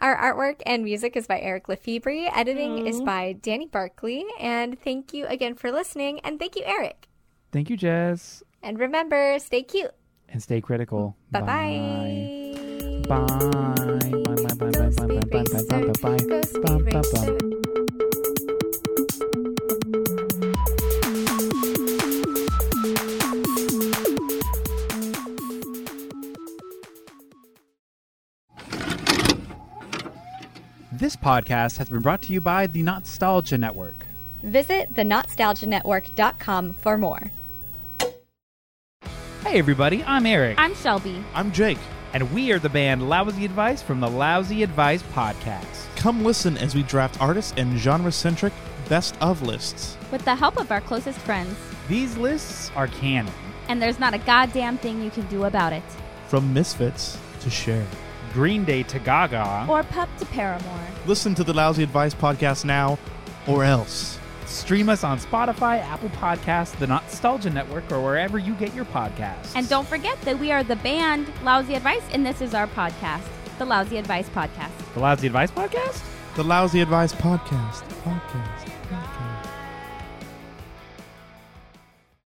Our 0.00 0.16
artwork 0.16 0.62
and 0.66 0.84
music 0.84 1.16
is 1.16 1.26
by 1.26 1.38
Eric 1.40 1.68
Lefebvre. 1.68 2.28
Editing 2.34 2.86
is 2.86 3.00
by 3.02 3.34
Danny 3.34 3.66
Barkley. 3.66 4.24
And 4.40 4.78
thank 4.80 5.12
you 5.12 5.26
again 5.26 5.54
for 5.54 5.70
listening. 5.70 6.18
And 6.20 6.38
thank 6.38 6.56
you, 6.56 6.62
Eric. 6.64 7.08
Thank 7.52 7.68
you, 7.70 7.76
Jess, 7.76 8.42
And 8.62 8.78
remember, 8.78 9.38
stay 9.38 9.62
cute. 9.62 9.92
and 10.28 10.42
stay 10.42 10.60
critical. 10.62 11.14
Bye 11.30 11.40
bye. 11.42 11.46
Bye. 11.46 13.02
Bye. 13.06 13.26
Bye. 13.26 13.74
Bye. 13.76 13.88
This 15.32 15.46
podcast 31.16 31.78
has 31.78 31.88
been 31.88 32.00
brought 32.00 32.20
to 32.22 32.32
you 32.34 32.42
by 32.42 32.66
the 32.66 32.82
Nostalgia 32.82 33.56
Network. 33.56 33.94
Visit 34.42 34.94
the 34.94 35.02
thenostalgianetwork.com 35.02 36.74
for 36.74 36.98
more. 36.98 37.30
Hey, 39.42 39.58
everybody, 39.58 40.04
I'm 40.04 40.26
Eric, 40.26 40.58
I'm 40.58 40.74
Shelby. 40.74 41.24
I'm 41.32 41.52
Jake. 41.52 41.78
And 42.14 42.30
we 42.32 42.52
are 42.52 42.58
the 42.58 42.68
band 42.68 43.08
Lousy 43.08 43.46
Advice 43.46 43.80
from 43.80 44.00
the 44.00 44.08
Lousy 44.08 44.62
Advice 44.62 45.02
Podcast. 45.14 45.96
Come 45.96 46.22
listen 46.22 46.58
as 46.58 46.74
we 46.74 46.82
draft 46.82 47.18
artist 47.22 47.54
and 47.56 47.78
genre 47.78 48.12
centric 48.12 48.52
best 48.88 49.16
of 49.22 49.40
lists. 49.40 49.96
With 50.10 50.22
the 50.26 50.34
help 50.34 50.58
of 50.58 50.70
our 50.70 50.82
closest 50.82 51.18
friends. 51.20 51.56
These 51.88 52.18
lists 52.18 52.70
are 52.76 52.86
canon. 52.86 53.32
And 53.68 53.80
there's 53.80 53.98
not 53.98 54.12
a 54.12 54.18
goddamn 54.18 54.76
thing 54.76 55.02
you 55.02 55.10
can 55.10 55.26
do 55.28 55.44
about 55.44 55.72
it. 55.72 55.82
From 56.26 56.52
Misfits 56.52 57.16
to 57.40 57.48
Cher. 57.48 57.86
Green 58.34 58.64
Day 58.64 58.82
to 58.84 58.98
Gaga. 58.98 59.66
Or 59.68 59.82
Pup 59.82 60.10
to 60.18 60.26
Paramore. 60.26 60.86
Listen 61.06 61.34
to 61.34 61.44
the 61.44 61.54
Lousy 61.54 61.82
Advice 61.82 62.14
podcast 62.14 62.66
now, 62.66 62.98
or 63.46 63.64
else. 63.64 64.18
Stream 64.46 64.88
us 64.88 65.04
on 65.04 65.18
Spotify, 65.18 65.80
Apple 65.80 66.10
Podcasts, 66.10 66.78
the 66.78 66.86
Nostalgia 66.86 67.50
Network, 67.50 67.90
or 67.90 68.02
wherever 68.02 68.38
you 68.38 68.54
get 68.54 68.74
your 68.74 68.84
podcasts. 68.86 69.52
And 69.54 69.68
don't 69.68 69.86
forget 69.86 70.20
that 70.22 70.38
we 70.38 70.52
are 70.52 70.62
the 70.62 70.76
band 70.76 71.32
Lousy 71.42 71.74
Advice, 71.74 72.02
and 72.12 72.24
this 72.24 72.40
is 72.40 72.54
our 72.54 72.66
podcast, 72.66 73.24
the 73.58 73.64
Lousy 73.64 73.96
Advice 73.96 74.28
Podcast. 74.28 74.70
the 74.94 75.00
Lousy 75.00 75.26
Advice 75.26 75.50
Podcast? 75.50 76.02
The 76.34 76.44
Lousy 76.44 76.80
Advice 76.80 77.12
podcast. 77.12 77.82
Podcast. 78.04 78.61